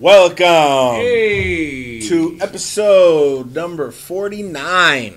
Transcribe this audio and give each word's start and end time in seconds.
Welcome 0.00 0.96
Hey, 1.02 2.00
to 2.08 2.36
episode 2.40 3.54
number 3.54 3.92
49. 3.92 5.14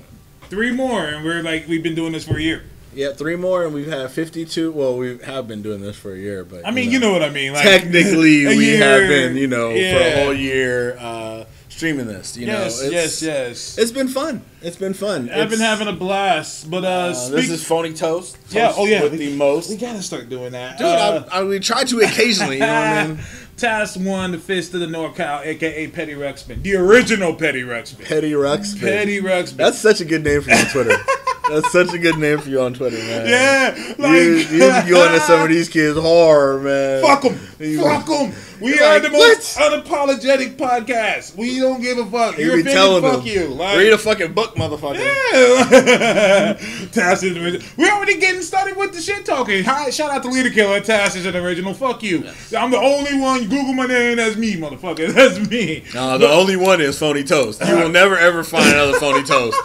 three 0.50 0.72
more, 0.72 1.04
and 1.06 1.26
we're 1.26 1.42
like 1.42 1.68
we've 1.68 1.82
been 1.82 1.96
doing 1.96 2.12
this 2.14 2.26
for 2.28 2.38
a 2.38 2.42
year. 2.42 2.64
Yeah, 2.94 3.12
three 3.14 3.36
more, 3.36 3.64
and 3.66 3.74
we've 3.74 3.88
had 3.88 4.12
52. 4.12 4.72
Well, 4.72 4.96
we 4.98 5.18
have 5.20 5.48
been 5.48 5.62
doing 5.64 5.82
this 5.82 5.96
for 5.98 6.14
a 6.14 6.18
year, 6.18 6.44
but 6.46 6.66
I 6.66 6.72
mean, 6.72 6.92
you 6.92 7.00
know 7.00 7.12
what 7.12 7.24
I 7.24 7.30
mean. 7.30 7.54
Like 7.54 7.64
technically, 7.64 8.46
we 8.56 8.70
have 8.78 9.08
been, 9.08 9.36
you 9.36 9.48
know, 9.48 9.72
for 9.72 9.76
a 9.78 10.24
whole 10.24 10.34
year 10.34 10.96
uh, 11.00 11.46
streaming 11.70 12.06
this. 12.08 12.38
You 12.38 12.46
Yes, 12.48 12.82
know, 12.84 12.90
yes, 12.90 13.22
yes. 13.24 13.78
It's 13.80 13.92
been 13.92 14.08
fun. 14.08 14.44
It's 14.62 14.78
been 14.78 14.94
fun. 14.94 15.30
I've 15.32 15.50
been 15.50 15.60
having 15.60 15.88
a 15.88 15.94
blast, 15.94 16.70
but 16.70 16.84
uh, 16.84 16.88
uh, 16.88 17.14
speak- 17.16 17.36
this 17.38 17.50
is 17.50 17.64
phony 17.66 17.94
toast. 17.94 18.38
Yeah, 18.52 18.74
oh, 18.76 18.86
yeah, 18.86 19.02
with 19.04 19.14
we- 19.14 19.18
the 19.18 19.36
most. 19.38 19.70
we 19.72 19.76
gotta 19.78 20.02
start 20.04 20.30
doing 20.30 20.52
that, 20.52 20.78
Dude, 20.78 20.86
Uh, 20.88 21.26
I, 21.32 21.40
I, 21.40 21.44
we 21.44 21.60
try 21.60 21.84
to 21.84 22.00
occasionally. 22.02 22.56
You 22.56 22.62
know 22.62 22.68
what 22.74 22.88
I 22.88 23.08
mean? 23.10 23.20
Task 23.58 24.00
one, 24.00 24.34
the 24.34 24.38
fist 24.38 24.76
of 24.76 24.82
the 24.82 24.88
North 24.88 25.16
NorCal, 25.16 25.44
aka 25.44 25.88
Petty 25.88 26.14
Ruxpin, 26.14 26.62
the 26.62 26.76
original 26.76 27.34
Petty 27.34 27.64
Ruxpin. 27.64 28.06
Petty 28.06 28.32
Rux. 28.32 28.80
Petty 28.80 29.20
Ruxpin. 29.20 29.56
That's 29.56 29.80
such 29.80 30.00
a 30.00 30.06
good 30.06 30.24
name 30.24 30.42
for 30.44 30.52
you 30.52 30.58
on 30.58 30.66
Twitter. 30.68 30.98
That's 31.50 31.72
such 31.72 31.94
a 31.94 31.98
good 31.98 32.18
name 32.18 32.40
for 32.40 32.50
you 32.50 32.62
on 32.62 32.74
Twitter, 32.74 32.98
man. 32.98 33.28
yeah, 33.28 33.94
like 33.98 34.12
you, 34.12 34.36
you 34.36 34.84
be 34.84 34.90
going 34.90 35.14
to 35.14 35.20
some 35.22 35.42
of 35.42 35.50
these 35.50 35.70
kids 35.70 35.98
hard, 35.98 36.64
man. 36.64 37.02
Fuck 37.02 37.22
them. 37.24 37.36
Fuck 37.36 38.06
them. 38.06 38.34
We 38.60 38.74
You're 38.74 38.84
are 38.84 38.94
like, 38.96 39.04
the 39.04 39.10
most 39.12 39.58
unapologetic 39.58 40.58
podcast. 40.58 41.36
We 41.36 41.60
don't 41.60 41.80
give 41.82 42.00
a 42.00 42.06
fuck. 42.06 42.38
You 42.38 42.46
You're 42.46 42.58
be 42.58 42.64
telling 42.64 43.04
fuck 43.04 43.24
them, 43.24 43.28
you. 43.28 43.48
Like, 43.50 43.78
read 43.78 43.94
a 43.94 43.98
fucking 43.98 44.34
book, 44.34 44.56
motherfucker. 44.56 44.98
Yeah. 44.98 46.54
Task 46.92 47.24
is 47.24 47.38
original. 47.38 47.66
We're 47.78 47.92
already 47.92 48.20
getting 48.20 48.42
started 48.42 48.76
with 48.76 48.94
the 48.94 49.02
shit 49.02 49.26
talking. 49.26 49.64
Hi, 49.64 49.92
shout 49.92 50.10
out 50.10 50.24
to 50.24 50.30
Leader 50.30 50.50
Killer. 50.50 50.80
Task 50.82 51.16
is 51.18 51.26
an 51.28 51.36
original. 51.36 51.74
Fuck 51.76 52.02
you. 52.02 52.28
I'm 52.58 52.72
the 52.72 52.80
only 52.80 53.20
one. 53.20 53.44
Google 53.44 53.74
my 53.74 53.86
name. 53.86 54.18
That's 54.18 54.36
me, 54.38 54.56
motherfucker. 54.56 55.08
That's 55.14 55.40
me. 55.50 55.84
No, 55.94 56.18
the 56.18 56.30
only 56.30 56.56
one 56.56 56.82
is 56.82 56.98
phony 56.98 57.24
toast. 57.24 57.64
You 57.66 57.76
will 57.76 57.90
never 57.90 58.18
ever 58.18 58.44
find 58.44 58.68
another 58.74 59.00
phony 59.00 59.24
toast 59.24 59.58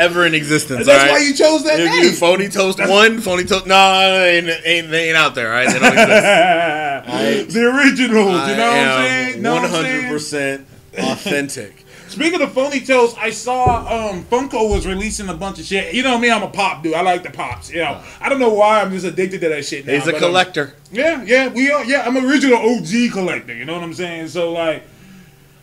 ever 0.00 0.26
in 0.26 0.34
existence. 0.34 0.86
That's 0.86 1.04
all 1.04 1.16
why 1.16 1.18
you 1.20 1.34
chose 1.34 1.64
that 1.64 1.78
If 1.78 1.90
name. 1.90 2.04
you 2.04 2.12
phony 2.12 2.48
toast 2.48 2.78
one, 2.80 3.20
phony 3.20 3.44
toast 3.44 3.66
no, 3.66 3.74
they 4.00 4.38
ain't, 4.38 4.48
ain't 4.64 4.90
they 4.90 5.08
ain't 5.08 5.16
out 5.16 5.34
there, 5.34 5.50
right? 5.50 5.68
They 5.68 5.78
don't 5.78 5.92
exist. 5.92 7.54
the 7.54 7.66
originals. 7.66 8.34
I 8.34 8.50
you 8.50 8.56
know 8.56 8.66
what 8.66 8.76
I'm 8.76 9.06
saying? 9.06 9.42
One 9.42 9.70
hundred 9.70 10.08
percent 10.08 10.66
authentic. 10.98 11.84
Speaking 12.10 12.42
of 12.42 12.52
phony 12.52 12.80
toast, 12.80 13.16
I 13.18 13.30
saw 13.30 14.10
um, 14.10 14.24
Funko 14.24 14.68
was 14.68 14.84
releasing 14.84 15.28
a 15.28 15.34
bunch 15.34 15.60
of 15.60 15.64
shit. 15.64 15.94
You 15.94 16.02
know 16.02 16.18
me, 16.18 16.28
I'm 16.28 16.42
a 16.42 16.48
pop 16.48 16.82
dude. 16.82 16.94
I 16.94 17.02
like 17.02 17.22
the 17.22 17.30
pops. 17.30 17.70
You 17.70 17.78
know, 17.78 18.02
I 18.20 18.28
don't 18.28 18.40
know 18.40 18.52
why 18.52 18.82
I'm 18.82 18.90
just 18.90 19.06
addicted 19.06 19.40
to 19.42 19.48
that 19.50 19.64
shit. 19.64 19.86
Now, 19.86 19.92
He's 19.92 20.08
a 20.08 20.14
um, 20.14 20.18
collector. 20.18 20.74
Yeah, 20.90 21.22
yeah, 21.22 21.46
we 21.48 21.70
are. 21.70 21.84
Yeah, 21.84 22.02
I'm 22.02 22.16
an 22.16 22.24
original 22.24 22.58
OG 22.58 23.12
collector. 23.12 23.54
You 23.54 23.64
know 23.64 23.74
what 23.74 23.84
I'm 23.84 23.94
saying? 23.94 24.26
So 24.26 24.52
like, 24.52 24.82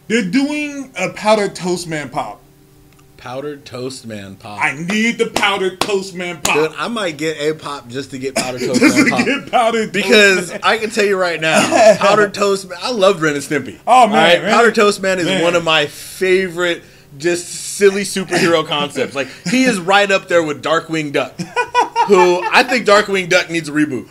they're 0.08 0.24
doing 0.24 0.94
a 0.98 1.10
powdered 1.10 1.54
toast 1.54 1.86
man 1.86 2.10
pop. 2.10 2.42
Powdered 3.28 3.66
toast 3.66 4.06
man 4.06 4.38
pop. 4.38 4.64
I 4.64 4.72
need 4.74 5.18
the 5.18 5.26
powdered 5.30 5.82
toast 5.82 6.16
man 6.16 6.40
pop 6.42 6.56
Dude, 6.56 6.80
I 6.80 6.88
might 6.88 7.18
get 7.18 7.36
a 7.38 7.54
pop 7.54 7.90
just 7.90 8.12
to 8.12 8.18
get 8.18 8.36
powdered 8.36 8.62
toast 8.66 8.80
just 8.80 8.96
man 8.96 9.04
to 9.06 9.12
pop. 9.12 9.26
get 9.26 9.52
powdered 9.52 9.92
Because 9.92 10.38
toast 10.50 10.52
man. 10.52 10.60
I 10.64 10.78
can 10.78 10.90
tell 10.92 11.04
you 11.04 11.18
right 11.18 11.42
now, 11.42 11.98
Powdered 12.00 12.34
Toast 12.34 12.70
Man, 12.70 12.78
I 12.82 12.92
love 12.92 13.22
Ren 13.22 13.34
and 13.34 13.44
Stimpy. 13.44 13.80
Oh, 13.86 14.08
man, 14.08 14.44
right? 14.44 14.50
Powdered 14.54 14.76
Toast 14.76 15.02
Man 15.02 15.20
is 15.20 15.26
Man. 15.26 15.44
one 15.44 15.56
of 15.56 15.66
my 15.66 15.88
favorite 15.88 16.84
just 17.18 17.50
silly 17.50 18.04
superhero 18.04 18.66
concepts. 18.66 19.14
Like 19.14 19.28
he 19.50 19.66
is 19.66 19.78
right 19.78 20.10
up 20.10 20.30
there 20.30 20.42
with 20.42 20.64
Darkwing 20.64 21.12
Duck. 21.12 21.38
Who 22.08 22.42
I 22.50 22.64
think 22.64 22.88
Darkwing 22.88 23.28
Duck 23.28 23.50
needs 23.50 23.68
a 23.68 23.74
reboot. 23.74 24.08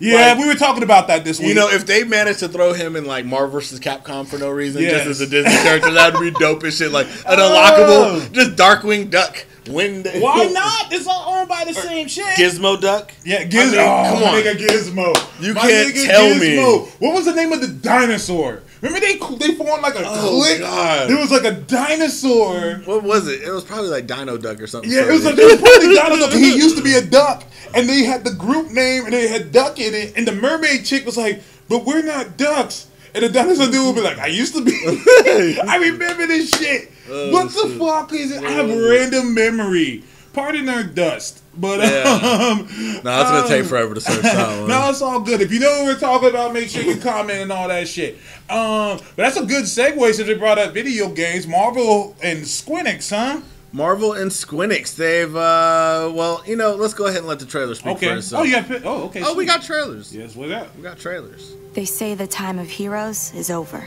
Yeah, 0.00 0.32
like- 0.32 0.38
we 0.38 0.46
were 0.46 0.54
talking 0.54 0.82
about 0.82 1.08
that 1.08 1.24
this 1.24 1.38
week. 1.38 1.48
You 1.48 1.54
know, 1.54 1.68
if 1.68 1.86
they 1.86 2.04
managed 2.04 2.40
to 2.40 2.48
throw 2.48 2.72
him 2.72 2.96
in 2.96 3.04
like 3.04 3.24
Marvel 3.24 3.60
vs. 3.60 3.80
Capcom 3.80 4.26
for 4.26 4.38
no 4.38 4.50
reason, 4.50 4.82
Yes. 4.82 5.04
just 5.04 5.06
as 5.06 5.20
a 5.22 5.26
Disney 5.26 5.52
character, 5.62 5.90
that 5.92 6.14
would 6.14 6.20
be 6.32 6.38
dope 6.38 6.62
as 6.64 6.76
shit. 6.76 6.92
Like 6.92 7.06
an 7.26 7.38
Oh. 7.38 8.18
unlockable, 8.20 8.32
just 8.32 8.56
Darkwing 8.56 9.10
Duck. 9.10 9.44
When 9.68 10.02
why 10.20 10.46
not? 10.46 10.90
It's 10.92 11.06
all 11.06 11.34
owned 11.34 11.46
by 11.48 11.64
the 11.66 11.74
same 11.74 12.08
shit. 12.08 12.24
Gizmo 12.38 12.80
Duck? 12.80 13.12
Yeah, 13.22 13.44
Gizmo. 13.44 13.70
mean, 13.72 13.74
oh, 13.80 14.14
come 14.14 14.22
on. 14.22 14.34
nigga 14.34 14.56
Gizmo. 14.56 15.42
You 15.42 15.52
My 15.52 15.60
can't 15.60 15.94
tell 15.94 16.34
me. 16.36 16.56
What 17.00 17.14
was 17.14 17.26
the 17.26 17.34
name 17.34 17.52
of 17.52 17.60
the 17.60 17.68
dinosaur? 17.68 18.62
Remember 18.80 19.00
they 19.00 19.16
they 19.16 19.54
formed 19.54 19.82
like 19.82 19.96
a 19.96 20.02
Oh, 20.06 20.40
clique. 20.40 20.60
God. 20.60 21.10
It 21.10 21.18
was 21.18 21.30
like 21.30 21.44
a 21.44 21.52
dinosaur. 21.52 22.80
What 22.84 23.02
was 23.02 23.26
it? 23.26 23.42
It 23.42 23.50
was 23.50 23.64
probably 23.64 23.88
like 23.88 24.06
Dino 24.06 24.36
Duck 24.36 24.60
or 24.60 24.66
something. 24.66 24.90
Yeah, 24.90 25.08
it 25.08 25.12
was, 25.12 25.24
like, 25.24 25.36
it 25.36 25.44
was 25.44 25.60
probably 25.60 25.94
dinosaur. 25.96 26.38
He 26.38 26.56
used 26.56 26.76
to 26.76 26.82
be 26.82 26.94
a 26.94 27.02
duck, 27.04 27.44
and 27.74 27.88
they 27.88 28.04
had 28.04 28.24
the 28.24 28.32
group 28.32 28.70
name, 28.70 29.04
and 29.04 29.12
they 29.12 29.28
had 29.28 29.50
duck 29.52 29.78
in 29.80 29.94
it. 29.94 30.16
And 30.16 30.26
the 30.26 30.32
mermaid 30.32 30.84
chick 30.84 31.04
was 31.04 31.16
like, 31.16 31.42
"But 31.68 31.84
we're 31.84 32.02
not 32.02 32.36
ducks." 32.36 32.86
And 33.14 33.24
the 33.24 33.28
dinosaur 33.30 33.66
dude 33.66 33.84
would 33.86 33.94
be 33.96 34.02
like, 34.02 34.18
"I 34.18 34.28
used 34.28 34.54
to 34.54 34.64
be." 34.64 34.72
I 35.66 35.78
remember 35.80 36.26
this 36.26 36.50
shit. 36.50 36.92
Oh, 37.10 37.32
what 37.32 37.48
the 37.48 37.68
shit. 37.68 37.78
fuck 37.78 38.12
is 38.12 38.30
it? 38.32 38.44
I 38.44 38.50
have 38.50 38.70
oh. 38.70 38.90
random 38.90 39.34
memory. 39.34 40.04
Pardon 40.32 40.68
our 40.68 40.82
dust, 40.84 41.42
but 41.56 41.80
Yeah. 41.80 42.02
um, 42.04 42.58
No, 43.02 43.20
it's 43.20 43.30
gonna 43.30 43.40
um, 43.42 43.48
take 43.48 43.64
forever 43.64 43.94
to 43.94 44.00
search 44.00 44.22
that 44.22 44.58
one. 44.60 44.68
no, 44.68 44.88
it's 44.90 45.02
all 45.02 45.20
good. 45.20 45.40
If 45.40 45.52
you 45.52 45.58
know 45.60 45.70
what 45.82 45.86
we're 45.86 45.98
talking 45.98 46.28
about, 46.30 46.52
make 46.52 46.68
sure 46.68 46.82
you 46.82 46.96
comment 46.96 47.40
and 47.40 47.50
all 47.52 47.66
that 47.68 47.88
shit. 47.88 48.16
Um, 48.48 48.98
but 48.98 49.16
that's 49.16 49.36
a 49.36 49.44
good 49.44 49.64
segue 49.64 50.12
since 50.14 50.28
we 50.28 50.34
brought 50.34 50.58
up 50.58 50.72
video 50.74 51.08
games, 51.08 51.46
Marvel 51.46 52.14
and 52.22 52.40
Squinix, 52.44 53.10
huh? 53.10 53.40
Marvel 53.72 54.12
and 54.14 54.30
Squinix, 54.30 54.94
they've 54.96 55.34
uh 55.36 56.10
well, 56.14 56.42
you 56.46 56.56
know, 56.56 56.74
let's 56.74 56.94
go 56.94 57.06
ahead 57.06 57.18
and 57.18 57.26
let 57.26 57.38
the 57.38 57.44
trailer 57.46 57.74
speak 57.74 57.96
Okay. 57.96 58.08
for 58.08 58.16
itself. 58.16 58.40
Oh, 58.42 58.44
you 58.44 58.52
got. 58.52 58.70
Oh, 58.84 59.02
okay. 59.04 59.22
Oh, 59.24 59.34
we 59.34 59.44
got 59.44 59.62
trailers. 59.62 60.14
Yes, 60.14 60.34
what's 60.36 60.50
that? 60.50 60.74
We 60.76 60.82
got 60.82 60.98
trailers. 60.98 61.52
They 61.74 61.84
say 61.84 62.14
the 62.14 62.26
time 62.26 62.58
of 62.58 62.68
heroes 62.68 63.32
is 63.34 63.50
over. 63.50 63.84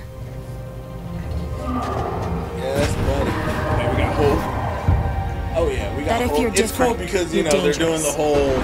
Yes, 1.62 2.96
buddy. 2.96 3.30
Yeah, 3.30 3.92
we 3.92 3.98
got 3.98 4.16
Hope. 4.16 5.58
Oh 5.58 5.70
yeah, 5.70 5.91
we 6.02 6.06
got 6.10 6.20
That 6.20 6.32
if 6.32 6.40
you're 6.40 6.52
it's 6.54 6.72
cool 6.72 6.94
because 6.96 7.34
you 7.34 7.44
you're 7.44 7.52
know 7.52 7.62
they're 7.62 7.74
doing 7.74 8.02
the 8.02 8.12
whole 8.12 8.58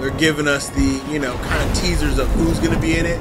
they're 0.00 0.10
giving 0.10 0.46
us 0.48 0.68
the, 0.70 1.02
you 1.10 1.18
know, 1.18 1.34
kind 1.38 1.70
of 1.70 1.76
teasers 1.76 2.18
of 2.18 2.28
who's 2.32 2.58
gonna 2.60 2.80
be 2.80 2.96
in 2.98 3.06
it. 3.06 3.20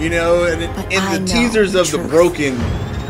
You 0.00 0.08
know, 0.10 0.44
and 0.44 0.62
it, 0.62 0.70
But 0.74 0.92
in 0.92 0.98
I 1.00 1.18
the 1.18 1.26
teasers 1.26 1.72
the 1.72 1.80
of 1.80 1.90
the 1.90 1.98
broken, 1.98 2.58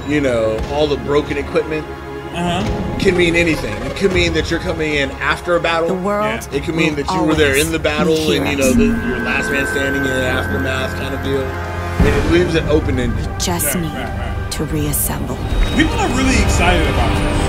you 0.08 0.20
know, 0.20 0.58
all 0.72 0.86
the 0.86 0.96
broken 0.98 1.36
equipment 1.36 1.86
Uh 2.34 2.62
huh. 2.62 2.98
can 2.98 3.16
mean 3.16 3.34
anything. 3.36 3.74
It 3.84 3.96
could 3.96 4.12
mean 4.12 4.32
that 4.34 4.50
you're 4.50 4.60
coming 4.60 4.94
in 4.94 5.10
after 5.12 5.56
a 5.56 5.60
battle. 5.60 5.88
The 5.88 5.94
world. 5.94 6.24
Yeah. 6.26 6.54
It 6.58 6.64
could 6.64 6.74
mean 6.74 6.94
that 6.96 7.10
you 7.10 7.22
were 7.22 7.34
there 7.34 7.56
in 7.56 7.70
the 7.72 7.78
battle 7.78 8.14
and 8.32 8.48
you 8.48 8.56
know 8.56 8.72
heroes. 8.72 8.76
the, 8.76 8.84
your 8.84 9.18
last 9.20 9.50
man 9.50 9.66
standing 9.66 10.02
in 10.02 10.08
the 10.08 10.24
aftermath 10.26 10.94
kind 10.98 11.14
of 11.14 11.22
deal. 11.24 11.42
And 11.42 12.08
it 12.08 12.32
leaves 12.32 12.54
it 12.54 12.64
open 12.64 12.98
ended. 12.98 13.28
just 13.40 13.74
Right, 13.74 13.82
need 13.82 13.92
right, 13.94 14.18
right. 14.42 14.52
to 14.52 14.64
reassemble. 14.66 15.36
People 15.76 15.94
are 15.98 16.08
really 16.16 16.42
excited 16.42 16.86
about 16.88 17.10
this. 17.14 17.42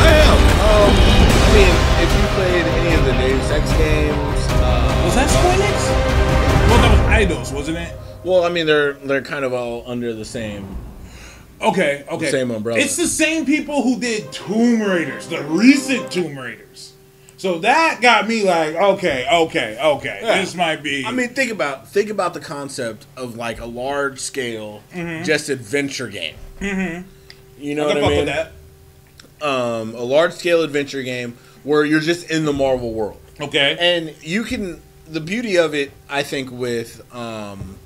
I 0.00 0.12
am. 0.26 0.37
Um, 0.78 0.94
I 0.94 1.50
mean, 1.54 1.74
if 2.04 2.10
you 2.14 2.24
played 2.36 2.64
any 2.64 2.94
of 2.94 3.04
the 3.04 3.12
Deus 3.12 3.50
Ex 3.50 3.70
games, 3.72 4.46
uh, 4.62 5.02
Was 5.06 5.14
that 5.16 5.28
Squinix? 5.28 5.78
Well, 6.68 6.82
that 6.82 6.90
was 6.92 7.00
Eidos, 7.10 7.52
wasn't 7.54 7.78
it? 7.78 7.98
well, 8.24 8.44
I 8.44 8.48
mean, 8.48 8.66
they're 8.66 8.92
they're 8.94 9.22
kind 9.22 9.44
of 9.44 9.52
all 9.52 9.82
under 9.86 10.12
the 10.12 10.24
same. 10.24 10.76
Okay, 11.60 12.04
okay. 12.08 12.30
same 12.30 12.52
umbrella. 12.52 12.78
It's 12.78 12.96
the 12.96 13.08
same 13.08 13.44
people 13.44 13.82
who 13.82 13.98
did 13.98 14.30
Tomb 14.32 14.80
Raiders, 14.80 15.26
the 15.26 15.42
recent 15.42 16.12
Tomb 16.12 16.38
Raiders. 16.38 16.92
So 17.36 17.58
that 17.60 18.00
got 18.00 18.28
me 18.28 18.44
like, 18.44 18.76
okay, 18.76 19.26
okay, 19.32 19.78
okay. 19.80 20.20
Yeah. 20.22 20.40
This 20.40 20.54
might 20.54 20.82
be. 20.82 21.04
I 21.04 21.10
mean, 21.10 21.30
think 21.30 21.50
about 21.50 21.88
think 21.88 22.10
about 22.10 22.34
the 22.34 22.40
concept 22.40 23.06
of 23.16 23.36
like 23.36 23.60
a 23.60 23.66
large 23.66 24.20
scale, 24.20 24.82
just 25.24 25.48
adventure 25.48 26.06
game. 26.08 26.36
Mm-hmm. 26.60 27.08
You 27.58 27.74
know 27.74 27.84
I 27.84 27.86
what 27.86 27.94
can 27.94 28.04
I 28.04 28.16
fuck 28.16 28.26
mean? 28.26 28.52
Um, 29.40 29.94
a 29.94 30.02
large 30.02 30.32
scale 30.32 30.62
adventure 30.62 31.02
game 31.02 31.36
where 31.64 31.84
you're 31.84 32.00
just 32.00 32.30
in 32.30 32.44
the 32.44 32.52
Marvel 32.52 32.92
world. 32.92 33.20
Okay. 33.40 33.76
and 33.78 34.14
you 34.22 34.42
can 34.44 34.82
the 35.06 35.20
beauty 35.20 35.56
of 35.56 35.72
it 35.74 35.90
i 36.10 36.22
think 36.24 36.50
with 36.50 37.00
um 37.14 37.78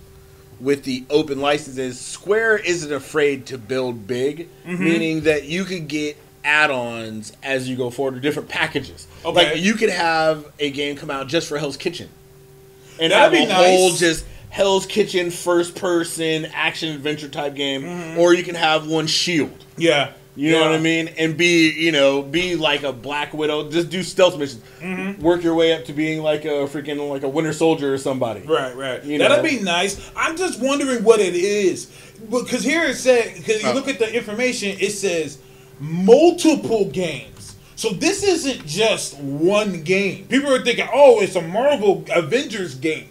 with 0.59 0.83
the 0.85 1.05
open 1.11 1.41
licenses 1.41 2.01
square 2.01 2.57
isn't 2.57 2.93
afraid 2.93 3.45
to 3.47 3.59
build 3.59 4.07
big 4.07 4.49
Mm-hmm. 4.67 4.83
meaning 4.85 5.21
that 5.23 5.45
you 5.45 5.65
could 5.65 5.89
get 5.89 6.17
add-ons 6.43 7.33
as 7.43 7.69
you 7.69 7.77
go 7.77 7.91
forward 7.91 8.17
or 8.17 8.21
different 8.21 8.49
packages 8.49 9.07
Okay. 9.25 9.53
like 9.53 9.57
you 9.63 9.75
could 9.75 9.91
have 9.91 10.47
a 10.59 10.71
game 10.71 10.97
come 10.97 11.11
out 11.11 11.29
just 11.29 11.49
for 11.49 11.59
hell's 11.59 11.77
kitchen 11.77 12.09
and 12.99 13.13
That'd 13.13 13.39
be 13.39 13.45
a 13.45 13.55
whole 13.55 13.91
nice. 13.91 13.99
just 14.01 14.25
hell's 14.51 14.87
kitchen 14.87 15.31
first 15.31 15.77
person 15.77 16.47
action 16.55 16.95
adventure 16.95 17.29
type 17.29 17.55
game 17.55 17.83
Mm-hmm. 17.83 18.19
or 18.19 18.33
you 18.35 18.43
can 18.43 18.55
have 18.55 18.87
one 18.89 19.07
shield 19.07 19.65
yeah. 19.77 20.13
You 20.35 20.53
know 20.53 20.63
what 20.63 20.73
I 20.73 20.79
mean? 20.79 21.09
And 21.19 21.37
be, 21.37 21.71
you 21.73 21.93
know, 21.93 22.23
be 22.23 22.57
like 22.57 22.83
a 22.85 22.93
Black 22.93 23.35
Widow. 23.35 23.71
Just 23.71 23.91
do 23.91 24.03
stealth 24.03 24.39
missions. 24.39 24.63
Mm-hmm. 24.81 25.23
Work 25.23 25.43
your 25.43 25.55
way 25.55 25.73
up 25.75 25.85
to 25.87 25.93
being 25.93 26.23
like 26.23 26.45
a 26.45 26.67
freaking 26.67 27.11
like 27.11 27.23
a 27.23 27.29
Winter 27.29 27.53
Soldier 27.53 27.93
or 27.93 27.99
somebody. 27.99 28.41
Right, 28.41 28.75
right. 28.75 29.05
You 29.05 29.19
That'd 29.19 29.39
know? 29.39 29.43
be 29.51 29.61
nice. 29.61 30.11
I'm 30.17 30.37
just 30.37 30.61
wondering 30.61 31.05
what 31.05 31.21
it 31.21 31.35
is. 31.35 31.87
Because 32.31 32.63
here 32.63 32.85
it 32.85 32.95
said, 32.97 33.35
because 33.35 33.63
you 33.63 33.69
Oh. 33.69 33.73
look 33.73 33.89
at 33.89 33.99
the 33.99 34.13
information, 34.15 34.77
it 34.81 34.93
says 34.93 35.39
multiple 35.81 36.87
games. 36.87 37.57
So 37.77 37.91
this 37.91 38.23
isn't 38.23 38.65
just 38.67 39.19
one 39.19 39.83
game. 39.83 40.27
People 40.29 40.55
are 40.55 40.63
thinking, 40.63 40.87
oh, 40.93 41.21
it's 41.21 41.35
a 41.37 41.43
Marvel 41.43 42.05
Avengers 42.15 42.75
game. 42.77 43.09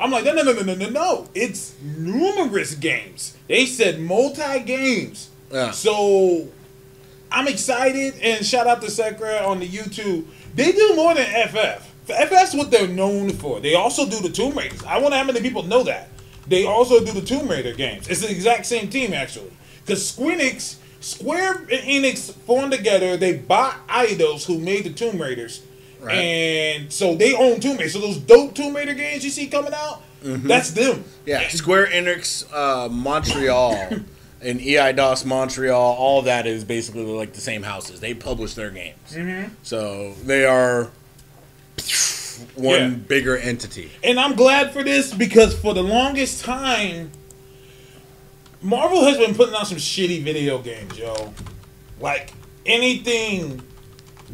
I'm 0.00 0.10
like, 0.10 0.24
no, 0.24 0.32
no, 0.32 0.42
no, 0.42 0.52
no, 0.52 0.62
no, 0.62 0.74
no, 0.74 0.88
no. 0.88 1.28
It's 1.34 1.74
numerous 1.82 2.74
games. 2.74 3.36
They 3.48 3.64
said 3.66 4.00
multi 4.00 4.60
games. 4.60 5.30
Yeah. 5.52 5.70
So 5.70 6.48
I'm 7.30 7.48
excited, 7.48 8.14
and 8.22 8.44
shout 8.44 8.66
out 8.66 8.80
to 8.82 8.88
Sekra 8.88 9.46
on 9.46 9.60
the 9.60 9.68
YouTube. 9.68 10.26
They 10.54 10.72
do 10.72 10.94
more 10.96 11.14
than 11.14 11.26
FF. 11.48 11.84
FF's 12.08 12.54
what 12.54 12.70
they're 12.70 12.88
known 12.88 13.30
for. 13.30 13.60
They 13.60 13.74
also 13.74 14.06
do 14.08 14.18
the 14.20 14.30
Tomb 14.30 14.56
Raiders. 14.56 14.82
I 14.84 14.98
wonder 14.98 15.16
how 15.16 15.24
many 15.24 15.40
people 15.42 15.62
know 15.62 15.82
that. 15.84 16.08
They 16.46 16.64
also 16.64 17.04
do 17.04 17.12
the 17.12 17.20
Tomb 17.20 17.48
Raider 17.48 17.74
games. 17.74 18.08
It's 18.08 18.22
the 18.22 18.30
exact 18.30 18.64
same 18.64 18.88
team 18.88 19.12
actually. 19.12 19.52
Because 19.84 20.10
Squinix, 20.10 20.76
Square 21.00 21.54
and 21.70 21.70
Enix 21.70 22.32
formed 22.32 22.72
together. 22.72 23.16
They 23.18 23.36
bought 23.36 23.86
Eidos, 23.88 24.46
who 24.46 24.58
made 24.58 24.84
the 24.84 24.90
Tomb 24.90 25.20
Raiders, 25.20 25.60
Right. 26.00 26.14
and 26.14 26.92
so 26.92 27.14
they 27.14 27.34
own 27.34 27.60
Tomb 27.60 27.76
Raider. 27.76 27.90
So 27.90 28.00
those 28.00 28.16
dope 28.18 28.54
Tomb 28.54 28.74
Raider 28.74 28.94
games 28.94 29.22
you 29.24 29.30
see 29.30 29.46
coming 29.48 29.74
out, 29.74 30.02
that's 30.22 30.70
them. 30.70 31.04
Yeah, 31.26 31.46
Square 31.48 31.88
Enix 31.88 32.44
uh, 32.52 32.88
Montreal 32.88 33.90
and 34.40 34.60
EIDOS 34.60 35.24
Montreal, 35.24 35.80
all 35.80 36.22
that 36.22 36.46
is 36.46 36.64
basically 36.64 37.02
like 37.02 37.32
the 37.32 37.40
same 37.40 37.62
houses. 37.62 38.00
They 38.00 38.14
publish 38.14 38.54
their 38.54 38.70
games, 38.70 38.96
mm-hmm. 39.12 39.52
so 39.62 40.14
they 40.24 40.44
are 40.44 40.90
one 42.54 42.80
Yeah. 42.80 42.88
bigger 42.88 43.36
entity. 43.36 43.90
And 44.04 44.18
I'm 44.20 44.34
glad 44.34 44.72
for 44.72 44.82
this 44.84 45.12
because 45.12 45.58
for 45.58 45.74
the 45.74 45.82
longest 45.82 46.44
time, 46.44 47.10
Marvel 48.62 49.04
has 49.04 49.16
been 49.18 49.34
putting 49.34 49.54
out 49.54 49.66
some 49.66 49.78
shitty 49.78 50.22
video 50.22 50.58
games, 50.58 50.98
yo. 50.98 51.32
Like 52.00 52.32
anything 52.66 53.62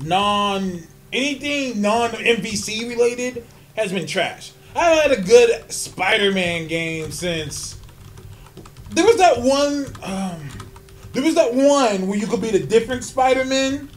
non 0.03 0.83
anything 1.13 1.81
non 1.81 2.11
MVC 2.11 2.89
related 2.89 3.45
has 3.77 3.93
been 3.93 4.07
trash. 4.07 4.53
I 4.75 4.85
haven't 4.87 5.11
had 5.11 5.19
a 5.19 5.23
good 5.23 5.71
Spider-Man 5.73 6.67
game 6.67 7.13
since 7.13 7.77
there 8.95 9.05
was 9.05 9.17
that 9.19 9.41
one 9.41 9.87
um 10.03 10.49
there 11.13 11.23
was 11.23 11.35
that 11.37 11.55
one 11.55 12.09
where 12.09 12.19
you 12.19 12.27
could 12.27 12.41
be 12.41 12.51
the 12.51 12.59
different 12.59 13.05
Spider-Man. 13.05 13.89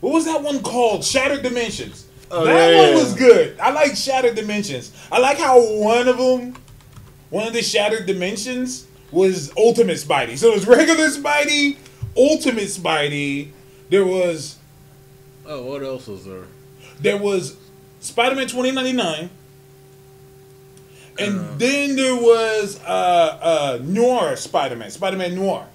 What 0.00 0.12
was 0.12 0.24
that 0.24 0.42
one 0.42 0.62
called? 0.62 1.04
Shattered 1.04 1.42
Dimensions. 1.42 2.06
Oh, 2.30 2.44
that 2.44 2.70
yeah, 2.72 2.78
one 2.78 2.88
yeah, 2.90 2.94
was 2.94 3.14
good. 3.14 3.58
I 3.60 3.70
like 3.70 3.94
Shattered 3.96 4.34
Dimensions. 4.34 4.92
I 5.12 5.18
like 5.18 5.38
how 5.38 5.60
one 5.60 6.08
of 6.08 6.16
them, 6.16 6.54
one 7.30 7.46
of 7.46 7.52
the 7.52 7.62
Shattered 7.62 8.06
Dimensions 8.06 8.86
was 9.10 9.52
Ultimate 9.56 9.96
Spidey. 9.98 10.38
So 10.38 10.48
it 10.48 10.54
was 10.54 10.66
regular 10.66 11.08
Spidey, 11.08 11.76
Ultimate 12.16 12.64
Spidey. 12.68 13.50
There 13.90 14.04
was 14.04 14.56
Oh, 15.46 15.62
what 15.64 15.82
else 15.82 16.06
was 16.06 16.24
there? 16.26 16.44
there 17.00 17.16
was 17.18 17.56
Spider-Man 18.00 18.46
2099. 18.46 19.30
And 21.18 21.58
then 21.58 21.96
there 21.96 22.14
was 22.14 22.80
uh, 22.84 23.38
uh, 23.40 23.78
Noir 23.82 24.36
Spider-Man, 24.36 24.90
Spider-Man 24.90 25.34
Noir, 25.34 25.66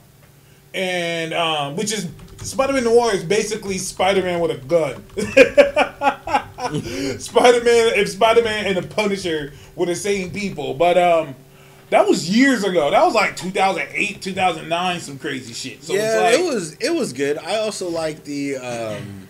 and 0.74 1.34
um, 1.34 1.76
which 1.76 1.92
is 1.92 2.08
Spider-Man 2.38 2.86
Noir 2.86 3.14
is 3.14 3.24
basically 3.24 3.78
Spider-Man 3.78 4.40
with 4.40 4.52
a 4.52 4.58
gun. 4.58 5.04
Spider-Man, 7.20 7.94
if 7.96 8.10
Spider-Man 8.10 8.68
and 8.68 8.78
the 8.78 8.88
Punisher 8.88 9.54
were 9.76 9.86
the 9.86 9.96
same 9.96 10.32
people, 10.32 10.74
but 10.74 10.98
um, 10.98 11.36
that 11.90 12.08
was 12.08 12.30
years 12.30 12.64
ago. 12.64 12.90
That 12.90 13.06
was 13.06 13.14
like 13.14 13.36
2008, 13.36 14.22
2009, 14.22 15.00
some 15.00 15.20
crazy 15.20 15.54
shit. 15.54 15.84
So 15.84 15.94
yeah, 15.94 16.22
like, 16.22 16.40
it 16.40 16.44
was 16.44 16.74
it 16.80 16.90
was 16.90 17.14
good. 17.14 17.38
I 17.38 17.58
also 17.58 17.90
like 17.90 18.24
the. 18.24 18.58
Um, 18.58 19.23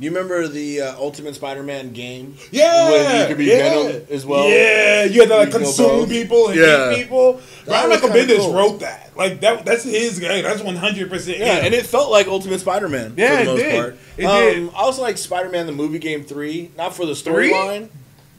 do 0.00 0.06
you 0.06 0.10
remember 0.10 0.48
the 0.48 0.80
uh, 0.80 0.96
Ultimate 0.96 1.34
Spider-Man 1.34 1.92
game? 1.92 2.34
Yeah, 2.50 2.90
Where 2.90 3.20
you 3.20 3.26
could 3.28 3.36
be 3.38 3.44
yeah. 3.44 3.68
Venom 3.68 4.06
as 4.10 4.24
well. 4.26 4.48
Yeah, 4.48 5.04
you 5.04 5.20
had 5.20 5.28
to 5.28 5.36
like 5.36 5.46
You 5.48 5.52
can 5.52 5.60
go 5.62 5.66
consume 5.66 6.08
people 6.08 6.48
and 6.48 6.58
Yeah. 6.58 6.92
eat 6.92 7.02
people. 7.02 7.34
That 7.34 7.66
Brian 7.66 7.88
was 7.90 8.00
Michael 8.02 8.16
kinda 8.16 8.34
Bendis 8.34 8.38
cool. 8.38 8.54
wrote 8.54 8.80
that. 8.80 9.10
Like 9.16 9.40
that. 9.42 9.64
That's 9.66 9.84
his 9.84 10.18
game. 10.18 10.42
That's 10.42 10.62
one 10.62 10.76
hundred 10.76 11.10
percent. 11.10 11.38
Yeah, 11.38 11.56
and 11.58 11.74
it 11.74 11.84
felt 11.86 12.10
like 12.10 12.26
Ultimate 12.28 12.60
Spider-Man 12.60 13.12
Yeah, 13.16 13.28
for 13.30 13.34
the 13.36 13.42
it 13.42 13.44
most 13.52 13.60
did. 13.60 13.80
part. 13.80 13.98
It 14.16 14.24
um, 14.24 14.40
did. 14.42 14.68
I 14.74 14.78
also 14.78 15.02
like 15.02 15.18
Spider-Man 15.18 15.66
the 15.66 15.72
movie 15.72 15.98
game 15.98 16.24
three, 16.24 16.70
not 16.78 16.94
for 16.96 17.04
the 17.04 17.12
storyline. 17.12 17.90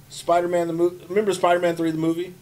Spider-Man 0.09 0.65
the 0.67 0.73
movie. 0.73 1.05
Remember 1.09 1.31
Spider-Man 1.31 1.75
three 1.75 1.91
the 1.91 1.97
movie? 1.99 2.33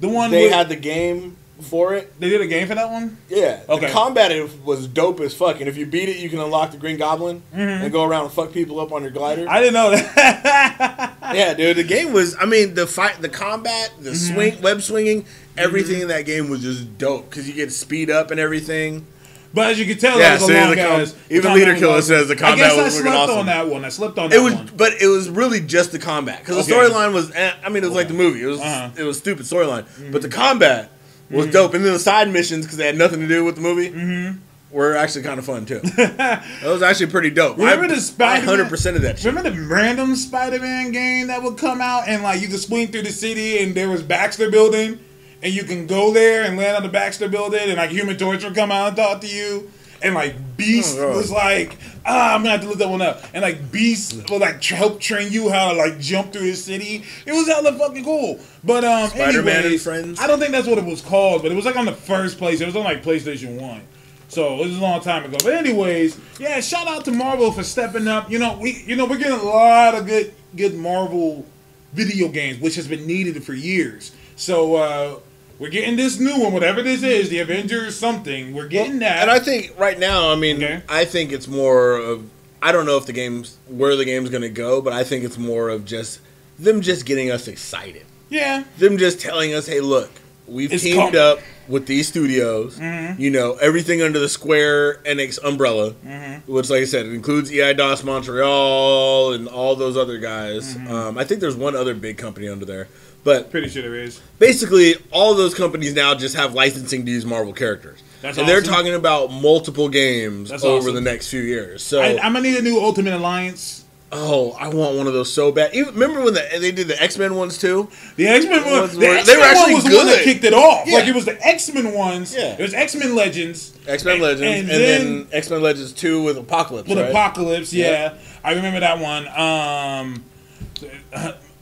the 0.00 0.08
one 0.08 0.30
They 0.30 0.44
with- 0.44 0.52
had 0.52 0.68
the 0.68 0.76
game 0.76 1.36
for 1.62 1.94
it. 1.94 2.18
they 2.20 2.28
did 2.28 2.40
a 2.40 2.46
game 2.46 2.66
for 2.68 2.74
that 2.74 2.90
one. 2.90 3.16
Yeah. 3.28 3.60
Okay. 3.68 3.86
The 3.86 3.92
combat 3.92 4.30
it 4.32 4.62
was 4.64 4.86
dope 4.86 5.20
as 5.20 5.34
fuck, 5.34 5.60
and 5.60 5.68
if 5.68 5.76
you 5.76 5.86
beat 5.86 6.08
it, 6.08 6.16
you 6.18 6.28
can 6.28 6.38
unlock 6.40 6.70
the 6.72 6.76
Green 6.78 6.96
Goblin 6.96 7.42
and 7.52 7.92
go 7.92 8.04
around 8.04 8.24
and 8.24 8.32
fuck 8.32 8.52
people 8.52 8.80
up 8.80 8.92
on 8.92 9.02
your 9.02 9.10
glider. 9.10 9.42
Mm-hmm. 9.42 9.50
I 9.50 9.60
didn't 9.60 9.74
know 9.74 9.90
that. 9.90 11.16
yeah, 11.34 11.54
dude. 11.54 11.76
The 11.76 11.84
game 11.84 12.12
was. 12.12 12.36
I 12.38 12.46
mean, 12.46 12.74
the 12.74 12.86
fight, 12.86 13.20
the 13.20 13.28
combat, 13.28 13.92
the 13.98 14.10
Mm-hmm. 14.10 14.34
swing, 14.34 14.62
web 14.62 14.82
swinging, 14.82 15.24
everything 15.56 16.00
in 16.02 16.08
that 16.08 16.26
game 16.26 16.50
was 16.50 16.62
just 16.62 16.98
dope 16.98 17.30
because 17.30 17.48
you 17.48 17.54
get 17.54 17.72
speed 17.72 18.10
up 18.10 18.30
and 18.30 18.40
everything. 18.40 19.06
but 19.54 19.70
as 19.70 19.78
you 19.80 19.86
can 19.86 19.98
tell, 19.98 20.18
Yeah, 20.18 20.36
that 20.36 20.40
was 20.40 20.46
see, 20.48 20.56
a 20.56 20.64
long 20.64 20.76
com- 21.06 21.20
even 21.30 21.54
Leader 21.54 21.74
Killer 21.76 22.02
says 22.02 22.28
the 22.28 22.34
I 22.34 22.38
combat 22.38 22.56
guess 22.58 22.78
I 22.78 22.82
was 22.84 22.94
freaking 22.94 23.00
slept 23.02 23.16
awesome. 23.16 23.38
on 23.38 23.46
that 23.46 23.68
one. 23.68 23.84
I 23.84 23.88
slept 23.88 24.18
on 24.18 24.30
that 24.30 24.36
It 24.36 24.42
was, 24.42 24.54
one. 24.54 24.70
but 24.76 24.92
it 25.00 25.06
was 25.08 25.28
really 25.28 25.60
just 25.60 25.90
the 25.92 25.98
combat 25.98 26.38
because 26.40 26.66
the 26.66 26.72
storyline 26.72 27.12
was. 27.12 27.30
Eh, 27.34 27.52
I 27.64 27.68
mean, 27.68 27.82
it 27.82 27.86
was 27.86 27.96
like 27.96 28.08
the 28.08 28.14
movie. 28.14 28.42
It 28.42 28.46
was. 28.46 28.60
Uh-huh. 28.60 28.88
Mm-hmm. 28.88 28.98
It 29.00 29.04
was 29.04 29.18
stupid 29.18 29.44
storyline, 29.46 29.86
but 30.12 30.22
the 30.22 30.28
combat 30.28 30.90
was 31.30 31.46
dope, 31.48 31.74
and 31.74 31.84
then 31.84 31.92
the 31.92 31.98
side 31.98 32.30
missions 32.30 32.64
because 32.66 32.76
they 32.78 32.86
had 32.86 32.96
nothing 32.96 33.20
to 33.20 33.28
do 33.28 33.44
with 33.44 33.56
the 33.56 33.60
movie. 33.60 33.90
Mm-hmm. 33.90 34.38
Were 34.72 34.94
actually 34.94 35.24
kind 35.24 35.40
of 35.40 35.44
fun 35.44 35.66
too. 35.66 35.80
that 35.96 36.44
was 36.62 36.80
actually 36.80 37.08
pretty 37.08 37.30
dope. 37.30 37.58
Remember 37.58 37.86
I, 37.86 37.88
the 37.88 38.00
Spider-Man- 38.00 38.48
Hundred 38.48 38.68
percent 38.68 38.94
of 38.96 39.02
that 39.02 39.18
shit. 39.18 39.26
Remember 39.26 39.50
the 39.50 39.66
random 39.66 40.14
Spider-Man 40.14 40.92
game 40.92 41.26
that 41.26 41.42
would 41.42 41.58
come 41.58 41.80
out 41.80 42.06
and 42.06 42.22
like 42.22 42.40
you 42.40 42.46
could 42.46 42.60
swing 42.60 42.86
through 42.86 43.02
the 43.02 43.10
city 43.10 43.58
and 43.64 43.74
there 43.74 43.88
was 43.90 44.00
Baxter 44.04 44.48
Building 44.48 45.00
and 45.42 45.52
you 45.52 45.64
can 45.64 45.88
go 45.88 46.12
there 46.12 46.44
and 46.44 46.56
land 46.56 46.76
on 46.76 46.84
the 46.84 46.88
Baxter 46.88 47.28
Building 47.28 47.68
and 47.68 47.78
like 47.78 47.90
Human 47.90 48.16
Torch 48.16 48.44
would 48.44 48.54
come 48.54 48.70
out 48.70 48.88
and 48.88 48.96
talk 48.96 49.20
to 49.22 49.26
you 49.26 49.72
and 50.02 50.14
like 50.14 50.34
Beast 50.56 50.96
Oh, 50.98 51.16
was 51.16 51.30
like 51.30 51.76
ah 52.06 52.34
I'm 52.34 52.40
gonna 52.42 52.50
have 52.52 52.60
to 52.62 52.68
look 52.68 52.78
that 52.78 52.88
one 52.88 53.02
up 53.02 53.22
and 53.34 53.42
like 53.42 53.70
Beast 53.72 54.30
would 54.30 54.40
like 54.40 54.62
help 54.62 55.00
train 55.00 55.32
you 55.32 55.50
how 55.50 55.72
to 55.72 55.78
like 55.78 55.98
jump 55.98 56.32
through 56.32 56.46
his 56.46 56.64
city. 56.64 57.04
It 57.26 57.32
was 57.32 57.46
hella 57.46 57.72
fucking 57.72 58.04
cool. 58.04 58.40
But 58.64 58.84
um, 58.84 59.08
Spider-Man 59.10 59.66
and 59.66 59.80
Friends? 59.80 60.20
I 60.20 60.26
don't 60.26 60.38
think 60.38 60.52
that's 60.52 60.66
what 60.66 60.78
it 60.78 60.84
was 60.84 61.00
called, 61.00 61.42
but 61.42 61.50
it 61.52 61.54
was 61.54 61.64
like 61.64 61.76
on 61.76 61.86
the 61.86 61.92
first 61.92 62.38
place. 62.38 62.60
It 62.60 62.66
was 62.66 62.76
on 62.76 62.84
like 62.84 63.02
PlayStation 63.02 63.60
One. 63.60 63.82
So 64.28 64.54
it 64.62 64.66
was 64.68 64.76
a 64.78 64.80
long 64.80 65.00
time 65.00 65.24
ago. 65.24 65.38
But 65.42 65.54
anyways, 65.54 66.18
yeah, 66.38 66.60
shout 66.60 66.86
out 66.86 67.04
to 67.06 67.10
Marvel 67.10 67.50
for 67.50 67.64
stepping 67.64 68.06
up. 68.06 68.30
You 68.30 68.38
know, 68.38 68.56
we 68.58 68.82
you 68.86 68.96
know, 68.96 69.06
we're 69.06 69.18
getting 69.18 69.38
a 69.38 69.42
lot 69.42 69.94
of 69.94 70.06
good 70.06 70.32
good 70.56 70.74
Marvel 70.74 71.44
video 71.92 72.28
games, 72.28 72.60
which 72.60 72.76
has 72.76 72.86
been 72.86 73.06
needed 73.06 73.42
for 73.44 73.54
years. 73.54 74.12
So 74.36 74.76
uh 74.76 75.18
we're 75.60 75.68
getting 75.70 75.94
this 75.94 76.18
new 76.18 76.40
one, 76.40 76.52
whatever 76.52 76.82
this 76.82 77.02
is, 77.04 77.28
the 77.28 77.38
Avengers 77.38 77.96
something. 77.96 78.52
We're 78.54 78.66
getting 78.66 78.98
that. 79.00 79.18
And 79.22 79.30
I 79.30 79.38
think 79.38 79.74
right 79.78 79.98
now, 79.98 80.30
I 80.32 80.34
mean, 80.34 80.56
Okay. 80.56 80.82
I 80.88 81.04
think 81.04 81.30
it's 81.30 81.46
more 81.46 81.96
of 81.96 82.28
I 82.62 82.72
don't 82.72 82.84
know 82.86 82.96
if 82.96 83.06
the 83.06 83.12
game's 83.12 83.56
where 83.68 83.94
the 83.94 84.04
game's 84.04 84.30
gonna 84.30 84.48
go, 84.48 84.80
but 84.82 84.92
I 84.92 85.04
think 85.04 85.22
it's 85.24 85.38
more 85.38 85.68
of 85.68 85.84
just 85.84 86.20
them 86.58 86.80
just 86.80 87.06
getting 87.06 87.30
us 87.30 87.46
excited. 87.46 88.04
yeah. 88.28 88.64
Them 88.78 88.98
just 88.98 89.20
telling 89.20 89.54
us, 89.54 89.66
hey, 89.66 89.80
look, 89.80 90.10
we've 90.46 90.72
It's 90.72 90.82
teamed 90.82 90.98
coming. 91.14 91.20
up 91.20 91.38
with 91.68 91.86
these 91.86 92.08
studios. 92.08 92.76
Mm-hmm. 92.78 93.20
You 93.20 93.30
know, 93.30 93.54
everything 93.62 94.02
under 94.02 94.18
the 94.18 94.28
Square 94.28 94.96
Enix 95.04 95.38
umbrella, 95.42 95.92
Mm-hmm. 95.92 96.52
which, 96.52 96.68
like 96.68 96.82
I 96.82 96.84
said, 96.84 97.06
it 97.06 97.14
includes 97.14 97.50
EIDOS 97.50 98.02
Montreal 98.04 99.32
and 99.32 99.48
all 99.48 99.76
those 99.76 99.96
other 99.96 100.18
guys. 100.18 100.74
Mm-hmm. 100.74 100.92
Um, 100.92 101.18
I 101.18 101.24
think 101.24 101.40
there's 101.40 101.56
one 101.56 101.74
other 101.76 101.94
big 101.94 102.18
company 102.18 102.48
under 102.48 102.64
there. 102.66 102.88
But 103.22 103.50
Pretty 103.50 103.68
sure 103.68 103.82
there 103.82 103.94
is. 103.96 104.18
basically 104.38 104.94
all 105.10 105.34
those 105.34 105.54
companies 105.54 105.94
now 105.94 106.14
just 106.14 106.36
have 106.36 106.54
licensing 106.54 107.04
to 107.04 107.10
use 107.12 107.26
Marvel 107.26 107.52
characters. 107.52 108.02
That's 108.22 108.38
and 108.38 108.48
they're 108.48 108.62
talking 108.62 108.94
about 108.94 109.30
multiple 109.32 109.88
games 109.88 110.48
That's 110.50 110.64
over 110.64 110.78
awesome. 110.88 110.94
the 110.94 111.00
next 111.02 111.28
few 111.28 111.40
years. 111.40 111.82
So, 111.82 112.00
I, 112.00 112.18
I'm 112.18 112.32
gonna 112.32 112.40
need 112.42 112.56
a 112.58 112.62
new 112.62 112.78
Ultimate 112.80 113.14
Alliance. 113.14 113.84
oh, 114.12 114.52
I 114.52 114.68
want 114.68 114.96
one 114.96 115.06
of 115.06 115.12
those 115.12 115.32
so 115.32 115.52
bad. 115.52 115.74
Even, 115.74 115.94
remember 115.94 116.22
when 116.24 116.34
the, 116.34 116.46
they 116.60 116.72
did 116.72 116.88
the 116.88 117.00
X 117.02 117.16
Men 117.18 117.34
ones 117.34 117.56
too? 117.58 117.88
The 118.16 118.26
X 118.26 118.44
Men 118.46 118.64
one, 118.64 118.80
Was- 118.82 118.92
the 118.96 119.06
were- 119.06 119.14
X 119.16 119.26
they 119.26 119.36
were 119.36 119.40
Men 119.42 119.48
one 119.54 119.58
actually 119.58 119.74
was 119.74 119.84
the 119.84 119.96
one 119.96 120.06
that 120.06 120.16
good. 120.16 120.24
kicked 120.24 120.44
it 120.44 120.52
off. 120.54 120.86
Yeah. 120.86 120.94
Like 120.98 121.08
it 121.08 121.14
was 121.14 121.24
the 121.26 121.46
X 121.46 121.72
Men 121.72 121.92
ones. 121.94 122.34
Yeah. 122.34 122.56
It 122.58 122.60
was 122.62 122.74
X 122.74 122.94
Men 122.94 123.14
Legends. 123.14 123.72
X 123.86 124.04
Men 124.04 124.14
And- 124.14 124.22
Legends, 124.22 124.42
and 124.42 124.60
and, 124.60 124.68
then- 124.70 125.14
then, 125.24 125.28
X 125.32 125.48
Men 125.50 125.62
Legends 125.62 125.92
Two 125.92 126.22
with 126.22 126.36
Apocalypse. 126.38 126.88
with 126.88 126.98
right? 126.98 127.10
Apocalypse. 127.10 127.72
Yeah, 127.72 127.90
Yeah. 127.90 128.14
I 128.44 128.52
remember 128.54 128.80
that 128.80 128.98
one. 128.98 129.28
Um, 129.28 130.24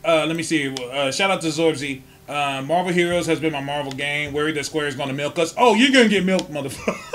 uh, 0.09 0.27
let 0.27 0.37
me 0.37 0.43
see. 0.43 0.75
Uh, 0.75 1.11
shout 1.13 1.31
out 1.31 1.43
to 1.43 1.49
Zorbsy. 1.49 2.01
Uh, 2.27 2.63
Marvel 2.63 2.93
Heroes 2.93 3.27
has 3.27 3.41
been 3.41 3.53
my 3.53 3.61
Marvel 3.61 3.93
game. 3.93 4.33
Worried 4.33 4.57
that 4.57 4.65
Square 4.65 4.89
is 4.89 4.95
going 4.95 5.09
to 5.09 5.15
milk 5.15 5.39
us. 5.39 5.55
Oh, 5.57 5.75
you're 5.75 5.93
going 5.93 6.09
to 6.09 6.11
get 6.11 6.25
milked, 6.25 6.51
motherfucker. 6.51 6.97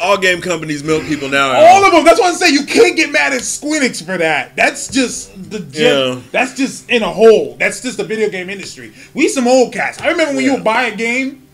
All 0.00 0.16
game 0.16 0.40
companies 0.40 0.84
milk 0.84 1.02
people 1.06 1.28
now. 1.28 1.50
All 1.50 1.84
of 1.84 1.92
them. 1.92 2.04
That's 2.04 2.20
what 2.20 2.28
I'm 2.30 2.36
saying. 2.36 2.54
you 2.54 2.64
can't 2.64 2.96
get 2.96 3.10
mad 3.10 3.32
at 3.32 3.40
Squinix 3.40 4.04
for 4.04 4.16
that. 4.16 4.54
That's 4.54 4.86
just 4.88 5.50
the 5.50 5.58
Yeah. 5.72 6.20
That's 6.30 6.54
just 6.54 6.88
in 6.88 7.02
a 7.02 7.12
hole. 7.12 7.56
That's 7.58 7.82
just 7.82 7.96
the 7.96 8.04
video 8.04 8.28
game 8.30 8.48
industry. 8.48 8.92
We 9.12 9.26
some 9.28 9.48
old 9.48 9.72
cats. 9.72 10.00
I 10.00 10.08
remember 10.08 10.36
when 10.36 10.44
you 10.44 10.54
would 10.54 10.62
buy 10.64 10.84
a 10.84 10.94
game 10.96 11.48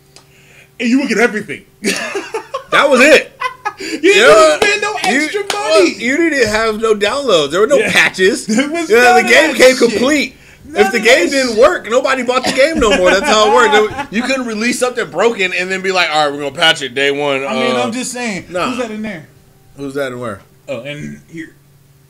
and 0.79 0.87
you 0.87 0.99
would 0.99 1.09
get 1.09 1.17
everything. 1.17 1.65
that 2.75 2.89
was 2.89 3.01
it. 3.01 3.31
You 3.77 3.99
didn't 3.99 4.61
spend 4.63 4.81
no 4.81 4.93
extra 5.03 5.41
you, 5.41 5.47
well, 5.51 5.79
money. 5.83 5.95
you 6.01 6.15
didn't 6.15 6.47
have 6.47 6.79
no 6.79 6.95
downloads. 6.95 7.51
There 7.51 7.59
were 7.59 7.67
no 7.67 7.77
Yeah. 7.77 7.91
patches. 7.91 8.45
There 8.47 8.69
was 8.69 8.89
Yeah, 8.89 8.99
none 9.03 9.23
the 9.25 9.29
game 9.29 9.53
came 9.55 9.75
shit. 9.75 9.89
complete. 9.89 10.35
If 10.67 10.91
the 10.93 10.99
game 11.01 11.29
didn't 11.29 11.51
shit- 11.55 11.59
work, 11.59 11.89
nobody 11.89 12.23
bought 12.23 12.45
the 12.45 12.53
game 12.53 12.79
no 12.79 12.95
more. 12.97 13.11
That's 13.11 13.25
how 13.25 13.51
it 13.51 13.53
worked. 13.53 14.13
You 14.13 14.21
couldn't 14.23 14.45
release 14.45 14.79
something 14.79 15.09
broken 15.11 15.51
and 15.53 15.69
then 15.69 15.81
be 15.81 15.91
like, 15.91 16.09
"All 16.09 16.23
right, 16.25 16.31
we're 16.33 16.43
gonna 16.49 16.55
patch 16.55 16.81
it 16.83 16.93
day 16.95 17.11
one." 17.11 17.45
I 17.45 17.53
mean, 17.53 17.75
uh, 17.75 17.81
I'm 17.83 17.91
just 17.91 18.13
saying. 18.13 18.45
nah. 18.49 18.69
Who's 18.69 18.77
that 18.77 18.91
in 18.91 19.01
there? 19.01 19.27
who's 19.75 19.93
that 19.95 20.13
and 20.13 20.21
where? 20.21 20.39
Oh, 20.69 20.79
and 20.81 21.19
here, 21.29 21.53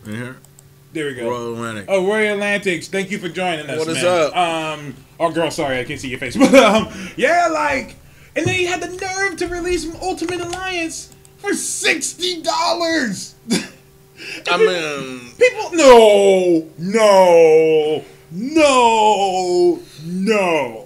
In 0.06 0.14
here, 0.16 0.38
there 0.94 1.08
we 1.08 1.16
go. 1.16 1.28
Royal 1.30 1.54
Atlantic. 1.56 1.86
Oh, 1.88 2.06
Royal 2.06 2.34
Atlantics, 2.36 2.88
thank 2.90 3.10
you 3.10 3.18
for 3.18 3.28
joining 3.28 3.68
us. 3.72 3.80
What 3.80 3.88
is 3.90 4.04
man. 4.04 4.32
up? 4.32 4.36
Um, 4.38 4.96
oh, 5.20 5.32
girl, 5.32 5.50
sorry, 5.50 5.80
I 5.80 5.84
can't 5.84 6.00
see 6.00 6.10
your 6.10 6.20
face, 6.20 6.38
but 6.38 6.54
um, 6.54 6.88
yeah, 7.18 7.48
like, 7.48 7.96
and 8.36 8.46
then 8.46 8.54
he 8.54 8.66
had 8.66 8.82
the 8.82 8.90
nerve 8.90 9.38
to 9.38 9.48
release 9.48 9.88
Ultimate 10.02 10.42
Alliance 10.42 11.14
for 11.38 11.54
sixty 11.54 12.42
dollars. 12.42 13.36
I 14.52 14.58
mean, 14.58 15.32
People, 15.38 15.72
no, 15.74 16.68
no, 16.78 18.04
no, 18.32 19.80
no. 20.04 20.85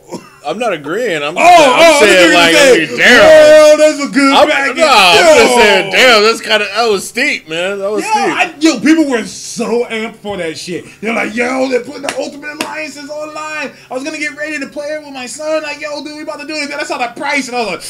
I'm 0.50 0.58
not 0.58 0.74
agreeing. 0.74 1.22
I'm, 1.22 1.38
Oh, 1.38 1.42
oh 1.42 1.74
I'm 1.76 1.94
oh, 1.96 2.00
saying 2.00 2.34
like, 2.34 2.54
was 2.54 2.62
I 2.62 2.66
gonna 2.66 2.80
mean, 2.80 2.88
say, 2.90 2.98
damn. 2.98 3.78
That's 3.78 4.00
a 4.04 4.08
good 4.12 4.34
I'm, 4.34 4.48
package. 4.50 4.78
no, 4.78 4.88
I'm 4.90 5.38
just 5.38 5.54
saying, 5.56 5.92
damn. 5.92 6.24
That's 6.24 6.42
kind 6.42 6.64
of 6.64 6.70
that 6.70 6.86
was 6.90 7.08
steep, 7.08 7.48
man. 7.48 7.78
That 7.80 7.92
was 7.92 8.04
Yo, 8.04 8.10
steep. 8.10 8.24
I, 8.24 8.54
yo, 8.60 8.80
people 8.80 9.10
were 9.10 9.24
so 9.26 9.86
amped 9.86 10.16
for 10.16 10.38
that 10.38 10.58
shit. 10.58 10.86
They're 11.02 11.14
like, 11.14 11.36
yo, 11.36 11.70
they're 11.70 11.84
putting 11.84 12.02
the 12.02 12.16
Ultimate 12.18 12.56
Alliances 12.64 13.10
online. 13.12 13.72
I 13.92 13.94
was 13.94 14.04
gonna 14.04 14.18
get 14.18 14.36
ready 14.36 14.60
to 14.60 14.68
play 14.68 14.88
it 14.88 15.04
with 15.04 15.14
my 15.14 15.28
son. 15.28 15.62
Like, 15.64 15.80
yo, 15.80 16.04
dude, 16.04 16.16
we 16.18 16.24
about 16.24 16.40
to 16.42 16.48
do 16.48 16.56
it. 16.56 16.68
Then 16.70 16.80
I 16.80 16.84
saw 16.84 16.98
that 16.98 17.16
price, 17.16 17.48
and 17.48 17.56
I 17.56 17.60
was 17.66 17.70
like, 17.70 17.84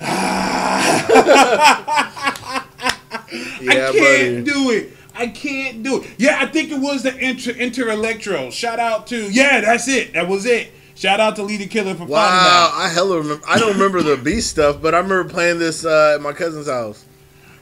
yeah, 3.60 3.88
I 3.88 3.92
can't 3.92 4.44
buddy. 4.44 4.44
do 4.44 4.70
it. 4.70 4.92
I 5.14 5.26
can't 5.26 5.82
do 5.82 6.00
it. 6.02 6.10
Yeah, 6.16 6.38
I 6.40 6.46
think 6.46 6.70
it 6.70 6.80
was 6.80 7.02
the 7.02 7.12
Enter, 7.14 7.52
Enter 7.58 7.90
Electro. 7.90 8.50
Shout 8.50 8.78
out 8.78 9.06
to 9.08 9.28
yeah, 9.30 9.60
that's 9.60 9.88
it. 9.88 10.12
That 10.14 10.28
was 10.28 10.46
it. 10.46 10.72
Shout 10.98 11.20
out 11.20 11.36
to 11.36 11.44
Leader 11.44 11.66
Killer 11.68 11.94
for 11.94 12.06
Wow, 12.06 12.26
finding 12.28 12.44
that. 12.44 12.72
I 12.74 12.88
hella 12.88 13.18
remember. 13.18 13.44
I 13.48 13.58
don't 13.60 13.74
remember 13.74 14.02
the 14.02 14.16
beast 14.16 14.50
stuff, 14.50 14.82
but 14.82 14.96
I 14.96 14.98
remember 14.98 15.30
playing 15.30 15.60
this 15.60 15.84
uh, 15.84 16.14
at 16.16 16.20
my 16.20 16.32
cousin's 16.32 16.66
house. 16.68 17.04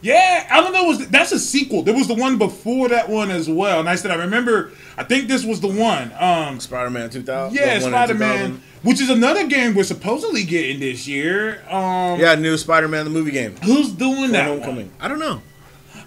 Yeah, 0.01 0.47
I 0.51 0.63
don't 0.63 0.73
know. 0.73 0.85
Was 0.85 1.07
that's 1.09 1.33
a 1.33 1.39
sequel? 1.39 1.83
There 1.83 1.95
was 1.95 2.09
the 2.09 2.15
one 2.15 2.39
before 2.39 2.89
that 2.89 3.11
one 3.11 3.31
as 3.31 3.47
well. 3.49 3.79
And 3.81 3.89
I 3.91 3.97
said 3.97 4.11
I 4.11 4.15
remember. 4.15 4.73
I 4.97 5.05
think 5.05 5.29
this 5.29 5.45
was 5.45 5.61
the 5.61 5.69
one. 5.69 6.13
Um, 6.19 6.61
Spider-Man 6.61 7.11
2000. 7.11 7.55
yeah, 7.55 7.79
the 7.79 7.85
one 7.85 7.93
in 7.93 7.99
Spider 7.99 8.15
Man, 8.15 8.63
which 8.83 9.01
is 9.03 9.11
another 9.11 9.47
game 9.47 9.75
we're 9.75 9.83
supposedly 9.85 10.45
getting 10.45 10.81
this 10.81 11.07
year. 11.07 11.63
Um, 11.69 12.19
Yeah, 12.19 12.37
new 12.37 12.57
Spider-Man 12.57 13.05
the 13.05 13.11
movie 13.11 13.33
game. 13.33 13.57
who's 13.65 13.91
doing 13.93 14.33
that? 14.33 14.47
Homecoming. 14.47 14.91
I 14.99 15.09
don't 15.09 15.19
know. 15.19 15.43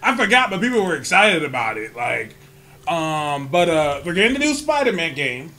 I 0.01 0.15
forgot, 0.15 0.49
but 0.49 0.61
people 0.61 0.83
were 0.83 0.95
excited 0.95 1.43
about 1.43 1.77
it. 1.77 1.95
Like, 1.95 2.35
um, 2.87 3.49
but 3.49 3.69
uh, 3.69 4.01
we're 4.03 4.13
getting 4.15 4.33
the 4.33 4.39
new 4.39 4.55
Spider 4.55 4.93
Man 4.93 5.13
game. 5.13 5.51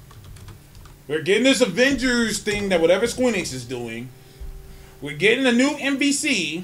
We're 1.10 1.22
getting 1.22 1.42
this 1.42 1.60
Avengers 1.60 2.38
thing 2.38 2.68
that 2.68 2.80
whatever 2.80 3.04
Square 3.08 3.32
Enix 3.32 3.52
is 3.52 3.64
doing. 3.64 4.10
We're 5.00 5.16
getting 5.16 5.44
a 5.44 5.50
new 5.50 5.70
MVC. 5.70 6.62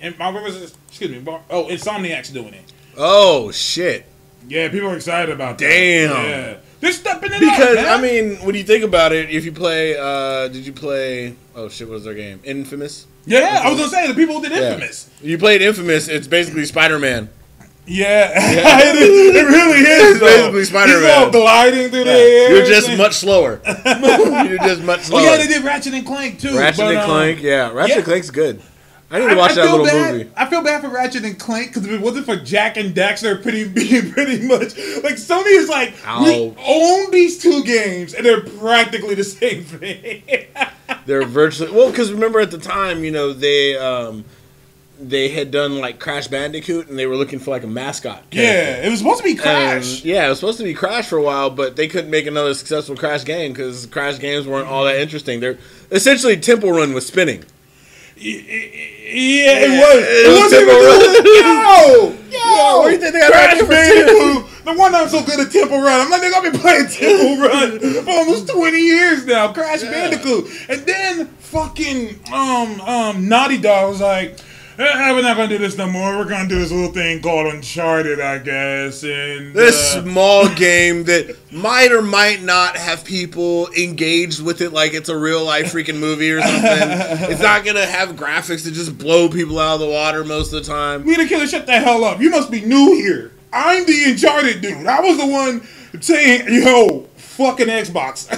And 0.00 0.16
my 0.16 0.30
was? 0.30 0.76
Excuse 0.86 1.10
me. 1.10 1.24
Oh, 1.50 1.64
Insomniac's 1.66 2.30
doing 2.30 2.54
it. 2.54 2.72
Oh 2.96 3.50
shit. 3.50 4.04
Yeah, 4.46 4.68
people 4.68 4.90
are 4.90 4.94
excited 4.94 5.34
about 5.34 5.58
that. 5.58 5.68
Damn. 5.68 6.10
Yeah. 6.28 6.56
They're 6.78 6.92
stepping 6.92 7.32
it 7.32 7.40
Because 7.40 7.78
up. 7.78 7.84
man. 7.86 7.98
I 7.98 8.00
mean, 8.00 8.36
when 8.46 8.54
you 8.54 8.62
think 8.62 8.84
about 8.84 9.12
it, 9.12 9.30
if 9.30 9.44
you 9.44 9.50
play, 9.50 9.96
uh 9.98 10.46
did 10.46 10.64
you 10.64 10.72
play? 10.72 11.34
Oh 11.56 11.68
shit, 11.68 11.88
what 11.88 11.94
was 11.94 12.04
their 12.04 12.14
game? 12.14 12.38
Infamous. 12.44 13.08
yeah, 13.26 13.62
I 13.64 13.68
was 13.68 13.80
gonna 13.80 13.90
say 13.90 14.06
the 14.06 14.14
people 14.14 14.36
who 14.36 14.42
did 14.48 14.52
Yeah. 14.52 14.74
Infamous. 14.74 15.10
You 15.20 15.38
played 15.38 15.60
Infamous. 15.60 16.06
It's 16.06 16.28
basically 16.28 16.64
Spider-Man. 16.66 17.30
Yeah, 17.88 18.30
it, 18.34 18.96
is- 18.96 19.36
it 19.36 19.46
really 19.46 19.80
is. 19.80 20.10
It's 20.16 20.20
basically 20.20 20.64
Spider-Man. 20.64 21.00
He's 21.02 21.10
all 21.10 21.30
gliding 21.30 21.90
through 21.90 22.04
the 22.04 22.10
air. 22.10 22.56
You're 22.56 22.66
just 22.66 22.96
much 22.96 23.14
slower. 23.14 23.60
You're 23.66 24.58
just 24.58 24.82
much 24.82 25.00
Oh 25.00 25.02
slower. 25.04 25.22
yeah, 25.22 25.36
they 25.38 25.46
did 25.46 25.64
Ratchet 25.64 25.94
and 25.94 26.06
Clank 26.06 26.38
too. 26.38 26.56
Ratchet 26.58 26.78
but, 26.78 26.88
and 26.88 26.98
um, 26.98 27.06
Clank. 27.06 27.42
Yeah, 27.42 27.70
Ratchet 27.72 27.88
yeah. 27.90 27.96
and 27.96 28.04
Clank's 28.04 28.30
good. 28.30 28.60
I 29.10 29.20
need 29.20 29.28
to 29.30 29.36
watch 29.36 29.52
I 29.52 29.54
that 29.54 29.62
feel 29.64 29.70
little 29.82 29.86
bad. 29.86 30.12
movie. 30.18 30.30
I 30.36 30.46
feel 30.50 30.62
bad 30.62 30.82
for 30.82 30.88
Ratchet 30.90 31.24
and 31.24 31.38
Clank 31.38 31.68
because 31.68 31.86
if 31.86 31.92
it 31.92 32.00
wasn't 32.02 32.26
for 32.26 32.36
Jak 32.36 32.76
and 32.76 32.94
Daxter, 32.94 33.40
pretty 33.42 33.66
being 33.68 34.12
pretty 34.12 34.46
much 34.46 34.76
like 35.02 35.14
Sony 35.14 35.56
is 35.56 35.70
like 35.70 35.94
we 36.22 36.54
own 36.66 37.10
these 37.10 37.38
two 37.38 37.64
games 37.64 38.12
and 38.12 38.26
they're 38.26 38.42
practically 38.42 39.14
the 39.14 39.24
same 39.24 39.64
thing. 39.64 40.22
They're 41.06 41.24
virtually 41.24 41.70
well 41.72 41.90
because 41.90 42.12
remember 42.12 42.38
at 42.40 42.50
the 42.50 42.58
time, 42.58 43.02
you 43.02 43.10
know, 43.10 43.32
they 43.32 43.78
um 43.78 44.26
they 45.00 45.28
had 45.28 45.50
done 45.50 45.78
like 45.78 45.98
Crash 46.00 46.28
Bandicoot 46.28 46.88
and 46.88 46.98
they 46.98 47.06
were 47.06 47.16
looking 47.16 47.38
for 47.38 47.50
like 47.50 47.62
a 47.62 47.66
mascot. 47.68 48.22
yeah, 48.32 48.42
character. 48.52 48.86
it 48.86 48.90
was 48.90 48.98
supposed 48.98 49.18
to 49.18 49.24
be 49.24 49.30
And, 49.30 49.40
Crash. 49.40 50.04
yeah, 50.04 50.26
it 50.26 50.28
was 50.30 50.38
supposed 50.40 50.58
to 50.58 50.64
be 50.64 50.74
Crash 50.74 51.06
for 51.08 51.18
a 51.18 51.22
while, 51.22 51.50
but 51.50 51.76
they 51.76 51.86
couldn't 51.88 52.10
make 52.10 52.26
another 52.26 52.54
successful 52.54 52.96
Crash 52.96 53.24
game 53.24 53.52
because 53.52 53.86
Crash 53.86 54.18
games 54.18 54.46
weren't 54.46 54.68
all 54.68 54.84
that 54.84 54.96
interesting. 54.96 55.40
They're 55.40 55.58
essentially 55.90 56.36
Temple 56.36 56.72
Run 56.72 56.92
was 56.94 57.06
spinning. 57.06 57.44
Yeah, 58.16 58.32
it 59.62 59.70
was. 59.70 60.04
it 60.04 60.26
It, 60.26 60.28
was 60.28 60.38
wasn't 60.40 60.62
even 60.62 60.74
Temple 60.74 62.10
the, 62.10 62.28
yo, 62.32 62.38
yo. 62.38 62.78
what 62.80 62.86
do 62.88 62.92
you 62.92 62.98
think 62.98 63.12
they 63.14 63.20
got 63.20 63.30
Crash 63.32 63.52
out 63.62 63.68
there 63.68 64.06
for 64.06 64.06
Bandicoot. 64.06 64.66
No 64.66 64.72
wonder 64.74 64.98
I'm 64.98 65.08
so 65.08 65.22
good 65.24 65.40
at 65.40 65.52
Temple 65.52 65.80
Run. 65.80 66.00
I'm 66.00 66.10
like, 66.10 66.20
nigga, 66.22 66.34
I've 66.34 66.52
been 66.52 66.60
playing 66.60 66.88
Temple 66.88 67.38
Run 67.46 68.04
for 68.04 68.10
almost 68.10 68.48
20 68.48 68.76
years 68.78 69.24
now. 69.24 69.52
Crash 69.52 69.82
Bandicoot, 69.82 70.50
and 70.68 70.80
then 70.82 71.26
fucking 71.38 72.20
um 72.32 72.80
um 72.82 73.28
Naughty 73.28 73.58
Dog 73.58 73.90
was 73.92 74.00
like. 74.00 74.38
Eh, 74.78 75.12
we're 75.12 75.22
not 75.22 75.36
gonna 75.36 75.48
do 75.48 75.58
this 75.58 75.76
no 75.76 75.88
more. 75.88 76.16
We're 76.16 76.24
gonna 76.24 76.48
do 76.48 76.60
this 76.60 76.70
little 76.70 76.92
thing 76.92 77.20
called 77.20 77.52
Uncharted, 77.52 78.20
I 78.20 78.38
guess. 78.38 79.02
And 79.02 79.52
This 79.52 79.96
uh, 79.96 80.04
small 80.04 80.48
game 80.54 81.02
that 81.04 81.36
might 81.50 81.90
or 81.90 82.00
might 82.00 82.42
not 82.44 82.76
have 82.76 83.04
people 83.04 83.68
engaged 83.72 84.40
with 84.40 84.60
it 84.60 84.72
like 84.72 84.94
it's 84.94 85.08
a 85.08 85.18
real 85.18 85.44
life 85.44 85.72
freaking 85.72 85.98
movie 85.98 86.30
or 86.30 86.40
something. 86.40 86.62
it's 86.62 87.42
not 87.42 87.64
gonna 87.64 87.86
have 87.86 88.10
graphics 88.10 88.62
that 88.66 88.70
just 88.72 88.96
blow 88.96 89.28
people 89.28 89.58
out 89.58 89.74
of 89.74 89.80
the 89.80 89.88
water 89.88 90.22
most 90.22 90.52
of 90.52 90.64
the 90.64 90.72
time. 90.72 91.02
We 91.02 91.16
the 91.16 91.26
killer, 91.26 91.48
shut 91.48 91.66
the 91.66 91.72
hell 91.80 92.04
up. 92.04 92.20
You 92.20 92.30
must 92.30 92.48
be 92.48 92.60
new 92.60 92.94
here. 92.94 93.32
I'm 93.52 93.84
the 93.84 94.04
Uncharted 94.10 94.60
dude. 94.60 94.86
I 94.86 95.00
was 95.00 95.18
the 95.18 95.26
one 95.26 95.66
saying, 96.00 96.44
yo, 96.54 97.08
fucking 97.16 97.66
Xbox. 97.66 98.28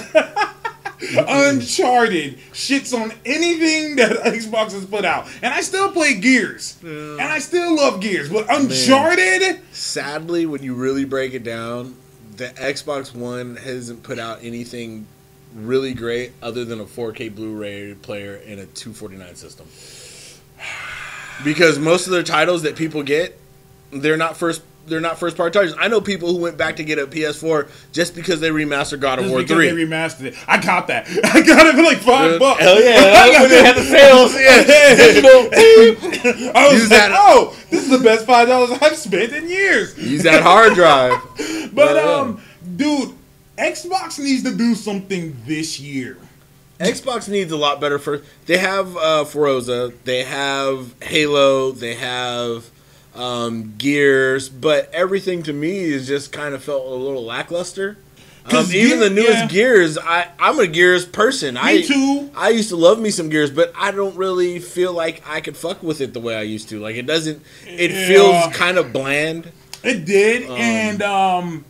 Uncharted 1.27 2.37
shits 2.53 2.93
on 2.93 3.11
anything 3.25 3.95
that 3.95 4.11
Xbox 4.25 4.71
has 4.73 4.85
put 4.85 5.03
out. 5.05 5.27
And 5.41 5.53
I 5.53 5.61
still 5.61 5.91
play 5.91 6.15
Gears. 6.15 6.77
And 6.83 7.21
I 7.21 7.39
still 7.39 7.75
love 7.75 8.01
Gears. 8.01 8.29
But 8.29 8.45
Uncharted? 8.49 9.61
Sadly, 9.71 10.45
when 10.45 10.61
you 10.63 10.75
really 10.75 11.05
break 11.05 11.33
it 11.33 11.43
down, 11.43 11.95
the 12.37 12.49
Xbox 12.49 13.15
One 13.15 13.55
hasn't 13.55 14.03
put 14.03 14.19
out 14.19 14.39
anything 14.43 15.07
really 15.55 15.93
great 15.93 16.33
other 16.41 16.63
than 16.65 16.79
a 16.79 16.85
4K 16.85 17.33
Blu-ray 17.35 17.95
player 17.95 18.35
and 18.47 18.59
a 18.59 18.65
249 18.65 19.35
system. 19.35 19.67
Because 21.43 21.79
most 21.79 22.05
of 22.05 22.13
their 22.13 22.21
titles 22.21 22.61
that 22.61 22.75
people 22.75 23.01
get, 23.01 23.39
they're 23.89 24.15
not 24.15 24.37
first 24.37 24.61
they're 24.87 24.99
not 24.99 25.19
first 25.19 25.37
party 25.37 25.53
titles. 25.57 25.75
I 25.79 25.87
know 25.87 26.01
people 26.01 26.29
who 26.33 26.37
went 26.41 26.57
back 26.57 26.75
to 26.77 26.83
get 26.83 26.97
a 26.99 27.05
PS4 27.07 27.69
just 27.91 28.15
because 28.15 28.39
they 28.39 28.49
remastered 28.49 28.99
God 28.99 29.19
of 29.19 29.25
Just 29.25 29.33
War 29.33 29.43
3. 29.43 29.69
they 29.71 29.85
remastered 29.85 30.25
it. 30.25 30.35
I 30.47 30.61
got 30.61 30.87
that. 30.87 31.07
I 31.33 31.41
got 31.41 31.65
it 31.67 31.75
for 31.75 31.83
like 31.83 31.99
five 31.99 32.39
bucks. 32.39 32.59
Hell 32.61 32.81
yeah! 32.81 32.97
I 33.15 33.31
got 33.31 33.41
when 33.41 33.49
they 33.49 33.63
had 33.63 33.75
the 33.77 33.83
sales, 33.83 34.33
yeah, 34.39 34.63
digital. 34.95 35.49
I 36.55 36.67
was 36.71 36.81
Use 36.81 36.89
like, 36.89 36.99
that- 36.99 37.11
oh, 37.13 37.55
this 37.69 37.83
is 37.83 37.89
the 37.89 38.03
best 38.03 38.25
five 38.25 38.47
dollars 38.47 38.71
I've 38.81 38.95
spent 38.97 39.33
in 39.33 39.49
years. 39.49 39.97
Use 39.97 40.23
that 40.23 40.43
hard 40.43 40.73
drive. 40.73 41.21
But 41.73 41.95
Yeah. 41.95 42.01
um, 42.01 42.41
dude, 42.75 43.13
Xbox 43.57 44.19
needs 44.19 44.43
to 44.43 44.55
do 44.55 44.75
something 44.75 45.37
this 45.45 45.79
year. 45.79 46.17
Xbox 46.79 47.29
needs 47.29 47.51
a 47.51 47.57
lot 47.57 47.79
better 47.79 47.99
first. 47.99 48.23
They 48.47 48.57
have 48.57 48.97
uh, 48.97 49.23
Forza, 49.25 49.93
they 50.03 50.23
have 50.23 50.95
Halo, 51.03 51.71
they 51.71 51.93
have 51.93 52.71
um, 53.15 53.73
Gears, 53.77 54.49
but 54.49 54.89
everything 54.93 55.43
to 55.43 55.53
me 55.53 55.79
is 55.79 56.07
just 56.07 56.31
kind 56.31 56.53
of 56.53 56.63
felt 56.63 56.85
a 56.85 56.89
little 56.95 57.23
lackluster. 57.23 57.97
Um, 58.45 58.65
even 58.73 58.99
the 58.99 59.09
newest 59.11 59.31
yeah. 59.33 59.47
Gears, 59.47 59.97
I 59.99 60.27
I'm 60.39 60.57
a 60.59 60.65
Gears 60.65 61.05
person. 61.05 61.57
I 61.57 61.81
too. 61.81 62.31
I 62.35 62.49
used 62.49 62.69
to 62.69 62.75
love 62.75 62.99
me 62.99 63.11
some 63.11 63.29
Gears, 63.29 63.51
but 63.51 63.71
I 63.77 63.91
don't 63.91 64.15
really 64.15 64.57
feel 64.59 64.93
like 64.93 65.21
I 65.27 65.41
could 65.41 65.55
fuck 65.55 65.83
with 65.83 66.01
it 66.01 66.13
the 66.13 66.19
way 66.19 66.35
I 66.35 66.41
used 66.41 66.67
to. 66.69 66.79
Like 66.79 66.95
it 66.95 67.05
doesn't. 67.05 67.43
It 67.67 67.91
Yeah. 67.91 68.07
feels 68.07 68.55
kind 68.57 68.77
of 68.79 68.91
bland. 68.91 69.51
It 69.83 70.05
did, 70.05 70.49
and 70.49 71.01
um, 71.03 71.65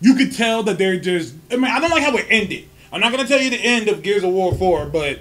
you 0.00 0.14
could 0.16 0.32
tell 0.34 0.64
that 0.64 0.78
they're 0.78 0.98
just. 0.98 1.34
I 1.50 1.54
mean, 1.56 1.64
I 1.66 1.78
don't 1.78 1.90
like 1.90 2.02
how 2.02 2.16
it 2.16 2.26
ended. 2.28 2.64
I'm 2.92 3.00
not 3.00 3.12
gonna 3.12 3.26
tell 3.28 3.40
you 3.40 3.50
the 3.50 3.56
end 3.64 3.86
of 3.88 4.02
Gears 4.02 4.24
of 4.24 4.30
War 4.32 4.52
Four, 4.54 4.86
but 4.86 5.20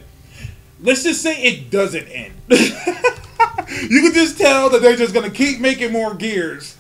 let's 0.82 1.04
just 1.04 1.22
say 1.22 1.42
it 1.42 1.70
doesn't 1.70 2.08
end. 2.08 2.34
you 2.50 4.02
can 4.02 4.14
just 4.14 4.38
tell 4.38 4.70
that 4.70 4.82
they're 4.82 4.96
just 4.96 5.14
gonna 5.14 5.30
keep 5.30 5.60
making 5.60 5.92
more 5.92 6.14
gears, 6.14 6.76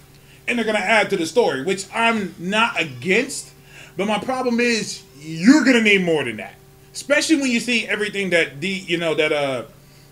and 0.47 0.57
they're 0.57 0.65
gonna 0.65 0.79
add 0.79 1.09
to 1.11 1.17
the 1.17 1.25
story, 1.25 1.63
which 1.63 1.85
I'm 1.93 2.35
not 2.39 2.79
against. 2.79 3.51
But 3.97 4.07
my 4.07 4.19
problem 4.19 4.59
is 4.59 5.03
you're 5.19 5.63
gonna 5.63 5.81
need 5.81 6.03
more 6.03 6.23
than 6.23 6.37
that, 6.37 6.55
especially 6.93 7.37
when 7.37 7.51
you 7.51 7.59
see 7.59 7.87
everything 7.87 8.29
that 8.31 8.61
the 8.61 8.69
you 8.69 8.97
know 8.97 9.15
that 9.15 9.31
uh 9.31 9.65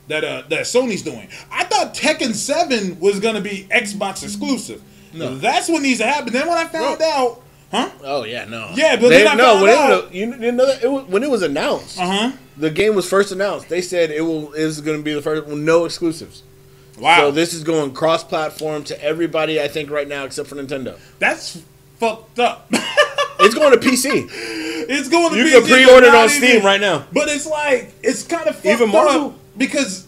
that 0.07 0.23
uh 0.23 0.43
that 0.49 0.61
Sony's 0.61 1.01
doing. 1.01 1.27
I 1.51 1.63
thought 1.65 1.93
Tekken 1.93 2.33
Seven 2.33 2.99
was 2.99 3.19
gonna 3.19 3.41
be 3.41 3.67
Xbox 3.71 4.23
exclusive. 4.23 4.81
No. 5.13 5.35
That's 5.37 5.69
what 5.69 5.81
needs 5.81 5.99
to 5.99 6.05
happen. 6.05 6.33
Then 6.33 6.47
when 6.47 6.57
I 6.57 6.65
found 6.65 7.01
out 7.01 7.41
Huh? 7.71 7.89
Oh 8.03 8.23
yeah, 8.23 8.45
no. 8.45 8.69
Yeah, 8.75 8.95
but 8.95 9.09
they, 9.09 9.23
then 9.23 9.27
I 9.27 9.35
no. 9.35 9.61
When 9.61 9.69
it, 9.71 9.75
was, 10.05 10.11
you 10.13 10.25
didn't 10.31 10.55
know 10.55 10.65
that 10.65 10.83
it 10.83 10.89
was, 10.91 11.05
when 11.05 11.23
it 11.23 11.29
was 11.29 11.41
announced, 11.41 11.99
Uh 11.99 12.05
huh. 12.05 12.31
the 12.55 12.69
game 12.69 12.95
was 12.95 13.07
first 13.09 13.31
announced. 13.31 13.67
They 13.69 13.81
said 13.81 14.09
it 14.11 14.21
will 14.21 14.53
is 14.53 14.79
going 14.81 14.97
to 14.97 15.03
be 15.03 15.13
the 15.13 15.21
first 15.21 15.47
no 15.47 15.83
exclusives. 15.85 16.43
Wow. 16.97 17.17
So 17.17 17.31
this 17.31 17.53
is 17.53 17.63
going 17.63 17.93
cross-platform 17.93 18.85
to 18.85 19.03
everybody. 19.03 19.61
I 19.61 19.67
think 19.67 19.91
right 19.91 20.07
now 20.07 20.23
except 20.23 20.47
for 20.49 20.55
Nintendo. 20.55 20.97
That's 21.19 21.61
fucked 21.99 22.39
up. 22.39 22.71
It's 23.39 23.53
going 23.53 23.71
to 23.71 23.77
PC. 23.77 24.27
it's 24.89 25.09
going 25.09 25.29
to 25.31 25.37
You 25.37 25.43
be 25.43 25.51
can 25.51 25.61
pre-order 25.63 26.07
it 26.07 26.15
on 26.15 26.27
Steam 26.27 26.43
even- 26.55 26.63
right 26.65 26.81
now. 26.81 27.05
But 27.13 27.27
it's 27.29 27.45
like 27.45 27.93
it's 28.01 28.23
kind 28.23 28.47
of 28.47 28.55
fucked 28.55 28.65
Even 28.65 28.89
Marvel? 28.91 29.27
up 29.27 29.35
because 29.55 30.06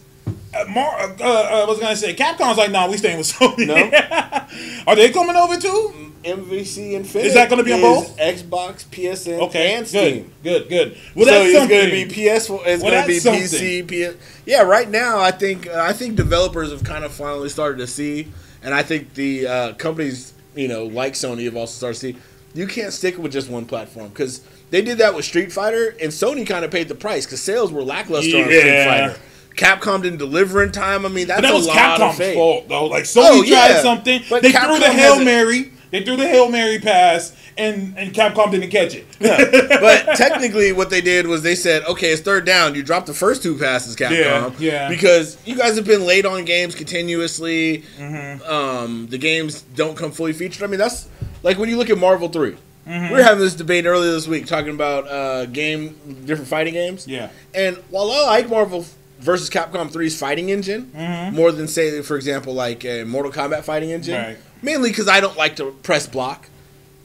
uh, 0.54 0.64
Mar- 0.68 0.98
uh, 1.00 1.14
uh, 1.20 1.62
I 1.62 1.64
was 1.66 1.78
gonna 1.78 1.96
say 1.96 2.14
Capcom's 2.14 2.58
like, 2.58 2.70
nah, 2.70 2.88
we 2.88 2.96
staying 2.96 3.18
with 3.18 3.32
Sony. 3.32 3.66
No. 3.66 4.84
Are 4.86 4.96
they 4.96 5.10
coming 5.10 5.36
over 5.36 5.56
too? 5.56 6.12
MVC 6.24 6.92
Infinite. 6.92 7.26
Is 7.26 7.34
that 7.34 7.48
gonna 7.48 7.62
be 7.64 7.72
on 7.72 7.80
both? 7.80 8.16
Xbox, 8.18 8.84
PSN, 8.86 9.40
Okay, 9.48 9.74
and 9.74 9.86
Steam? 9.88 10.30
good, 10.42 10.68
good, 10.68 10.68
good. 10.68 10.98
Well, 11.14 11.24
so 11.26 11.30
that's 11.32 11.48
it's 11.50 11.68
going 11.68 11.86
to 11.86 11.90
be 11.90 12.04
PS. 12.04 12.50
It's 12.50 12.50
Well, 12.50 12.90
going 12.90 13.02
to 13.02 13.06
be 13.08 13.18
that's 13.18 13.54
PC. 13.54 13.86
PS. 14.12 14.16
Yeah, 14.44 14.62
right 14.62 14.88
now 14.88 15.18
I 15.18 15.30
think 15.30 15.66
uh, 15.66 15.80
I 15.80 15.92
think 15.94 16.16
developers 16.16 16.72
have 16.72 16.84
kind 16.84 17.04
of 17.04 17.12
finally 17.12 17.48
started 17.48 17.78
to 17.78 17.86
see, 17.86 18.28
and 18.62 18.74
I 18.74 18.82
think 18.82 19.14
the 19.14 19.46
uh, 19.46 19.72
companies 19.74 20.34
you 20.54 20.68
know 20.68 20.84
like 20.84 21.14
Sony 21.14 21.44
have 21.46 21.56
also 21.56 21.72
started 21.72 21.94
to 21.94 22.00
see 22.00 22.16
you 22.52 22.66
can't 22.66 22.92
stick 22.92 23.16
with 23.16 23.32
just 23.32 23.48
one 23.48 23.64
platform 23.64 24.08
because 24.08 24.42
they 24.70 24.82
did 24.82 24.98
that 24.98 25.14
with 25.14 25.24
Street 25.24 25.50
Fighter, 25.52 25.94
and 26.02 26.10
Sony 26.12 26.46
kind 26.46 26.64
of 26.66 26.70
paid 26.70 26.88
the 26.88 26.94
price 26.94 27.24
because 27.24 27.40
sales 27.40 27.72
were 27.72 27.82
lackluster 27.82 28.36
on 28.36 28.44
Street 28.44 28.84
Fighter. 28.84 29.16
Capcom 29.56 30.02
didn't 30.02 30.18
deliver 30.18 30.62
in 30.62 30.72
time. 30.72 31.04
I 31.04 31.08
mean, 31.08 31.26
that's 31.26 31.42
that 31.42 31.50
a 31.50 31.54
was 31.54 31.66
Capcom's 31.68 32.34
fault 32.34 32.68
though. 32.68 32.86
Like 32.86 33.04
Sony 33.04 33.22
Oh, 33.24 33.42
tried 33.42 33.48
yeah. 33.48 33.82
something, 33.82 34.22
But 34.30 34.42
they 34.42 34.52
threw 34.52 34.78
the 34.78 34.90
hail 34.92 35.22
mary. 35.24 35.72
They 35.90 36.04
threw 36.04 36.16
the 36.16 36.28
hail 36.28 36.48
mary 36.48 36.78
pass, 36.78 37.34
and 37.58 37.98
and 37.98 38.12
Capcom 38.14 38.52
didn't 38.52 38.70
catch 38.70 38.94
it. 38.94 39.06
but 39.18 40.16
technically, 40.16 40.70
what 40.72 40.88
they 40.88 41.00
did 41.00 41.26
was 41.26 41.42
they 41.42 41.56
said, 41.56 41.82
"Okay, 41.84 42.12
it's 42.12 42.22
third 42.22 42.44
down. 42.46 42.76
You 42.76 42.84
drop 42.84 43.06
the 43.06 43.12
first 43.14 43.42
two 43.42 43.58
passes, 43.58 43.96
Capcom, 43.96 44.12
Yeah, 44.12 44.50
yeah. 44.60 44.88
because 44.88 45.36
you 45.44 45.56
guys 45.56 45.74
have 45.74 45.84
been 45.84 46.06
late 46.06 46.24
on 46.24 46.44
games 46.44 46.76
continuously. 46.76 47.82
Mm-hmm. 47.98 48.42
Um, 48.50 49.06
the 49.08 49.18
games 49.18 49.62
don't 49.62 49.96
come 49.96 50.12
fully 50.12 50.32
featured. 50.32 50.62
I 50.62 50.68
mean, 50.68 50.78
that's 50.78 51.08
like 51.42 51.58
when 51.58 51.68
you 51.68 51.76
look 51.76 51.90
at 51.90 51.98
Marvel 51.98 52.28
3 52.28 52.56
Mm-hmm. 52.86 53.12
We 53.12 53.18
were 53.18 53.22
having 53.22 53.40
this 53.40 53.54
debate 53.54 53.84
earlier 53.84 54.10
this 54.10 54.26
week 54.26 54.46
talking 54.46 54.70
about 54.70 55.06
uh, 55.06 55.46
game 55.46 55.94
different 56.24 56.48
fighting 56.48 56.72
games. 56.72 57.06
yeah, 57.06 57.28
And 57.54 57.76
while 57.90 58.10
I 58.10 58.24
like 58.26 58.48
Marvel 58.48 58.84
versus 59.20 59.48
Capcom 59.50 59.90
3's 59.90 60.18
fighting 60.18 60.48
engine 60.50 60.90
more 61.34 61.52
than 61.52 61.68
say, 61.68 62.00
for 62.02 62.16
example, 62.16 62.54
like 62.54 62.84
a 62.84 63.04
Mortal 63.04 63.30
Kombat 63.32 63.62
fighting 63.64 63.90
engine, 63.90 64.14
Mm-hmm. 64.14 64.28
Right. 64.30 64.38
mainly 64.62 64.90
because 64.90 65.08
I 65.08 65.20
don't 65.20 65.36
like 65.36 65.56
to 65.56 65.70
press 65.82 66.06
block. 66.06 66.48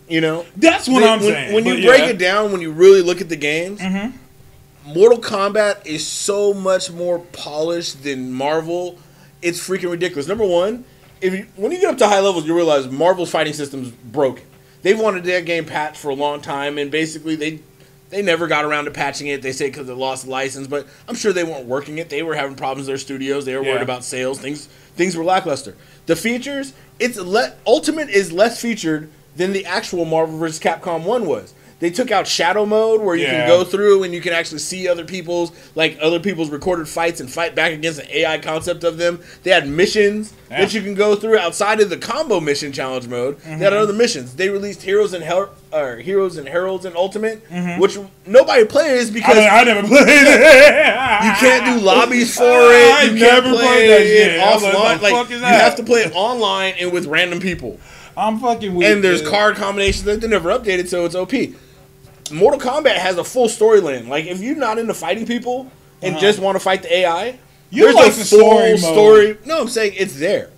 You 0.07 0.21
know, 0.21 0.45
that's 0.55 0.87
what 0.87 1.01
when, 1.01 1.09
I'm 1.11 1.19
when- 1.19 1.33
saying. 1.33 1.53
when 1.53 1.65
you 1.65 1.85
break 1.85 2.01
yeah. 2.01 2.09
it 2.09 2.17
down, 2.19 2.51
when 2.51 2.61
you 2.61 2.71
really 2.71 3.01
look 3.01 3.21
at 3.21 3.29
the 3.29 3.35
games, 3.35 3.79
Mm-hmm. 3.79 4.17
Mortal 4.93 5.17
Kombat 5.19 5.85
is 5.87 6.05
so 6.05 6.53
much 6.53 6.91
more 6.91 7.17
polished 7.19 8.03
than 8.03 8.31
Marvel. 8.31 8.99
It's 9.41 9.59
freaking 9.59 9.89
ridiculous. 9.89 10.27
Number 10.27 10.45
one, 10.45 10.85
if 11.21 11.33
you, 11.33 11.47
when 11.55 11.71
you 11.71 11.79
get 11.81 11.89
up 11.93 11.97
to 11.97 12.07
high 12.07 12.19
levels, 12.19 12.45
you 12.45 12.55
realize 12.55 12.87
Marvel's 12.87 13.31
fighting 13.31 13.53
system's 13.53 13.89
broken. 13.89 14.45
They've 14.83 14.99
wanted 14.99 15.23
that 15.23 15.45
game 15.45 15.65
patched 15.65 15.97
for 15.97 16.09
a 16.09 16.13
long 16.13 16.39
time, 16.39 16.77
and 16.77 16.91
basically 16.91 17.35
they 17.35 17.61
they 18.15 18.21
never 18.21 18.47
got 18.47 18.63
around 18.63 18.85
to 18.85 18.91
patching 18.91 19.27
it. 19.27 19.41
They 19.41 19.51
say 19.51 19.67
because 19.67 19.87
they 19.87 19.93
lost 19.93 20.23
the 20.23 20.31
license, 20.31 20.67
but 20.67 20.87
I'm 21.09 21.15
sure 21.15 21.33
they 21.33 21.43
weren't 21.43 21.65
working 21.65 21.97
it. 21.97 22.07
They 22.09 22.23
were 22.23 22.33
having 22.33 22.55
problems 22.55 22.87
in 22.87 22.91
their 22.91 22.97
studios. 22.97 23.43
They 23.43 23.53
were 23.57 23.61
Yeah. 23.63 23.71
worried 23.73 23.81
about 23.83 24.05
sales. 24.05 24.39
Things 24.39 24.69
things 24.95 25.17
were 25.17 25.25
lackluster. 25.25 25.75
The 26.05 26.15
features, 26.15 26.71
it's 26.97 27.17
le- 27.17 27.51
Ultimate 27.67 28.09
is 28.09 28.31
less 28.31 28.61
featured 28.61 29.09
than 29.35 29.51
the 29.51 29.65
actual 29.65 30.05
Marvel 30.05 30.37
vs. 30.37 30.61
Capcom 30.61 31.03
one 31.03 31.25
was. 31.25 31.53
They 31.79 31.89
took 31.89 32.09
out 32.09 32.25
shadow 32.25 32.65
mode 32.65 33.01
where 33.01 33.15
you 33.15 33.23
Yeah. 33.23 33.39
can 33.41 33.47
go 33.49 33.63
through 33.65 34.03
and 34.03 34.13
you 34.13 34.21
can 34.21 34.31
actually 34.31 34.59
see 34.59 34.87
other 34.87 35.03
people's 35.03 35.51
like 35.75 35.97
other 36.01 36.19
people's 36.19 36.49
recorded 36.49 36.87
fights 36.87 37.19
and 37.19 37.29
fight 37.29 37.53
back 37.53 37.73
against 37.73 37.99
an 37.99 38.07
AI 38.11 38.37
concept 38.37 38.85
of 38.85 38.97
them. 38.97 39.19
They 39.43 39.51
had 39.51 39.67
missions 39.67 40.33
Yeah. 40.49 40.61
that 40.61 40.73
you 40.73 40.81
can 40.81 40.95
go 40.95 41.15
through 41.15 41.37
outside 41.37 41.81
of 41.81 41.89
the 41.89 41.97
combo 41.97 42.39
mission 42.39 42.71
challenge 42.71 43.07
mode. 43.07 43.41
They 43.41 43.51
had 43.51 43.73
mm-hmm. 43.73 43.81
other 43.81 43.93
missions. 43.93 44.35
They 44.35 44.47
released 44.47 44.83
Heroes 44.83 45.13
and 45.13 45.25
or 45.73 45.97
Heroes 45.97 46.37
and 46.37 46.47
Heralds 46.47 46.85
and 46.85 46.95
Ultimate, 46.95 47.47
mm-hmm. 47.49 47.81
which 47.81 47.97
nobody 48.25 48.63
plays 48.63 49.11
because 49.11 49.37
I 49.37 49.63
never 49.65 49.85
played 49.85 50.05
it. 50.07 51.25
you 51.25 51.31
can't 51.33 51.65
do 51.65 51.85
lobbies 51.85 52.35
for 52.37 52.43
I 52.45 53.01
it. 53.03 53.13
You 53.13 53.19
never 53.19 53.41
can't 53.41 53.57
played 53.57 53.65
play 53.65 53.87
that 53.87 54.03
shit. 54.05 54.39
I 54.39 54.53
like, 54.55 55.01
offline. 55.01 55.01
Like 55.01 55.29
you 55.29 55.39
that? 55.39 55.61
have 55.61 55.75
to 55.75 55.83
play 55.83 56.01
it 56.01 56.13
online 56.15 56.75
and 56.79 56.93
with 56.93 57.05
random 57.05 57.41
people. 57.41 57.79
I'm 58.17 58.39
fucking 58.39 58.73
weak. 58.73 58.87
And 58.87 59.03
there's 59.03 59.21
dude. 59.21 59.29
card 59.29 59.55
combinations 59.57 60.05
that 60.05 60.21
they 60.21 60.27
never 60.27 60.49
updated, 60.49 60.87
so 60.87 61.05
it's 61.05 61.15
OP. 61.15 61.33
Mortal 62.31 62.59
Kombat 62.59 62.95
has 62.95 63.17
a 63.17 63.23
full 63.23 63.47
storyline. 63.47 64.07
Like 64.07 64.25
if 64.25 64.39
you're 64.41 64.55
not 64.55 64.77
into 64.79 64.93
fighting 64.93 65.25
people 65.25 65.71
and 66.01 66.15
Uh-huh. 66.15 66.21
just 66.21 66.39
want 66.39 66.55
to 66.55 66.59
fight 66.59 66.81
the 66.83 66.93
AI, 66.97 67.37
You 67.69 67.83
there's 67.83 67.95
like 67.95 68.13
a 68.13 68.15
the 68.15 68.25
full 68.25 68.39
story 68.57 68.77
story. 68.77 69.37
No, 69.45 69.61
I'm 69.61 69.67
saying 69.67 69.93
it's 69.97 70.17
there. 70.19 70.49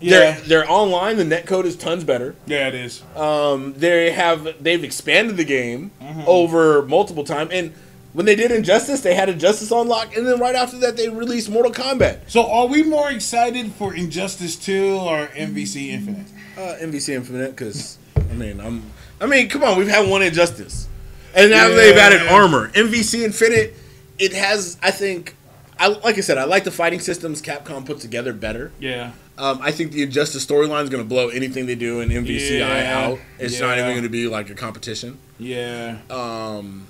Yeah, 0.00 0.18
They're 0.18 0.40
they're 0.64 0.70
online. 0.70 1.16
The 1.18 1.24
netcode 1.24 1.64
is 1.64 1.76
tons 1.76 2.04
better. 2.04 2.34
yeah, 2.46 2.68
it 2.68 2.74
is. 2.74 3.02
Um, 3.16 3.74
they 3.76 4.12
have 4.12 4.62
they've 4.62 4.82
expanded 4.82 5.36
the 5.36 5.44
game 5.44 5.90
Mm-hmm. 6.02 6.22
over 6.26 6.82
multiple 6.86 7.22
times, 7.22 7.50
and 7.52 7.72
when 8.14 8.24
they 8.26 8.34
did 8.34 8.50
Injustice, 8.50 9.02
they 9.02 9.14
had 9.14 9.28
Injustice 9.28 9.70
on 9.70 9.86
lock, 9.88 10.16
and 10.16 10.26
then 10.26 10.40
right 10.40 10.56
after 10.56 10.76
that, 10.78 10.96
they 10.96 11.08
released 11.08 11.48
Mortal 11.50 11.70
Kombat. 11.70 12.18
So, 12.26 12.50
are 12.50 12.66
we 12.66 12.82
more 12.82 13.10
excited 13.10 13.70
for 13.74 13.94
Injustice 13.94 14.56
2 14.56 14.94
or 14.94 15.28
MVC 15.28 15.90
Infinite? 15.90 16.26
Uh, 16.58 16.74
MVC 16.80 17.14
Infinite, 17.14 17.50
because 17.54 17.98
I 18.16 18.32
mean, 18.34 18.58
I'm 18.60 18.82
I 19.20 19.26
mean, 19.26 19.48
come 19.50 19.62
on, 19.62 19.78
we've 19.78 19.86
had 19.86 20.08
one 20.08 20.22
Injustice, 20.22 20.88
and 21.34 21.50
now 21.50 21.68
they've 21.68 21.96
added 21.96 22.22
armor. 22.28 22.68
MVC 22.70 23.22
Infinite, 23.24 23.74
it 24.18 24.32
has, 24.32 24.76
I 24.82 24.90
think, 24.90 25.34
I 25.78 25.88
like 25.88 26.18
I 26.18 26.20
said, 26.20 26.38
I 26.38 26.44
like 26.44 26.64
the 26.64 26.70
fighting 26.70 27.00
systems 27.00 27.40
Capcom 27.40 27.84
put 27.86 28.00
together 28.00 28.32
better. 28.32 28.72
Yeah. 28.78 29.12
Um, 29.38 29.58
I 29.62 29.70
think 29.70 29.92
the 29.92 30.02
Injustice 30.02 30.44
storyline 30.44 30.82
is 30.84 30.90
going 30.90 31.02
to 31.02 31.08
blow 31.08 31.28
anything 31.28 31.64
they 31.64 31.74
do 31.74 32.00
in 32.00 32.10
MVCI 32.10 32.58
Yeah. 32.58 32.98
out. 33.06 33.18
It's 33.38 33.58
not 33.58 33.78
even 33.78 33.92
going 33.92 34.02
to 34.02 34.10
be 34.10 34.26
like 34.28 34.50
a 34.50 34.54
competition. 34.54 35.16
Yeah. 35.38 35.98
Um, 36.10 36.86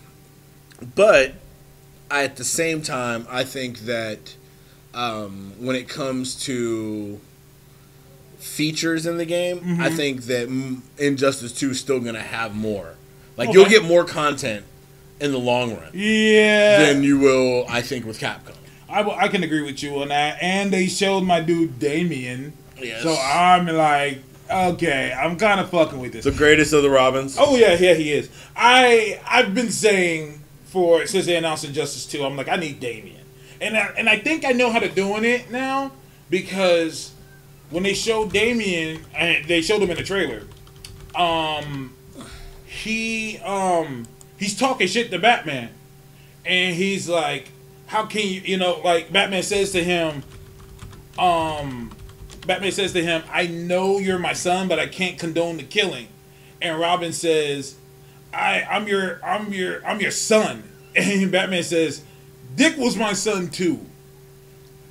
but 0.96 1.34
at 2.10 2.34
the 2.36 2.42
same 2.42 2.82
time, 2.82 3.24
I 3.30 3.44
think 3.44 3.80
that 3.80 4.34
um, 4.94 5.52
when 5.60 5.76
it 5.76 5.88
comes 5.88 6.34
to 6.46 7.20
features 8.38 9.06
in 9.06 9.16
the 9.18 9.24
game, 9.26 9.60
Mm-hmm. 9.60 9.82
I 9.82 9.90
think 9.90 10.22
that 10.22 10.48
Injustice 10.98 11.52
Two 11.52 11.70
is 11.70 11.78
still 11.80 12.00
going 12.00 12.14
to 12.14 12.20
have 12.22 12.54
more. 12.54 12.94
Like 13.40 13.48
Okay. 13.50 13.58
you'll 13.58 13.68
get 13.68 13.84
more 13.84 14.04
content 14.04 14.64
in 15.20 15.32
the 15.32 15.38
long 15.38 15.74
run 15.76 15.90
Yeah. 15.92 16.84
than 16.84 17.02
you 17.02 17.18
will, 17.18 17.64
I 17.68 17.80
think, 17.82 18.04
with 18.06 18.20
Capcom. 18.20 18.54
I, 18.88 19.02
I 19.02 19.28
can 19.28 19.42
agree 19.42 19.62
with 19.62 19.82
you 19.82 20.00
on 20.02 20.08
that. 20.08 20.38
And 20.42 20.72
they 20.72 20.86
showed 20.86 21.22
my 21.22 21.40
dude 21.40 21.78
Damien. 21.78 22.52
Yes. 22.80 23.02
So 23.02 23.14
I'm 23.14 23.66
like, 23.66 24.18
okay, 24.50 25.12
I'm 25.12 25.36
kind 25.36 25.58
of 25.60 25.70
fucking 25.70 25.98
with 25.98 26.12
this. 26.12 26.24
the 26.24 26.30
greatest 26.32 26.72
of 26.72 26.82
the 26.82 26.90
Robins. 26.90 27.36
Oh 27.38 27.56
yeah, 27.56 27.76
yeah, 27.78 27.94
he 27.94 28.12
is. 28.12 28.28
I 28.56 29.20
I've 29.26 29.54
been 29.54 29.70
saying 29.70 30.40
for 30.66 31.06
since 31.06 31.26
they 31.26 31.36
announced 31.36 31.64
Injustice 31.64 32.06
Two, 32.06 32.24
I'm 32.24 32.36
like, 32.36 32.48
I 32.48 32.56
need 32.56 32.78
Damien, 32.80 33.24
and 33.60 33.76
I, 33.76 33.90
and 33.98 34.08
I 34.08 34.18
think 34.18 34.44
I 34.44 34.52
know 34.52 34.70
how 34.70 34.78
to 34.80 34.88
doing 34.88 35.24
it 35.24 35.50
now 35.50 35.92
because 36.30 37.12
when 37.70 37.82
they 37.84 37.94
showed 37.94 38.32
Damien, 38.32 39.04
and 39.14 39.44
they 39.46 39.60
showed 39.62 39.82
him 39.82 39.90
in 39.90 39.96
the 39.96 40.02
trailer, 40.02 40.42
um, 41.14 41.92
he 42.80 43.38
um 43.38 44.06
he's 44.38 44.58
talking 44.58 44.86
shit 44.86 45.10
to 45.10 45.18
Batman, 45.18 45.70
and 46.44 46.74
he's 46.74 47.08
like, 47.08 47.50
how 47.86 48.06
can 48.06 48.22
you 48.22 48.40
you 48.40 48.56
know 48.56 48.80
like 48.84 49.12
Batman 49.12 49.42
says 49.42 49.72
to 49.72 49.82
him, 49.82 50.22
um. 51.18 51.92
Batman 52.46 52.72
says 52.72 52.94
to 52.94 53.02
him, 53.02 53.22
I 53.30 53.46
know 53.48 53.98
you're 53.98 54.18
my 54.18 54.32
son, 54.32 54.66
but 54.66 54.78
I 54.78 54.86
can't 54.86 55.18
condone 55.18 55.58
the 55.58 55.62
killing. 55.62 56.08
And 56.62 56.80
Robin 56.80 57.12
says, 57.12 57.76
I, 58.32 58.62
I'm 58.62 58.88
your 58.88 59.24
I'm 59.24 59.52
your 59.52 59.86
I'm 59.86 60.00
your 60.00 60.10
son. 60.10 60.64
And 60.96 61.30
Batman 61.30 61.62
says, 61.62 62.02
Dick 62.56 62.76
was 62.76 62.96
my 62.96 63.12
son 63.12 63.48
too. 63.48 63.86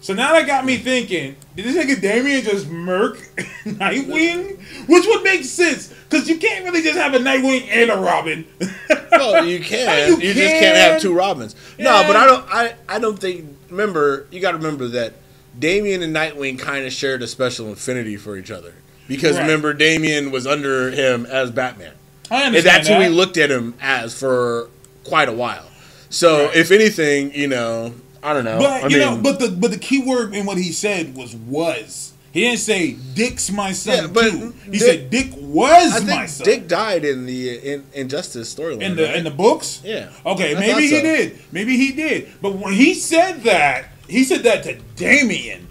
So 0.02 0.14
now 0.14 0.34
that 0.34 0.48
got 0.48 0.66
me 0.66 0.78
thinking, 0.78 1.36
did 1.56 1.66
this 1.66 1.76
nigga 1.76 2.00
Damien 2.02 2.42
just 2.44 2.70
murk 2.70 3.18
Nightwing? 3.66 4.58
Which 4.88 5.06
would 5.06 5.24
make 5.24 5.44
sense, 5.44 5.94
because 6.10 6.28
you 6.30 6.38
can't 6.38 6.64
really 6.66 6.82
just 6.82 6.98
have 6.98 7.14
a 7.14 7.20
Nightwing 7.20 7.68
and 7.70 7.90
a 7.90 7.98
Robin. 7.98 8.46
Well, 9.12 9.44
you 9.46 9.60
can. 9.60 9.88
Oh, 9.90 10.18
you 10.20 10.28
you, 10.30 10.34
just 10.36 10.54
can't 10.60 10.78
have 10.78 11.02
two 11.02 11.14
Robins. 11.14 11.56
No, 11.80 12.04
but 12.08 12.16
I 12.16 12.26
don't. 12.28 12.46
I, 12.48 12.76
I 12.88 13.00
don't 13.00 13.18
think. 13.20 13.46
Remember, 13.70 14.28
you 14.32 14.40
got 14.40 14.52
to 14.52 14.58
remember 14.58 14.88
that 14.90 15.14
Damien 15.58 16.04
and 16.04 16.16
Nightwing 16.16 16.58
kind 16.60 16.86
of 16.86 16.94
shared 16.94 17.22
a 17.24 17.28
special 17.28 17.72
affinity 17.72 18.18
for 18.18 18.38
each 18.38 18.52
other 18.52 18.74
because 19.08 19.36
Right. 19.36 19.42
remember, 19.42 19.74
Damien 19.74 20.30
was 20.32 20.46
under 20.48 20.92
him 20.92 21.26
as 21.26 21.50
Batman, 21.52 21.94
I 22.30 22.36
and 22.44 22.46
understand 22.56 22.76
that's 22.78 22.88
who 22.88 22.94
that. 22.94 23.00
we 23.00 23.10
looked 23.10 23.36
at 23.38 23.50
him 23.50 23.74
as 23.82 24.18
for 24.18 24.70
quite 25.04 25.28
a 25.28 25.34
while. 25.34 25.68
So, 26.12 26.46
Right. 26.46 26.56
if 26.56 26.72
anything, 26.72 27.34
you 27.34 27.48
know, 27.48 27.94
I 28.24 28.34
don't 28.34 28.44
know. 28.46 28.60
But 28.60 28.84
I 28.84 28.88
you 28.88 28.98
mean, 29.00 29.00
know, 29.00 29.22
but 29.22 29.40
the 29.40 29.50
but 29.50 29.72
the 29.72 29.78
key 29.78 30.02
word 30.04 30.34
in 30.36 30.46
what 30.46 30.58
he 30.58 30.72
said 30.72 31.16
was 31.16 31.36
was. 31.36 32.14
He 32.32 32.42
didn't 32.42 32.60
say 32.60 32.92
Dick's 33.16 33.50
my 33.50 33.72
son 33.72 33.96
Yeah, 34.04 34.08
but 34.14 34.30
too. 34.30 34.54
He 34.66 34.72
Dick- 34.78 34.82
said 34.82 35.10
Dick 35.10 35.32
was 35.36 35.96
I 36.04 36.16
my 36.16 36.26
son. 36.28 36.46
Dick 36.46 36.68
died 36.68 37.04
in 37.04 37.26
the 37.26 37.58
in, 37.58 37.86
Injustice 37.94 38.54
storyline. 38.54 38.82
in 38.82 38.96
the 38.96 39.04
right? 39.06 39.16
in 39.16 39.24
the 39.24 39.32
books. 39.32 39.82
Yeah. 39.84 40.12
Okay, 40.26 40.56
I 40.56 40.60
maybe 40.60 40.82
he 40.84 40.90
so. 40.90 41.02
did. 41.02 41.40
Maybe 41.52 41.76
he 41.76 41.92
did. 41.92 42.30
But 42.40 42.54
when 42.58 42.74
he 42.74 42.94
said 42.94 43.42
that, 43.46 43.86
he 44.08 44.24
said 44.24 44.44
that 44.44 44.64
to 44.66 44.76
Damien, 44.96 45.68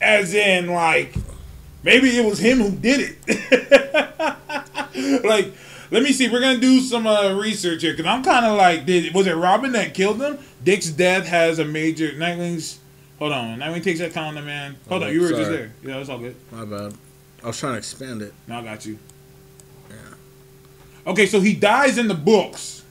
as 0.00 0.32
in 0.32 0.68
like 0.68 1.14
maybe 1.82 2.08
it 2.16 2.24
was 2.24 2.38
him 2.38 2.58
who 2.60 2.70
did 2.70 3.16
it. 3.26 5.22
like, 5.24 5.52
let 5.90 6.02
me 6.02 6.12
see. 6.12 6.28
We're 6.28 6.40
gonna 6.40 6.58
do 6.58 6.80
some 6.80 7.06
uh, 7.06 7.34
research 7.34 7.82
here 7.82 7.92
because 7.92 8.06
I'm 8.06 8.22
kind 8.22 8.46
of 8.46 8.56
like, 8.56 8.86
did 8.86 9.14
was 9.14 9.26
it 9.26 9.34
Robin 9.36 9.72
that 9.72 9.94
killed 9.94 10.20
him? 10.20 10.38
Dick's 10.62 10.88
death 10.90 11.26
has 11.26 11.58
a 11.58 11.64
major 11.64 12.12
Nightwing's. 12.12 12.78
Hold 13.18 13.32
on, 13.32 13.58
Nightwing 13.58 13.82
takes 13.84 13.98
that 14.00 14.12
calendar, 14.12 14.42
man. 14.42 14.76
Hold 14.88 15.02
Oh, 15.02 15.06
on, 15.06 15.12
you 15.12 15.20
were 15.20 15.28
just 15.30 15.50
there. 15.50 15.72
Yeah, 15.84 15.98
it's 15.98 16.08
all 16.08 16.18
good. 16.18 16.36
My 16.52 16.64
bad. 16.64 16.94
I 17.42 17.46
was 17.48 17.58
trying 17.58 17.72
to 17.74 17.78
expand 17.78 18.22
it. 18.22 18.32
No, 18.46 18.58
I 18.58 18.62
got 18.64 18.84
you. 18.86 18.98
Yeah. 19.90 19.96
Okay, 21.06 21.26
so 21.26 21.40
he 21.40 21.54
dies 21.54 21.98
in 21.98 22.08
the 22.08 22.14
books. 22.14 22.82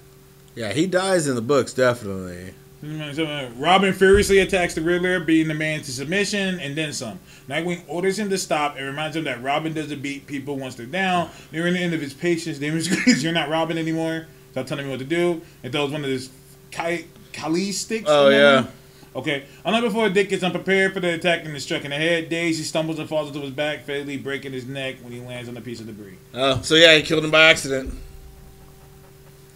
Yeah, 0.56 0.74
he 0.74 0.88
dies 0.88 1.28
in 1.28 1.36
the 1.36 1.42
books 1.42 1.74
definitely. 1.74 2.54
Robin 2.82 3.94
furiously 3.94 4.40
attacks 4.40 4.74
the 4.74 4.82
Riddler, 4.82 5.20
beating 5.20 5.50
the 5.50 5.54
man 5.54 5.82
to 5.82 5.92
submission, 5.92 6.60
and 6.60 6.78
then 6.78 6.94
some. 6.94 7.20
Nightwing 7.50 7.84
orders 7.88 8.18
him 8.18 8.30
to 8.30 8.38
stop 8.38 8.78
and 8.78 8.86
reminds 8.86 9.18
him 9.18 9.26
that 9.26 9.44
Robin 9.44 9.74
doesn't 9.74 10.02
beat 10.02 10.28
people 10.28 10.56
once 10.58 10.76
they're 10.76 10.86
down. 10.86 11.30
Nearing 11.52 11.74
the 11.74 11.80
end 11.80 11.94
of 11.94 12.02
his 12.02 12.14
patience, 12.14 12.58
Damien 12.58 12.82
screams, 12.82 13.24
"You're 13.24 13.34
not 13.34 13.50
Robin 13.50 13.78
anymore! 13.78 14.28
Stop 14.52 14.68
telling 14.68 14.86
me 14.86 14.92
what 14.92 15.00
to 15.00 15.06
do!" 15.06 15.42
And 15.64 15.74
throws 15.74 15.92
one 15.92 16.04
of 16.04 16.10
his 16.10 16.30
Kali, 16.72 17.08
Kali 17.34 17.72
sticks. 17.72 18.06
Oh, 18.08 18.30
yeah. 18.30 18.62
him. 18.62 18.68
Okay. 19.16 19.46
Unlike 19.66 19.84
before, 19.84 20.10
Dick 20.10 20.30
gets 20.30 20.44
unprepared 20.44 20.94
for 20.94 21.00
the 21.00 21.14
attack 21.16 21.44
and 21.44 21.56
is 21.56 21.64
struck 21.64 21.84
in 21.84 21.90
the 21.90 21.98
head. 21.98 22.30
Daisy 22.30 22.64
stumbles 22.64 23.00
and 23.00 23.10
falls 23.10 23.28
into 23.28 23.42
his 23.42 23.52
back, 23.52 23.86
fatally 23.86 24.18
breaking 24.18 24.54
his 24.54 24.66
neck 24.66 24.98
when 25.02 25.12
he 25.12 25.20
lands 25.20 25.50
on 25.50 25.58
a 25.58 25.62
piece 25.62 25.80
of 25.80 25.88
debris. 25.88 26.18
Oh, 26.34 26.62
so 26.62 26.76
yeah, 26.76 26.96
he 26.96 27.02
killed 27.02 27.26
him 27.26 27.32
by 27.32 27.50
accident. 27.50 27.94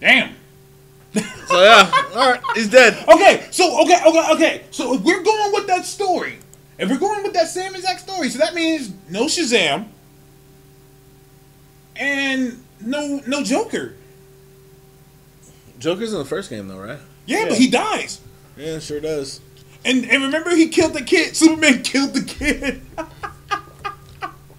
Damn. 0.02 0.36
So 1.14 1.62
yeah, 1.62 1.92
all 2.16 2.32
right, 2.32 2.42
he's 2.56 2.70
dead. 2.70 2.98
Okay, 3.08 3.46
so 3.52 3.82
okay, 3.84 4.00
okay, 4.06 4.28
okay. 4.34 4.64
So 4.72 4.96
if 4.96 5.02
we're 5.02 5.22
going 5.22 5.54
with 5.54 5.68
that 5.68 5.86
story, 5.86 6.40
if 6.80 6.90
we're 6.90 6.98
going 6.98 7.22
with 7.22 7.34
that 7.34 7.48
same 7.48 7.76
exact 7.76 8.00
story, 8.00 8.30
so 8.30 8.40
that 8.40 8.56
means 8.56 8.92
no 9.10 9.26
Shazam 9.26 9.88
and 11.96 12.64
no 12.82 13.22
no 13.28 13.44
Joker. 13.44 13.96
Joker's 15.78 16.14
in 16.14 16.20
the 16.20 16.26
first 16.26 16.50
game 16.50 16.68
though, 16.68 16.80
right? 16.80 17.00
Yeah, 17.26 17.46
but 17.50 17.58
he 17.58 17.70
dies. 17.70 18.20
Yeah, 18.58 18.80
sure 18.80 19.00
does. 19.00 19.40
And 19.86 20.06
and 20.06 20.24
remember 20.24 20.56
he 20.56 20.70
killed 20.70 20.94
the 20.94 21.04
kid. 21.04 21.36
Superman 21.36 21.84
killed 21.84 22.14
the 22.14 22.24
kid. 22.24 22.82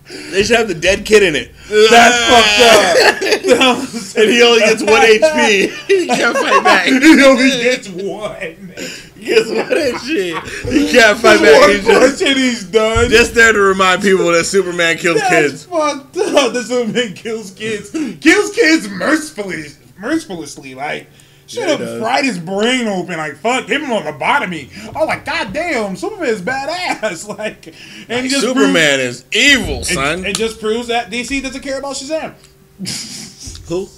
They 0.07 0.43
should 0.43 0.57
have 0.59 0.69
the 0.69 0.75
dead 0.75 1.07
kid 1.07 1.23
in 1.23 1.35
it. 1.35 1.53
That's 1.69 2.19
fucked 2.29 2.61
up. 2.61 4.17
and 4.17 4.31
he 4.31 4.43
only 4.43 4.61
gets 4.61 4.83
one 4.83 5.01
HP. 5.01 5.87
he 5.87 6.07
can't 6.07 6.37
fight 6.37 6.63
back. 6.63 6.87
he 6.89 7.25
only 7.25 7.49
gets 7.51 7.89
one. 7.89 8.75
He 9.17 9.25
gets 9.25 9.49
one 9.49 9.67
HP. 9.67 10.73
He 10.73 10.93
can't 10.93 11.19
fight 11.19 11.41
back. 11.41 11.71
He's 11.71 11.87
just, 11.87 12.23
he's 12.23 12.65
done. 12.65 13.09
just 13.09 13.35
there 13.35 13.53
to 13.53 13.59
remind 13.59 14.03
people 14.03 14.31
that 14.33 14.45
Superman 14.45 14.99
kills 14.99 15.21
That's 15.21 15.31
kids. 15.31 15.65
fucked 15.65 16.17
up. 16.19 16.53
The 16.53 16.63
Superman 16.63 17.15
kills 17.15 17.51
kids. 17.53 17.91
Kills 17.91 18.55
kids 18.55 18.89
mercifully, 18.89 19.69
mercilessly. 19.97 20.75
Like, 20.75 21.07
should 21.47 21.69
have 21.69 21.79
does. 21.79 22.01
fried 22.01 22.25
his 22.25 22.39
brain 22.39 22.87
open. 22.87 23.17
Like, 23.17 23.37
fuck, 23.37 23.67
give 23.67 23.83
him 23.83 23.91
a 23.91 24.01
lobotomy. 24.01 24.71
I 24.95 24.99
was 24.99 25.09
like, 25.09 25.25
God 25.25 25.53
damn, 25.53 25.97
Superman's 25.97 26.43
badass. 26.43 27.29
Like, 27.35 27.75
and 28.09 28.25
he 28.25 28.29
just 28.29 28.43
Superman 28.43 29.01
is 29.01 29.25
evil, 29.33 29.83
son. 29.85 30.21
it, 30.21 30.31
it 30.31 30.37
just 30.37 30.61
proves 30.61 30.89
that 30.89 31.11
DC 31.11 31.43
doesn't 31.43 31.63
care 31.63 31.79
about 31.79 31.97
Shazam. 31.97 32.35
Who? 33.69 33.89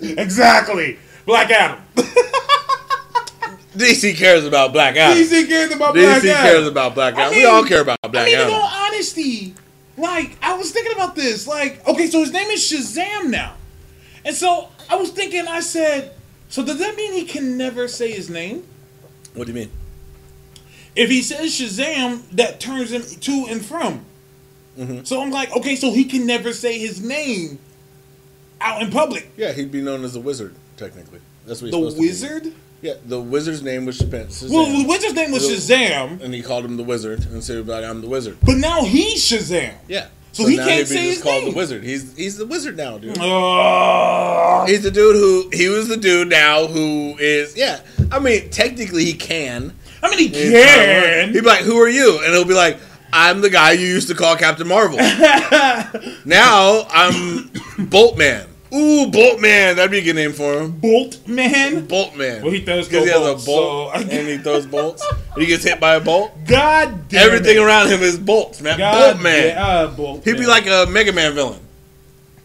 Exactly. 0.00 0.98
Black 1.24 1.50
Adam. 1.50 1.80
DC 3.76 4.16
cares 4.16 4.44
about 4.44 4.72
Black 4.72 4.96
Adam. 4.96 5.16
DC 5.16 5.46
cares 5.48 5.72
about 5.74 5.94
DC 5.94 6.02
Black 6.02 6.24
Adam. 6.24 6.42
cares 6.42 6.66
about 6.66 6.94
Black 6.94 7.14
Adam. 7.14 7.32
I 7.32 7.36
we 7.36 7.44
all 7.46 7.64
care 7.64 7.80
about 7.80 7.98
Black 8.02 8.24
I 8.24 8.26
mean, 8.26 8.34
in 8.34 8.40
Adam. 8.40 8.54
all 8.54 8.70
honesty, 8.86 9.54
like 9.96 10.36
I 10.42 10.56
was 10.56 10.70
thinking 10.72 10.92
about 10.92 11.14
this. 11.14 11.46
Like, 11.46 11.86
okay, 11.88 12.08
so 12.08 12.20
his 12.20 12.32
name 12.32 12.48
is 12.50 12.60
Shazam 12.60 13.30
now, 13.30 13.54
and 14.24 14.36
so 14.36 14.68
I 14.90 14.96
was 14.96 15.10
thinking. 15.10 15.46
I 15.48 15.60
said, 15.60 16.14
so 16.52 16.62
does 16.62 16.78
that 16.80 16.96
mean 16.96 17.14
he 17.14 17.24
can 17.24 17.56
never 17.56 17.88
say 17.88 18.12
his 18.12 18.28
name? 18.28 18.62
What 19.32 19.46
do 19.46 19.54
you 19.54 19.58
mean? 19.58 19.70
If 20.94 21.08
he 21.08 21.22
says 21.22 21.50
Shazam, 21.50 22.28
that 22.32 22.60
turns 22.60 22.92
him 22.92 23.00
to 23.20 23.46
and 23.48 23.64
from. 23.64 24.04
Mm-hmm. 24.78 25.04
So 25.04 25.22
I'm 25.22 25.30
like, 25.30 25.50
okay, 25.56 25.76
so 25.76 25.92
he 25.92 26.04
can 26.04 26.26
never 26.26 26.52
say 26.52 26.78
his 26.78 27.02
name 27.02 27.58
out 28.60 28.82
in 28.82 28.90
public. 28.90 29.32
Yeah, 29.34 29.52
he'd 29.52 29.72
be 29.72 29.80
known 29.80 30.04
as 30.04 30.12
the 30.12 30.20
Wizard, 30.20 30.54
technically. 30.76 31.20
That's 31.46 31.62
what 31.62 31.72
he's 31.72 31.94
The 31.94 32.00
wizard. 32.02 32.52
Yeah, 32.82 32.94
the 33.06 33.18
Wizard's 33.18 33.62
name 33.62 33.86
was 33.86 33.98
Shazam. 33.98 34.50
Well, 34.50 34.66
the 34.66 34.86
wizard's 34.86 35.14
name 35.14 35.30
was 35.32 35.48
Shazam, 35.48 36.20
and 36.20 36.34
he 36.34 36.42
called 36.42 36.66
him 36.66 36.76
the 36.76 36.84
Wizard, 36.84 37.24
and 37.30 37.42
said, 37.42 37.66
I'm 37.70 38.02
the 38.02 38.08
Wizard. 38.08 38.36
but 38.42 38.58
now 38.58 38.84
he's 38.84 39.24
Shazam. 39.24 39.72
Yeah. 39.88 40.08
So 40.32 40.46
he 40.46 40.56
now 40.56 40.64
can't 40.66 40.88
say 40.88 41.08
his 41.08 41.22
called 41.22 41.44
name. 41.44 41.52
the 41.52 41.56
Wizard. 41.58 41.84
He's 41.84 42.16
he's 42.16 42.36
the 42.38 42.46
Wizard 42.46 42.76
now, 42.76 42.96
dude. 42.98 43.18
Uh, 43.18 44.64
He's 44.66 44.82
the 44.82 44.90
dude 44.90 45.14
who 45.16 45.50
he 45.52 45.68
was 45.68 45.88
the 45.88 45.96
dude 45.96 46.28
now 46.28 46.66
who 46.66 47.16
is 47.18 47.56
yeah. 47.56 47.80
I 48.10 48.18
mean, 48.18 48.48
technically 48.50 49.04
he 49.04 49.12
can. 49.12 49.74
I 50.02 50.08
mean, 50.10 50.18
he 50.18 50.30
can. 50.30 51.28
He'd 51.32 51.40
be 51.40 51.46
like, 51.46 51.60
"Who 51.62 51.78
are 51.80 51.88
you?" 51.88 52.20
And 52.24 52.32
he'll 52.34 52.44
be 52.46 52.54
like, 52.54 52.78
"I'm 53.12 53.40
the 53.40 53.50
guy 53.50 53.72
you 53.72 53.86
used 53.86 54.08
to 54.08 54.14
call 54.14 54.36
Captain 54.36 54.66
Marvel." 54.66 54.96
now 56.24 56.86
I'm 56.90 57.50
Bolt 57.78 58.16
Man. 58.18 58.46
Ooh, 58.74 59.10
Bolt 59.10 59.40
Man. 59.40 59.76
That'd 59.76 59.90
be 59.90 59.98
a 59.98 60.02
good 60.02 60.16
name 60.16 60.32
for 60.32 60.54
him. 60.60 60.72
Bolt 60.72 61.26
Man. 61.28 61.86
Bolt 61.86 62.16
Man. 62.16 62.42
Well, 62.42 62.52
he 62.52 62.60
does 62.60 62.88
because 62.88 63.04
he 63.04 63.10
has 63.10 63.20
bolts, 63.20 63.42
a 63.42 63.46
bolt 63.46 63.94
so- 63.94 64.00
and 64.00 64.28
he 64.28 64.38
throws 64.38 64.66
bolts. 64.66 65.06
he 65.36 65.46
gets 65.46 65.64
hit 65.64 65.78
by 65.80 65.96
a 65.96 66.00
bolt. 66.00 66.32
God 66.46 67.08
damn 67.08 67.26
Everything 67.26 67.56
it. 67.58 67.62
around 67.62 67.88
him 67.88 68.00
is 68.00 68.18
bolts, 68.18 68.60
man. 68.62 68.78
God 68.78 69.14
Bolt 69.14 69.22
Man. 69.22 69.58
uh, 69.58 69.88
Bolt 69.88 70.24
He'd 70.24 70.38
be 70.38 70.46
like 70.46 70.66
a 70.66 70.86
Mega 70.90 71.12
Man 71.12 71.34
villain. 71.34 71.60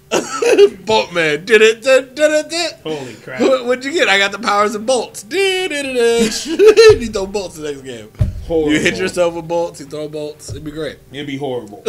Bolt 0.85 1.13
Man. 1.13 1.45
Did 1.45 1.61
it? 1.61 1.81
Did, 1.81 2.15
did 2.15 2.31
it? 2.31 2.49
Did. 2.49 2.73
Holy 2.83 3.13
crap. 3.15 3.41
What, 3.41 3.65
what'd 3.65 3.85
you 3.85 3.91
get? 3.91 4.07
I 4.07 4.17
got 4.17 4.31
the 4.31 4.39
powers 4.39 4.73
of 4.75 4.85
bolts. 4.85 5.25
you 5.31 7.07
throw 7.07 7.25
bolts 7.27 7.55
the 7.55 7.63
next 7.71 7.81
game. 7.81 8.09
Horrible. 8.45 8.71
You 8.71 8.79
hit 8.79 8.97
yourself 8.97 9.33
with 9.33 9.47
bolts. 9.47 9.79
You 9.81 9.85
throw 9.87 10.07
bolts. 10.07 10.49
It'd 10.49 10.63
be 10.63 10.71
great. 10.71 10.99
It'd 11.11 11.27
be 11.27 11.37
horrible. 11.37 11.83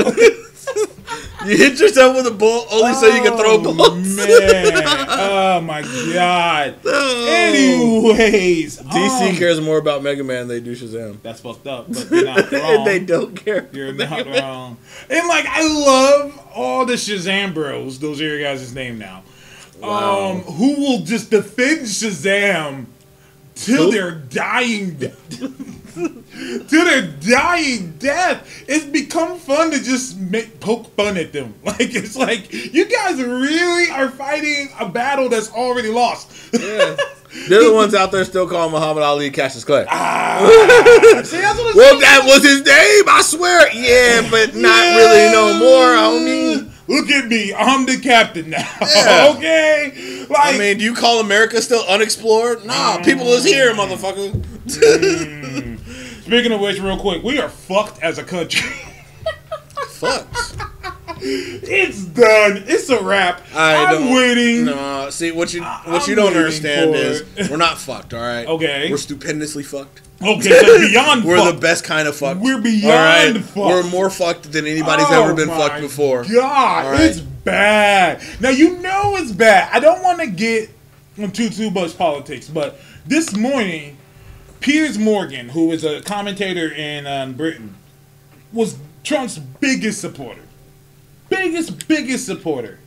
You 1.46 1.57
hit 1.57 1.79
yourself 1.79 2.16
with 2.16 2.27
a 2.27 2.31
bolt 2.33 2.66
only 2.72 2.94
so 2.94 3.07
you 3.07 3.22
can 3.22 3.37
throw 3.37 3.55
Oh, 3.55 3.74
bolts. 3.74 4.16
Man. 4.16 4.72
Oh 5.09 5.61
my 5.61 5.83
god. 6.12 6.74
Anyways. 6.87 8.81
DC 8.81 9.31
um, 9.31 9.37
cares 9.37 9.61
more 9.61 9.79
about 9.79 10.03
Mega 10.03 10.24
Man 10.24 10.48
than 10.48 10.48
they 10.48 10.61
do 10.61 10.74
Shazam. 10.74 11.22
That's 11.22 11.40
fucked 11.40 11.66
up, 11.66 11.87
but 11.88 12.11
you're 12.11 12.24
not 12.24 12.51
wrong. 12.53 12.62
and 12.62 12.87
they 12.87 12.98
don't 12.98 13.35
care. 13.37 13.68
You're 13.72 13.92
not 13.92 14.27
wrong. 14.27 14.77
And 15.09 15.29
like 15.29 15.46
I 15.46 15.62
love 15.66 16.40
all 16.55 16.85
the 16.85 16.94
Shazam 16.94 17.55
bros. 17.55 17.98
Those 17.98 18.20
are 18.20 18.24
your 18.24 18.40
guys' 18.40 18.74
name 18.74 18.98
now. 18.98 19.22
Wow. 19.81 20.31
Um, 20.33 20.40
who 20.40 20.74
will 20.81 21.01
just 21.05 21.31
defend 21.31 21.83
Shazam 21.83 22.87
till 23.55 23.90
their 23.92 24.11
dying 24.12 24.96
till 26.68 26.85
their 26.85 27.03
dying 27.07 27.92
death. 27.98 28.64
It's 28.68 28.85
become 28.85 29.38
fun 29.38 29.70
to 29.70 29.83
just 29.83 30.18
make 30.18 30.61
poke 30.61 30.94
fun 30.96 31.16
at 31.16 31.33
them. 31.33 31.55
Like 31.68 31.94
it's 31.94 32.16
like 32.16 32.53
you 32.53 32.87
guys 32.87 33.22
really 33.22 33.90
are 33.90 34.09
fighting 34.09 34.70
a 34.81 34.88
battle 34.88 35.29
that's 35.29 35.51
already 35.53 35.90
lost. 35.90 36.31
Yeah. 36.53 36.96
They're 37.48 37.62
the 37.62 37.72
ones 37.74 37.94
out 37.94 38.11
there 38.11 38.24
still 38.24 38.48
calling 38.48 38.72
Muhammad 38.72 39.03
Ali 39.03 39.31
Cassius 39.31 39.64
Clay. 39.64 39.85
Ah, 39.88 40.40
See, 41.24 41.37
well, 41.37 42.01
that 42.01 42.22
was 42.24 42.42
his 42.42 42.64
name, 42.64 43.05
I 43.07 43.20
swear. 43.22 43.70
Yeah, 43.74 44.27
but 44.31 44.55
not 44.55 44.96
really 44.96 45.31
no 45.33 45.59
more, 45.59 45.94
homie. 45.94 46.72
Look 46.88 47.11
at 47.11 47.29
me, 47.29 47.53
I'm 47.53 47.85
the 47.85 47.98
captain 47.98 48.48
now. 48.51 48.66
Yeah. 48.81 49.35
okay, 49.37 50.27
like 50.29 50.55
I 50.55 50.59
mean, 50.59 50.79
do 50.79 50.85
you 50.85 50.94
call 50.94 51.20
America 51.20 51.61
still 51.61 51.85
unexplored? 51.87 52.64
Nah, 52.64 53.03
people 53.03 53.27
is 53.29 53.44
here, 53.44 53.74
motherfucker. 53.74 54.33
Speaking 56.28 56.52
of 56.52 56.60
which, 56.60 56.78
real 56.78 56.98
quick, 56.98 57.22
we 57.22 57.40
are 57.40 57.48
fucked 57.48 58.02
as 58.02 58.18
a 58.18 58.22
country. 58.24 58.68
Fucks. 59.76 60.54
it's 61.20 62.04
done. 62.04 62.64
It's 62.66 62.90
a 62.90 63.02
wrap. 63.02 63.40
I 63.54 63.86
I'm 63.86 63.94
don't, 63.94 64.14
waiting. 64.14 64.66
No, 64.66 65.08
see 65.08 65.32
what 65.32 65.54
you 65.54 65.62
what 65.62 66.06
you 66.06 66.12
I'm 66.12 66.16
don't 66.16 66.36
understand 66.36 66.94
is 66.94 67.24
we're 67.50 67.56
not 67.56 67.78
fucked. 67.78 68.12
All 68.12 68.20
right. 68.20 68.46
Okay. 68.46 68.88
We're 68.90 68.98
stupendously 68.98 69.62
fucked. 69.62 70.02
Okay, 70.22 70.50
so 70.50 70.78
beyond 70.88 71.20
fucked 71.20 71.26
We're 71.26 71.38
fucked. 71.38 71.54
the 71.56 71.60
best 71.60 71.84
kind 71.84 72.06
of 72.06 72.14
fucked. 72.14 72.40
We're 72.40 72.60
beyond 72.60 73.36
right? 73.36 73.42
fucked. 73.44 73.56
We're 73.56 73.90
more 73.90 74.10
fucked 74.10 74.52
than 74.52 74.66
anybody's 74.66 75.06
Oh 75.08 75.24
ever 75.24 75.34
been 75.34 75.48
fucked 75.48 75.80
before. 75.80 76.24
God, 76.24 76.92
right? 76.92 77.00
it's 77.00 77.20
bad. 77.20 78.22
Now 78.38 78.50
you 78.50 78.78
know 78.78 79.16
it's 79.16 79.32
bad. 79.32 79.70
I 79.72 79.80
don't 79.80 80.02
want 80.02 80.20
to 80.20 80.26
get 80.26 80.70
into 81.16 81.48
too 81.50 81.70
much 81.70 81.96
politics, 81.96 82.48
but 82.48 82.78
this 83.06 83.34
morning, 83.34 83.97
Piers 84.60 84.98
Morgan, 84.98 85.50
who 85.50 85.72
is 85.72 85.84
a 85.84 86.02
commentator 86.02 86.70
in 86.70 87.06
um, 87.06 87.34
Britain, 87.34 87.74
was 88.52 88.76
Trump's 89.04 89.38
biggest 89.38 90.00
supporter, 90.00 90.42
biggest 91.28 91.88
biggest 91.88 92.26
supporter, 92.26 92.78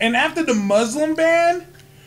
And 0.00 0.16
after 0.16 0.42
the 0.42 0.54
Muslim 0.54 1.14
ban, 1.14 1.66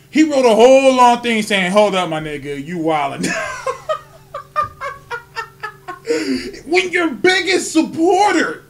he 0.09 0.23
wrote 0.23 0.45
a 0.45 0.55
whole 0.55 0.95
long 0.95 1.21
thing 1.21 1.41
saying, 1.41 1.71
"Hold 1.71 1.95
up, 1.95 2.09
my 2.09 2.19
nigga, 2.19 2.63
you 2.63 2.77
wildin'." 2.77 3.25
when 6.65 6.91
your 6.91 7.11
biggest 7.11 7.71
supporter 7.71 8.63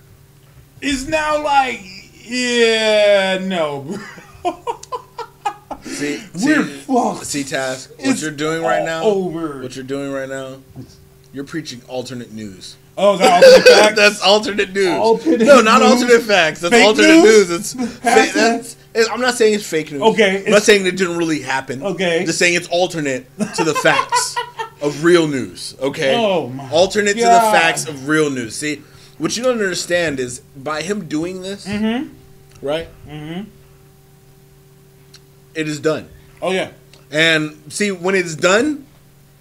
is 0.81 1.07
now 1.07 1.43
like, 1.43 1.81
yeah, 2.23 3.39
no, 3.41 3.97
bro. 4.43 4.73
See, 5.85 6.21
We're 6.33 6.65
see, 6.65 6.77
fucked. 6.81 7.25
see, 7.25 7.43
task. 7.43 7.91
What 7.97 8.09
It's 8.09 8.21
you're 8.21 8.31
doing 8.31 8.61
right 8.63 8.83
now. 8.83 9.03
over. 9.03 9.61
What 9.61 9.75
you're 9.75 9.85
doing 9.85 10.11
right 10.11 10.27
now. 10.27 10.57
You're 11.31 11.43
preaching 11.43 11.81
alternate 11.87 12.31
news. 12.33 12.75
Oh, 12.97 13.13
is 13.15 13.19
that 13.19 13.43
alternate 13.43 13.67
facts? 13.81 13.95
That's 13.95 14.21
alternate 14.21 14.73
news. 14.73 14.87
Alternate 14.97 15.41
no, 15.45 15.61
not 15.61 15.81
news? 15.81 15.91
alternate 16.03 16.21
facts. 16.23 16.61
That's 16.61 16.73
Fake 16.73 16.85
alternate 16.85 17.07
news? 17.23 17.49
news. 17.49 17.51
It's 17.51 17.73
fa- 17.73 17.99
that's, 18.01 18.35
it's- 18.93 19.09
I'm 19.11 19.19
not 19.21 19.33
saying 19.35 19.53
it's 19.55 19.69
fake 19.69 19.91
news. 19.91 20.01
Okay, 20.01 20.45
I'm 20.45 20.51
not 20.51 20.63
saying 20.63 20.85
it 20.85 20.95
didn't 20.97 21.17
really 21.17 21.41
happen. 21.41 21.83
Okay. 21.83 22.21
I'm 22.21 22.25
just 22.25 22.39
saying 22.39 22.53
it's 22.55 22.69
alternate 22.69 23.25
to 23.55 23.63
the 23.65 23.73
facts 23.73 24.35
of 24.81 25.03
real 25.03 25.27
news. 25.27 25.75
Okay. 25.79 26.15
Oh, 26.15 26.47
my 26.49 26.69
alternate 26.71 27.13
to 27.15 27.19
the 27.23 27.49
facts 27.51 27.85
of 27.87 28.07
real 28.07 28.29
news. 28.29 28.55
See, 28.55 28.81
what 29.17 29.35
you 29.35 29.43
don't 29.43 29.53
understand 29.59 30.19
is 30.21 30.39
by 30.55 30.81
him 30.81 31.07
doing 31.09 31.41
this, 31.41 31.67
Mm-hmm. 31.67 32.13
right? 32.65 32.87
Mm-hmm. 33.07 33.49
It 35.55 35.67
is 35.67 35.79
done. 35.79 36.09
Oh 36.41 36.51
yeah. 36.51 36.71
And 37.11 37.57
see, 37.71 37.91
when 37.91 38.15
it's 38.15 38.35
done, 38.35 38.85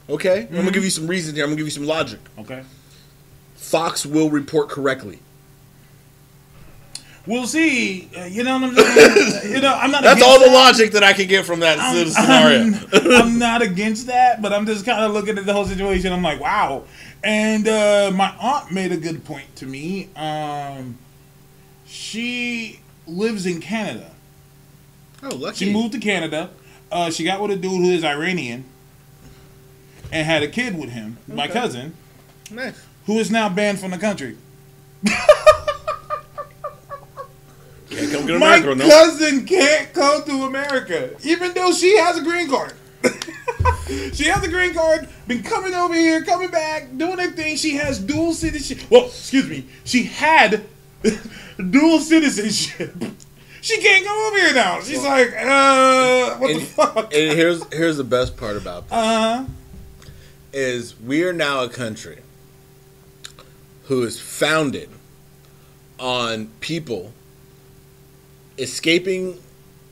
okay, 0.09 0.41
I'm 0.43 0.47
Mm-hmm. 0.47 0.57
gonna 0.57 0.71
give 0.71 0.85
you 0.85 0.91
some 0.91 1.07
reason 1.07 1.35
here. 1.35 1.45
I'm 1.45 1.51
gonna 1.51 1.57
give 1.57 1.67
you 1.67 1.71
some 1.71 1.87
logic. 1.87 2.21
Okay. 2.39 2.63
Fox 3.57 4.05
will 4.07 4.31
report 4.31 4.69
correctly. 4.69 5.19
We'll 7.27 7.47
see. 7.47 8.11
Uh, 8.17 8.25
you 8.25 8.45
know 8.45 8.59
what 8.59 8.65
I'm 8.65 8.75
saying? 8.77 9.53
you 9.55 9.61
know, 9.63 9.73
I'm 9.75 9.91
not. 9.91 10.03
That's 10.03 10.23
all 10.23 10.39
the 10.39 10.45
that. 10.47 10.53
logic 10.53 10.93
that 10.93 11.03
I 11.03 11.15
can 11.15 11.27
get 11.27 11.47
from 11.47 11.61
that 11.61 11.79
I'm, 11.81 12.07
scenario. 12.07 12.61
I'm, 12.93 13.23
I'm 13.23 13.39
not 13.39 13.63
against 13.63 14.09
that, 14.09 14.43
but 14.43 14.53
I'm 14.53 14.67
just 14.67 14.85
kind 14.85 15.03
of 15.03 15.13
looking 15.13 15.39
at 15.39 15.47
the 15.47 15.53
whole 15.55 15.65
situation. 15.65 16.13
I'm 16.13 16.23
like, 16.23 16.39
wow. 16.39 16.85
And 17.23 17.67
uh, 17.67 18.11
my 18.15 18.35
aunt 18.39 18.71
made 18.73 18.93
a 18.93 18.99
good 18.99 19.25
point 19.25 19.57
to 19.57 19.67
me. 19.67 20.11
Um, 20.15 20.99
she 21.87 22.81
lives 23.07 23.47
in 23.47 23.63
Canada. 23.63 24.11
Oh, 25.25 25.37
lucky. 25.37 25.65
She 25.67 25.73
moved 25.73 25.93
to 25.93 25.99
Canada. 26.01 26.51
Uh, 26.91 27.11
she 27.11 27.25
got 27.25 27.41
with 27.41 27.51
a 27.51 27.57
dude 27.57 27.73
who 27.73 27.91
is 27.91 28.05
Iranian 28.05 28.65
and 30.13 30.27
had 30.27 30.43
a 30.43 30.49
kid 30.49 30.79
with 30.79 30.91
him, 30.91 31.19
my 31.27 31.49
cousin, 31.49 31.95
Nice. 32.51 32.81
who 33.07 33.19
is 33.19 33.31
now 33.31 33.49
banned 33.49 33.81
from 33.81 33.91
the 33.91 33.99
country. 33.99 34.37
Can't 37.91 38.13
come 38.13 38.27
get 38.27 38.39
My 38.41 38.59
no. 38.59 38.75
cousin 38.77 39.47
can't 39.47 39.93
come 39.93 40.25
to 40.25 40.33
America, 40.45 41.11
even 41.23 41.55
though 41.55 41.73
she 41.73 41.97
has 41.99 42.19
a 42.19 42.23
green 42.23 42.49
card. 42.49 42.75
she 44.15 44.25
has 44.25 44.43
a 44.43 44.49
green 44.49 44.75
card, 44.75 45.09
been 45.29 45.43
coming 45.43 45.75
over 45.75 45.95
here, 45.95 46.25
coming 46.25 46.51
back, 46.51 46.97
doing 46.97 47.19
her 47.19 47.31
thing. 47.31 47.57
She 47.57 47.77
has 47.77 47.99
dual 48.01 48.33
citizenship. 48.33 48.91
Well, 48.91 49.07
excuse 49.07 49.49
me, 49.49 49.67
she 49.85 50.05
had 50.05 50.65
dual 51.71 52.01
citizenship. 52.01 52.95
She 53.65 53.81
can't 53.81 54.05
come 54.05 54.19
over 54.19 54.37
here 54.37 54.53
now. 54.55 54.81
She's 54.83 55.03
like, 55.03 55.33
uh, 55.33 56.37
what 56.37 56.53
the 56.53 56.61
fuck? 56.61 57.15
and 57.15 57.33
here's 57.33 57.65
here's 57.73 57.97
the 57.97 58.05
best 58.05 58.37
part 58.37 58.59
about 58.59 58.85
this 58.91 58.93
Uh, 58.93 59.47
is 60.53 61.01
we 61.01 61.25
are 61.25 61.33
now 61.33 61.63
a 61.65 61.69
country 61.71 62.19
who 63.85 64.03
is 64.03 64.21
founded 64.21 64.91
on 65.99 66.49
people 66.61 67.15
escaping 68.59 69.41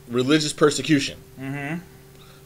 religious 0.07 0.53
persecution, 0.53 1.17
Mhm. 1.41 1.81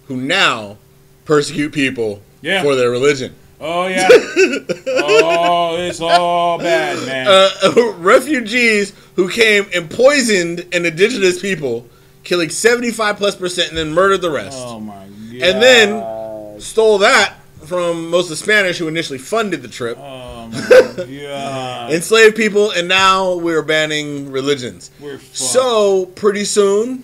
who 0.07 0.15
now 0.15 0.77
persecute 1.25 1.71
people 1.73 2.21
Yeah. 2.41 2.63
for 2.63 2.73
their 2.75 2.89
religion. 2.89 3.35
Oh 3.59 3.87
yeah. 3.87 4.07
oh, 4.11 5.75
it's 5.79 5.99
all 6.01 6.57
bad, 6.57 7.05
man. 7.05 7.27
uh, 7.27 7.93
refugees 7.97 8.93
who 9.15 9.29
came 9.29 9.65
and 9.75 9.89
poisoned 9.89 10.65
an 10.73 10.85
indigenous 10.85 11.39
people, 11.41 11.87
killing 12.23 12.49
75 12.49 13.17
plus 13.17 13.35
percent 13.35 13.69
and 13.69 13.77
then 13.77 13.93
murdered 13.93 14.21
the 14.21 14.29
rest. 14.31 14.57
oh 14.59 14.79
my 14.79 14.93
god. 15.07 15.41
and 15.41 15.61
then 15.61 16.59
stole 16.61 16.97
that 16.99 17.35
from 17.65 18.09
most 18.09 18.25
of 18.25 18.29
the 18.29 18.35
Spanish 18.37 18.77
who 18.77 18.87
initially 18.87 19.17
funded 19.19 19.61
the 19.61 19.67
trip, 19.67 19.97
Oh 19.99 20.47
my 20.47 20.59
god. 20.95 21.91
enslaved 21.91 22.35
people, 22.35 22.71
and 22.71 22.87
now 22.87 23.35
we're 23.35 23.61
banning 23.63 24.31
religions. 24.31 24.89
We're 24.99 25.17
fucked. 25.17 25.35
So 25.35 26.05
pretty 26.05 26.45
soon, 26.45 27.03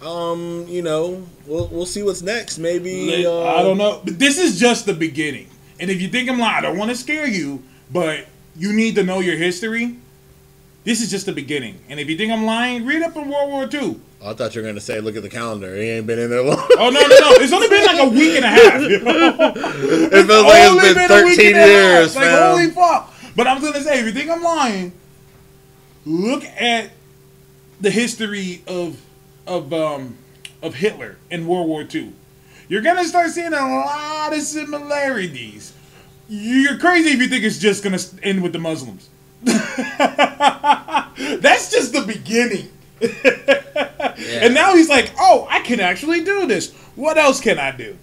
um, 0.00 0.64
you 0.68 0.80
know, 0.82 1.26
we'll 1.46 1.66
we'll 1.68 1.84
see 1.86 2.02
what's 2.02 2.22
next. 2.22 2.56
Maybe 2.58 3.26
uh, 3.26 3.42
I 3.42 3.62
don't 3.62 3.76
know. 3.76 4.00
But 4.02 4.18
this 4.18 4.38
is 4.38 4.58
just 4.58 4.86
the 4.86 4.94
beginning. 4.94 5.48
And 5.80 5.90
if 5.90 6.00
you 6.00 6.08
think 6.08 6.28
I'm 6.28 6.38
lying, 6.38 6.58
I 6.58 6.60
don't 6.60 6.76
want 6.76 6.90
to 6.90 6.96
scare 6.96 7.26
you, 7.26 7.62
but 7.90 8.26
you 8.54 8.72
need 8.72 8.94
to 8.96 9.02
know 9.02 9.20
your 9.20 9.36
history. 9.36 9.96
This 10.84 11.00
is 11.00 11.10
just 11.10 11.26
the 11.26 11.32
beginning. 11.32 11.80
And 11.88 11.98
if 11.98 12.08
you 12.08 12.16
think 12.16 12.30
I'm 12.30 12.44
lying, 12.44 12.84
read 12.84 13.02
up 13.02 13.16
on 13.16 13.28
World 13.30 13.50
War 13.50 13.68
II. 13.72 13.98
I 14.22 14.34
thought 14.34 14.54
you 14.54 14.60
were 14.60 14.68
gonna 14.68 14.80
say, 14.80 15.00
look 15.00 15.16
at 15.16 15.22
the 15.22 15.30
calendar. 15.30 15.74
He 15.74 15.88
ain't 15.88 16.06
been 16.06 16.18
in 16.18 16.28
there 16.28 16.42
long. 16.42 16.58
Oh 16.72 16.90
no, 16.90 17.00
no, 17.00 17.08
no! 17.08 17.32
It's 17.42 17.52
only 17.54 17.68
been 17.68 17.86
like 17.86 18.00
a 18.00 18.08
week 18.10 18.36
and 18.36 18.44
a 18.44 18.48
half. 18.48 18.82
you 18.82 19.00
know? 19.04 19.52
it 19.56 20.26
feels 20.26 20.44
like 20.44 20.84
it's 20.84 20.94
been, 20.94 21.10
a 21.10 21.24
week 21.24 21.36
13 21.36 21.46
and 21.54 21.56
a 21.56 21.66
years, 21.66 22.16
Like 22.16 22.28
holy 22.28 22.70
fuck! 22.70 23.14
But 23.34 23.46
I'm 23.46 23.62
gonna 23.62 23.80
say, 23.80 24.00
if 24.00 24.06
you 24.06 24.12
think 24.12 24.28
I'm 24.28 24.42
lying, 24.42 24.92
look 26.04 26.44
at 26.44 26.90
the 27.80 27.90
history 27.90 28.62
of 28.66 29.00
of 29.46 29.72
um 29.72 30.18
of 30.62 30.74
Hitler 30.74 31.16
in 31.30 31.46
World 31.46 31.68
War 31.68 31.86
II. 31.90 32.12
You're 32.70 32.82
gonna 32.82 33.04
start 33.04 33.30
seeing 33.30 33.52
a 33.52 33.56
lot 33.56 34.32
of 34.32 34.40
similarities. 34.42 35.72
You're 36.28 36.78
crazy 36.78 37.10
if 37.10 37.20
you 37.20 37.26
think 37.26 37.42
it's 37.42 37.58
just 37.58 37.82
gonna 37.82 37.98
end 38.22 38.44
with 38.44 38.52
the 38.52 38.60
Muslims. 38.60 39.08
That's 39.42 39.98
just 41.72 41.92
the 41.92 42.04
beginning. 42.06 42.68
And 44.40 44.54
now 44.54 44.76
he's 44.76 44.88
like, 44.88 45.10
"Oh, 45.18 45.48
I 45.50 45.58
can 45.60 45.80
actually 45.80 46.22
do 46.22 46.46
this. 46.46 46.72
What 46.94 47.18
else 47.18 47.40
can 47.40 47.58
I 47.58 47.72
do?" 47.72 47.98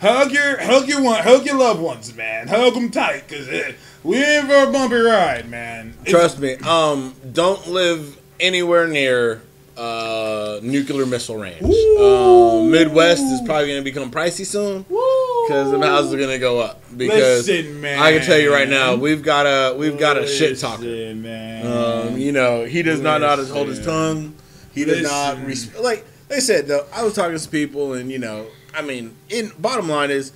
Hug 0.00 0.32
your, 0.32 0.58
hug 0.60 0.88
your 0.88 1.00
one, 1.02 1.22
hug 1.22 1.46
your 1.46 1.56
loved 1.56 1.80
ones, 1.80 2.12
man. 2.14 2.48
Hug 2.48 2.74
them 2.74 2.90
tight, 2.90 3.28
cause 3.28 3.48
uh, 3.48 3.72
we 4.02 4.16
in 4.18 4.46
for 4.48 4.68
a 4.68 4.72
bumpy 4.72 4.96
ride, 4.96 5.48
man. 5.48 5.90
It's- 6.02 6.10
Trust 6.10 6.40
me. 6.40 6.56
Um, 6.56 7.14
don't 7.32 7.68
live 7.68 8.18
anywhere 8.40 8.88
near 8.88 9.42
uh 9.76 10.60
nuclear 10.62 11.06
missile 11.06 11.36
range. 11.36 11.62
Um, 11.98 12.70
Midwest 12.70 13.22
is 13.22 13.40
probably 13.42 13.68
gonna 13.68 13.82
become 13.82 14.10
pricey 14.10 14.46
soon 14.46 14.82
because 14.82 15.70
the 15.70 15.78
houses 15.80 16.14
are 16.14 16.18
gonna 16.18 16.38
go 16.38 16.60
up. 16.60 16.82
Because 16.96 17.46
Listen, 17.46 17.80
man. 17.80 17.98
I 17.98 18.12
can 18.12 18.26
tell 18.26 18.38
you 18.38 18.52
right 18.52 18.68
now, 18.68 18.94
we've 18.96 19.22
got 19.22 19.46
a 19.46 19.76
we've 19.76 19.98
got 19.98 20.16
a 20.16 20.26
shit 20.26 20.58
talker. 20.58 20.82
Man. 20.82 21.66
Um, 21.66 22.18
you 22.18 22.32
know, 22.32 22.64
he 22.64 22.82
does 22.82 23.00
not 23.00 23.20
know 23.20 23.28
how 23.28 23.36
to 23.36 23.44
hold 23.46 23.68
his 23.68 23.84
tongue. 23.84 24.34
He 24.72 24.84
does 24.84 25.02
not 25.02 25.38
Listen. 25.38 25.72
res- 25.72 25.80
like 25.80 26.04
they 26.28 26.40
said 26.40 26.66
though. 26.66 26.86
I 26.92 27.02
was 27.02 27.14
talking 27.14 27.32
to 27.32 27.38
some 27.38 27.50
people, 27.50 27.94
and 27.94 28.10
you 28.10 28.18
know, 28.18 28.46
I 28.74 28.82
mean, 28.82 29.16
in 29.28 29.52
bottom 29.58 29.88
line 29.88 30.10
is, 30.10 30.32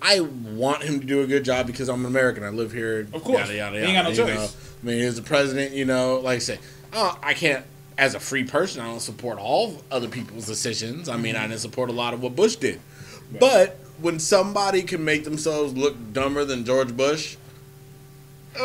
I 0.00 0.20
want 0.20 0.82
him 0.82 1.00
to 1.00 1.06
do 1.06 1.22
a 1.22 1.26
good 1.26 1.44
job 1.44 1.66
because 1.66 1.88
I'm 1.88 2.00
an 2.00 2.06
American. 2.06 2.44
I 2.44 2.48
live 2.50 2.72
here. 2.72 3.06
Of 3.12 3.22
course. 3.22 3.40
yada 3.40 3.54
yada 3.54 3.76
yada. 3.76 3.86
ain't 3.86 3.96
got 3.96 4.04
no 4.04 4.14
choice. 4.14 4.36
know. 4.36 4.48
I 4.82 4.86
mean, 4.86 4.98
he's 5.02 5.16
the 5.16 5.22
president. 5.22 5.72
You 5.74 5.84
know, 5.84 6.16
like 6.16 6.36
I 6.36 6.38
say, 6.40 6.58
oh, 6.92 7.18
I 7.22 7.34
can't. 7.34 7.64
As 8.02 8.14
a 8.16 8.20
free 8.20 8.42
person, 8.42 8.80
I 8.82 8.86
don't 8.86 8.98
support 8.98 9.38
all 9.38 9.80
other 9.92 10.08
people's 10.08 10.44
decisions. 10.44 11.08
I 11.08 11.16
mean, 11.16 11.36
I 11.36 11.46
didn't 11.46 11.60
support 11.60 11.88
a 11.88 11.92
lot 11.92 12.14
of 12.14 12.20
what 12.20 12.34
Bush 12.34 12.56
did. 12.56 12.80
But 13.38 13.78
when 14.00 14.18
somebody 14.18 14.82
can 14.82 15.04
make 15.04 15.22
themselves 15.22 15.72
look 15.76 15.94
dumber 16.12 16.44
than 16.44 16.64
George 16.64 16.96
Bush, 16.96 17.36
uh, 18.56 18.60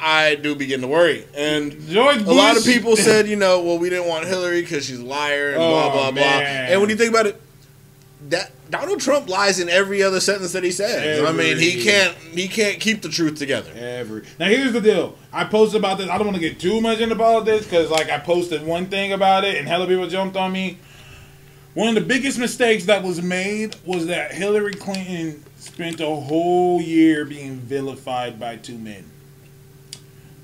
I 0.00 0.38
do 0.40 0.54
begin 0.54 0.80
to 0.82 0.86
worry. 0.86 1.26
And 1.36 1.72
George 1.88 2.18
a 2.22 2.32
lot 2.32 2.56
of 2.56 2.64
people 2.64 2.96
said, 2.96 3.26
you 3.28 3.34
know, 3.36 3.62
well, 3.62 3.78
we 3.78 3.90
didn't 3.90 4.06
want 4.06 4.24
Hillary 4.26 4.60
because 4.62 4.84
she's 4.86 5.00
a 5.00 5.04
liar 5.04 5.48
and 5.48 5.56
blah 5.56 5.88
Oh, 5.88 5.90
blah 5.90 6.10
blah. 6.12 6.12
man. 6.12 6.70
And 6.70 6.80
when 6.80 6.88
you 6.88 6.96
think 6.96 7.10
about 7.10 7.26
it, 7.26 7.40
that 8.28 8.52
Donald 8.70 9.00
Trump 9.00 9.28
lies 9.28 9.58
in 9.58 9.68
every 9.68 10.02
other 10.02 10.20
sentence 10.20 10.52
that 10.52 10.62
he 10.62 10.70
says. 10.70 11.24
I 11.24 11.32
mean, 11.32 11.58
he 11.58 11.82
can't 11.82 12.14
he 12.16 12.48
can't 12.48 12.80
keep 12.80 13.02
the 13.02 13.08
truth 13.08 13.38
together. 13.38 13.70
Every 13.74 14.24
now, 14.38 14.46
here's 14.46 14.72
the 14.72 14.80
deal. 14.80 15.16
I 15.32 15.44
posted 15.44 15.78
about 15.78 15.98
this. 15.98 16.08
I 16.08 16.18
don't 16.18 16.26
want 16.26 16.36
to 16.36 16.40
get 16.40 16.60
too 16.60 16.80
much 16.80 17.00
into 17.00 17.16
politics 17.16 17.64
because, 17.64 17.90
like, 17.90 18.10
I 18.10 18.18
posted 18.18 18.64
one 18.64 18.86
thing 18.86 19.12
about 19.12 19.44
it, 19.44 19.56
and 19.56 19.66
hella 19.66 19.86
people 19.86 20.06
jumped 20.08 20.36
on 20.36 20.52
me. 20.52 20.78
One 21.74 21.88
of 21.88 21.94
the 21.94 22.00
biggest 22.00 22.38
mistakes 22.38 22.86
that 22.86 23.02
was 23.02 23.22
made 23.22 23.76
was 23.84 24.06
that 24.06 24.32
Hillary 24.32 24.74
Clinton 24.74 25.44
spent 25.58 26.00
a 26.00 26.06
whole 26.06 26.80
year 26.80 27.24
being 27.24 27.56
vilified 27.56 28.40
by 28.40 28.56
two 28.56 28.78
men. 28.78 29.08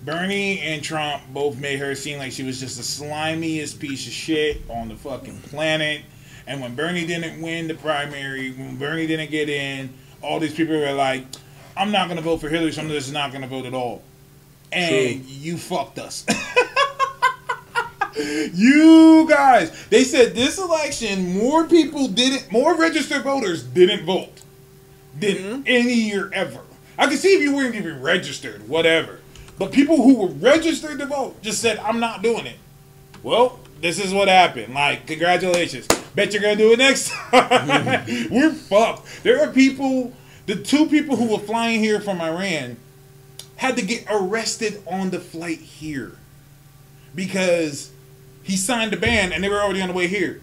Bernie 0.04 0.60
and 0.60 0.82
Trump 0.82 1.22
both 1.32 1.58
made 1.58 1.78
her 1.78 1.94
seem 1.94 2.18
like 2.18 2.30
she 2.30 2.42
was 2.42 2.60
just 2.60 2.76
the 2.76 2.82
slimiest 2.82 3.78
piece 3.80 4.06
of 4.06 4.12
shit 4.12 4.60
on 4.68 4.88
the 4.88 4.96
fucking 4.96 5.38
planet. 5.40 6.02
And 6.46 6.60
when 6.60 6.74
Bernie 6.74 7.06
didn't 7.06 7.40
win 7.40 7.68
the 7.68 7.74
primary, 7.74 8.52
when 8.52 8.76
Bernie 8.76 9.06
didn't 9.06 9.30
get 9.30 9.48
in, 9.48 9.92
all 10.22 10.38
these 10.40 10.54
people 10.54 10.78
were 10.78 10.92
like, 10.92 11.24
I'm 11.76 11.90
not 11.90 12.06
going 12.08 12.16
to 12.18 12.22
vote 12.22 12.38
for 12.40 12.48
Hillary, 12.48 12.72
so 12.72 12.82
I'm 12.82 12.88
just 12.88 13.12
not 13.12 13.30
going 13.30 13.42
to 13.42 13.48
vote 13.48 13.66
at 13.66 13.74
all. 13.74 14.02
And 14.72 15.24
True. 15.24 15.32
you 15.34 15.56
fucked 15.56 15.98
us. 15.98 16.24
you 18.54 19.26
guys. 19.28 19.86
They 19.88 20.04
said 20.04 20.34
this 20.34 20.58
election, 20.58 21.34
more 21.38 21.64
people 21.64 22.08
didn't, 22.08 22.50
more 22.52 22.76
registered 22.76 23.22
voters 23.22 23.62
didn't 23.62 24.04
vote 24.04 24.40
than 25.18 25.34
Mm-hmm. 25.36 25.62
any 25.66 25.94
year 25.94 26.30
ever. 26.32 26.60
I 26.98 27.06
can 27.06 27.16
see 27.16 27.34
if 27.34 27.40
you 27.42 27.54
weren't 27.54 27.74
even 27.74 28.00
registered, 28.02 28.68
whatever. 28.68 29.20
But 29.58 29.72
people 29.72 29.96
who 29.96 30.16
were 30.16 30.28
registered 30.28 30.98
to 30.98 31.06
vote 31.06 31.40
just 31.42 31.60
said, 31.60 31.78
I'm 31.78 32.00
not 32.00 32.22
doing 32.22 32.46
it. 32.46 32.56
Well, 33.22 33.60
this 33.80 34.04
is 34.04 34.12
what 34.12 34.28
happened. 34.28 34.74
Like, 34.74 35.06
congratulations. 35.06 35.86
Bet 36.14 36.32
you're 36.32 36.42
gonna 36.42 36.56
do 36.56 36.72
it 36.72 36.78
next 36.78 37.10
time. 37.10 38.06
We're 38.30 38.52
fucked. 38.52 39.22
There 39.22 39.42
are 39.42 39.52
people, 39.52 40.12
the 40.46 40.56
two 40.56 40.86
people 40.86 41.16
who 41.16 41.32
were 41.32 41.38
flying 41.38 41.80
here 41.80 42.00
from 42.00 42.20
Iran 42.20 42.76
had 43.56 43.76
to 43.76 43.82
get 43.82 44.06
arrested 44.10 44.82
on 44.86 45.10
the 45.10 45.18
flight 45.18 45.58
here 45.58 46.12
because 47.14 47.90
he 48.42 48.56
signed 48.56 48.92
a 48.92 48.96
ban 48.96 49.32
and 49.32 49.42
they 49.42 49.48
were 49.48 49.60
already 49.60 49.80
on 49.80 49.88
the 49.88 49.94
way 49.94 50.06
here. 50.06 50.40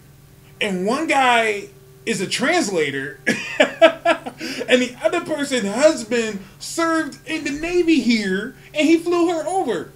And 0.60 0.86
one 0.86 1.06
guy 1.06 1.68
is 2.04 2.20
a 2.20 2.26
translator, 2.26 3.20
and 3.26 4.82
the 4.82 4.94
other 5.02 5.20
person's 5.24 5.68
husband 5.68 6.40
served 6.58 7.18
in 7.26 7.44
the 7.44 7.50
Navy 7.50 8.00
here, 8.00 8.56
and 8.74 8.86
he 8.86 8.98
flew 8.98 9.28
her 9.28 9.46
over. 9.46 9.92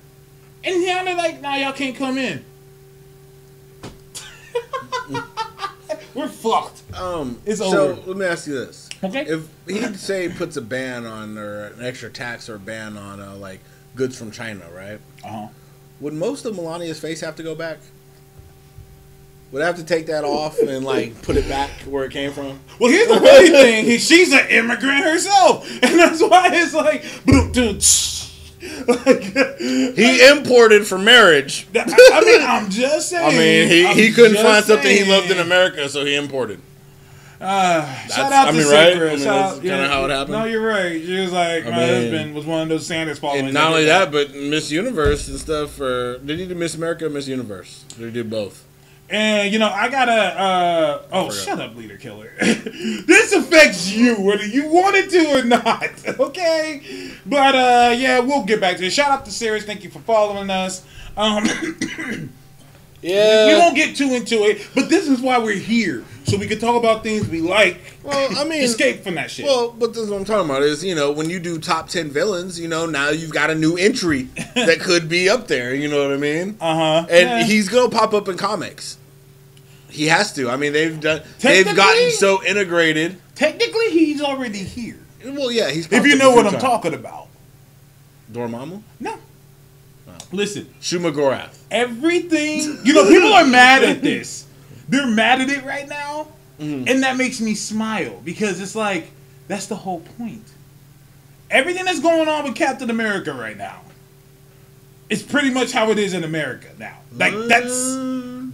And 0.65 0.85
now 0.85 1.05
they're 1.05 1.17
like, 1.17 1.41
nah, 1.41 1.57
y'all 1.57 1.73
can't 1.73 1.97
come 1.97 2.19
in. 2.19 2.45
We're 6.17 6.29
fucked. 6.29 6.83
Um, 6.95 7.39
It's 7.45 7.59
so 7.61 7.91
over. 7.91 8.01
let 8.07 8.17
me 8.17 8.27
ask 8.27 8.47
you 8.47 8.55
this: 8.55 8.89
Okay. 9.05 9.27
If 9.27 9.47
he 9.69 9.83
say 9.95 10.29
puts 10.29 10.57
a 10.57 10.63
ban 10.63 11.05
on 11.07 11.37
or 11.39 11.67
an 11.67 11.85
extra 11.85 12.11
tax 12.11 12.49
or 12.49 12.59
ban 12.59 12.97
on 12.97 13.21
uh, 13.21 13.35
like 13.37 13.61
goods 13.95 14.17
from 14.19 14.31
China, 14.31 14.65
right? 14.75 14.99
Uh-huh. 15.25 15.49
Would 16.01 16.15
most 16.15 16.45
of 16.45 16.55
Melania's 16.57 16.99
face 17.01 17.21
have 17.21 17.37
to 17.37 17.43
go 17.43 17.55
back? 17.55 17.79
Would 19.53 19.63
I 19.63 19.67
have 19.67 19.77
to 19.77 19.85
take 19.85 20.07
that 20.07 20.25
off 20.25 20.59
and 20.59 20.85
like 20.85 21.23
put 21.23 21.37
it 21.37 21.49
back 21.49 21.71
where 21.83 22.05
it 22.05 22.11
came 22.13 22.33
from? 22.33 22.59
Well, 22.81 22.91
here's 22.91 23.09
the 23.09 23.21
funny 23.21 23.49
thing. 23.51 23.85
He- 23.85 23.99
She's 23.99 24.33
an 24.33 24.47
immigrant 24.51 25.05
herself. 25.05 25.71
And 25.83 25.99
that's 25.99 26.21
why 26.21 26.51
it's 26.53 26.75
like, 26.75 27.05
like 28.87 29.23
He 29.59 30.27
imported 30.29 30.87
for 30.87 30.99
marriage. 30.99 31.67
I 31.75 31.81
I 32.15 32.21
mean, 32.25 32.41
I'm 32.43 32.71
just 32.71 33.11
saying. 33.11 33.27
I 33.35 33.39
mean, 33.39 33.69
he, 33.69 34.09
he 34.09 34.13
couldn't 34.13 34.37
find 34.43 34.65
something 34.65 34.91
he 34.91 35.05
loved 35.05 35.31
in. 35.31 35.39
America, 35.39 35.89
so 35.89 36.05
he 36.05 36.15
imported. 36.17 36.61
Uh, 37.39 37.85
shout 38.07 38.33
out 38.33 38.49
I 38.49 38.51
to 38.53 38.57
mean, 38.57 38.67
right? 38.69 38.97
I 38.97 38.99
mean, 38.99 39.09
Shout 39.19 39.19
that's 39.19 39.57
out- 39.59 39.63
kinda 39.63 39.89
how 39.89 40.05
it 40.07 40.11
happened. 40.11 40.33
No, 40.33 40.45
you're 40.45 40.67
right. 40.67 40.99
She 41.05 41.21
was 41.21 41.33
like, 41.33 41.67
I 41.67 41.71
my 41.71 41.77
mean- 41.77 41.89
husband 42.03 42.35
was 42.35 42.47
one 42.47 42.63
of 42.63 42.69
those 42.71 42.87
Sanders 42.87 43.19
followers. 43.19 43.53
Not 43.53 43.73
only 43.73 43.85
that, 43.85 44.11
but 44.11 44.35
Miss 44.35 44.71
Universe 44.71 45.29
and 45.29 45.39
stuff. 45.39 45.79
Or 45.79 46.17
did 46.19 46.39
he 46.39 46.47
do 46.47 46.55
Miss 46.55 46.75
America 46.75 47.05
or 47.07 47.11
Miss 47.11 47.29
Universe? 47.29 47.85
Did 47.99 48.07
he 48.07 48.11
do 48.11 48.25
both? 48.25 48.65
And 49.09 49.53
you 49.53 49.59
know, 49.59 49.69
I 49.69 49.89
gotta. 49.89 50.13
Uh, 50.13 51.03
oh, 51.13 51.31
shut 51.31 51.61
up, 51.61 51.77
leader 51.77 51.97
killer. 51.97 52.33
this 52.41 53.33
affects 53.33 53.93
you 53.93 54.17
whether 54.17 54.45
you 54.45 54.69
wanted 54.69 55.11
to 55.11 55.41
or 55.41 55.45
not. 55.45 55.91
Okay, 56.19 57.13
but 57.27 57.55
uh, 57.55 57.95
yeah, 57.97 58.19
we'll 58.21 58.45
get 58.45 58.61
back 58.61 58.79
to 58.79 58.85
it. 58.87 58.91
Shout 58.91 59.11
out 59.11 59.25
to 59.27 59.31
Sirius. 59.31 59.65
Thank 59.65 59.85
you 59.85 59.91
for 59.91 60.01
following 60.01 60.51
us. 60.51 60.85
Um, 61.17 61.45
Yeah. 63.03 63.47
we 63.47 63.55
won't 63.55 63.77
get 63.77 63.95
too 63.95 64.15
into 64.15 64.43
it, 64.45 64.67
but 64.75 64.89
this 64.89 65.07
is 65.07 65.21
why 65.21 65.39
we're 65.39 65.55
here, 65.55 66.03
so 66.27 66.37
we 66.37 66.47
can 66.47 66.59
talk 66.59 66.77
about 66.77 67.03
things 67.03 67.29
we 67.29 67.41
like. 67.41 67.79
Well, 68.03 68.29
I 68.39 68.45
mean, 68.45 68.63
escape 68.63 69.03
from 69.03 69.15
that 69.15 69.31
shit. 69.31 69.45
Well, 69.47 69.71
but 69.71 69.95
this 69.95 70.03
is 70.05 70.11
what 70.11 70.19
I'm 70.19 70.25
talking 70.25 70.51
about 70.51 70.63
is, 70.63 70.85
you 70.85 70.95
know, 70.95 71.11
when 71.13 71.31
you 71.31 71.39
do 71.41 71.59
top 71.59 71.89
10 71.89 72.11
villains, 72.11 72.59
you 72.61 72.69
know, 72.69 72.87
now 72.87 73.11
you've 73.11 73.33
got 73.33 73.51
a 73.51 73.55
new 73.55 73.77
entry 73.77 74.23
that 74.55 74.79
could 74.81 75.09
be 75.09 75.29
up 75.29 75.47
there, 75.49 75.75
you 75.75 75.89
know 75.89 76.03
what 76.03 76.13
I 76.13 76.19
mean? 76.19 76.57
uh 76.61 76.75
huh. 77.03 77.07
And 77.11 77.47
he's 77.47 77.69
going 77.69 77.91
to 77.91 77.97
pop 77.97 78.13
up 78.15 78.29
in 78.29 78.37
comics. 78.37 78.99
He 79.89 80.07
has 80.07 80.33
to. 80.35 80.51
I 80.51 80.57
mean, 80.57 80.73
they've 80.73 81.01
done 81.01 81.23
they've 81.41 81.65
gotten 81.75 82.11
so 82.11 82.45
integrated. 82.45 83.19
technically 83.35 83.91
he's 83.91 84.21
already 84.21 84.59
here. 84.59 84.99
Well, 85.25 85.51
yeah, 85.51 85.71
he's 85.71 85.91
If 85.91 86.05
you 86.07 86.17
know 86.17 86.31
what 86.33 86.45
I'm 86.45 86.53
times. 86.53 86.63
talking 86.63 86.93
about. 86.95 87.29
Dormammu? 88.31 88.83
No. 89.01 89.17
Listen, 90.33 90.67
Shuma 90.81 91.13
Gorath. 91.15 91.57
everything. 91.71 92.79
You 92.85 92.93
know, 92.95 93.09
people 93.09 93.33
are 93.33 93.47
mad 93.47 93.85
at 93.85 94.03
this. 94.03 94.46
They're 94.89 95.07
mad 95.07 95.41
at 95.41 95.49
it 95.49 95.65
right 95.65 95.89
now, 95.89 96.29
Mm-hmm. 96.61 96.89
and 96.89 97.03
that 97.03 97.19
makes 97.19 97.39
me 97.41 97.55
smile 97.55 98.19
because 98.25 98.61
it's 98.63 98.75
like 98.75 99.11
that's 99.47 99.67
the 99.67 99.77
whole 99.77 100.01
point. 100.01 100.43
Everything 101.51 101.85
that's 101.85 102.01
going 102.01 102.29
on 102.29 102.45
with 102.45 102.55
Captain 102.55 102.89
America 102.89 103.35
right 103.35 103.59
now, 103.59 103.83
it's 105.11 105.23
pretty 105.23 105.51
much 105.51 105.73
how 105.73 105.91
it 105.91 105.99
is 105.99 106.15
in 106.15 106.25
America 106.25 106.69
now. 106.79 106.97
Like 107.15 107.35
that's 107.49 107.97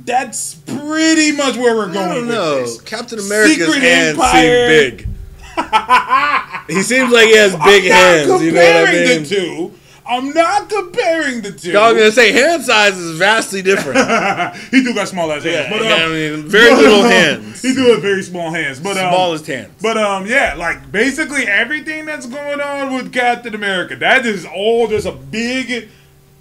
that's 0.04 0.54
pretty 0.56 1.30
much 1.30 1.56
where 1.56 1.76
we're 1.76 1.92
going 1.92 2.26
this. 2.26 2.80
Captain 2.80 3.20
America's 3.20 3.66
Secret 3.66 3.82
hands 3.82 4.18
Empire. 4.18 4.88
seem 4.88 4.96
big. 4.96 5.08
he 6.76 6.82
seems 6.82 7.12
like 7.12 7.26
he 7.28 7.36
has 7.36 7.52
big 7.52 7.84
I'm 7.84 7.92
hands. 7.92 8.42
You 8.42 8.50
know 8.52 8.80
what 8.80 8.88
I 8.88 8.92
mean? 8.92 9.22
the 9.22 9.28
two. 9.28 9.72
I'm 10.04 10.30
not 10.32 10.68
comparing 10.68 11.42
the 11.42 11.52
two. 11.52 11.70
Y'all 11.72 11.92
gonna 11.92 12.10
say 12.10 12.32
hand 12.32 12.64
size 12.64 12.98
is 12.98 13.18
vastly 13.18 13.62
different. 13.62 13.98
he 14.70 14.82
do 14.82 14.94
got 14.94 15.08
small 15.08 15.30
ass 15.30 15.44
hands, 15.44 15.70
Yeah, 15.70 15.70
but 15.70 15.86
I 15.86 16.04
um, 16.04 16.12
mean, 16.12 16.48
very 16.48 16.70
but, 16.70 16.78
little 16.80 17.02
um, 17.02 17.10
hands. 17.10 17.62
He 17.62 17.72
do 17.72 17.92
have 17.92 18.02
very 18.02 18.22
small 18.22 18.50
hands, 18.50 18.80
but 18.80 18.96
um, 18.96 19.12
Smallest 19.12 19.46
hands. 19.46 19.72
But 19.80 19.96
um, 19.96 20.26
yeah, 20.26 20.54
like 20.54 20.90
basically 20.90 21.46
everything 21.46 22.04
that's 22.04 22.26
going 22.26 22.60
on 22.60 22.94
with 22.94 23.12
Captain 23.12 23.54
America, 23.54 23.94
that 23.96 24.26
is 24.26 24.44
all 24.44 24.88
just 24.88 25.06
a 25.06 25.12
big, 25.12 25.88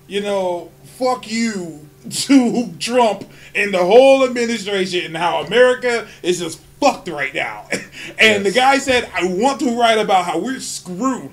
you 0.07 0.21
know, 0.21 0.71
fuck 0.97 1.29
you 1.29 1.87
to 2.09 2.73
Trump 2.79 3.25
and 3.53 3.73
the 3.73 3.83
whole 3.83 4.23
administration 4.23 5.05
and 5.05 5.17
how 5.17 5.43
America 5.43 6.07
is 6.23 6.39
just 6.39 6.59
fucked 6.79 7.07
right 7.07 7.33
now. 7.33 7.67
And 8.17 8.43
the 8.45 8.51
guy 8.51 8.79
said, 8.79 9.09
"I 9.13 9.25
want 9.25 9.59
to 9.59 9.77
write 9.79 9.99
about 9.99 10.25
how 10.25 10.39
we're 10.39 10.59
screwed." 10.59 11.31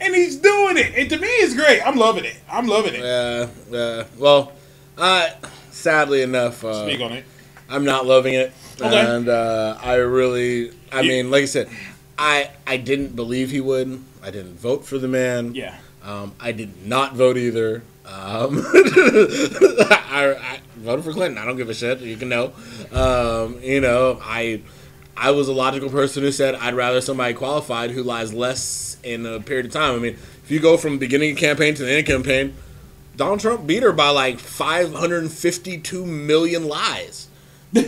And 0.00 0.14
he's 0.14 0.36
doing 0.36 0.76
it, 0.78 0.92
and 0.96 1.08
to 1.10 1.18
me, 1.18 1.26
it's 1.28 1.54
great. 1.54 1.80
I'm 1.86 1.96
loving 1.96 2.24
it. 2.24 2.36
I'm 2.50 2.66
loving 2.66 2.94
it. 2.94 3.00
Yeah, 3.00 3.48
yeah. 3.70 4.04
Well, 4.18 4.52
uh, 4.98 5.28
sadly 5.70 6.22
enough, 6.22 6.64
uh, 6.64 6.84
Speak 6.86 7.00
on 7.00 7.12
it. 7.12 7.24
I'm 7.68 7.84
not 7.84 8.06
loving 8.06 8.34
it, 8.34 8.52
Okay. 8.80 8.98
and 9.16 9.28
uh, 9.28 9.78
I 9.82 9.94
really, 9.96 10.72
I 10.92 11.00
You- 11.00 11.08
mean, 11.08 11.30
like 11.30 11.42
I 11.42 11.46
said, 11.46 11.68
I 12.18 12.50
I 12.66 12.76
didn't 12.76 13.16
believe 13.16 13.50
he 13.50 13.60
would. 13.60 14.02
I 14.22 14.30
didn't 14.30 14.58
vote 14.58 14.84
for 14.84 14.98
the 14.98 15.08
man. 15.08 15.54
Yeah. 15.54 15.74
Um, 16.04 16.34
I 16.40 16.52
did 16.52 16.86
not 16.86 17.14
vote 17.14 17.36
either. 17.36 17.82
Um, 18.04 18.62
I, 18.74 20.36
I 20.40 20.60
voted 20.76 21.04
for 21.04 21.12
Clinton. 21.12 21.38
I 21.38 21.44
don't 21.46 21.56
give 21.56 21.70
a 21.70 21.74
shit. 21.74 22.00
You 22.00 22.16
can 22.16 22.28
know. 22.28 22.52
Um, 22.92 23.58
you 23.62 23.80
know, 23.80 24.18
I 24.22 24.62
I 25.16 25.30
was 25.30 25.48
a 25.48 25.52
logical 25.52 25.90
person 25.90 26.22
who 26.22 26.32
said 26.32 26.54
I'd 26.54 26.74
rather 26.74 27.00
somebody 27.00 27.34
qualified 27.34 27.90
who 27.90 28.02
lies 28.02 28.32
less 28.32 28.96
in 29.02 29.26
a 29.26 29.40
period 29.40 29.66
of 29.66 29.72
time. 29.72 29.94
I 29.94 29.98
mean, 29.98 30.14
if 30.14 30.50
you 30.50 30.60
go 30.60 30.76
from 30.76 30.98
beginning 30.98 31.32
of 31.32 31.38
campaign 31.38 31.74
to 31.74 31.84
the 31.84 31.90
end 31.90 32.00
of 32.00 32.06
campaign, 32.06 32.54
Donald 33.16 33.40
Trump 33.40 33.66
beat 33.66 33.82
her 33.82 33.92
by 33.92 34.08
like 34.08 34.38
552 34.38 36.06
million 36.06 36.66
lies. 36.66 37.28
no, 37.72 37.82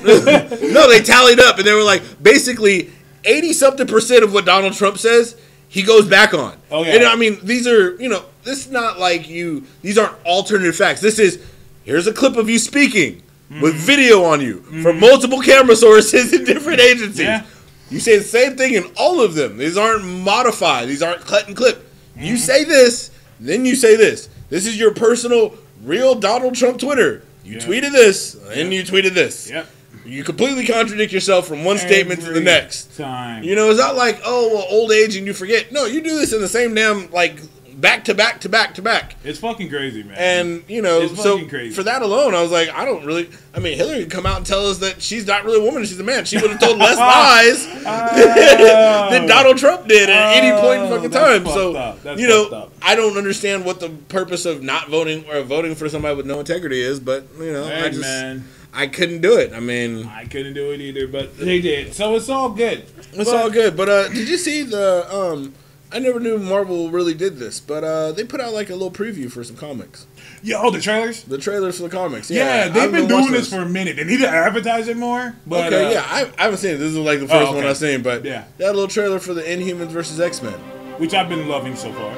they 0.89 1.03
tallied 1.03 1.41
up 1.41 1.59
and 1.59 1.67
they 1.67 1.73
were 1.73 1.83
like 1.83 2.03
basically 2.23 2.91
80 3.25 3.53
something 3.53 3.87
percent 3.87 4.23
of 4.23 4.33
what 4.33 4.45
Donald 4.45 4.75
Trump 4.75 4.99
says, 4.99 5.37
he 5.69 5.83
goes 5.83 6.07
back 6.07 6.35
on. 6.35 6.57
Oh, 6.71 6.85
yeah. 6.85 6.95
And 6.95 7.05
I 7.05 7.17
mean, 7.17 7.39
these 7.43 7.67
are, 7.67 7.97
you 8.01 8.09
know, 8.09 8.25
this 8.45 8.67
is 8.67 8.71
not 8.71 8.99
like 8.99 9.29
you, 9.29 9.65
these 9.83 9.99
aren't 9.99 10.15
alternative 10.25 10.77
facts. 10.77 11.01
This 11.01 11.19
is, 11.19 11.45
here's 11.85 12.07
a 12.07 12.13
clip 12.13 12.37
of 12.37 12.49
you 12.49 12.59
speaking 12.59 13.23
Mm-hmm. 13.51 13.61
with 13.61 13.75
video 13.75 14.25
on 14.25 14.41
you 14.41 14.63
from 14.83 14.99
multiple 14.99 15.41
camera 15.43 15.77
sources 15.77 16.33
in 16.33 16.45
different 16.45 16.81
agencies. 16.81 17.21
Yeah. 17.21 17.45
You 17.91 18.01
say 18.01 18.17
the 18.17 18.25
same 18.25 18.57
thing 18.57 18.73
in 18.73 18.85
all 18.97 19.21
of 19.21 19.35
them. 19.35 19.59
These 19.59 19.77
aren't 19.77 20.03
modified. 20.05 20.89
These 20.89 21.03
aren't 21.03 21.21
cut 21.27 21.47
and 21.47 21.55
clip. 21.55 21.77
Mm-hmm. 22.17 22.25
You 22.25 22.37
say 22.39 22.65
this, 22.65 23.11
then 23.39 23.67
you 23.67 23.75
say 23.77 23.97
this. 23.97 24.31
This 24.49 24.67
is 24.67 24.79
your 24.79 24.95
personal, 24.95 25.55
real 25.83 26.15
Donald 26.15 26.55
Trump 26.55 26.79
Twitter. 26.79 27.23
You 27.45 27.59
Yeah. 27.59 27.61
tweeted 27.67 27.93
this, 27.93 28.33
then 28.33 28.73
you 28.73 28.83
tweeted 28.83 29.13
this. 29.13 29.51
Yep. 29.51 29.67
You 30.07 30.25
completely 30.25 30.67
contradict 30.67 31.13
yourself 31.13 31.47
from 31.47 31.65
one 31.65 31.77
statement 31.79 32.21
to 32.23 32.33
the 32.33 32.41
next. 32.41 32.97
time. 32.97 33.43
You 33.43 33.55
know, 33.55 33.71
it's 33.71 33.79
not 33.79 33.95
like, 33.95 34.21
oh, 34.25 34.55
well, 34.55 34.67
old 34.71 34.91
age 34.93 35.17
and 35.17 35.27
you 35.27 35.33
forget. 35.35 35.71
No, 35.71 35.85
you 35.85 36.03
do 36.03 36.19
this 36.19 36.33
in 36.33 36.41
the 36.41 36.49
same 36.49 36.75
damn, 36.75 37.11
like, 37.11 37.37
back 37.85 38.05
to 38.05 38.15
back 38.15 38.41
to 38.41 38.49
back 38.49 38.75
to 38.75 38.83
back. 38.83 39.15
It's 39.25 39.39
fucking 39.39 39.69
crazy, 39.69 40.03
man. 40.03 40.17
And, 40.19 40.65
you 40.69 40.81
know, 40.83 41.03
It's 41.03 41.23
so 41.23 41.47
crazy. 41.47 41.75
for 41.75 41.83
that 41.83 42.01
alone, 42.03 42.35
I 42.35 42.41
was 42.43 42.51
like, 42.51 42.71
I 42.71 42.85
don't 42.87 43.05
really. 43.05 43.29
I 43.55 43.61
mean, 43.61 43.77
Hillary 43.77 44.01
could 44.05 44.11
come 44.11 44.27
out 44.27 44.39
and 44.39 44.47
tell 44.47 44.67
us 44.67 44.79
that 44.79 45.01
she's 45.03 45.27
not 45.27 45.45
really 45.45 45.61
a 45.61 45.65
woman, 45.65 45.85
she's 45.85 46.01
a 46.01 46.03
man. 46.03 46.25
She 46.25 46.39
would 46.41 46.51
have 46.51 46.59
told 46.61 46.79
less 46.79 46.99
lies 47.15 47.67
than 49.11 49.27
Donald 49.29 49.59
Trump 49.59 49.87
did 49.87 50.09
at 50.11 50.37
any 50.37 50.51
point 50.61 50.81
in 50.83 50.87
Oh, 50.93 50.97
fucking 50.97 51.11
time. 51.11 51.47
So, 51.47 52.15
you 52.17 52.27
know. 52.29 52.71
I 52.83 52.95
don't 52.95 53.17
understand 53.17 53.65
what 53.65 53.81
the 53.81 53.89
purpose 54.09 54.45
of 54.47 54.63
not 54.63 54.89
voting 54.89 55.25
or 55.31 55.43
voting 55.43 55.75
for 55.75 55.89
somebody 55.89 56.17
with 56.17 56.27
no 56.27 56.41
integrity 56.41 56.81
is, 56.81 57.01
but, 57.01 57.27
you 57.39 57.53
know, 57.53 57.67
Hey, 57.67 57.83
I 57.85 57.89
just. 57.89 58.01
man. 58.01 58.45
I 58.77 58.89
couldn't 58.89 59.21
do 59.21 59.39
it. 59.39 59.53
I 59.53 59.61
mean, 59.61 60.05
I 60.07 60.25
couldn't 60.25 60.55
do 60.55 60.73
it 60.73 60.81
either, 60.81 61.07
but 61.07 61.39
they 61.39 61.61
did. 61.61 61.95
So 61.95 62.17
it's 62.17 62.29
all 62.29 62.51
good. 62.51 62.85
It's 63.13 63.31
all 63.31 63.49
good, 63.49 63.77
but 63.77 63.89
uh, 63.89 64.09
did 64.09 64.29
you 64.29 64.37
see 64.37 64.63
the 64.63 65.07
um? 65.15 65.55
I 65.95 66.01
never 66.01 66.19
knew 66.19 66.39
Marvel 66.39 66.91
really 66.91 67.15
did 67.15 67.39
this, 67.39 67.61
but 67.61 67.85
uh, 67.85 68.11
they 68.11 68.25
put 68.25 68.41
out 68.41 68.53
like 68.53 68.69
a 68.69 68.73
little 68.73 68.91
preview 68.91 69.31
for 69.31 69.45
some 69.45 69.57
comics. 69.57 70.09
Yeah, 70.43 70.57
oh, 70.59 70.71
the 70.73 70.81
trailers. 70.81 71.23
The 71.23 71.39
trailers 71.39 71.77
for 71.77 71.85
the 71.85 71.89
comics. 71.89 72.29
Yeah, 72.31 72.65
Yeah, 72.65 72.69
they've 72.69 72.83
I've 72.83 72.93
been, 72.93 73.07
doing 73.07 73.31
this 73.31 73.49
those. 73.49 73.61
for 73.61 73.65
a 73.65 73.69
minute. 73.69 73.95
They 73.97 74.05
need 74.05 74.19
to 74.19 74.29
advertise 74.29 74.89
it 74.89 74.97
more. 74.97 75.37
But, 75.47 75.73
okay, 75.73 75.87
uh, 75.87 75.91
yeah, 75.93 76.05
I, 76.09 76.31
I 76.37 76.43
haven't 76.45 76.59
seen 76.59 76.75
it. 76.75 76.79
This 76.79 76.91
is 76.91 76.97
like 76.99 77.21
the 77.21 77.29
first 77.29 77.49
okay. 77.49 77.55
one 77.57 77.65
I've 77.65 77.77
seen, 77.77 78.03
but 78.03 78.25
Yeah. 78.25 78.45
that 78.59 78.75
little 78.75 78.89
trailer 78.89 79.21
for 79.21 79.35
the 79.35 79.43
Inhumans 79.43 79.91
versus 79.91 80.19
X 80.21 80.43
Men. 80.43 80.55
which 80.99 81.15
I've 81.15 81.29
been 81.29 81.49
loving 81.49 81.77
so 81.77 81.93
far. 81.93 82.13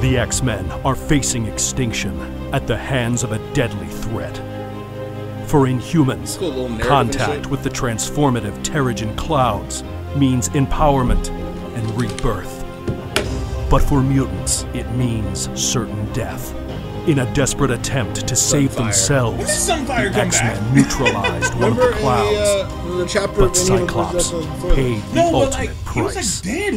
The 0.00 0.18
X 0.18 0.42
Men 0.42 0.68
are 0.84 0.96
facing 0.96 1.46
extinction 1.46 2.18
at 2.52 2.66
the 2.66 2.76
hands 2.76 3.22
of 3.22 3.30
a 3.32 3.38
deadly 3.54 3.86
threat. 3.86 4.36
For 5.48 5.66
Inhumans, 5.66 6.38
Cool 6.38 6.48
little 6.48 6.68
narrative 6.68 6.80
and 6.80 6.88
contact 6.88 7.46
with 7.50 7.62
the 7.62 7.70
transformative 7.70 8.58
Terrigen 8.64 9.16
clouds 9.16 9.84
means 10.16 10.48
empowerment 10.50 11.30
and 11.76 12.00
rebirth. 12.00 12.63
But 13.74 13.82
for 13.82 14.00
mutants, 14.04 14.66
it 14.72 14.88
means 14.92 15.50
certain 15.60 16.04
death. 16.12 16.54
In 17.08 17.18
a 17.18 17.34
desperate 17.34 17.72
attempt 17.72 18.24
to 18.28 18.36
save 18.36 18.70
Sunfire. 18.70 18.76
Themselves, 18.76 19.66
the 19.66 20.12
X-Men 20.14 20.74
neutralized 20.76 21.54
one 21.56 21.72
of 21.72 21.76
the 21.78 21.90
clouds. 21.96 22.28
in 22.30 22.36
the, 22.88 22.94
uh, 22.94 22.96
the 22.98 23.06
chapter 23.08 23.40
but 23.40 23.50
of 23.50 23.56
Cyclops 23.56 24.30
paid 24.76 25.02
the 25.02 25.14
No, 25.16 25.34
ultimate 25.34 25.50
like 25.54 25.70
he 25.92 26.02
was 26.02 26.12
price. 26.14 26.46
like 26.46 26.54
dead? 26.54 26.74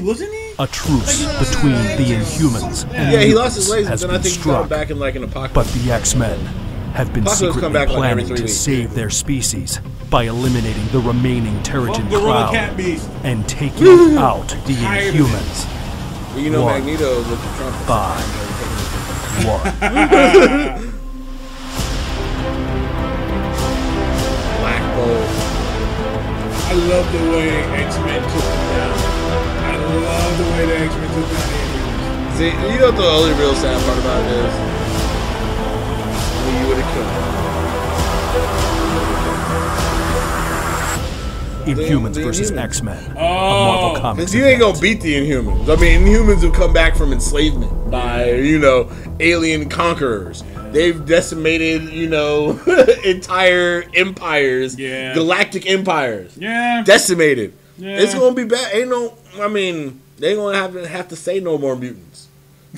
A 0.57 0.65
truce 0.65 1.23
between 1.37 1.73
the 1.75 2.15
Inhumans 2.15 2.91
and 2.91 3.13
Yeah, 3.13 3.19
he 3.21 3.35
lost 3.35 3.57
his 3.57 3.69
legs, 3.69 3.87
has 3.89 4.01
but 4.01 4.07
then 4.07 4.15
I 4.15 4.17
been 4.17 4.23
think 4.23 4.35
he 4.43 4.49
got 4.49 4.55
struck. 4.65 4.69
back 4.69 4.89
in 4.89 4.97
like 4.97 5.13
an 5.15 5.23
apocalypse. 5.23 5.53
But 5.53 5.83
the 5.83 5.91
X 5.91 6.15
Men 6.15 6.39
have 6.95 7.13
been 7.13 7.27
Apocalypse 7.27 7.53
secretly 7.55 7.73
back, 7.73 7.89
planning 7.89 8.25
to 8.27 8.47
save 8.47 8.95
their 8.95 9.11
species 9.11 9.79
by 10.09 10.23
eliminating 10.23 10.87
the 10.87 10.99
remaining 11.01 11.61
Terrigen 11.61 12.09
Gorilla 12.09 12.47
Cloud 12.49 12.79
and 13.23 13.47
taking 13.47 13.85
out 14.17 14.47
the. 14.65 14.73
Inhumans 14.73 15.76
But 16.37 16.43
you 16.43 16.51
know, 16.51 16.65
One. 16.65 16.85
Magneto 16.85 17.17
with 17.17 17.41
the 17.41 17.49
trumpet. 17.57 17.87
by 17.87 18.21
one. 19.41 19.63
Black 24.61 24.83
Bolt. 24.93 25.29
I 26.69 26.73
love 26.93 27.07
the 27.11 27.23
way 27.33 27.49
X 27.81 27.97
Men 28.05 28.21
took 28.21 28.45
him 28.45 28.61
down. 28.77 28.93
I 29.65 29.75
love 29.97 30.37
the 30.37 30.43
way 30.53 30.61
the 30.67 30.77
X 30.77 30.93
Men 30.93 31.09
took 31.09 31.25
down 31.25 31.47
the 31.49 31.57
Inhumans. 31.57 32.37
See, 32.37 32.53
you 32.53 32.77
know 32.77 32.93
what 32.93 32.97
the 32.97 33.07
only 33.09 33.33
real 33.33 33.55
sad 33.55 33.81
part 33.83 33.97
about 33.97 34.21
it 34.21 34.29
is? 34.37 34.53
You 36.53 36.67
would 36.69 36.77
have 36.77 36.89
killed 36.93 37.11
him. 38.71 38.76
Inhumans 41.67 42.13
the 42.15 42.23
versus 42.23 42.51
X 42.51 42.81
Men. 42.81 43.03
Oh, 43.11 43.19
Marvel 43.19 44.01
Comics. 44.01 44.17
Because 44.31 44.35
you 44.35 44.45
ain't 44.45 44.59
gonna 44.59 44.79
beat 44.79 45.01
the 45.01 45.15
Inhumans. 45.15 45.63
I 45.75 45.79
mean, 45.79 46.01
Inhumans 46.01 46.43
have 46.43 46.53
come 46.53 46.73
back 46.73 46.95
from 46.95 47.11
enslavement 47.13 47.91
by, 47.91 48.31
you 48.31 48.59
know, 48.59 48.89
alien 49.19 49.69
conquerors. 49.69 50.43
They've 50.71 51.03
decimated, 51.05 51.83
you 51.89 52.09
know, 52.09 52.59
entire 53.05 53.85
empires, 53.95 54.77
Yeah. 54.77 55.13
galactic 55.13 55.65
empires, 55.69 56.33
Yeah. 56.37 56.83
decimated. 56.85 57.53
Yeah. 57.77 57.99
It's 57.99 58.13
gonna 58.13 58.35
be 58.35 58.43
bad. 58.43 58.73
Ain't 58.75 58.89
no. 58.89 59.13
I 59.39 59.47
mean, 59.47 60.01
they 60.19 60.35
gonna 60.35 60.57
have 60.57 60.73
to 60.73 60.87
have 60.87 61.07
to 61.09 61.15
say 61.15 61.39
no 61.39 61.57
more 61.57 61.75
mutants. 61.75 62.27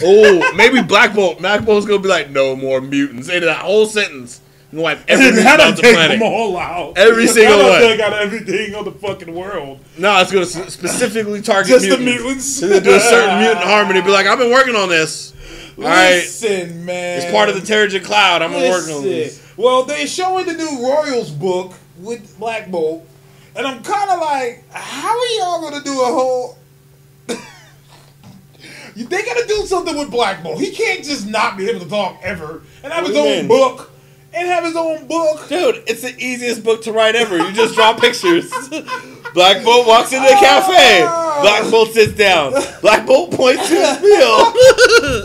Oh, 0.04 0.54
maybe 0.56 0.82
Black 0.82 1.14
Bolt. 1.16 1.40
Black 1.40 1.66
Bolt's 1.66 1.86
gonna 1.86 2.00
be 2.00 2.10
like, 2.10 2.30
no 2.30 2.56
more 2.56 2.80
mutants. 2.82 3.28
Say 3.28 3.40
that 3.40 3.58
whole 3.58 3.86
sentence. 3.86 4.42
And 4.72 4.82
wipe 4.82 5.00
everything 5.08 5.46
off 5.48 5.76
the 5.76 5.82
take 5.82 5.96
planet. 5.96 6.20
them 6.20 6.28
all 6.28 6.56
out. 6.58 6.98
Every 6.98 7.26
single 7.28 7.58
one. 7.70 7.80
take 7.82 8.00
out 8.00 8.14
everything 8.14 8.76
on 8.76 8.86
the 8.86 8.92
fucking 8.92 9.34
world. 9.34 9.80
No, 9.98 10.20
it's 10.22 10.32
gonna 10.32 10.46
specifically 10.46 11.42
target 11.42 11.70
Just 11.72 11.90
the 11.90 11.98
mutants. 11.98 12.62
mutants. 12.62 12.62
To 12.62 12.80
do 12.80 12.96
a 12.96 13.00
certain 13.00 13.40
mutant 13.42 13.66
harmony. 13.66 14.02
Be 14.02 14.10
like, 14.12 14.28
I've 14.28 14.38
been 14.40 14.52
working 14.52 14.76
on 14.76 14.90
this. 14.90 15.34
All 15.78 15.86
right, 15.86 16.16
Listen, 16.18 16.86
man. 16.86 17.22
it's 17.22 17.32
part 17.32 17.48
of 17.50 17.56
the 17.56 17.62
Terrigen 17.62 18.04
Cloud. 18.04 18.42
I'm 18.42 18.52
been 18.52 18.70
working 18.70 18.94
on 18.96 19.02
this. 19.04 19.54
Well, 19.56 19.84
they're 19.86 20.06
showing 20.08 20.46
the 20.46 20.54
new 20.54 20.84
Royals 20.86 21.32
book 21.32 21.74
with 21.98 22.38
Black 22.38 22.70
Bolt, 22.70 23.08
and 23.56 23.66
I'm 23.66 23.82
kind 23.82 24.12
of 24.12 24.20
like, 24.20 24.70
how 24.72 25.18
are 25.18 25.28
y'all 25.40 25.62
gonna 25.62 25.84
do 25.84 26.02
a 26.02 26.06
whole? 26.06 26.58
they 27.28 29.24
gotta 29.24 29.46
do 29.48 29.66
something 29.66 29.98
with 29.98 30.12
Black 30.12 30.44
Bolt. 30.44 30.60
He 30.60 30.72
can't 30.72 31.04
just 31.04 31.28
not 31.28 31.58
be 31.58 31.70
able 31.70 31.80
to 31.82 31.90
talk 31.90 32.20
ever 32.24 32.62
and 32.84 32.92
have 32.92 33.04
What 33.06 33.10
his 33.12 33.18
own 33.18 33.26
mean? 33.26 33.48
book 33.48 33.92
and 34.34 34.48
have 34.48 34.64
his 34.64 34.76
own 34.76 35.08
book. 35.08 35.48
Dude, 35.50 35.84
it's 35.88 36.02
the 36.02 36.16
easiest 36.18 36.64
book 36.64 36.84
to 36.84 36.92
write 36.92 37.16
ever. 37.16 37.38
You 37.38 37.52
just 37.52 37.76
draw 37.76 37.94
pictures. 37.94 38.50
Black 39.34 39.64
Bolt 39.64 39.88
walks 39.88 40.12
into 40.12 40.28
the 40.28 40.36
cafe. 40.36 41.04
Ah. 41.04 41.40
Black 41.42 41.70
Bolt 41.72 41.92
sits 41.92 42.14
down. 42.14 42.54
Black 42.82 43.06
Bolt 43.06 43.32
points 43.32 43.68
to 43.70 43.76
his 43.76 44.02
meal. 44.02 44.54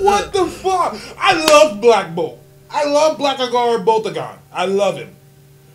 What 0.05 0.33
the 0.33 0.47
fuck? 0.47 0.97
I 1.19 1.35
love 1.45 1.81
Black 1.81 2.15
Bolt. 2.15 2.39
I 2.71 2.85
love 2.85 3.19
Blackagar 3.19 3.85
Boltagon. 3.85 4.37
I 4.53 4.67
love 4.67 4.97
him. 4.99 5.15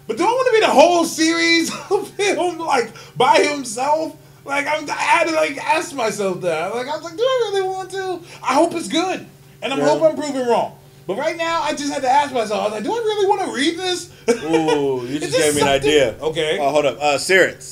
But 0.07 0.17
do 0.17 0.23
I 0.23 0.27
want 0.27 0.47
to 0.47 0.53
be 0.53 0.59
the 0.65 0.71
whole 0.71 1.05
series 1.05 1.71
of 1.91 2.15
him 2.17 2.57
like 2.59 2.91
by 3.17 3.37
himself? 3.39 4.15
Like 4.45 4.65
I'm, 4.67 4.89
I 4.89 4.93
had 4.93 5.27
to 5.27 5.33
like 5.35 5.57
ask 5.57 5.93
myself 5.95 6.41
that. 6.41 6.73
Like 6.73 6.87
I 6.87 6.95
was 6.95 7.03
like, 7.03 7.17
do 7.17 7.23
I 7.23 7.49
really 7.53 7.67
want 7.67 7.91
to? 7.91 8.21
I 8.43 8.53
hope 8.55 8.73
it's 8.73 8.87
good, 8.87 9.25
and 9.61 9.73
I 9.73 9.77
Yeah. 9.77 9.85
hope 9.85 10.01
I'm 10.03 10.15
proven 10.15 10.47
wrong. 10.47 10.77
But 11.09 11.17
right 11.17 11.35
now, 11.35 11.63
I 11.63 11.73
just 11.73 11.91
had 11.91 12.03
to 12.03 12.07
ask 12.07 12.31
myself. 12.31 12.61
I 12.61 12.63
was 12.65 12.73
like, 12.73 12.83
do 12.83 12.93
I 12.93 12.97
really 12.97 13.25
want 13.25 13.41
to 13.41 13.51
read 13.51 13.79
this? 13.79 14.11
Ooh, 14.43 15.03
you 15.07 15.17
just 15.19 15.35
gave 15.35 15.55
me 15.55 15.61
an 15.61 15.67
idea. 15.67 16.15
Okay. 16.21 16.59
Oh, 16.61 16.69
hold 16.69 16.85
up. 16.85 16.99
Uh. 17.01 17.17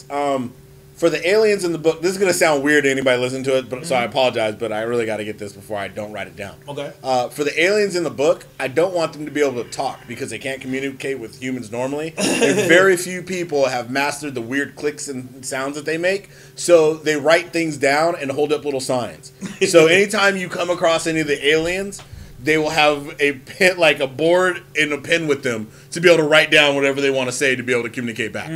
Um, 0.10 0.56
for 0.96 1.12
the 1.12 1.22
aliens 1.30 1.64
in 1.64 1.72
the 1.72 1.78
book, 1.78 2.02
this 2.02 2.12
is 2.12 2.18
gonna 2.18 2.34
sound 2.34 2.64
weird 2.64 2.86
to 2.86 2.90
anybody 2.90 3.22
listening 3.22 3.44
to 3.44 3.56
it, 3.60 3.70
but 3.70 3.86
so 3.86 3.96
I 3.96 4.06
apologize. 4.06 4.56
But 4.56 4.72
I 4.72 4.82
really 4.82 5.06
got 5.06 5.18
to 5.18 5.24
get 5.24 5.38
this 5.38 5.54
before 5.54 5.78
I 5.78 5.88
don't 5.88 6.12
write 6.12 6.26
it 6.26 6.36
down. 6.36 6.56
Okay. 6.68 6.92
Uh, 7.04 7.30
for 7.30 7.44
the 7.44 7.62
aliens 7.62 7.96
in 7.96 8.04
the 8.04 8.10
book, 8.10 8.48
I 8.60 8.70
don't 8.70 8.96
want 8.96 9.14
them 9.14 9.26
to 9.26 9.32
be 9.32 9.42
able 9.46 9.64
to 9.64 9.70
talk 9.70 10.00
because 10.08 10.32
they 10.32 10.40
can't 10.40 10.60
communicate 10.60 11.20
with 11.20 11.40
humans 11.40 11.72
normally. 11.72 12.16
and 12.18 12.68
very 12.68 12.98
few 12.98 13.22
people 13.22 13.68
have 13.68 13.92
mastered 13.92 14.34
the 14.34 14.42
weird 14.42 14.76
clicks 14.76 15.08
and 15.08 15.46
sounds 15.46 15.76
that 15.76 15.86
they 15.86 16.00
make. 16.00 16.32
So 16.56 16.96
they 16.96 17.18
write 17.18 17.54
things 17.54 17.78
down 17.78 18.16
and 18.20 18.32
hold 18.32 18.52
up 18.52 18.66
little 18.66 18.80
signs. 18.80 19.32
So 19.70 19.86
anytime 19.88 20.38
you 20.38 20.50
come 20.50 20.72
across 20.72 21.06
any 21.06 21.20
of 21.20 21.28
the 21.28 21.48
aliens, 21.48 22.02
they 22.40 22.58
will 22.58 22.70
have 22.70 23.16
a 23.20 23.34
pen, 23.34 23.78
like 23.78 24.00
a 24.00 24.08
board 24.08 24.64
and 24.80 24.92
a 24.94 24.98
pen 25.00 25.28
with 25.28 25.44
them 25.44 25.70
to 25.92 26.00
be 26.02 26.08
able 26.10 26.24
to 26.24 26.30
write 26.30 26.52
down 26.52 26.76
whatever 26.76 27.02
they 27.02 27.10
want 27.12 27.28
to 27.28 27.32
say 27.32 27.56
to 27.56 27.64
be 27.64 27.74
able 27.74 27.84
to 27.84 27.90
communicate 27.90 28.32
back. 28.34 28.50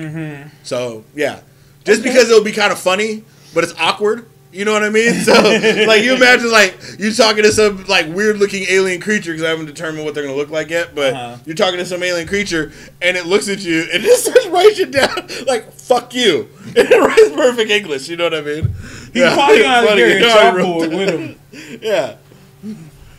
So 0.63 1.03
yeah, 1.15 1.41
just 1.84 2.03
because 2.03 2.29
it'll 2.29 2.43
be 2.43 2.51
kind 2.51 2.71
of 2.71 2.79
funny, 2.79 3.23
but 3.53 3.63
it's 3.63 3.73
awkward. 3.79 4.27
You 4.53 4.65
know 4.65 4.73
what 4.73 4.84
I 4.84 4.89
mean? 4.89 5.13
So 5.21 5.32
like 5.88 6.03
you 6.03 6.13
imagine 6.13 6.51
like 6.51 6.77
you 6.99 7.13
talking 7.13 7.43
to 7.43 7.53
some 7.53 7.86
like 7.86 8.07
weird 8.13 8.38
looking 8.38 8.63
alien 8.69 8.99
creature 8.99 9.32
because 9.32 9.43
I 9.45 9.49
haven't 9.49 9.67
determined 9.67 10.03
what 10.03 10.13
they're 10.13 10.25
gonna 10.25 10.36
look 10.36 10.49
like 10.49 10.69
yet. 10.69 10.93
But 10.93 11.13
Uh-huh. 11.13 11.38
you're 11.45 11.55
talking 11.55 11.77
to 11.79 11.86
some 11.86 12.03
alien 12.03 12.27
creature 12.27 12.73
and 13.01 13.15
it 13.15 13.25
looks 13.25 13.47
at 13.47 13.59
you 13.63 13.88
and 13.93 14.03
it 14.03 14.17
starts 14.19 14.47
writing 14.47 14.91
down 14.91 15.27
like 15.47 15.71
"fuck 15.71 16.13
you" 16.13 16.49
and 16.65 16.75
it 16.77 16.99
writes 16.99 17.29
perfect 17.34 17.71
English. 17.71 18.09
You 18.09 18.17
know 18.17 18.25
what 18.25 18.34
I 18.34 18.41
mean? 18.41 18.75
He's 19.13 19.23
probably 19.23 19.59
gonna 19.61 19.67
have 19.69 19.84
to 19.84 19.88
Funny. 19.88 20.01
carry 20.01 20.11
a 20.11 20.15
You 20.15 20.19
know, 20.19 20.29
I 20.38 20.53
wrote 20.53 20.65
chalkboard 20.65 20.97
with 20.97 21.09
him. 21.09 21.79
Yeah. 21.82 22.15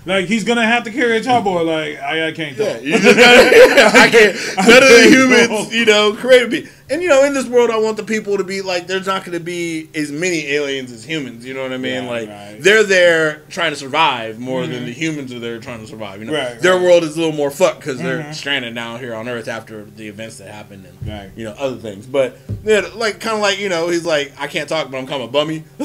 Like 0.04 0.26
he's 0.26 0.44
gonna 0.44 0.66
have 0.66 0.84
to 0.84 0.90
carry 0.90 1.16
a 1.16 1.20
chalkboard. 1.20 1.66
Like 1.66 2.02
I, 2.02 2.28
I 2.28 2.32
can't 2.32 2.56
Yeah, 2.56 2.78
you 2.78 2.98
just 2.98 3.16
gotta, 3.16 3.98
I 3.98 4.08
can't. 4.10 4.36
None 4.56 4.82
of 4.82 4.88
the 4.88 5.06
humans, 5.08 5.74
you 5.74 5.84
know, 5.84 6.14
created 6.14 6.50
me. 6.50 6.68
And 6.90 7.02
you 7.02 7.08
know, 7.08 7.24
in 7.24 7.32
this 7.32 7.46
world, 7.46 7.70
I 7.70 7.78
want 7.78 7.96
the 7.96 8.02
people 8.02 8.36
to 8.36 8.44
be 8.44 8.60
like, 8.60 8.86
there's 8.86 9.06
not 9.06 9.24
to 9.24 9.40
be 9.40 9.88
as 9.94 10.12
many 10.12 10.46
aliens 10.48 10.92
as 10.92 11.04
humans. 11.04 11.46
You 11.46 11.54
know 11.54 11.62
what 11.62 11.72
I 11.72 11.78
mean? 11.78 12.06
Right, 12.06 12.28
like 12.28 12.28
right. 12.28 12.56
they're 12.60 12.82
there 12.82 13.38
trying 13.48 13.70
to 13.70 13.76
survive 13.76 14.38
more 14.38 14.66
than 14.66 14.76
mm-hmm. 14.76 14.84
the 14.86 14.92
humans 14.92 15.32
are 15.32 15.38
there 15.38 15.58
trying 15.58 15.80
to 15.80 15.86
survive. 15.86 16.20
You 16.20 16.26
know, 16.26 16.34
Right, 16.34 16.60
their 16.60 16.78
world 16.78 17.04
is 17.04 17.16
a 17.16 17.20
little 17.20 17.34
more 17.34 17.50
fucked 17.50 17.78
because 17.78 17.98
they're 17.98 18.22
mm-hmm. 18.22 18.32
stranded 18.32 18.74
down 18.74 18.98
here 18.98 19.14
on 19.14 19.28
Earth 19.28 19.48
after 19.48 19.84
the 19.84 20.08
events 20.08 20.38
that 20.38 20.52
happened 20.52 20.84
and 20.84 21.32
you 21.36 21.44
know 21.44 21.52
other 21.52 21.76
things. 21.76 22.06
But 22.06 22.36
yeah, 22.64 22.88
like 22.94 23.20
kind 23.20 23.36
of 23.36 23.40
like 23.42 23.58
you 23.58 23.68
know, 23.68 23.88
he's 23.88 24.04
like, 24.04 24.32
I 24.38 24.48
can't 24.48 24.68
talk, 24.68 24.90
but 24.90 24.98
I'm 24.98 25.06
kind 25.06 25.22
of 25.22 25.28
a 25.28 25.32
bummy. 25.32 25.64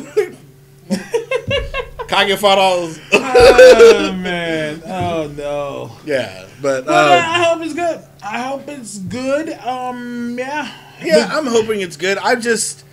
Can 2.07 2.17
I 2.19 2.25
get 2.27 2.39
five 2.39 2.55
dollars? 2.57 2.99
oh 3.13 4.13
man. 4.17 4.81
Oh 4.85 5.27
no. 5.35 5.91
yeah, 6.05 6.47
but. 6.61 6.85
But 6.85 6.87
uh, 6.87 7.17
Um, 7.17 7.23
I 7.23 7.43
hope 7.43 7.61
it's 7.63 7.73
good. 7.73 8.01
I 8.23 8.41
hope 8.41 8.67
it's 8.67 8.97
good. 8.99 9.49
Um, 9.59 10.35
yeah. 10.37 10.71
Yeah, 11.01 11.29
I'm 11.31 11.45
hoping 11.45 11.81
it's 11.81 11.97
good. 11.97 12.17
I 12.17 12.35
just, 12.35 12.83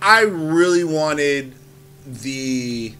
I 0.00 0.22
really 0.22 0.84
wanted 0.84 1.54
the 2.06 2.94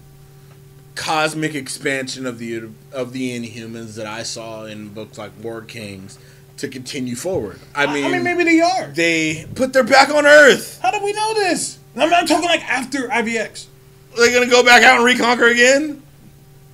cosmic 0.97 1.55
expansion 1.55 2.27
of 2.27 2.39
the 2.39 2.69
of 2.93 3.13
the 3.13 3.39
Inhumans 3.39 3.95
that 3.97 4.07
I 4.07 4.23
saw 4.23 4.65
in 4.65 4.89
books 4.89 5.19
like 5.19 5.33
War 5.43 5.61
Kings 5.63 6.19
to 6.57 6.69
continue 6.69 7.15
forward. 7.17 7.61
I 7.75 7.93
mean, 7.93 8.05
I 8.05 8.09
mean, 8.09 8.25
maybe 8.25 8.45
they 8.45 8.61
are. 8.61 8.87
they 8.89 9.47
put 9.55 9.73
their 9.73 9.85
back 9.85 10.09
on 10.11 10.25
Earth. 10.27 10.81
How 10.83 10.91
do 10.91 11.05
we 11.05 11.13
know 11.13 11.35
this? 11.35 11.79
I'm 11.97 12.11
not 12.11 12.27
talking 12.27 12.49
like 12.49 12.63
after 12.63 13.09
IVX. 13.09 13.67
They 14.17 14.33
gonna 14.33 14.47
go 14.47 14.63
back 14.63 14.83
out 14.85 14.97
and 14.97 15.05
reconquer 15.05 15.47
again? 15.47 16.04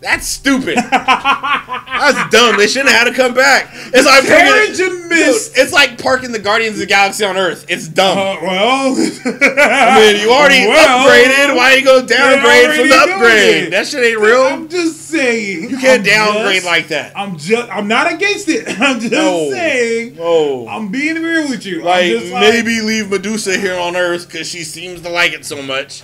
That's 0.01 0.27
stupid. 0.27 0.77
That's 0.79 2.31
dumb. 2.31 2.57
They 2.57 2.67
shouldn't 2.67 2.91
have 2.91 3.07
had 3.07 3.11
to 3.11 3.15
come 3.15 3.35
back. 3.35 3.69
It's 3.93 4.07
like 4.07 4.25
Mist. 4.25 5.55
Dude, 5.55 5.63
it's 5.63 5.73
like 5.73 6.01
parking 6.03 6.33
the 6.33 6.39
Guardians 6.39 6.75
of 6.77 6.81
the 6.81 6.87
Galaxy 6.87 7.25
on 7.25 7.37
Earth. 7.37 7.67
It's 7.69 7.87
dumb. 7.89 8.17
Uh, 8.17 8.37
well, 8.43 8.95
I 9.25 10.01
mean, 10.13 10.23
you 10.23 10.31
already 10.33 10.67
well, 10.67 11.07
upgraded. 11.07 11.57
Why 11.57 11.75
you 11.75 11.85
go 11.85 12.05
downgrade 12.07 12.77
from 12.79 12.89
the 12.89 12.95
upgrade? 12.95 13.73
That 13.73 13.87
shit 13.87 14.03
ain't 14.05 14.21
real. 14.21 14.41
I'm 14.43 14.69
just 14.69 15.03
saying. 15.03 15.69
you 15.71 15.77
can't 15.77 16.01
I'm 16.01 16.03
downgrade 16.35 16.55
just- 16.63 16.67
like 16.67 16.89
that. 16.89 17.13
I'm 17.17 17.37
just. 17.37 17.69
I'm 17.71 17.89
not 17.89 18.11
against 18.13 18.49
it. 18.49 18.67
I'm 18.81 19.01
just 19.01 19.13
No. 19.13 19.51
saying. 19.51 20.17
Oh. 20.19 20.67
I'm 20.69 20.89
being 20.89 21.23
real 21.23 21.49
with 21.49 21.67
you. 21.67 21.83
Like 21.83 22.07
just 22.07 22.33
maybe 22.33 22.81
leave 22.81 23.11
Medusa 23.11 23.59
here 23.59 23.79
on 23.79 23.97
Earth 23.97 24.27
because 24.29 24.49
she 24.49 24.63
seems 24.65 25.03
to 25.03 25.11
like 25.11 25.33
it 25.33 25.45
so 25.45 25.61
much. 25.63 26.03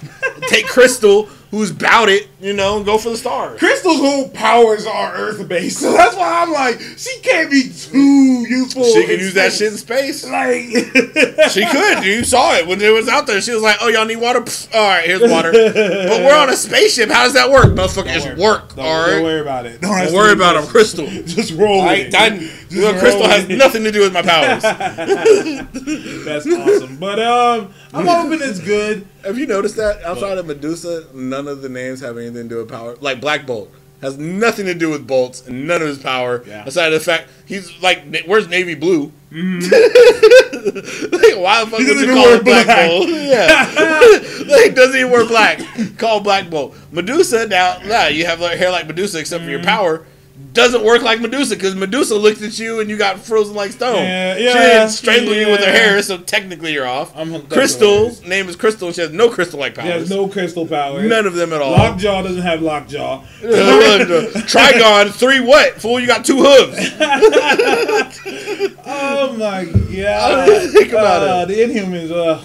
Take 0.49 0.67
Crystal, 0.67 1.29
who's 1.51 1.73
bout 1.73 2.09
it, 2.09 2.29
you 2.41 2.53
know, 2.53 2.83
go 2.83 2.99
for 2.99 3.11
the 3.11 3.17
stars. 3.17 3.59
Crystal's 3.59 3.99
whole 3.99 4.29
powers 4.29 4.87
are 4.87 5.15
Earth 5.15 5.47
based, 5.49 5.79
so 5.81 5.93
that's 5.93 6.17
why 6.17 6.43
I'm 6.43 6.53
like, 6.53 6.81
she 6.97 7.19
can't 7.21 7.51
be 7.51 7.63
too 7.63 8.47
useful. 8.49 8.85
She 8.85 9.07
can 9.07 9.19
use 9.19 9.35
that 9.35 9.53
shit 9.53 9.73
in 9.73 9.79
space. 9.79 10.27
Like, 10.29 10.65
She 11.51 11.65
could. 11.67 12.05
You 12.05 12.25
saw 12.25 12.55
it 12.55 12.67
when 12.67 12.81
it 12.81 12.93
was 12.93 13.09
out 13.09 13.27
there. 13.27 13.41
She 13.41 13.53
was 13.53 13.63
like, 13.63 13.77
"Oh, 13.81 13.89
y'all 13.89 14.05
need 14.05 14.17
water? 14.17 14.41
Pfft, 14.41 14.75
all 14.75 14.81
right, 14.81 15.07
here's 15.07 15.23
water." 15.23 15.53
but 15.53 16.21
we're 16.23 16.37
on 16.37 16.51
a 16.51 16.57
spaceship. 16.57 17.11
How 17.11 17.25
does 17.25 17.35
that 17.35 17.51
work, 17.51 17.67
motherfucker? 17.67 18.07
It's 18.09 18.41
work. 18.41 18.75
Don't, 18.75 18.85
all 18.85 19.07
don't 19.07 19.23
worry 19.23 19.41
about 19.41 19.67
it. 19.67 19.81
Don't, 19.81 19.97
Don't 19.97 20.15
worry 20.15 20.33
about 20.33 20.55
them. 20.61 20.67
Crystal. 20.67 21.07
Just 21.07 21.53
roll 21.53 21.85
with 21.87 22.09
it. 22.09 22.15
I, 22.15 22.31
Just 22.31 22.66
you 22.69 22.81
know, 22.83 22.99
Crystal 22.99 23.27
has 23.29 23.49
nothing 23.49 23.85
to 23.85 23.93
do 23.93 24.01
with 24.01 24.13
my 24.13 24.23
powers. 24.23 24.63
That's 26.25 26.47
awesome. 26.47 26.97
But 26.97 27.19
um, 27.21 27.73
I'm 27.93 28.07
hoping 28.07 28.41
it's 28.43 28.59
good. 28.61 29.07
Have 29.25 29.39
you 29.39 29.47
noticed 29.47 29.77
that 29.77 30.03
outside 30.05 30.39
of 30.39 30.47
Medusa, 30.47 31.07
none 31.15 31.49
of 31.49 31.63
the 31.63 31.69
names 31.69 32.01
have 32.01 32.17
anything 32.19 32.45
to 32.45 32.49
do 32.49 32.57
with 32.59 32.69
power? 32.71 32.97
Like 33.01 33.21
Black 33.21 33.47
Bolt 33.47 33.71
has 34.03 34.19
nothing 34.19 34.67
to 34.67 34.75
do 34.75 34.91
with 34.91 35.07
bolts 35.07 35.47
and 35.49 35.67
none 35.67 35.81
of 35.81 35.89
his 35.89 35.99
power. 35.99 36.45
Yeah. 36.47 36.65
Aside 36.67 36.93
of 36.93 36.99
the 36.99 37.01
fact 37.01 37.31
he's 37.47 37.73
like, 37.83 38.05
where's 38.27 38.47
Navy 38.47 38.75
Blue? 38.75 39.11
like, 39.31 39.43
why 41.37 41.65
the 41.65 41.71
fuck 41.71 41.81
He 41.81 41.87
would 41.87 41.95
doesn't 41.95 42.09
you 42.09 42.15
call 42.15 42.25
wear 42.25 42.37
it 42.37 42.45
Black 42.45 42.67
black. 42.67 42.89
Bolt? 42.91 43.09
Yeah, 43.27 44.55
like 44.55 44.75
doesn't 44.75 44.97
even 44.97 45.11
wear 45.11 45.27
black. 45.27 45.61
Call 45.99 46.21
Black 46.21 46.49
Bolt. 46.51 46.77
Medusa 46.93 47.47
now, 47.47 47.79
nah, 47.85 48.07
you 48.07 48.27
have 48.27 48.41
like, 48.41 48.59
hair 48.59 48.71
like 48.71 48.87
Medusa 48.87 49.19
except 49.19 49.45
for 49.45 49.51
your 49.51 49.59
Mm-hmm. 49.61 49.69
power. 49.69 50.07
Doesn't 50.57 50.83
work 50.85 51.03
like 51.03 51.21
Medusa 51.21 51.55
because 51.55 51.75
Medusa 51.75 52.15
looked 52.17 52.41
at 52.43 52.59
you 52.59 52.81
and 52.81 52.89
you 52.91 52.97
got 52.97 53.19
frozen 53.19 53.55
like 53.55 53.73
stone. 53.73 53.97
Yeah, 53.97 54.37
she 54.37 54.45
yeah, 54.45 54.53
didn't 54.79 54.89
strangle 54.91 55.35
you 55.35 55.49
with 55.51 55.61
her 55.61 55.71
hair, 55.71 56.03
so 56.03 56.17
technically 56.19 56.73
you're 56.73 56.87
off. 56.87 57.15
I'm- 57.17 57.31
that's 57.33 57.45
Crystal's 57.53 58.23
name 58.25 58.49
is 58.49 58.57
Crystal. 58.57 58.91
She 58.93 59.01
has 59.03 59.13
no 59.13 59.29
crystal-like 59.29 59.75
powers. 59.75 59.87
He 59.87 59.93
has 59.99 60.11
no 60.11 60.27
crystal 60.29 60.67
power. 60.67 61.03
None 61.03 61.27
of 61.27 61.35
them 61.35 61.53
at 61.53 61.61
all. 61.61 61.73
Lockjaw 61.73 62.23
doesn't 62.23 62.43
have 62.43 62.63
lockjaw. 62.63 63.23
Triton, 63.41 65.13
three 65.13 65.41
what? 65.41 65.75
Fool, 65.81 66.01
you 66.01 66.07
got 66.07 66.25
two 66.25 66.39
hooves. 66.43 66.77
Oh 68.89 69.33
my 69.39 69.65
god! 69.97 70.71
Think 70.73 70.91
about 70.93 71.23
Uh, 71.23 71.43
it. 71.43 71.49
The 71.49 71.55
Inhumans. 71.81 72.11
Uh, 72.13 72.41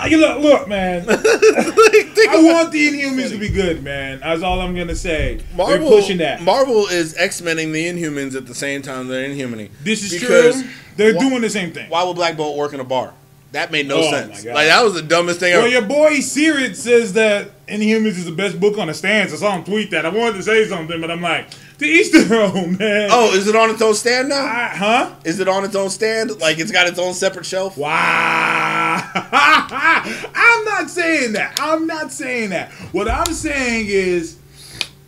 I- 0.00 0.08
look, 0.14 0.40
look, 0.42 0.68
man. 0.68 1.04
I 1.08 2.40
want 2.42 2.72
the 2.72 2.88
Inhumans 2.88 3.30
to 3.30 3.38
be 3.38 3.48
good, 3.48 3.82
man. 3.82 4.20
That's 4.20 4.42
all 4.42 4.60
I'm 4.60 4.74
gonna 4.76 4.94
say. 4.94 5.40
Marvel, 5.56 5.88
They're 5.90 6.00
pushing 6.00 6.18
that. 6.18 6.42
Marvel 6.42 6.86
is 6.86 7.14
X-Mening 7.16 7.72
the 7.72 7.86
Inhumans 7.86 8.34
at 8.36 8.46
the 8.46 8.54
same 8.54 8.82
time 8.82 9.08
they're 9.08 9.24
Inhumaning. 9.28 9.70
this 9.82 10.02
is 10.02 10.20
because 10.20 10.62
true. 10.62 10.70
They're 10.96 11.14
wh- 11.14 11.20
doing 11.20 11.40
the 11.40 11.50
same 11.50 11.72
thing. 11.72 11.88
Why 11.90 12.02
would 12.04 12.16
Black 12.16 12.36
Bolt 12.36 12.56
work 12.56 12.72
in 12.72 12.80
a 12.80 12.84
bar? 12.84 13.12
That 13.52 13.72
made 13.72 13.88
no 13.88 13.98
Oh, 14.00 14.10
sense. 14.10 14.44
Like 14.44 14.66
that 14.66 14.84
was 14.84 14.92
the 14.94 15.02
dumbest 15.02 15.40
thing 15.40 15.52
Well, 15.54 15.62
ever. 15.62 15.68
your 15.70 15.82
boy 15.82 16.16
Sirid 16.18 16.76
says 16.76 17.14
that 17.14 17.66
Inhumans 17.66 18.08
is 18.18 18.26
the 18.26 18.32
best 18.32 18.60
book 18.60 18.76
on 18.78 18.88
the 18.88 18.94
stands. 18.94 19.32
I 19.32 19.36
saw 19.36 19.56
him 19.56 19.64
tweet 19.64 19.90
that. 19.92 20.04
I 20.04 20.10
wanted 20.10 20.34
to 20.36 20.42
say 20.42 20.66
something, 20.66 21.00
but 21.00 21.10
I'm 21.10 21.22
like, 21.22 21.48
each 21.86 22.10
their 22.12 22.40
own, 22.42 22.76
man. 22.76 23.08
Oh, 23.12 23.32
is 23.34 23.46
it 23.46 23.54
on 23.54 23.70
its 23.70 23.80
own 23.82 23.94
stand 23.94 24.28
now? 24.30 24.44
I- 24.44 24.72
huh? 24.74 25.14
Is 25.24 25.38
it 25.40 25.48
on 25.48 25.64
its 25.64 25.76
own 25.76 25.90
stand? 25.90 26.40
Like 26.40 26.58
it's 26.58 26.72
got 26.72 26.86
its 26.88 26.98
own 26.98 27.14
separate 27.14 27.46
shelf? 27.46 27.76
Wow. 27.76 29.00
I'm 29.14 30.64
not 30.64 30.90
saying 30.90 31.32
that. 31.34 31.58
I'm 31.60 31.86
not 31.86 32.10
saying 32.12 32.50
that. 32.50 32.70
What 32.92 33.08
I'm 33.08 33.32
saying 33.32 33.86
is, 33.88 34.38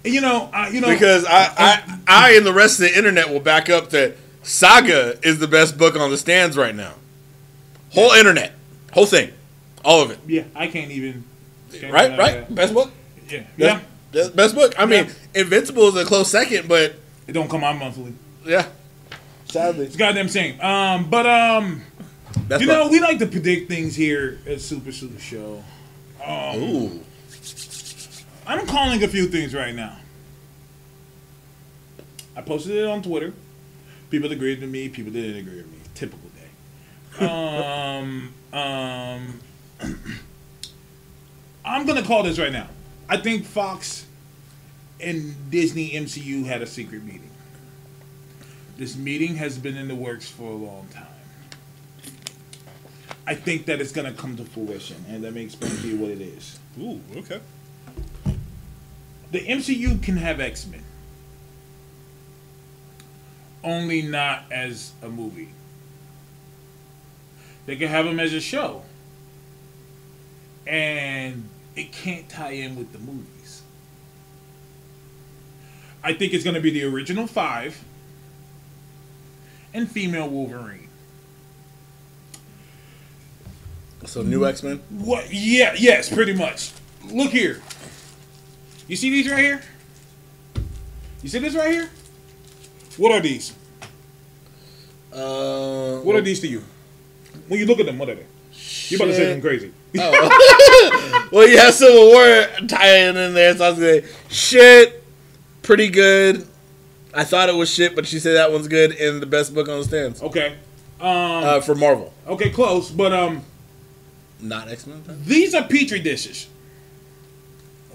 you 0.05 0.21
know, 0.21 0.51
you 0.71 0.81
know, 0.81 0.89
Because 0.89 1.25
I, 1.25 1.53
I, 1.57 1.99
I 2.07 2.33
and 2.37 2.47
the 2.47 2.53
rest 2.53 2.81
of 2.81 2.87
the 2.89 2.97
internet 2.97 3.29
will 3.31 3.41
back 3.41 3.69
up 3.69 3.91
that 3.91 4.17
Saga 4.43 5.19
is 5.27 5.39
the 5.39 5.49
best 5.49 5.77
book 5.77 5.97
on 5.97 6.11
the 6.11 6.17
stands 6.17 6.57
right 6.57 6.75
now. 6.75 6.95
Whole 7.93 8.13
internet, 8.13 8.53
whole 8.93 9.07
thing, 9.07 9.33
all 9.85 10.01
of 10.03 10.11
it. 10.11 10.19
yeah, 10.27 10.45
I 10.55 10.69
can't 10.69 10.91
even. 10.93 11.25
can't 11.73 11.93
Right, 11.93 12.17
right. 12.17 12.49
that. 12.49 12.55
Best 12.55 12.73
book. 12.73 12.91
Yeah, 13.29 13.43
yeah. 13.57 13.81
Best, 14.13 14.35
best 14.37 14.55
book. 14.55 14.75
I 14.79 14.87
mean, 14.87 15.07
Yeah. 15.35 15.43
Invincible 15.43 15.89
is 15.89 15.97
a 15.97 16.05
close 16.05 16.31
second, 16.31 16.69
but 16.69 16.97
It 17.27 17.33
don't 17.33 17.49
come 17.49 17.63
out 17.65 17.77
monthly. 17.79 18.15
yeah. 18.45 18.67
Sadly, 19.47 19.87
It's 19.87 19.97
goddamn 19.97 20.29
shame. 20.29 20.61
Um, 20.61 21.11
but 21.11 21.27
um, 21.27 21.83
best 22.49 22.61
you 22.61 22.67
book. 22.69 22.77
know, 22.77 22.89
we 22.89 23.01
like 23.01 23.19
to 23.19 23.27
predict 23.27 23.69
things 23.69 23.95
here 23.97 24.39
at 24.47 24.61
Super 24.61 24.93
Super 24.93 25.21
Show. 25.21 25.63
Ooh. 26.57 27.01
I'm 28.47 28.67
calling 28.67 29.03
a 29.03 29.09
few 29.09 29.27
things 29.27 29.55
right 29.55 29.75
now. 29.75 29.97
I 32.37 32.43
posted 32.43 32.77
it 32.77 32.87
on 32.87 33.03
Twitter. 33.03 33.33
People 34.11 34.31
agreed 34.33 34.61
with 34.61 34.71
me. 34.71 34.89
People 34.89 35.13
didn't 35.13 35.37
agree 35.37 35.57
with 35.59 35.71
me. 35.71 35.79
Typical 35.95 36.31
day. 36.31 37.27
Um, 37.27 38.33
um, 38.53 39.41
I'm 41.65 41.87
gonna 41.87 42.03
call 42.03 42.23
this 42.23 42.39
right 42.39 42.53
now. 42.53 42.69
I 43.11 43.17
think 43.17 43.45
Fox 43.45 44.07
and 45.01 45.51
Disney 45.51 45.91
MCU 45.91 46.45
had 46.47 46.63
a 46.63 46.67
secret 46.67 47.03
meeting. 47.03 47.31
This 48.77 48.95
meeting 48.95 49.35
has 49.35 49.59
been 49.59 49.77
in 49.77 49.89
the 49.89 49.97
works 49.97 50.31
for 50.31 50.49
a 50.49 50.55
long 50.55 50.87
time. 50.95 51.07
I 53.27 53.35
think 53.35 53.67
that 53.67 53.81
it's 53.81 53.91
gonna 53.91 54.13
come 54.13 54.37
to 54.37 54.45
fruition, 54.45 55.05
and 55.09 55.23
let 55.23 55.35
me 55.35 55.43
explain 55.43 55.77
to 55.77 55.89
you 55.89 55.99
what 55.99 56.11
it 56.13 56.21
is. 56.21 56.61
Ooh. 56.81 57.01
Okay. 57.17 57.41
The 59.33 59.41
MCU 59.41 60.01
can 60.01 60.17
have 60.17 60.39
X 60.39 60.67
Men, 60.69 60.85
only 63.65 64.03
not 64.03 64.45
as 64.53 64.93
a 65.03 65.09
movie. 65.09 65.49
They 67.67 67.75
can 67.75 67.89
have 67.89 68.05
them 68.05 68.21
as 68.21 68.33
a 68.33 68.41
show, 68.41 68.83
and 70.65 71.49
it 71.77 71.93
can't 71.93 72.29
tie 72.29 72.53
in 72.53 72.77
with 72.77 72.93
the 72.93 72.99
movies. 72.99 73.63
I 76.03 76.15
think 76.15 76.33
it's 76.33 76.45
going 76.45 76.55
to 76.55 76.61
be 76.61 76.71
the 76.71 76.85
original 76.85 77.27
five 77.27 77.85
and 79.75 79.91
female 79.91 80.29
Wolverine. 80.29 80.89
So 84.07 84.23
new 84.23 84.47
X 84.47 84.63
Men. 84.63 84.81
What? 84.89 85.33
Yeah, 85.33 85.75
yes, 85.77 86.13
pretty 86.13 86.33
much. 86.33 86.73
Look 87.05 87.31
here. 87.33 87.61
You 88.89 88.97
see 88.97 89.11
these 89.11 89.31
right 89.31 89.39
here? 89.39 89.63
You 91.23 91.29
see 91.29 91.39
this 91.39 91.55
right 91.55 91.71
here? 91.71 91.91
What 92.97 93.13
are 93.13 93.21
these? 93.21 93.53
Uh, 95.13 95.99
What 95.99 96.17
are 96.17 96.21
these 96.23 96.41
to 96.41 96.49
you? 96.49 96.65
When 97.47 97.61
you 97.61 97.67
look 97.67 97.79
at 97.79 97.87
them, 97.87 97.99
what 97.99 98.09
are 98.09 98.15
they? 98.15 98.27
You 98.89 98.97
about 98.97 99.07
to 99.07 99.15
say 99.15 99.25
something 99.25 99.41
crazy? 99.43 99.73
Well, 101.33 101.47
you 101.49 101.59
have 101.59 101.75
Civil 101.75 102.09
War 102.09 102.47
tying 102.67 103.17
in 103.17 103.35
there, 103.35 103.57
so 103.57 103.65
I 103.65 103.71
was 103.71 103.79
going 103.79 104.03
shit, 104.29 105.03
pretty 105.63 105.89
good. 105.89 106.47
I 107.15 107.23
thought 107.25 107.49
it 107.49 107.55
was 107.55 107.73
shit, 107.73 107.95
but 107.95 108.07
she 108.07 108.19
said 108.19 108.35
that 108.37 108.51
one's 108.53 108.67
good 108.69 108.93
and 108.93 109.23
the 109.23 109.27
best 109.27 109.55
book 109.55 109.69
on 109.69 109.79
the 109.79 109.85
stands 109.85 110.21
Okay. 110.23 110.57
Um. 111.01 111.07
uh, 111.45 111.61
for 111.61 111.75
Marvel. 111.75 112.13
okay, 112.27 112.51
close. 112.51 112.91
But 112.91 113.13
um, 113.13 113.43
Not 114.41 114.69
X 114.69 114.87
Men. 114.87 115.03
these 115.25 115.55
are 115.55 115.63
petri 115.63 116.01
dishes. 116.01 116.49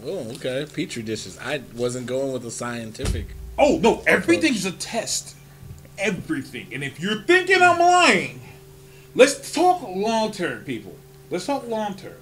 Oh, 0.03 0.29
okay. 0.35 0.65
Petri 0.71 1.03
dishes. 1.03 1.37
I 1.39 1.61
wasn't 1.75 2.07
going 2.07 2.31
with 2.31 2.43
the 2.43 2.51
scientific. 2.51 3.27
Oh 3.57 3.79
no, 3.81 4.01
everything's 4.07 4.65
a 4.65 4.71
test. 4.71 5.35
Everything. 5.97 6.67
And 6.73 6.83
if 6.83 6.99
you're 6.99 7.21
thinking 7.23 7.61
I'm 7.61 7.79
lying, 7.79 8.41
let's 9.13 9.53
talk 9.53 9.81
long 9.83 10.31
term, 10.31 10.63
people. 10.63 10.95
Let's 11.29 11.45
talk 11.45 11.67
long 11.67 11.95
term. 11.95 12.17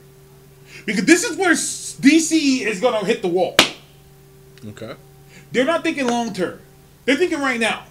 Because 0.85 1.05
this 1.05 1.23
is 1.23 1.37
where 1.37 1.53
DC 1.53 2.61
is 2.61 2.79
gonna 2.79 3.05
hit 3.05 3.21
the 3.21 3.27
wall. 3.27 3.55
Okay. 4.65 4.95
They're 5.51 5.65
not 5.65 5.83
thinking 5.83 6.07
long 6.07 6.33
term. 6.33 6.59
They're 7.05 7.17
thinking 7.17 7.39
right 7.39 7.59
now. 7.59 7.83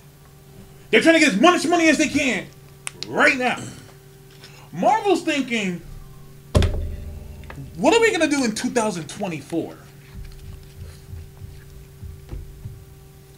They're 0.91 1.01
trying 1.01 1.15
to 1.15 1.21
get 1.21 1.35
as 1.35 1.41
much 1.41 1.67
money 1.67 1.89
as 1.89 1.99
they 1.99 2.09
can 2.09 2.47
right 3.07 3.37
now. 3.37 3.59
Marvel's 4.73 5.23
thinking, 5.23 5.81
what 7.77 7.95
are 7.95 8.01
we 8.01 8.11
gonna 8.11 8.29
do 8.29 8.45
in 8.45 8.55
2024? 8.55 9.77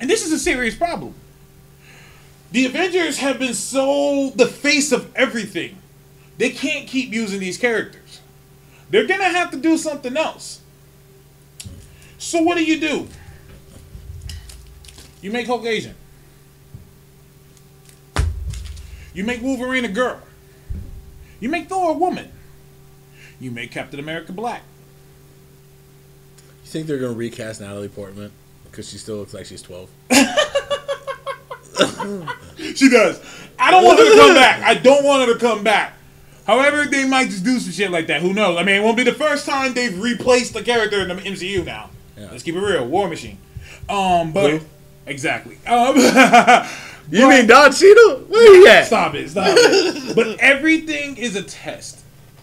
And 0.01 0.11
this 0.11 0.25
is 0.25 0.33
a 0.33 0.39
serious 0.39 0.75
problem. 0.75 1.15
The 2.53 2.67
Avengers 2.67 3.19
have 3.19 3.39
been 3.39 3.55
so 3.55 4.31
the 4.37 4.47
face 4.47 4.93
of 4.93 5.15
everything. 5.17 5.77
They 6.39 6.51
can't 6.51 6.89
keep 6.89 7.13
using 7.13 7.41
these 7.41 7.59
characters. 7.59 8.21
They're 8.91 9.07
gonna 9.07 9.25
have 9.25 9.51
to 9.53 9.57
do 9.57 9.77
something 9.77 10.17
else. 10.17 10.61
So 12.19 12.43
what 12.43 12.57
do 12.57 12.65
you 12.65 12.81
do? 12.81 13.09
You 15.21 15.31
make 15.31 15.47
Hulk 15.47 15.65
Asian. 15.65 15.95
You 19.15 19.25
make 19.25 19.43
Wolverine 19.43 19.85
a 19.85 19.89
girl. 19.89 20.21
You 21.41 21.49
make 21.49 21.69
Thor 21.69 21.91
a 21.91 21.95
woman. 21.95 22.31
You 23.41 23.51
make 23.51 23.71
Captain 23.71 24.01
America 24.01 24.33
black. 24.33 24.63
You 26.65 26.71
think 26.71 26.87
they're 26.87 26.99
gonna 26.99 27.13
recast 27.13 27.61
Natalie 27.61 27.89
Portman 27.89 28.33
because 28.65 28.89
she 28.89 28.99
still 28.99 29.17
looks 29.17 29.35
like 29.35 29.47
she's 29.47 29.63
twelve? 29.63 29.89
She 32.75 32.89
does. 32.89 33.21
I 33.59 33.71
don't 33.71 33.85
want 33.85 33.99
her 33.99 34.05
to 34.05 34.17
come 34.19 34.35
back. 34.35 34.63
I 34.63 34.75
don't 34.75 35.05
want 35.05 35.27
her 35.29 35.35
to 35.35 35.41
come 35.41 35.63
back. 35.63 35.94
However, 36.47 36.85
they 36.85 37.07
might 37.09 37.31
just 37.31 37.45
do 37.45 37.59
some 37.59 37.73
shit 37.73 37.91
like 37.91 38.07
that. 38.09 38.21
Who 38.21 38.35
knows? 38.35 38.59
I 38.59 38.63
mean, 38.65 38.77
it 38.77 38.85
won't 38.85 38.97
be 38.97 39.03
the 39.05 39.15
first 39.15 39.47
time 39.47 39.73
they've 39.75 39.99
replaced 39.99 40.53
the 40.55 40.63
character 40.63 41.01
in 41.01 41.09
the 41.09 41.15
MCU 41.15 41.65
now. 41.65 41.91
Yeah. 42.17 42.29
Let's 42.31 42.43
keep 42.43 42.55
it 42.55 42.61
real. 42.61 42.87
War 42.87 43.09
Machine. 43.09 43.39
Um, 43.89 44.33
but 44.33 44.51
Who? 44.51 44.61
exactly. 45.07 45.59
Um, 45.67 45.97
You 47.11 47.29
mean 47.29 47.47
Don 47.47 47.71
Cheadle? 47.71 48.21
Where 48.29 48.61
he 48.63 48.67
at? 48.67 48.87
Stop 48.87 49.15
it. 49.15 49.29
Stop 49.29 49.47
it. 49.51 50.17
but 50.17 50.39
everything 50.41 51.17
is 51.19 51.37
a 51.37 51.43
test. 51.43 52.01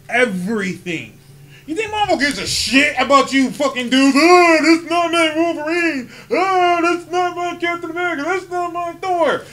Everything. 0.07 1.17
You 1.65 1.75
think 1.75 1.89
Marvel 1.91 2.17
gives 2.17 2.37
a 2.37 2.45
shit 2.45 2.95
about 2.99 3.31
you 3.33 3.49
fucking 3.49 3.89
dudes? 3.89 4.15
Oh, 4.19 4.57
that's 4.61 4.89
not 4.89 5.11
my 5.11 5.33
Wolverine. 5.35 6.09
Oh, 6.31 6.79
that's 6.83 7.11
not 7.11 7.35
my 7.35 7.55
Captain 7.59 7.89
America. 7.89 8.23
That's 8.23 8.49
not 8.49 8.71
my 8.73 8.93
Thor. 8.93 9.43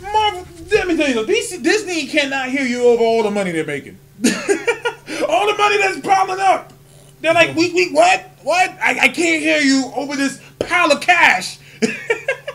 Marvel, 0.00 0.46
let 0.70 0.88
me 0.88 0.96
tell 0.96 1.08
you 1.08 1.14
something. 1.14 1.62
Disney 1.62 2.06
cannot 2.06 2.48
hear 2.50 2.62
you 2.66 2.84
over 2.86 3.02
all 3.02 3.22
the 3.22 3.30
money 3.30 3.50
they're 3.52 3.64
making. 3.64 3.98
all 4.24 5.46
the 5.46 5.54
money 5.58 5.78
that's 5.78 6.00
piling 6.00 6.40
up. 6.40 6.72
They're 7.20 7.34
like, 7.34 7.54
we, 7.56 7.72
we, 7.72 7.92
what? 7.92 8.30
What? 8.42 8.70
I, 8.80 8.98
I 9.02 9.08
can't 9.08 9.42
hear 9.42 9.60
you 9.60 9.90
over 9.94 10.16
this 10.16 10.40
pile 10.58 10.90
of 10.92 11.00
cash. 11.00 11.58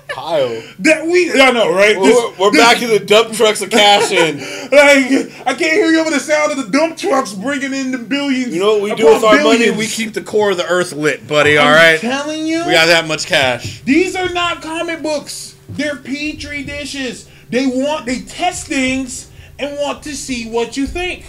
Pile. 0.09 0.47
that 0.79 1.05
we, 1.05 1.29
I 1.33 1.51
know, 1.51 1.73
right? 1.75 1.97
We're, 1.99 2.03
This- 2.05 2.39
we're 2.39 2.51
this- 2.51 2.61
back 2.61 2.81
in 2.81 2.89
the 2.89 2.99
dump 2.99 3.33
trucks 3.33 3.61
of 3.61 3.69
cash 3.69 4.11
in. 4.11 4.37
like 4.71 5.45
I 5.45 5.53
can't 5.53 5.73
hear 5.73 5.87
you 5.87 5.99
over 5.99 6.09
the 6.09 6.21
sound 6.21 6.53
of 6.53 6.57
the 6.57 6.71
dump 6.71 6.97
trucks 6.97 7.33
bringing 7.33 7.73
in 7.73 7.91
the 7.91 7.97
billions. 7.97 8.53
You 8.55 8.61
know 8.61 8.73
what 8.75 8.81
we 8.83 8.95
do 8.95 9.07
with 9.07 9.23
our 9.25 9.43
money? 9.43 9.71
We 9.71 9.87
keep 9.87 10.13
the 10.13 10.21
core 10.23 10.51
of 10.51 10.57
the 10.57 10.65
earth 10.67 10.93
lit, 10.93 11.27
buddy. 11.27 11.57
I'm 11.57 11.67
All 11.67 11.73
right. 11.73 11.99
telling 11.99 12.47
you, 12.47 12.65
We 12.65 12.71
got 12.71 12.85
that 12.85 13.07
much 13.09 13.25
cash. 13.25 13.81
these 13.81 14.15
are 14.15 14.29
not 14.29 14.61
comic 14.61 15.01
books. 15.03 15.55
They're 15.67 15.97
petri 15.97 16.63
dishes. 16.63 17.27
They 17.55 17.67
want 17.67 18.05
they 18.05 18.19
test 18.19 18.67
things 18.67 19.31
and 19.57 19.79
want 19.79 20.03
to 20.03 20.13
see 20.13 20.49
what 20.49 20.75
you 20.75 20.85
think. 20.85 21.23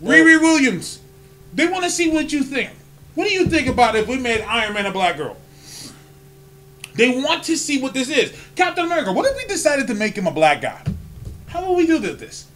Riri 0.00 0.40
Williams, 0.40 1.00
they 1.52 1.66
want 1.66 1.82
to 1.82 1.90
see 1.90 2.12
what 2.12 2.32
you 2.32 2.44
think. 2.44 2.70
What 3.16 3.26
do 3.26 3.34
you 3.34 3.46
think 3.46 3.66
about 3.66 3.96
if 3.96 4.06
we 4.06 4.18
made 4.18 4.40
Iron 4.42 4.74
Man 4.74 4.86
a 4.86 4.92
black 4.92 5.16
girl? 5.16 5.36
They 6.94 7.10
want 7.10 7.42
to 7.44 7.56
see 7.56 7.82
what 7.82 7.92
this 7.92 8.08
is. 8.08 8.32
Captain 8.54 8.84
America, 8.84 9.10
what 9.10 9.26
if 9.26 9.36
we 9.36 9.46
decided 9.46 9.88
to 9.88 9.94
make 9.94 10.16
him 10.16 10.28
a 10.28 10.30
black 10.30 10.60
guy? 10.60 10.80
How 11.48 11.66
will 11.66 11.74
we 11.74 11.88
do 11.88 11.98
this? 11.98 12.46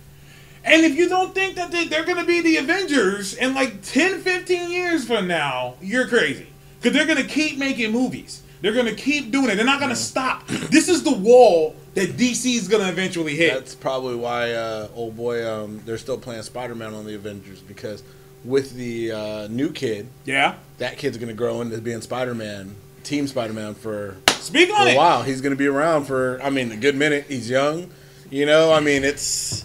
And 0.62 0.84
if 0.84 0.94
you 0.94 1.08
don't 1.08 1.34
think 1.34 1.56
that 1.56 1.72
they, 1.72 1.88
they're 1.88 2.04
going 2.04 2.18
to 2.18 2.24
be 2.24 2.40
the 2.40 2.58
Avengers 2.58 3.34
in 3.34 3.52
like 3.52 3.82
10, 3.82 4.20
15 4.20 4.70
years 4.70 5.04
from 5.04 5.26
now, 5.26 5.74
you're 5.82 6.06
crazy. 6.06 6.46
Because 6.80 6.96
they're 6.96 7.12
going 7.12 7.26
to 7.26 7.28
keep 7.28 7.58
making 7.58 7.90
movies. 7.90 8.44
They're 8.60 8.72
going 8.72 8.86
to 8.86 8.94
keep 8.94 9.32
doing 9.32 9.50
it. 9.50 9.56
They're 9.56 9.64
not 9.64 9.80
going 9.80 9.90
to 9.90 9.96
stop. 9.96 10.46
This 10.46 10.88
is 10.88 11.02
the 11.02 11.12
wall 11.12 11.74
that 11.94 12.10
DC 12.16 12.54
is 12.56 12.68
going 12.68 12.82
to 12.82 12.88
eventually 12.88 13.36
hit. 13.36 13.52
That's 13.54 13.74
probably 13.74 14.16
why 14.16 14.52
uh, 14.52 14.88
old 14.94 15.16
boy 15.16 15.46
um, 15.48 15.80
they're 15.84 15.98
still 15.98 16.18
playing 16.18 16.42
Spider 16.42 16.74
Man 16.74 16.94
on 16.94 17.04
the 17.04 17.14
Avengers 17.14 17.60
because 17.60 18.02
with 18.44 18.74
the 18.74 19.12
uh, 19.12 19.48
new 19.48 19.70
kid, 19.70 20.08
yeah. 20.24 20.54
that 20.78 20.98
kid's 20.98 21.16
gonna 21.18 21.32
grow 21.32 21.60
into 21.60 21.78
being 21.80 22.00
Spider 22.00 22.34
Man, 22.34 22.74
Team 23.04 23.26
Spider 23.28 23.52
Man 23.52 23.74
for, 23.74 24.16
Speak 24.30 24.68
for 24.70 24.80
on 24.80 24.88
a 24.88 24.90
it. 24.92 24.96
while. 24.96 25.22
He's 25.22 25.40
gonna 25.40 25.54
be 25.56 25.66
around 25.68 26.06
for 26.06 26.40
I 26.42 26.50
mean 26.50 26.72
a 26.72 26.76
good 26.76 26.96
minute. 26.96 27.26
He's 27.28 27.48
young, 27.48 27.90
you 28.30 28.44
know. 28.46 28.72
I 28.72 28.80
mean 28.80 29.04
it's 29.04 29.64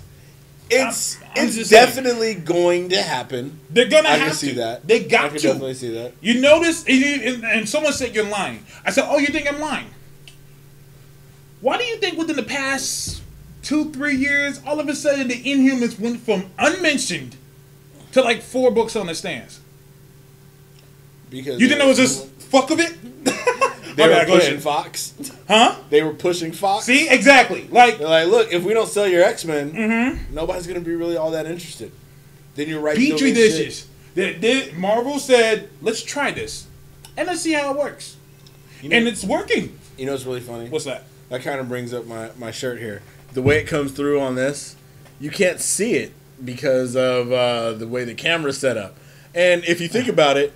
it's 0.69 1.15
I'm- 1.21 1.32
I'm 1.38 1.45
it's 1.47 1.55
just 1.55 1.69
saying. 1.71 1.86
definitely 1.88 2.36
going 2.36 2.89
to 2.89 3.01
happen. 3.01 3.59
They're 3.69 3.88
going 3.88 4.03
to 4.03 4.09
I 4.09 4.17
have 4.17 4.28
can 4.28 4.36
see 4.36 4.51
that. 4.53 4.86
They 4.88 5.03
got 5.05 5.25
I 5.25 5.30
can 5.30 5.38
to. 5.38 5.43
definitely 5.47 5.73
see 5.75 5.93
that. 5.93 6.13
You 6.19 6.41
notice, 6.41 6.84
and, 6.88 7.43
and 7.45 7.69
someone 7.69 7.93
said 7.93 8.13
you're 8.13 8.28
lying. 8.30 8.65
I 8.86 8.91
said, 8.91 9.05
"Oh, 9.07 9.17
you 9.17 9.28
think 9.28 9.47
I'm 9.51 9.59
lying?" 9.61 9.88
Why 11.62 11.78
do 11.78 11.84
you 11.84 11.97
think 11.97 12.18
within 12.18 12.36
the 12.36 12.43
past 12.43 13.22
two, 13.64 13.91
three 13.91 14.16
years, 14.16 14.62
all 14.66 14.80
of 14.80 14.88
a 14.88 14.95
sudden 14.95 15.28
the 15.28 15.41
Inhumans 15.43 15.99
went 15.99 16.20
from 16.22 16.45
unmentioned 16.60 17.36
to 18.12 18.22
like 18.22 18.41
four 18.41 18.72
books 18.72 18.95
on 18.95 19.08
the 19.08 19.16
stands? 19.16 19.60
Because 21.30 21.60
You 21.60 21.68
didn't 21.68 21.80
know 21.80 21.86
it 21.86 21.89
was 21.89 21.97
just 21.97 22.28
fuck 22.43 22.70
of 22.72 22.80
it? 22.80 22.95
they 23.95 24.03
were 24.08 24.14
bad, 24.14 24.28
pushing. 24.28 24.60
Fox. 24.60 25.14
Huh? 25.47 25.76
They 25.89 26.01
were 26.03 26.14
pushing 26.14 26.51
Fox. 26.51 26.86
See, 26.86 27.10
exactly. 27.10 27.68
Like 27.70 27.97
They're 27.97 28.08
like, 28.08 28.28
look, 28.28 28.53
if 28.53 28.64
we 28.64 28.74
don't 28.74 28.88
sell 28.88 29.08
your 29.08 29.24
X 29.24 29.43
Men, 29.43 29.72
Mm-hmm. 29.74 30.34
nobody's 30.36 30.68
gonna 30.68 30.80
be 30.80 30.95
really 30.95 31.18
all 31.18 31.32
that 31.32 31.45
interested. 31.45 31.91
Then 32.55 32.70
you're 32.70 32.80
right. 32.80 32.97
petri 32.97 33.34
dishes. 33.34 33.88
That 34.16 34.41
that 34.41 34.76
Marvel 34.78 35.20
said, 35.20 35.70
"Let's 35.82 36.01
try 36.01 36.32
this, 36.32 36.66
and 37.16 37.28
let's 37.28 37.41
see 37.41 37.53
how 37.53 37.72
it 37.72 37.78
works." 37.78 38.16
You 38.82 38.89
know, 38.89 38.95
And 38.97 39.08
it's 39.08 39.24
working. 39.24 39.78
you 39.97 40.05
know 40.08 40.14
what's 40.14 40.26
really 40.26 40.39
funny? 40.39 40.68
What's 40.70 40.86
that? 40.86 41.03
That 41.30 41.41
kind 41.41 41.59
of 41.59 41.67
brings 41.67 41.93
up 41.93 42.05
my, 42.05 42.30
my 42.38 42.51
shirt 42.51 42.80
here. 42.80 43.01
The 43.34 43.41
way 43.41 43.59
it 43.59 43.65
comes 43.67 43.91
through 43.91 44.19
on 44.21 44.36
this, 44.36 44.75
you 45.19 45.30
can't 45.30 45.59
see 45.59 45.93
it 45.95 46.13
because 46.43 46.95
of 46.95 47.32
uh, 47.32 47.73
the 47.73 47.88
way 47.88 48.03
the 48.05 48.13
camera's 48.15 48.57
set 48.57 48.78
up. 48.78 48.95
And 49.36 49.63
if 49.65 49.82
you 49.82 49.88
think 49.88 50.07
about 50.07 50.38
it, 50.38 50.53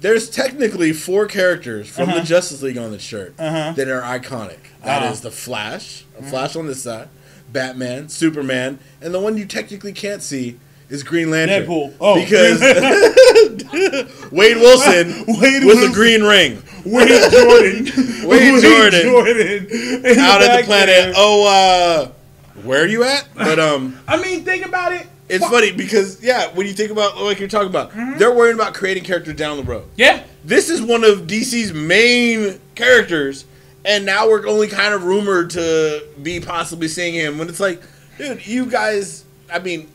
there's 0.00 0.28
technically 0.30 0.92
four 0.92 1.26
characters 1.26 1.88
from 1.88 2.08
Uh-huh. 2.08 2.20
the 2.20 2.24
Justice 2.24 2.62
League 2.62 2.78
on 2.78 2.90
the 2.90 2.98
shirt 2.98 3.34
Uh-huh. 3.38 3.72
that 3.76 3.88
are 3.88 4.00
iconic. 4.00 4.58
That 4.84 5.02
is 5.04 5.18
Uh-huh. 5.20 5.28
the 5.28 5.30
Flash, 5.30 6.04
a 6.18 6.22
Flash 6.22 6.56
on 6.56 6.66
this 6.66 6.82
side, 6.82 7.08
Batman, 7.52 8.08
Superman, 8.08 8.78
and 9.02 9.12
the 9.14 9.20
one 9.20 9.36
you 9.36 9.44
technically 9.44 9.92
can't 9.92 10.22
see 10.22 10.58
is 10.90 11.02
Green 11.02 11.30
Lantern. 11.30 11.64
Deadpool. 11.66 11.94
Oh, 12.00 12.14
because 12.20 12.60
Wade 14.32 14.56
Wilson 14.56 15.24
Wade 15.40 15.64
with 15.64 15.76
Wilson. 15.76 15.88
the 15.88 15.94
green 15.94 16.22
ring. 16.22 16.62
Wade 16.84 17.08
Jordan. 17.30 17.84
Wade 18.28 18.62
Jordan. 18.62 19.02
Jordan. 19.02 20.18
out 20.18 20.42
at 20.42 20.46
back 20.48 20.60
the 20.60 20.66
planet. 20.66 20.86
there. 20.86 21.12
Oh, 21.16 21.46
uh, 21.46 22.60
where 22.62 22.82
are 22.82 22.86
you 22.86 23.04
at? 23.04 23.28
But 23.34 23.58
um, 23.58 23.98
I 24.08 24.20
mean, 24.20 24.44
think 24.44 24.64
about 24.66 24.92
it. 24.92 25.06
it's 25.28 25.42
Fuck. 25.44 25.52
funny 25.52 25.72
because 25.72 26.22
yeah, 26.22 26.48
when 26.54 26.66
you 26.66 26.72
think 26.72 26.90
about 26.90 27.18
like 27.18 27.38
you're 27.38 27.48
talking 27.48 27.68
about, 27.68 27.92
they're 28.18 28.34
worrying 28.34 28.54
about 28.56 28.74
creating 28.74 29.04
characters 29.04 29.34
down 29.36 29.56
the 29.58 29.62
road. 29.64 29.84
Yeah. 29.96 30.22
This 30.44 30.70
is 30.70 30.80
one 30.82 31.04
of 31.04 31.20
DC's 31.26 31.72
main 31.74 32.58
characters, 32.74 33.44
and 33.84 34.06
now 34.06 34.26
we're 34.28 34.46
only 34.48 34.68
kind 34.68 34.94
of 34.94 35.04
rumored 35.04 35.50
to 35.50 36.02
be 36.22 36.40
possibly 36.40 36.88
seeing 36.88 37.12
him. 37.14 37.36
When 37.38 37.48
it's 37.48 37.60
like, 37.60 37.82
dude, 38.18 38.46
you 38.46 38.66
guys, 38.66 39.24
I 39.52 39.58
mean. 39.58 39.88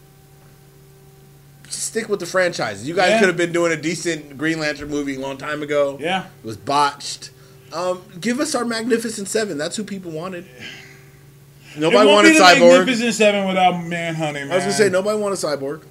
Stick 1.70 2.10
with 2.10 2.20
the 2.20 2.26
franchise. 2.26 2.88
You 2.88 2.94
guys 2.96 3.12
Yeah. 3.12 3.20
could 3.20 3.28
have 3.28 3.38
been 3.38 3.52
doing 3.52 3.72
a 3.72 3.78
decent 3.78 4.38
Green 4.38 4.60
Lantern 4.60 4.90
movie 4.90 5.16
a 5.16 5.20
long 5.20 5.38
time 5.38 5.62
ago. 5.64 5.98
Yeah. 6.00 6.26
It 6.44 6.46
was 6.46 6.58
botched. 6.58 7.32
Um, 7.74 8.02
give 8.22 8.40
us 8.40 8.56
our 8.56 8.64
Magnificent 8.66 9.28
Seven. 9.28 9.58
That's 9.58 9.76
who 9.76 9.84
people 9.84 10.12
wanted. 10.12 10.46
Nobody 11.78 12.08
wanted 12.10 12.36
Cyborg. 12.36 12.78
Magnificent 12.80 13.14
Seven 13.16 13.48
without 13.48 13.74
Manhunting. 13.84 14.48
Man. 14.48 14.52
I 14.52 14.56
was 14.56 14.64
gonna 14.66 14.74
say 14.74 14.90
nobody 14.90 15.18
wanted 15.20 15.40
Cyborg. 15.40 15.82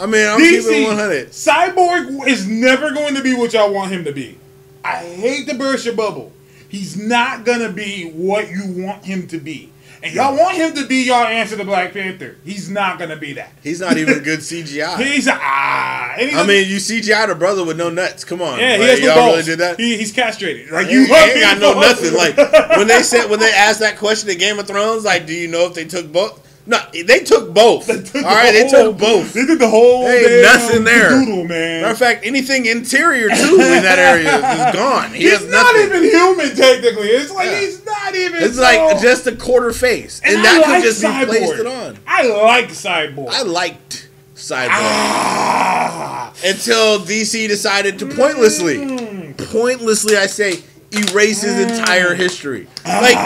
I 0.00 0.06
mean, 0.06 0.26
I'm 0.28 0.38
keeping 0.38 0.82
it 0.82 0.86
100. 0.86 1.30
Cyborg 1.30 2.26
is 2.28 2.46
never 2.46 2.90
going 2.92 3.14
to 3.14 3.22
be 3.22 3.34
what 3.34 3.52
y'all 3.52 3.72
want 3.72 3.90
him 3.90 4.04
to 4.04 4.12
be. 4.12 4.38
I 4.84 4.96
hate 4.98 5.48
to 5.48 5.54
burst 5.54 5.84
your 5.86 5.94
bubble. 5.94 6.32
He's 6.68 6.96
not 6.96 7.44
gonna 7.44 7.70
be 7.70 8.10
what 8.10 8.48
you 8.50 8.64
want 8.84 9.04
him 9.04 9.26
to 9.28 9.38
be. 9.38 9.71
And 10.02 10.12
y'all 10.14 10.36
want 10.36 10.56
him 10.56 10.74
to 10.74 10.86
be 10.86 11.04
y'all 11.04 11.24
answer 11.24 11.56
to 11.56 11.64
Black 11.64 11.92
Panther. 11.92 12.36
He's 12.44 12.68
not 12.68 12.98
gonna 12.98 13.16
be 13.16 13.34
that. 13.34 13.52
He's 13.62 13.80
not 13.80 13.96
even 13.96 14.18
good 14.24 14.40
CGI. 14.40 14.98
He's 14.98 15.28
ah. 15.28 16.14
he 16.18 16.34
I 16.34 16.44
mean, 16.44 16.68
you 16.68 16.76
CGI'd 16.76 17.30
a 17.30 17.36
brother 17.36 17.64
with 17.64 17.76
no 17.76 17.88
nuts. 17.88 18.24
Come 18.24 18.42
on, 18.42 18.58
yeah, 18.58 18.78
he 18.78 18.82
has 18.82 19.00
y'all 19.00 19.14
balls. 19.14 19.30
really 19.32 19.42
did 19.44 19.58
that. 19.60 19.78
He, 19.78 19.96
he's 19.96 20.10
castrated. 20.10 20.72
Like 20.72 20.90
you 20.90 21.02
you 21.02 21.14
ain't 21.14 21.40
got 21.40 21.58
no 21.60 21.80
nothing. 21.80 22.14
Like 22.14 22.36
when 22.76 22.88
they 22.88 23.02
said 23.02 23.30
when 23.30 23.38
they 23.38 23.52
asked 23.56 23.78
that 23.80 23.96
question 23.96 24.28
in 24.28 24.38
Game 24.38 24.58
of 24.58 24.66
Thrones, 24.66 25.04
like, 25.04 25.26
do 25.26 25.34
you 25.34 25.46
know 25.46 25.66
if 25.66 25.74
they 25.74 25.84
took 25.84 26.10
both? 26.10 26.40
No, 26.64 26.78
they 26.92 27.20
took 27.24 27.52
both. 27.52 27.86
They 27.92 28.00
took 28.02 28.24
All 28.24 28.30
right, 28.34 28.52
they 28.52 28.68
whole- 28.68 28.92
took 28.92 28.98
both. 28.98 29.32
They 29.32 29.44
did 29.46 29.58
the 29.58 29.68
whole 29.68 30.04
damn 30.04 30.42
nothing 30.42 30.84
there. 30.84 31.08
Doodle, 31.08 31.44
man. 31.44 31.82
Matter 31.82 31.92
of 31.92 31.98
fact, 31.98 32.24
anything 32.24 32.66
interior 32.66 33.28
too 33.28 33.54
in 33.54 33.82
that 33.82 33.98
area 33.98 34.28
is 34.36 34.74
gone. 34.76 35.10
He 35.12 35.22
he's 35.22 35.32
has 35.40 35.48
not 35.50 35.74
nothing. 35.74 35.86
even 35.88 36.02
human 36.04 36.54
technically. 36.56 37.08
It's 37.08 37.32
like 37.32 37.46
Yeah. 37.50 37.60
he's 37.60 37.84
not 37.84 38.14
even. 38.14 38.42
It's 38.44 38.58
like 38.58 39.00
just 39.02 39.26
a 39.26 39.34
quarter 39.34 39.72
face, 39.72 40.20
and, 40.24 40.38
I 40.38 40.42
that 40.42 40.62
like 40.62 40.82
could 40.82 40.84
just 40.84 41.02
be 41.02 41.26
placed 41.26 41.54
it 41.54 41.66
on. 41.66 41.98
I 42.06 42.28
like 42.28 42.68
Cyborg. 42.68 43.28
I 43.30 43.42
liked 43.42 44.08
Cyborg 44.36 44.68
ah, 44.70 46.32
until 46.44 47.00
DC 47.00 47.48
decided 47.48 47.98
to 48.00 48.06
pointlessly, 48.06 48.76
Mm. 48.78 49.50
pointlessly, 49.52 50.16
I 50.16 50.26
say, 50.26 50.62
erase 50.92 51.42
his 51.42 51.58
entire 51.58 52.14
history. 52.14 52.66
Like 52.84 53.16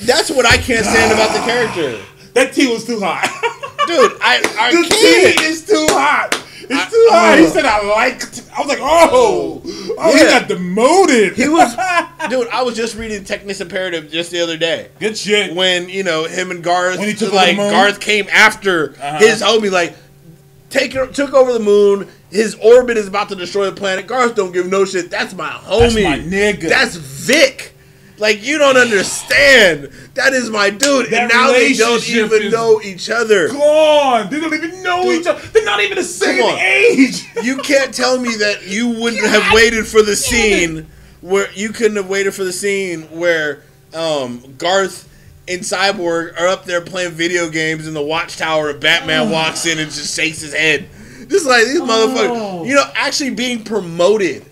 that's 0.00 0.30
what 0.30 0.46
I 0.46 0.56
can't 0.56 0.84
stand 0.84 1.12
about 1.12 1.32
the 1.32 1.40
character, 1.40 1.98
that 2.34 2.52
tea 2.54 2.68
was 2.72 2.84
too 2.84 3.00
hot. 3.00 3.22
dude. 3.86 4.12
I 4.22 4.40
I 4.58 4.70
the 4.72 4.88
tea 4.88 5.44
is 5.44 5.66
too 5.66 5.86
hot. 5.90 6.38
It's 6.64 6.90
too 6.92 7.08
high. 7.10 7.38
He 7.38 7.46
said 7.48 7.64
I 7.66 7.82
liked. 7.86 8.44
I 8.56 8.60
was 8.60 8.68
like, 8.68 8.78
oh, 8.80 9.60
oh, 9.98 10.12
he 10.12 10.20
Yeah. 10.24 10.40
got 10.40 10.48
demoted. 10.48 11.34
He 11.34 11.48
was, 11.48 11.72
dude. 12.30 12.48
I 12.48 12.62
was 12.62 12.76
just 12.76 12.96
reading 12.96 13.24
Technis 13.24 13.60
Imperative 13.60 14.10
just 14.10 14.30
the 14.30 14.40
other 14.40 14.56
day. 14.56 14.88
good 15.00 15.16
shit. 15.16 15.54
when 15.54 15.88
you 15.88 16.02
know 16.04 16.24
him 16.24 16.50
and 16.50 16.62
Garth, 16.62 16.98
When 16.98 17.08
he 17.08 17.14
took 17.14 17.28
over 17.28 17.36
like 17.36 17.56
the 17.56 17.62
moon? 17.62 17.70
Garth 17.70 17.98
came 18.00 18.26
after 18.30 18.90
Uh-huh. 18.92 19.18
his 19.18 19.42
homie, 19.42 19.70
like 19.70 19.96
take 20.70 20.92
took 20.92 21.32
over 21.34 21.52
the 21.52 21.60
moon. 21.60 22.08
His 22.30 22.54
orbit 22.54 22.96
is 22.96 23.08
about 23.08 23.28
to 23.30 23.34
destroy 23.36 23.66
the 23.66 23.72
planet. 23.76 24.06
Garth 24.06 24.36
don't 24.36 24.52
give 24.52 24.66
no 24.66 24.84
shit. 24.86 25.10
That's 25.10 25.34
my 25.34 25.50
homie. 25.50 26.04
my 26.04 26.18
nigga. 26.18 26.68
That's 26.68 26.96
Vic. 26.96 27.71
Like 28.22 28.44
you 28.44 28.56
don't 28.56 28.76
understand. 28.76 29.90
That 30.14 30.32
is 30.32 30.48
my 30.48 30.70
dude. 30.70 31.10
That 31.10 31.22
and 31.22 31.28
now 31.28 31.50
they 31.50 31.72
don't 31.72 32.08
even 32.08 32.52
know 32.52 32.80
each 32.80 33.10
other. 33.10 33.48
Gone. 33.48 34.30
They 34.30 34.38
don't 34.40 34.54
even 34.54 34.80
know 34.80 35.10
each 35.10 35.26
other. 35.26 35.44
They're 35.48 35.64
not 35.64 35.80
even 35.80 35.98
the 35.98 36.04
same 36.04 36.40
age. 36.56 37.26
You 37.42 37.56
can't 37.56 37.92
tell 37.92 38.20
me 38.20 38.32
that 38.36 38.68
you 38.68 38.90
wouldn't 38.90 39.26
have 39.26 39.52
waited 39.52 39.88
for 39.88 40.02
the 40.02 40.14
scene 40.14 40.86
where 41.20 41.50
you 41.54 41.70
couldn't 41.70 41.96
have 41.96 42.08
waited 42.08 42.32
for 42.32 42.44
the 42.44 42.52
scene 42.52 43.02
where 43.10 43.64
um, 43.92 44.54
Garth 44.56 45.08
and 45.48 45.62
Cyborg 45.62 46.40
are 46.40 46.46
up 46.46 46.64
there 46.64 46.80
playing 46.80 47.14
video 47.14 47.50
games 47.50 47.88
in 47.88 47.94
the 47.94 48.02
watchtower 48.02 48.70
and 48.70 48.80
Batman 48.80 49.30
walks 49.30 49.66
in 49.66 49.80
and 49.80 49.90
just 49.90 50.14
shakes 50.14 50.40
his 50.42 50.54
head. 50.54 50.88
Just 51.26 51.44
like 51.44 51.64
these 51.64 51.80
motherfuckers, 51.80 52.68
you 52.68 52.76
know, 52.76 52.84
actually 52.94 53.30
being 53.30 53.64
promoted 53.64 54.46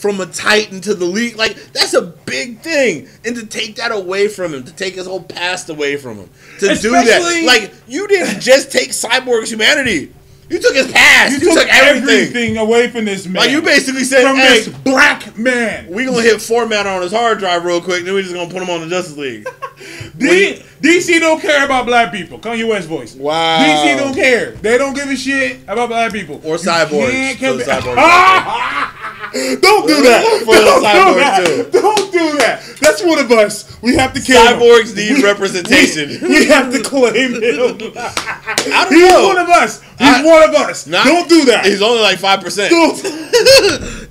from 0.00 0.20
a 0.20 0.26
Titan 0.26 0.80
to 0.82 0.94
the 0.94 1.04
league, 1.04 1.36
like 1.36 1.54
that's 1.72 1.92
a 1.92 2.02
big 2.02 2.60
thing. 2.60 3.06
And 3.24 3.36
to 3.36 3.44
take 3.44 3.76
that 3.76 3.92
away 3.92 4.28
from 4.28 4.54
him, 4.54 4.64
to 4.64 4.72
take 4.72 4.94
his 4.94 5.06
whole 5.06 5.22
past 5.22 5.68
away 5.68 5.96
from 5.96 6.16
him, 6.16 6.30
to 6.60 6.74
do 6.74 6.90
that, 6.90 7.42
like 7.44 7.72
you 7.86 8.08
didn't 8.08 8.40
just 8.40 8.72
take 8.72 8.90
Cyborg's 8.90 9.50
humanity. 9.50 10.12
You 10.48 10.58
took 10.58 10.74
his 10.74 10.90
past. 10.90 11.32
You, 11.32 11.54
took, 11.54 11.68
everything. 11.68 12.08
everything 12.08 12.56
away 12.56 12.88
from 12.90 13.04
this 13.04 13.24
man. 13.24 13.36
Like 13.36 13.50
you 13.50 13.62
basically 13.62 14.02
said, 14.02 14.22
from 14.24 14.36
hey, 14.36 14.62
this 14.62 14.68
black 14.68 15.38
man. 15.38 15.86
we're 15.86 16.06
gonna 16.06 16.22
hit 16.22 16.42
format 16.42 16.88
on 16.88 17.02
his 17.02 17.12
hard 17.12 17.38
drive 17.38 17.64
real 17.64 17.80
quick, 17.80 18.04
then 18.04 18.14
we 18.14 18.22
just 18.22 18.34
gonna 18.34 18.50
put 18.50 18.60
him 18.60 18.68
on 18.68 18.80
the 18.80 18.88
Justice 18.88 19.16
League. 19.16 19.44
D- 20.18 20.60
DC 20.82 21.20
don't 21.20 21.40
care 21.40 21.64
about 21.64 21.86
black 21.86 22.10
people. 22.10 22.38
Kanye 22.40 22.68
West 22.68 22.88
voice. 22.88 23.14
Wow. 23.14 23.60
DC 23.60 23.96
don't 23.96 24.14
care. 24.14 24.50
They 24.52 24.76
don't 24.76 24.94
give 24.94 25.08
a 25.08 25.16
shit 25.16 25.60
about 25.68 25.88
black 25.88 26.10
people. 26.10 26.40
Or 26.42 26.54
You 26.54 26.58
cyborgs, 26.58 27.34
cyborgs. 27.36 28.96
don't 29.32 29.86
do 29.86 30.02
that. 30.02 30.22
Don't 30.22 30.44
do 30.44 31.20
that. 31.20 31.70
Don't 31.72 32.12
do 32.12 32.36
that. 32.38 32.62
That's 32.80 33.02
one 33.04 33.18
of 33.18 33.30
us. 33.30 33.80
We 33.82 33.94
have 33.96 34.12
to 34.14 34.20
kill 34.20 34.40
him. 34.46 34.58
Cyborgs 34.58 34.94
need 34.96 35.22
representation. 35.22 36.20
We 36.28 36.46
have 36.46 36.72
to 36.72 36.82
claim 36.82 37.34
him. 37.34 37.92
I 37.96 38.86
don't 38.88 38.92
He's 38.92 39.08
know. 39.10 39.26
one 39.28 39.38
of 39.38 39.48
us. 39.48 39.80
He's 39.82 40.00
I- 40.00 40.24
one 40.24 40.42
of 40.48 40.54
us. 40.54 40.86
Not- 40.86 41.04
don't 41.06 41.28
do 41.28 41.44
that. 41.46 41.64
He's 41.64 41.82
only 41.82 42.00
like 42.02 42.18
five 42.18 42.40
percent. 42.40 42.70
Don't- 42.70 43.00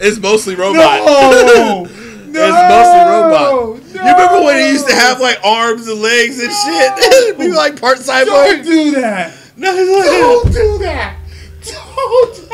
it's 0.01 0.17
mostly 0.20 0.55
robot. 0.55 0.99
no. 1.05 1.84
No. 1.84 1.86
It's 1.86 2.70
mostly 2.70 3.01
robot. 3.09 3.51
No. 3.51 3.76
You 3.91 3.99
remember 4.11 4.43
when 4.45 4.59
he 4.63 4.70
used 4.72 4.88
to 4.88 4.93
have 4.95 5.20
like 5.20 5.39
arms 5.43 5.88
and 5.88 5.99
legs 6.01 6.39
and 6.39 6.51
shit? 6.51 7.38
Be 7.39 7.49
like 7.51 7.80
part 7.82 7.97
cyborg. 7.97 8.26
Don't 8.26 8.63
do 8.63 8.91
that. 8.91 9.34
No, 9.57 9.76
he's 9.76 9.89
like, 9.89 10.05
Don't 10.07 10.51
do 10.53 10.78
that. 10.80 11.17
Don't. 11.63 12.49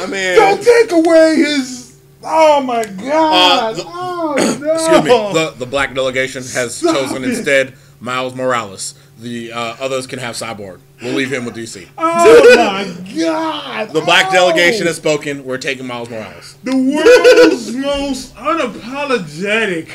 I 0.00 0.06
mean, 0.06 0.36
Don't 0.36 0.62
take 0.62 0.92
away 0.92 1.36
his. 1.36 1.96
Oh 2.22 2.62
my 2.62 2.84
God. 2.84 3.72
Uh, 3.72 3.72
the- 3.74 3.84
oh 3.86 4.34
no. 4.60 4.72
Excuse 4.74 5.02
me. 5.02 5.08
The, 5.10 5.54
the 5.58 5.66
black 5.66 5.94
delegation 5.94 6.42
has 6.42 6.76
Stop 6.76 6.94
chosen 6.96 7.22
it. 7.24 7.30
instead 7.30 7.74
Miles 8.00 8.34
Morales. 8.34 8.94
The 9.18 9.52
uh, 9.52 9.76
others 9.80 10.06
can 10.06 10.18
have 10.18 10.34
Cyborg. 10.34 10.80
We'll 11.02 11.12
leave 11.14 11.32
him 11.32 11.44
with 11.44 11.54
DC. 11.54 11.86
Oh 11.98 12.56
my 12.56 12.84
God. 13.16 13.90
The 13.90 14.00
black 14.00 14.26
Oh. 14.30 14.32
delegation 14.32 14.86
has 14.86 14.96
spoken. 14.96 15.44
We're 15.44 15.58
taking 15.58 15.86
Miles 15.86 16.08
Morales. 16.10 16.56
The 16.64 16.74
world's 16.76 17.72
most 17.72 18.34
unapologetic 18.36 19.88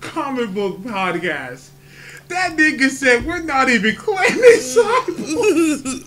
comic 0.00 0.52
book 0.54 0.78
podcast. 0.78 1.68
That 2.28 2.56
nigga 2.56 2.88
said 2.90 3.24
we're 3.24 3.42
not 3.42 3.68
even 3.68 3.94
claiming 3.94 4.40
cyborg. 4.58 6.06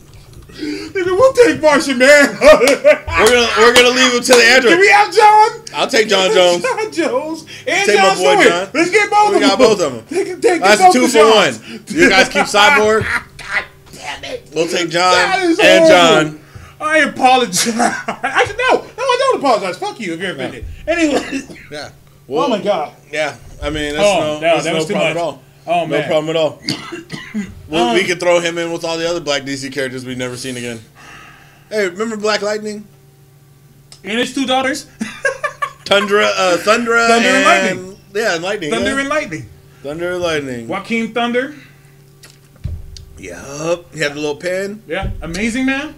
Nigga, 0.54 1.06
we'll 1.06 1.34
take 1.34 1.62
Martian 1.62 1.98
Man. 1.98 2.38
We're 2.40 3.28
gonna 3.28 3.48
we're 3.58 3.74
gonna 3.76 3.90
leave 3.90 4.14
him 4.14 4.22
to 4.24 4.34
the 4.34 4.44
Android. 4.44 4.72
Can 4.74 4.80
we 4.80 4.90
have 4.90 5.14
John? 5.14 5.50
I'll 5.74 5.88
take 5.88 6.08
John 6.10 6.34
Jones. 6.34 6.64
John 6.64 6.92
Jones 6.92 7.42
and 7.68 7.86
Take 7.86 7.98
my 7.98 8.04
John 8.04 8.18
boy 8.18 8.42
Stewart. 8.42 8.48
John. 8.48 8.70
Let's 8.74 8.90
get 8.92 9.10
both 9.10 9.30
We 9.30 9.36
of 9.36 9.42
them. 9.42 9.42
We 9.42 9.48
got 9.48 9.60
both 9.60 9.82
of 9.82 9.94
them. 9.94 10.06
They 10.10 10.26
can 10.26 10.42
take 10.42 10.62
That's 10.62 10.82
both 10.82 10.94
two 10.94 11.08
for 11.08 11.14
Johns. 11.14 11.60
one. 11.62 11.84
You 11.88 12.10
guys 12.10 12.30
keep 12.30 12.44
Cyborg. 12.46 13.02
God 13.38 13.64
damn 13.94 14.24
it. 14.24 14.50
We'll 14.54 14.68
take 14.68 14.90
John 14.90 15.14
and 15.16 15.56
horrible. 15.60 15.88
John. 15.88 16.40
I 16.82 17.00
apologize. 17.00 17.68
Actually, 17.78 18.56
no, 18.58 18.78
no, 18.82 18.88
I 19.04 19.18
don't 19.20 19.40
apologize. 19.40 19.78
Fuck 19.78 20.00
you 20.00 20.14
if 20.14 20.20
you're 20.22 20.32
offended. 20.32 20.66
Anyway, 20.88 21.42
Yeah. 21.70 21.92
oh 22.30 22.48
my 22.48 22.62
god. 22.62 22.94
Yeah. 23.12 23.36
I 23.62 23.70
mean, 23.70 23.94
that's 23.96 24.08
Oh, 24.08 24.20
no, 24.20 24.34
no, 24.36 24.40
that's 24.40 24.64
that 24.64 24.72
no 24.72 24.76
was 24.78 24.86
too 24.88 24.94
problem 24.94 25.14
much. 25.14 25.18
at 25.18 25.22
all. 25.24 25.42
Oh 25.72 25.82
No 25.86 26.00
man. 26.00 26.08
problem 26.08 26.30
at 26.30 26.36
all. 26.36 26.60
well, 27.70 27.90
Um, 27.90 27.94
we 27.96 28.04
could 28.04 28.20
throw 28.20 28.40
him 28.40 28.58
in 28.58 28.72
with 28.72 28.84
all 28.84 28.98
the 28.98 29.08
other 29.08 29.20
Black 29.20 29.44
DC 29.44 29.72
characters 29.72 30.04
we've 30.04 30.18
never 30.18 30.36
seen 30.36 30.58
again. 30.58 30.80
Hey, 31.70 31.88
remember 31.88 32.18
Black 32.18 32.42
Lightning? 32.42 32.88
And 34.04 34.18
his 34.18 34.34
two 34.34 34.48
daughters, 34.48 34.88
Tundra, 35.86 36.26
uh, 36.26 36.58
Thundra, 36.58 37.08
Thunder 37.08 37.28
and 37.30 37.38
and 37.38 37.46
Lightning. 37.46 37.98
Yeah, 38.16 38.34
and 38.36 38.44
Lightning. 38.44 38.72
Thunder 38.72 38.94
yeah. 38.96 39.00
and 39.02 39.10
Lightning. 39.10 39.46
Thunder 39.84 40.12
and 40.14 40.22
Lightning. 40.24 40.68
Jakeem 40.68 41.14
Thunder. 41.14 41.54
Yup. 43.20 43.94
He 43.94 44.00
had 44.00 44.14
the 44.14 44.20
little 44.20 44.38
pen. 44.38 44.82
Yeah, 44.88 45.12
Amazing 45.22 45.66
Man. 45.66 45.94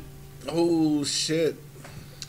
Oh 0.50 1.04
shit. 1.04 1.56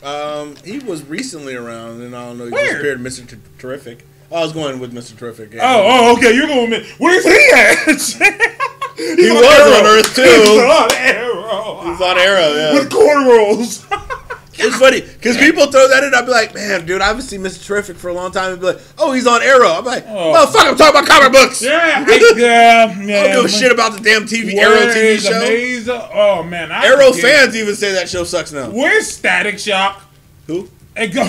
Um, 0.03 0.55
he 0.63 0.79
was 0.79 1.03
recently 1.03 1.55
around, 1.55 2.01
and 2.01 2.15
I 2.15 2.25
don't 2.25 2.37
know. 2.37 2.45
He 2.45 2.51
Where? 2.51 2.65
disappeared. 2.65 2.99
Mr. 3.01 3.27
T- 3.29 3.37
Terrific. 3.57 4.05
I 4.33 4.41
was 4.41 4.51
going 4.53 4.79
with 4.79 4.93
Mr. 4.93 5.15
Terrific. 5.17 5.53
Yeah. 5.53 5.61
Oh, 5.63 5.83
oh, 5.85 6.17
okay. 6.17 6.33
You're 6.35 6.47
going 6.47 6.69
with 6.69 6.81
me. 6.81 6.89
Where's 6.97 7.23
he 7.23 7.29
at? 7.53 7.77
he 8.97 9.31
was 9.31 9.45
on 9.45 9.85
Earth, 9.85 10.15
too. 10.15 10.23
He's 10.23 10.49
on 10.49 10.91
Arrow. 10.95 11.81
He's 11.83 12.01
on 12.01 12.17
Arrow. 12.17 12.55
Yeah. 12.55 12.73
With 12.73 12.89
cornrows. 12.91 13.85
It's 14.55 14.77
funny 14.77 15.01
because 15.01 15.35
people 15.37 15.65
throw 15.71 15.87
that 15.87 16.03
in. 16.03 16.13
I'd 16.13 16.25
be 16.25 16.31
like, 16.31 16.53
man, 16.53 16.85
dude, 16.85 17.01
I 17.01 17.07
haven't 17.07 17.23
seen 17.23 17.41
Mr. 17.41 17.65
Terrific 17.65 17.97
for 17.97 18.09
a 18.09 18.13
long 18.13 18.31
time. 18.31 18.53
I'd 18.53 18.59
be 18.59 18.67
like, 18.67 18.79
oh, 18.99 19.11
he's 19.11 19.25
on 19.25 19.41
Arrow. 19.41 19.67
I'm 19.69 19.83
like, 19.83 20.05
Oh. 20.07 20.31
motherfucker, 20.31 20.69
I'm 20.69 20.77
talking 20.77 21.01
about 21.01 21.07
comic 21.09 21.31
books. 21.33 21.59
yeah, 21.63 22.05
I, 22.07 22.33
yeah, 22.37 23.01
yeah. 23.01 23.19
I 23.19 23.23
don't 23.23 23.35
give 23.37 23.45
a 23.45 23.49
shit 23.49 23.71
about 23.71 23.93
the 23.97 24.01
damn 24.01 24.25
TV 24.25 24.53
Arrow 24.53 24.93
TV 24.93 25.17
show. 25.19 25.35
Amazing? 25.37 25.99
Oh 26.13 26.43
man, 26.43 26.71
I 26.71 26.85
Arrow 26.85 27.11
fans 27.13 27.55
even 27.55 27.75
say 27.75 27.93
that 27.93 28.07
show 28.07 28.23
sucks 28.23 28.51
now. 28.51 28.69
Where's 28.69 29.07
Static 29.09 29.57
Shock? 29.57 30.03
Who? 30.45 30.69
And 30.95 31.11
go. 31.11 31.23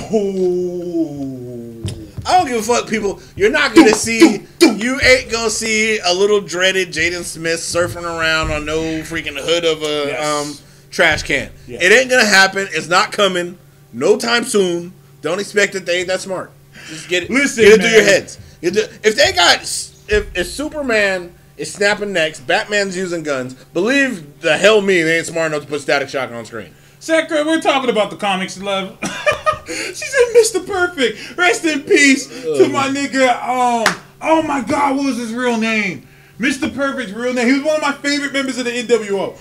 I 2.26 2.38
don't 2.38 2.46
give 2.48 2.58
a 2.58 2.62
fuck, 2.62 2.88
people. 2.88 3.20
You're 3.36 3.50
not 3.50 3.74
gonna 3.74 3.92
see. 3.94 4.46
You 4.60 4.98
ain't 5.00 5.30
gonna 5.30 5.50
see 5.50 5.98
a 5.98 6.12
little 6.12 6.40
dreaded 6.40 6.88
Jaden 6.88 7.22
Smith 7.22 7.60
surfing 7.60 8.02
around 8.02 8.50
on 8.50 8.64
no 8.64 8.80
freaking 9.02 9.36
hood 9.38 9.64
of 9.64 9.82
a 9.82 10.08
Yes. 10.08 10.24
um, 10.60 10.66
trash 10.90 11.22
can. 11.22 11.50
Yes. 11.66 11.82
It 11.82 11.92
ain't 11.92 12.10
gonna 12.10 12.24
happen. 12.24 12.66
It's 12.72 12.88
not 12.88 13.12
coming. 13.12 13.58
No 13.92 14.16
time 14.16 14.44
soon. 14.44 14.92
Don't 15.22 15.38
expect 15.38 15.74
it. 15.74 15.86
They 15.86 15.98
ain't 16.00 16.08
that 16.08 16.20
smart. 16.20 16.50
Just 16.88 17.08
get 17.08 17.24
it. 17.24 17.30
Listen, 17.30 17.64
get 17.64 17.74
it 17.74 17.80
through 17.82 17.90
your 17.90 18.02
heads. 18.04 18.38
If 18.62 19.16
they 19.16 19.32
got, 19.32 19.60
if, 19.62 20.36
if 20.36 20.46
Superman 20.46 21.32
is 21.56 21.72
snapping 21.72 22.12
necks, 22.12 22.40
Batman's 22.40 22.96
using 22.96 23.22
guns. 23.22 23.54
Believe 23.72 24.40
the 24.40 24.56
hell 24.56 24.80
me, 24.80 25.02
they 25.02 25.18
ain't 25.18 25.26
smart 25.26 25.52
enough 25.52 25.62
to 25.64 25.68
put 25.68 25.80
Static 25.82 26.08
Shock 26.08 26.30
on 26.32 26.44
screen. 26.44 26.74
Sakura, 27.04 27.44
we're 27.44 27.60
talking 27.60 27.90
about 27.90 28.08
the 28.08 28.16
comics, 28.16 28.58
love. 28.62 28.96
she 29.66 29.92
said, 29.94 30.24
"Mr. 30.34 30.66
Perfect, 30.66 31.36
rest 31.36 31.62
in 31.66 31.82
peace 31.82 32.26
to 32.28 32.66
my 32.70 32.88
nigga." 32.88 33.28
Um, 33.42 33.84
oh 34.22 34.42
my 34.42 34.62
God, 34.62 34.96
what 34.96 35.04
was 35.04 35.18
his 35.18 35.34
real 35.34 35.58
name? 35.58 36.08
Mr. 36.38 36.74
Perfect's 36.74 37.12
real 37.12 37.34
name. 37.34 37.46
He 37.46 37.52
was 37.52 37.62
one 37.62 37.76
of 37.76 37.82
my 37.82 37.92
favorite 37.92 38.32
members 38.32 38.56
of 38.56 38.64
the 38.64 38.70
NWO. 38.70 39.36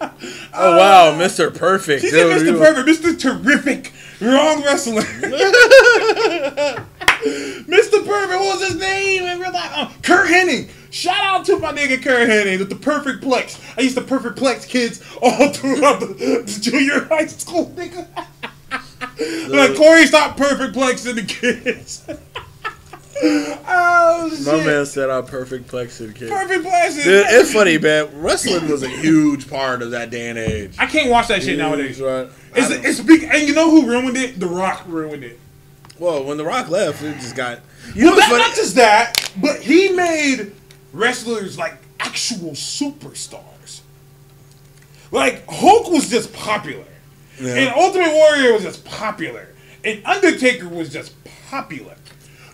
Oh 0.60 0.76
wow, 0.76 1.16
Mr. 1.16 1.54
Perfect. 1.54 2.02
She 2.02 2.10
said, 2.10 2.26
"Mr. 2.26 2.58
Perfect, 2.58 2.88
Mr. 2.88 3.16
Terrific, 3.16 3.92
wrong 4.20 4.62
wrestler." 4.62 5.02
Mr. 7.18 8.06
Perfect, 8.06 8.40
what 8.40 8.60
was 8.60 8.68
his 8.68 8.80
name? 8.80 9.24
in 9.24 9.40
real 9.40 9.52
life? 9.52 9.70
Uh, 9.74 9.90
Curt 10.02 10.28
Hennig. 10.28 10.70
Shout 10.90 11.22
out 11.22 11.44
to 11.46 11.58
my 11.58 11.72
nigga 11.72 12.02
Curt 12.02 12.28
Hennig 12.28 12.58
with 12.58 12.70
the 12.70 12.76
perfect 12.76 13.22
plex. 13.22 13.60
I 13.76 13.82
used 13.82 13.96
to 13.96 14.02
perfect 14.02 14.38
plex 14.38 14.66
kids 14.66 15.02
all 15.20 15.48
throughout 15.52 16.00
the, 16.00 16.06
the 16.06 16.58
junior 16.60 17.04
high 17.04 17.26
school, 17.26 17.72
nigga. 17.76 18.06
like 19.48 19.76
Corey, 19.76 20.06
stop 20.06 20.36
perfect 20.36 20.74
plexing 20.74 21.16
the 21.16 21.22
kids. 21.22 22.04
oh 23.22 24.30
shit. 24.30 24.46
My 24.46 24.64
man 24.64 24.86
said 24.86 25.10
I'm 25.10 25.26
perfect 25.26 25.68
plexing 25.68 26.14
kids. 26.14 26.30
Perfect 26.30 26.64
plexing. 26.64 27.04
Dude, 27.04 27.26
it's 27.28 27.52
funny, 27.52 27.78
man. 27.78 28.08
Wrestling 28.20 28.70
was 28.70 28.82
a 28.82 28.88
huge 28.88 29.50
part 29.50 29.82
of 29.82 29.90
that 29.90 30.10
day 30.10 30.28
and 30.30 30.38
age. 30.38 30.76
I 30.78 30.86
can't 30.86 31.10
watch 31.10 31.28
that 31.28 31.42
shit 31.42 31.58
nowadays. 31.58 32.00
Right. 32.00 32.28
It's, 32.54 32.70
it's 32.70 33.00
big, 33.00 33.24
and 33.24 33.46
you 33.46 33.54
know 33.54 33.70
who 33.70 33.86
ruined 33.88 34.16
it? 34.16 34.38
The 34.40 34.46
Rock 34.46 34.82
ruined 34.86 35.24
it. 35.24 35.38
well, 35.98 36.24
when 36.24 36.36
The 36.36 36.44
Rock 36.44 36.68
left, 36.68 37.02
it 37.02 37.14
just 37.14 37.36
got. 37.36 37.60
You 37.94 38.06
Well, 38.06 38.16
not, 38.16 38.28
funny? 38.28 38.42
not 38.42 38.54
just 38.56 38.74
that, 38.76 39.30
but 39.40 39.60
he 39.60 39.90
made 39.90 40.52
wrestlers 40.92 41.56
like 41.58 41.76
actual 42.00 42.52
superstars. 42.52 43.80
Like 45.10 45.44
Hulk 45.48 45.90
was 45.90 46.08
just 46.10 46.32
popular, 46.32 46.84
and 47.40 47.74
Ultimate 47.74 48.12
Warrior 48.12 48.52
was 48.54 48.62
just 48.62 48.84
popular, 48.84 49.48
and 49.84 50.04
Undertaker 50.04 50.68
was 50.68 50.92
just 50.92 51.12
popular. 51.50 51.94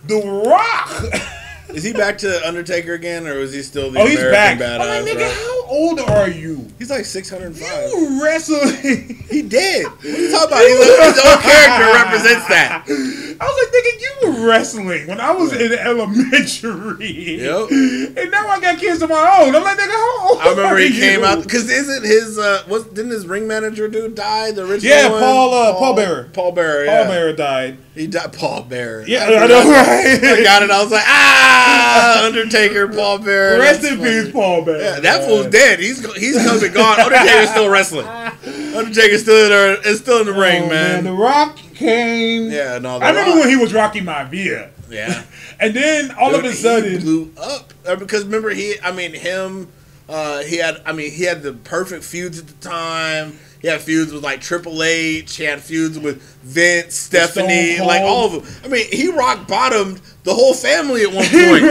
The 0.05 0.21
Rock. 0.47 0.89
Is 1.73 1.83
he 1.83 1.93
back 1.93 2.17
to 2.19 2.47
Undertaker 2.47 2.93
again, 2.93 3.27
or 3.27 3.33
is 3.33 3.51
he 3.53 3.61
still 3.61 3.91
the 3.91 3.99
Oh, 3.99 4.05
he's 4.05 4.19
American 4.19 4.59
back. 4.59 4.79
badass? 4.79 4.81
I'm 4.81 5.03
like, 5.05 5.13
nigga, 5.13 5.21
right? 5.21 5.33
how 5.33 5.65
old 5.67 5.99
are 5.99 6.29
you? 6.29 6.67
He's 6.79 6.89
like 6.89 7.05
605. 7.05 7.89
You 7.91 8.23
wrestling. 8.23 9.23
He 9.29 9.41
did. 9.41 9.87
What 9.87 10.05
are 10.05 10.07
you 10.09 10.31
talking 10.31 10.47
about? 10.47 10.61
He's 10.61 10.79
like, 10.79 11.15
his 11.15 11.25
own 11.25 11.41
character 11.41 11.85
represents 11.93 12.47
that. 12.47 12.83
I 12.87 13.43
was 13.43 13.57
like, 13.59 13.73
nigga, 13.73 14.01
you 14.01 14.11
were 14.41 14.47
wrestling 14.47 15.07
when 15.07 15.19
I 15.19 15.31
was 15.31 15.51
in 15.53 15.73
elementary. 15.73 17.41
Yep. 17.41 17.69
And 18.17 18.31
now 18.31 18.47
I 18.47 18.59
got 18.61 18.77
kids 18.79 19.01
of 19.01 19.09
my 19.09 19.41
own. 19.41 19.55
I'm 19.55 19.63
like, 19.63 19.77
nigga, 19.77 19.89
how 19.91 20.29
old 20.29 20.39
I 20.41 20.49
remember 20.51 20.75
are 20.75 20.77
he 20.77 20.87
you? 20.87 20.99
came 21.01 21.23
out 21.23 21.43
because 21.43 21.69
isn't 21.69 22.03
his 22.05 22.37
uh 22.37 22.63
was 22.69 22.85
didn't 22.87 23.11
his 23.11 23.25
ring 23.27 23.47
manager 23.47 23.87
dude 23.87 24.15
die 24.15 24.51
the 24.51 24.63
original 24.65 24.95
Yeah, 24.95 25.09
one? 25.11 25.19
Paul, 25.19 25.53
uh, 25.53 25.73
Paul 25.73 25.95
Bearer. 25.95 26.29
Paul 26.33 26.51
Bearer 26.53 26.85
Paul. 26.85 27.05
Bearer 27.05 27.33
died. 27.33 27.77
he 27.93 28.07
died 28.07 28.31
Paul 28.33 28.63
Bearer 28.63 29.05
Yeah, 29.07 29.25
I 29.25 29.43
I 29.43 29.47
know, 29.47 29.69
right? 29.69 30.19
I 30.39 30.43
got 30.43 30.63
it 30.63 30.71
I 30.71 30.81
was 30.83 30.91
like 30.91 31.03
ah 31.05 31.54
Undertaker 32.25 32.87
Paul 32.87 33.19
Bearer 33.19 33.59
Rest 33.59 33.83
in 33.83 33.99
peace, 34.01 34.31
Paul 34.31 34.63
Bearer. 34.65 34.81
yeah 34.81 34.99
that 34.99 35.23
fool's 35.25 35.47
dead 35.47 35.79
he's 35.79 35.99
he's 36.15 36.35
come 36.43 36.63
and 36.63 36.73
gone 36.73 36.99
Undertaker's 36.99 37.49
still 37.49 37.69
wrestling 37.69 38.05
Undertaker's 38.75 39.21
still 39.21 39.43
in 39.45 39.49
there 39.49 39.87
is 39.87 39.99
still 39.99 40.19
in 40.21 40.25
the 40.27 40.33
ring 40.33 40.63
Oh, 40.65 40.69
man. 40.69 41.03
The 41.03 41.11
Rock 41.13 41.57
came. 41.75 42.49
yeah 42.51 42.77
no 42.79 42.97
I 42.97 43.09
remember 43.09 43.39
when 43.39 43.49
he 43.49 43.55
was 43.55 43.73
Rocky 43.73 44.01
Maivia. 44.01 44.71
yeah 44.89 45.23
And 45.59 45.73
then 45.73 46.11
all 46.11 46.31
Dude, 46.31 46.39
of 46.39 46.45
a 46.45 46.49
he 46.49 46.53
sudden, 46.55 46.99
blew 46.99 47.31
up 47.41 47.71
because 47.99 48.25
remember 48.25 48.49
he 48.49 48.75
I 48.83 48.91
mean 48.91 49.13
him 49.13 49.69
uh, 50.09 50.41
he 50.43 50.57
had 50.57 50.81
I 50.85 50.91
mean 50.91 51.11
he 51.11 51.23
had 51.23 51.41
the 51.43 51.53
perfect 51.53 52.03
feuds 52.03 52.37
at 52.39 52.47
the 52.47 52.53
time. 52.69 53.39
He 53.65 53.71
had 53.71 53.81
feuds 53.81 54.13
with 54.13 54.23
like 54.23 54.41
Triple 54.41 54.83
H. 54.83 55.37
He 55.37 55.43
had 55.43 55.59
feuds 55.59 55.97
with 55.97 56.21
Vince, 56.43 56.93
Stephanie, 56.93 57.79
like 57.79 58.01
all 58.03 58.27
of 58.27 58.33
them. 58.33 58.61
I 58.63 58.67
mean 58.67 58.85
he 58.91 59.11
rock 59.11 59.47
bottomed 59.47 59.99
the 60.23 60.35
whole 60.35 60.53
family 60.53 61.01
at 61.01 61.07
one 61.11 61.25
point. 61.25 61.63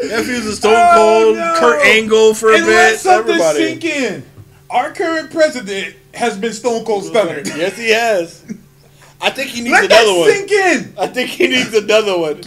he 0.00 0.08
had 0.08 0.24
feuds 0.24 0.46
with 0.46 0.54
Stone 0.54 0.74
Oh, 0.76 0.92
Cold, 0.94 1.36
no. 1.38 1.56
Kurt 1.58 1.84
Angle 1.84 2.34
for 2.34 2.52
a 2.52 2.58
and 2.58 2.66
let 2.68 2.92
bit. 2.92 3.00
something 3.00 3.34
Everybody. 3.34 3.58
sink 3.58 3.84
in. 3.86 4.24
Our 4.70 4.92
current 4.92 5.32
president 5.32 5.96
has 6.14 6.38
been 6.38 6.52
Stone 6.52 6.84
Cold 6.84 7.02
Stunner. 7.06 7.40
Yes, 7.44 7.76
he 7.76 7.90
has. 7.90 8.44
I 9.20 9.30
think 9.30 9.50
he 9.50 9.62
needs 9.62 9.72
Let 9.72 9.86
another 9.86 10.04
that 10.12 10.16
one. 10.16 10.30
sink 10.30 10.50
in. 10.52 10.94
I 10.96 11.06
think 11.08 11.30
he 11.30 11.48
needs 11.48 11.74
another 11.74 12.16
one. 12.16 12.40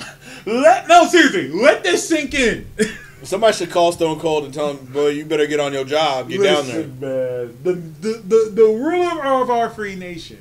Let 0.45 0.87
no 0.87 1.05
seriously. 1.05 1.49
Let 1.49 1.83
this 1.83 2.07
sink 2.07 2.33
in. 2.33 2.65
Somebody 3.23 3.55
should 3.55 3.69
call 3.69 3.91
Stone 3.91 4.19
Cold 4.19 4.45
and 4.45 4.53
tell 4.53 4.73
him, 4.73 4.85
"Boy, 4.87 5.09
you 5.09 5.25
better 5.25 5.45
get 5.45 5.59
on 5.59 5.73
your 5.73 5.85
job. 5.85 6.29
Get 6.29 6.41
down 6.41 6.67
there." 6.67 6.87
Man. 6.87 7.57
The, 7.63 7.73
the 7.73 8.13
the 8.17 8.51
the 8.53 8.63
ruler 8.63 9.23
of 9.41 9.49
our 9.49 9.69
free 9.69 9.95
nation 9.95 10.39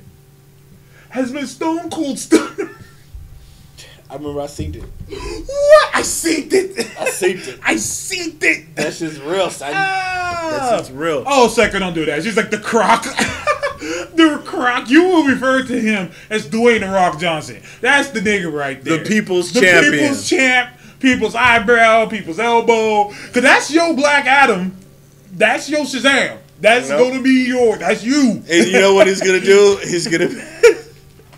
has 1.09 1.31
been 1.31 1.45
Stone 1.45 1.89
Cold 1.89 2.17
Stunner. 2.17 2.71
I 4.09 4.15
remember 4.15 4.41
I 4.41 4.47
seen 4.47 4.75
it. 4.75 4.83
what? 4.83 5.95
I 5.95 6.01
seen 6.01 6.49
it. 6.51 6.99
I 6.99 7.05
seen 7.05 7.37
it. 7.37 7.59
I 7.63 7.75
seen 7.77 8.37
it. 8.41 8.75
That's 8.75 8.99
just 8.99 9.21
real, 9.21 9.49
son. 9.49 9.71
Ah. 9.73 10.67
That's 10.71 10.91
real. 10.91 11.23
Oh, 11.25 11.47
Secker, 11.47 11.79
don't 11.79 11.93
do 11.93 12.05
that. 12.05 12.21
She's 12.23 12.35
like 12.35 12.51
the 12.51 12.57
croc. 12.57 13.03
the 13.79 14.41
croc. 14.43 14.89
You 14.89 15.03
will 15.07 15.23
refer 15.23 15.63
to 15.63 15.79
him 15.79 16.11
as 16.29 16.45
Dwayne 16.47 16.81
the 16.81 16.87
Rock 16.87 17.21
Johnson. 17.21 17.61
That's 17.79 18.09
the 18.09 18.19
nigga 18.19 18.51
right 18.51 18.83
there. 18.83 18.97
The 18.97 19.05
people's 19.05 19.53
the 19.53 19.61
champion. 19.61 19.93
people's 19.93 20.27
champ. 20.27 20.75
People's 21.01 21.35
eyebrow. 21.35 22.05
People's 22.07 22.39
elbow. 22.39 23.09
Cause 23.33 23.41
that's 23.43 23.71
your 23.71 23.93
Black 23.95 24.25
Adam. 24.25 24.75
That's 25.33 25.69
your 25.69 25.81
Shazam. 25.81 26.37
That's 26.59 26.89
Nope. 26.89 27.11
gonna 27.11 27.21
be 27.23 27.45
your. 27.47 27.77
That's 27.77 28.03
you. 28.03 28.43
And 28.49 28.67
you 28.67 28.73
know 28.79 28.93
what 28.93 29.07
he's 29.07 29.21
gonna 29.21 29.39
do? 29.39 29.79
He's 29.83 30.07
gonna, 30.07 30.29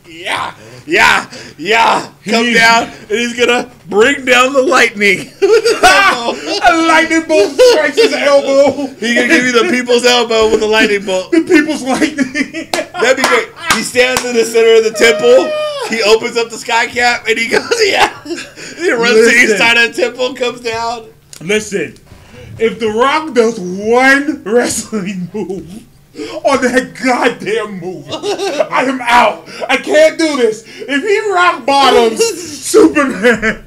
yeah, 0.08 0.54
yeah, 0.86 1.30
yeah, 1.58 2.12
come 2.26 2.46
He- 2.46 2.54
down, 2.54 2.84
and 2.90 3.10
he's 3.10 3.38
gonna 3.38 3.72
bring 3.90 4.26
down 4.26 4.54
the 4.54 4.62
lightning. 4.62 5.32
A 5.42 6.88
lightning 6.88 7.24
bolt 7.28 7.52
strikes 7.60 7.96
his 8.02 8.14
elbow. 8.14 8.88
He's 9.00 9.16
gonna 9.16 9.28
give 9.28 9.46
you 9.46 9.52
the 9.64 9.70
people's 9.70 10.06
elbow 10.06 10.50
with 10.52 10.62
a 10.64 10.68
lightning 10.68 11.06
bolt. 11.06 11.32
The 11.32 11.42
people's 11.42 11.82
lightning. 11.84 12.70
That'd 12.94 13.18
be 13.18 13.24
great. 13.24 13.50
He 13.76 13.84
stands 13.84 14.24
in 14.26 14.36
the 14.36 14.46
center 14.46 14.76
of 14.78 14.84
the 14.84 14.92
temple. 14.98 15.52
He 15.90 16.02
opens 16.04 16.38
up 16.38 16.50
the 16.50 16.58
sky 16.58 16.88
cap 16.88 17.26
and 17.28 17.38
he 17.38 17.50
goes, 17.50 17.70
yeah. 17.86 18.24
He 18.24 18.92
runs 18.92 19.16
to 19.16 19.26
the 19.26 19.32
east 19.36 19.52
Listen. 19.52 19.58
side 19.58 19.78
of 19.78 19.96
the 19.96 20.02
temple, 20.02 20.34
comes 20.36 20.62
down. 20.62 21.10
Listen, 21.42 21.96
if 22.60 22.80
The 22.80 22.90
Rock 22.90 23.34
does 23.34 23.60
one 23.60 24.44
wrestling 24.44 25.30
move 25.34 25.84
on 26.16 26.62
that 26.62 26.94
goddamn 27.04 27.80
movie, 27.80 28.12
I 28.12 28.84
am 28.84 29.02
out. 29.02 29.50
I 29.70 29.78
can't 29.78 30.18
do 30.18 30.38
this. 30.38 30.64
If 30.68 31.02
he 31.04 31.32
rock 31.32 31.66
bottoms 31.66 32.24
Superman, 32.64 33.66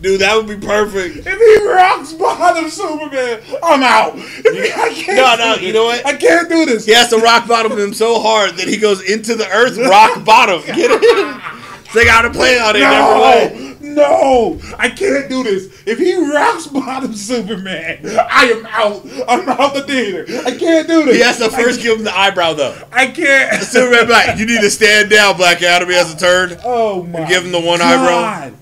Dude, 0.00 0.22
that 0.22 0.34
would 0.34 0.48
be 0.48 0.66
perfect. 0.66 1.26
if 1.26 1.38
he 1.38 1.66
rocks 1.68 2.14
bottom 2.14 2.70
Superman, 2.70 3.42
I'm 3.62 3.82
out. 3.82 4.14
If 4.16 4.78
I 4.78 4.94
can't 4.94 5.16
No, 5.18 5.36
no, 5.36 5.54
you 5.56 5.74
know 5.74 5.84
what? 5.84 6.06
I 6.06 6.16
can't 6.16 6.48
do 6.48 6.64
this. 6.64 6.86
He 6.86 6.94
has 6.94 7.10
to 7.10 7.18
rock 7.18 7.46
bottom 7.46 7.72
him 7.78 7.92
so 7.92 8.18
hard 8.18 8.52
that 8.56 8.66
he 8.66 8.78
goes 8.78 9.02
into 9.02 9.34
the 9.36 9.46
earth 9.50 9.76
rock 9.76 10.24
bottom. 10.24 10.62
Get 10.64 10.90
it? 10.90 11.40
They 11.92 12.04
gotta 12.04 12.30
play 12.30 12.56
on 12.56 12.76
it. 12.76 12.80
No, 12.82 13.69
no, 13.94 14.60
I 14.78 14.88
can't 14.88 15.28
do 15.28 15.42
this. 15.42 15.82
If 15.86 15.98
he 15.98 16.14
rocks 16.16 16.66
bottom 16.66 17.14
Superman, 17.30 18.00
I 18.30 18.44
am 18.46 18.66
out. 18.66 19.06
I'm 19.28 19.48
out 19.48 19.74
the 19.74 19.82
theater. 19.82 20.24
I 20.46 20.56
can't 20.56 20.86
do 20.88 21.04
this. 21.04 21.16
He 21.16 21.22
has 21.22 21.38
to 21.38 21.50
first 21.50 21.82
give 21.82 21.98
him 21.98 22.04
the 22.04 22.16
eyebrow 22.16 22.54
though. 22.54 22.76
I 22.92 23.06
can't. 23.08 23.62
Superman 23.62 24.06
Black, 24.06 24.38
you 24.38 24.46
need 24.46 24.60
to 24.60 24.70
stand 24.70 25.10
down, 25.10 25.36
Black 25.36 25.62
Adam. 25.62 25.88
He 25.88 25.94
has 25.94 26.14
to 26.14 26.18
turn. 26.18 26.58
Oh 26.72 27.02
my! 27.02 27.28
give 27.28 27.44
him 27.44 27.52
the 27.52 27.60
one 27.60 27.80
eyebrow. 27.80 28.52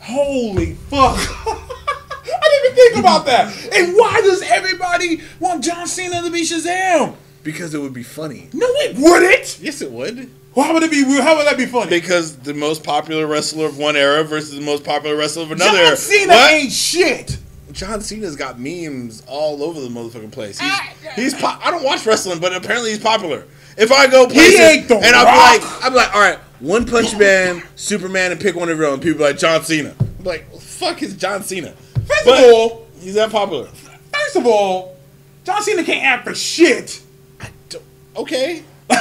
Holy 0.00 0.74
fuck! 0.74 1.16
I 1.46 2.48
didn't 2.48 2.64
even 2.64 2.76
think 2.76 2.96
about 2.96 3.26
that. 3.26 3.54
And 3.74 3.94
why 3.94 4.20
does 4.20 4.42
everybody 4.42 5.20
want 5.38 5.62
John 5.62 5.86
Cena 5.86 6.22
to 6.22 6.30
be 6.30 6.42
Shazam? 6.42 7.14
Because 7.42 7.74
it 7.74 7.78
would 7.78 7.92
be 7.94 8.02
funny. 8.02 8.48
No, 8.52 8.66
it 8.66 8.96
wouldn't. 8.96 9.58
Yes, 9.60 9.80
it 9.80 9.90
would. 9.90 10.30
Why 10.54 10.70
would 10.72 10.82
it 10.82 10.90
be? 10.90 11.02
How 11.04 11.36
would 11.36 11.46
that 11.46 11.56
be 11.56 11.66
funny? 11.66 11.88
Because 11.90 12.36
the 12.36 12.52
most 12.54 12.84
popular 12.84 13.26
wrestler 13.26 13.66
of 13.66 13.78
one 13.78 13.96
era 13.96 14.22
versus 14.22 14.54
the 14.54 14.60
most 14.60 14.84
popular 14.84 15.16
wrestler 15.16 15.44
of 15.44 15.52
another 15.52 15.78
era. 15.78 15.88
John. 15.88 15.96
Cena 15.96 16.32
What? 16.34 16.52
ain't 16.52 16.72
shit. 16.72 17.38
John 17.72 18.02
Cena's 18.02 18.36
got 18.36 18.60
memes 18.60 19.22
all 19.26 19.62
over 19.62 19.80
the 19.80 19.88
motherfucking 19.88 20.30
place. 20.30 20.58
He's, 20.60 20.70
ah, 20.70 20.92
he's 21.16 21.32
po- 21.34 21.56
I 21.62 21.70
don't 21.70 21.82
watch 21.82 22.04
wrestling, 22.04 22.38
but 22.38 22.54
apparently 22.54 22.90
he's 22.90 22.98
popular. 22.98 23.46
If 23.78 23.90
I 23.90 24.08
go 24.08 24.26
places 24.26 24.60
ain't 24.60 24.88
The 24.88 24.96
and 24.96 25.16
I'm 25.16 25.24
Rock. 25.24 25.62
like, 25.62 25.84
I'm 25.86 25.94
like, 25.94 26.14
all 26.14 26.20
right, 26.20 26.38
One 26.60 26.84
Punch 26.84 27.16
Man, 27.16 27.62
Superman, 27.74 28.30
and 28.32 28.38
pick 28.38 28.54
one 28.54 28.68
of 28.68 28.76
your 28.76 28.88
own. 28.88 29.00
People 29.00 29.24
are 29.24 29.28
like 29.30 29.38
John 29.38 29.64
Cena. 29.64 29.94
I'm 30.18 30.24
like, 30.24 30.44
well, 30.50 30.60
fuck 30.60 31.02
is 31.02 31.16
John 31.16 31.42
Cena? 31.42 31.72
First 32.04 32.24
But 32.26 32.44
of 32.44 32.52
all, 32.52 32.86
he's 33.00 33.14
that 33.14 33.30
popular. 33.30 33.68
first 34.12 34.36
of 34.36 34.46
all, 34.46 34.96
John 35.44 35.62
Cena 35.62 35.82
can't 35.82 36.04
act 36.04 36.28
for 36.28 36.34
shit. 36.34 37.00
I 37.40 37.48
don't- 37.70 37.82
Okay. 38.16 38.64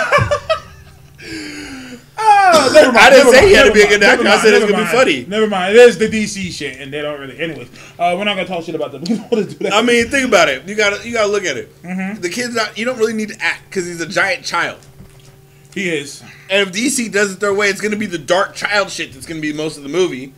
Never 2.82 2.92
mind. 2.94 3.06
I 3.06 3.10
didn't 3.10 3.32
say 3.32 3.40
mind, 3.42 3.48
he 3.50 3.54
had 3.56 3.64
to 3.66 3.74
be 3.74 3.82
a 3.82 3.88
good 3.88 4.04
actor. 4.04 4.28
I 4.28 4.38
said 4.38 4.54
it's 4.54 4.66
gonna 4.70 4.84
be 4.84 4.90
funny. 4.92 5.26
Never 5.28 5.48
mind. 5.48 5.76
It 5.76 5.80
is 5.80 5.98
the 5.98 6.08
DC 6.08 6.52
shit, 6.52 6.80
and 6.80 6.92
they 6.92 7.02
don't 7.02 7.20
really. 7.20 7.40
Anyways, 7.40 7.70
uh, 8.00 8.16
we're 8.18 8.24
not 8.26 8.36
gonna 8.36 8.46
talk 8.48 8.64
shit 8.66 8.76
about 8.76 8.92
them. 8.92 9.04
Don't 9.06 9.20
want 9.32 9.50
to 9.50 9.56
do 9.56 9.64
that. 9.64 9.74
I 9.74 9.82
mean, 9.82 10.08
think 10.10 10.28
about 10.28 10.50
it. 10.50 10.68
You 10.68 10.76
gotta 10.76 11.06
you 11.08 11.14
gotta 11.14 11.32
look 11.32 11.44
at 11.46 11.58
it. 11.58 11.82
Mm-hmm. 11.84 12.22
The 12.22 12.30
kid's 12.30 12.56
not. 12.56 12.78
You 12.78 12.86
don't 12.86 12.98
really 12.98 13.14
need 13.14 13.30
to 13.30 13.42
act 13.42 13.66
because 13.70 13.86
he's 13.86 14.02
a 14.02 14.08
giant 14.08 14.44
child. 14.46 14.80
he 15.74 15.90
is. 15.90 16.22
And 16.50 16.68
if 16.68 16.74
DC 16.76 17.12
does 17.12 17.34
it 17.34 17.40
their 17.40 17.54
way, 17.54 17.70
it's 17.70 17.82
gonna 17.82 17.96
be 17.96 18.06
the 18.08 18.18
dark 18.18 18.56
child 18.56 18.90
shit 18.90 19.14
that's 19.14 19.26
gonna 19.26 19.42
be 19.42 19.54
most 19.54 19.78
of 19.78 19.84
the 19.84 19.90
movie. 19.90 20.34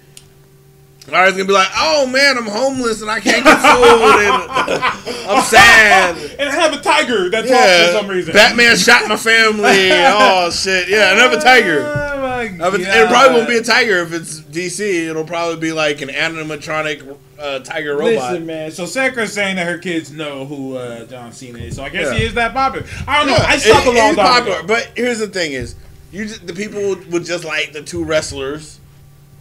Or 1.11 1.21
it's 1.25 1.33
gonna 1.33 1.43
be 1.43 1.51
like, 1.53 1.67
oh 1.75 2.07
man, 2.07 2.37
I'm 2.37 2.45
homeless 2.47 3.01
and 3.01 3.11
I 3.11 3.19
can't 3.19 3.43
get 3.43 3.57
food 3.57 4.23
and 4.23 5.29
I'm 5.29 5.43
sad. 5.43 6.15
and 6.39 6.47
I 6.49 6.53
have 6.55 6.71
a 6.71 6.79
tiger 6.81 7.29
that 7.29 7.41
talks 7.41 7.49
Yeah, 7.51 7.87
for 7.87 7.91
some 7.99 8.07
reason. 8.07 8.33
Batman 8.33 8.77
shot 8.77 9.09
my 9.09 9.17
family. 9.17 9.89
oh 9.91 10.49
shit, 10.49 10.87
yeah, 10.87 11.11
I 11.13 11.19
have 11.19 11.33
a 11.33 11.41
tiger. 11.41 11.81
It, 12.45 13.09
probably 13.09 13.37
won't 13.37 13.49
be 13.49 13.57
a 13.57 13.63
tiger 13.63 13.99
if 13.99 14.13
it's 14.13 14.39
DC. 14.39 15.09
It'll 15.09 15.23
probably 15.25 15.57
be 15.57 15.71
like 15.71 16.01
an 16.01 16.09
animatronic 16.09 17.17
uh, 17.39 17.59
tiger 17.59 17.93
robot. 17.97 18.31
Listen, 18.31 18.45
man. 18.45 18.71
So 18.71 18.85
Sakra's 18.85 19.33
saying 19.33 19.55
that 19.57 19.67
her 19.67 19.77
kids 19.77 20.11
know 20.11 20.45
who 20.45 20.75
uh, 20.77 21.05
John 21.05 21.31
Cena 21.31 21.59
is. 21.59 21.75
So 21.75 21.83
I 21.83 21.89
guess 21.89 22.11
Yeah. 22.11 22.17
he 22.17 22.25
is 22.25 22.33
that 22.35 22.53
popular. 22.53 22.87
I 23.07 23.17
don't 23.19 23.27
know. 23.27 23.33
Yeah, 23.37 23.45
I 23.47 23.57
stopped 23.57 23.87
it- 23.87 23.95
a 23.95 23.97
long 23.97 24.15
time 24.15 24.25
popular, 24.25 24.57
ago. 24.59 24.67
But 24.67 24.91
here's 24.95 25.19
the 25.19 25.27
thing: 25.27 25.51
is 25.53 25.75
you 26.11 26.25
just, 26.25 26.45
the 26.45 26.53
people 26.53 26.81
would, 26.89 27.11
would 27.11 27.25
just 27.25 27.43
like 27.43 27.73
the 27.73 27.81
two 27.81 28.03
wrestlers, 28.03 28.79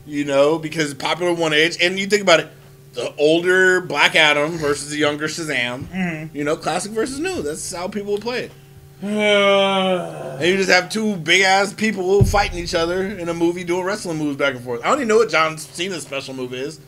you 0.07 0.25
know, 0.25 0.59
because 0.59 0.95
popular 0.95 1.33
one 1.35 1.53
age. 1.53 1.77
And 1.81 1.99
you 1.99 2.07
think 2.07 2.23
about 2.23 2.41
it, 2.41 2.49
the 2.95 3.15
older 3.17 3.81
Black 3.81 4.17
Adam 4.17 4.53
versus 4.53 4.91
the 4.91 4.97
younger 4.97 5.27
Shazam. 5.29 5.85
Mm-hmm. 5.85 6.37
You 6.37 6.45
know, 6.45 6.57
classic 6.57 6.93
versus 6.93 7.19
new. 7.19 7.43
That's 7.43 7.73
how 7.73 7.89
people 7.89 8.13
would 8.13 8.23
play 8.23 8.45
it. 8.45 8.53
And 10.43 10.49
you 10.51 10.57
just 10.57 10.71
have 10.71 10.89
two 10.89 11.17
big 11.17 11.43
ass 11.43 11.73
people 11.73 12.25
fighting 12.25 12.59
each 12.59 12.75
other 12.75 13.03
in 13.03 13.29
a 13.29 13.35
movie 13.35 13.65
doing 13.65 13.85
wrestling 13.85 14.19
moves 14.19 14.37
back 14.37 14.55
and 14.55 14.65
forth. 14.65 14.81
I 14.83 14.89
don't 14.89 14.99
even 14.99 15.09
know 15.09 15.19
what 15.19 15.29
John 15.31 15.57
Cena's 15.59 16.03
special 16.03 16.35
move 16.35 16.53
is. 16.55 16.81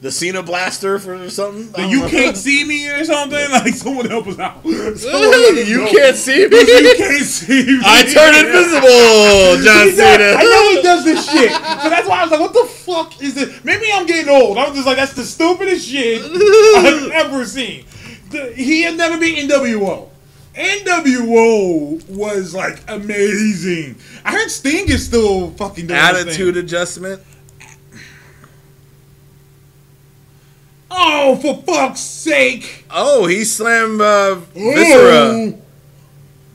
the 0.00 0.10
Cena 0.10 0.42
blaster 0.42 0.98
for 0.98 1.28
something. 1.30 1.70
The 1.72 1.86
you 1.88 2.00
know. 2.00 2.08
can't 2.08 2.36
see 2.36 2.64
me 2.64 2.88
or 2.90 3.04
something. 3.04 3.50
Like 3.50 3.74
someone 3.74 4.06
help 4.06 4.26
us 4.28 4.38
out. 4.38 4.64
You 4.64 5.86
can't 5.90 6.16
see 6.16 6.46
me. 6.46 6.56
You 6.60 6.94
can't 6.96 7.24
see 7.24 7.64
me. 7.66 7.80
I 7.84 8.02
turn 8.04 8.34
invisible, 8.34 9.64
John 9.64 9.90
Cena. 9.92 10.36
I 10.38 10.42
know 10.44 10.76
he 10.76 10.82
does 10.82 11.04
this 11.04 11.30
shit. 11.30 11.50
So 11.52 11.90
that's 11.90 12.08
why 12.08 12.20
I 12.20 12.22
was 12.22 12.30
like, 12.32 12.40
what 12.40 12.52
the 12.54 12.64
fuck 12.68 13.22
is 13.22 13.34
this? 13.34 13.64
Maybe 13.64 13.86
I'm 13.92 14.06
getting 14.06 14.28
old. 14.30 14.58
I 14.58 14.66
was 14.68 14.74
just 14.74 14.86
like, 14.86 14.96
that's 14.96 15.14
the 15.14 15.24
stupidest 15.24 15.86
shit 15.88 16.22
I've 16.22 17.10
ever 17.26 17.44
seen. 17.44 17.84
The, 18.30 18.52
he 18.54 18.82
had 18.82 18.96
never 18.96 19.18
beat 19.18 19.48
NWO. 19.48 20.08
NWO 20.54 22.08
was 22.10 22.54
like 22.54 22.82
amazing. 22.88 23.96
I 24.24 24.32
heard 24.32 24.50
Sting 24.50 24.88
is 24.88 25.04
still 25.06 25.50
fucking 25.52 25.86
doing 25.86 25.98
Attitude 25.98 26.56
adjustment. 26.56 27.22
Oh, 30.90 31.36
for 31.36 31.62
fuck's 31.62 32.00
sake. 32.00 32.84
Oh, 32.90 33.26
he 33.26 33.44
slammed 33.44 34.00
uh, 34.00 34.34
Viscera. 34.54 35.12
Oh. 35.12 35.58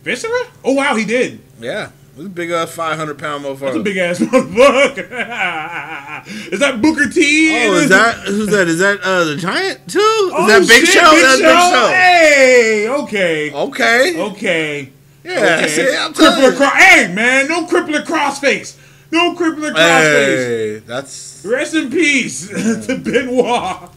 Viscera? 0.04 0.40
Oh, 0.64 0.74
wow, 0.74 0.96
he 0.96 1.06
did. 1.06 1.42
Yeah, 1.60 1.90
this 2.18 2.26
a 2.26 2.30
big 2.30 2.50
ass 2.52 2.72
500 2.74 3.18
pound 3.18 3.46
motherfucker. 3.46 3.60
That's 3.62 3.76
a 3.78 3.80
big 3.84 3.98
ass 3.98 4.20
motherfucker. 5.08 6.54
is 6.54 6.60
that 6.60 6.82
Booker 6.82 7.10
T? 7.10 7.68
Oh, 7.68 7.74
is 7.76 7.90
that 7.90 8.16
who's 8.26 8.48
that? 8.48 8.68
Is 8.68 8.80
that 8.80 9.00
uh, 9.04 9.24
the 9.26 9.36
Giant 9.38 9.88
too? 9.88 10.00
Is 10.00 10.34
Oh, 10.34 10.48
that 10.48 10.60
Big 10.68 10.86
shit, 10.86 10.90
Show? 10.90 11.02
That's 11.02 11.42
Big 11.42 11.60
Show. 11.60 11.88
Hey, 11.94 12.88
okay. 12.90 13.52
Okay. 13.54 14.22
Okay. 14.22 14.92
Yeah, 15.24 15.58
okay. 15.60 15.68
see, 15.68 15.96
I'm 15.98 16.14
crippler 16.14 16.56
cro- 16.56 16.68
Hey, 16.70 17.14
man, 17.14 17.48
no 17.50 17.66
crippler 17.66 18.04
crossface. 18.04 18.78
No 19.12 19.34
crippler 19.36 19.72
crossface. 19.74 19.76
Hey, 19.76 20.78
that's 20.80 21.44
Rest 21.46 21.76
in 21.76 21.90
peace 21.92 22.48
to 22.88 22.98
Benoit. 22.98 23.90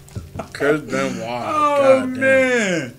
Chris 0.52 0.80
Benoit. 0.82 1.20
Oh, 1.26 2.00
God 2.00 2.14
damn. 2.14 2.20
man. 2.20 2.96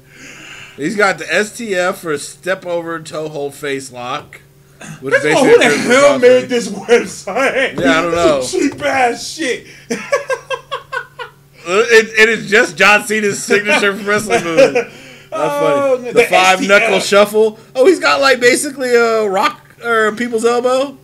He's 0.78 0.96
got 0.96 1.18
the 1.20 1.26
STF 1.26 1.96
for 1.96 2.18
step 2.18 2.66
over 2.66 3.00
toe 3.02 3.28
hold 3.30 3.54
face 3.54 3.92
lock. 3.92 4.42
Which 5.02 5.14
First 5.16 5.26
of 5.26 5.36
all, 5.36 5.46
who 5.46 5.58
the 5.58 5.70
hell 5.70 6.20
made 6.20 6.46
this 6.50 6.68
website? 6.70 7.80
Yeah, 7.80 8.00
I 8.00 8.02
don't 8.02 8.12
know. 8.16 8.42
Cheap 8.48 8.82
ass 8.84 9.28
shit. 9.28 9.68
Uh, 11.64 11.84
It, 11.90 12.08
it 12.18 12.30
is 12.30 12.50
just 12.50 12.76
John 12.76 13.06
Cena's 13.06 13.44
signature 13.44 13.92
wrestling 13.92 14.44
move. 14.44 14.58
That's 14.74 14.94
Oh, 15.32 15.96
funny. 15.98 16.12
The, 16.12 16.14
the 16.22 16.26
five 16.26 16.60
STF. 16.60 16.68
knuckle 16.68 17.00
shuffle. 17.00 17.60
Oh, 17.76 17.86
he's 17.86 18.00
got 18.00 18.20
like 18.20 18.40
basically 18.40 18.96
a 18.96 19.30
rock 19.30 19.62
or 19.86 20.12
people's 20.14 20.44
elbow. 20.44 20.98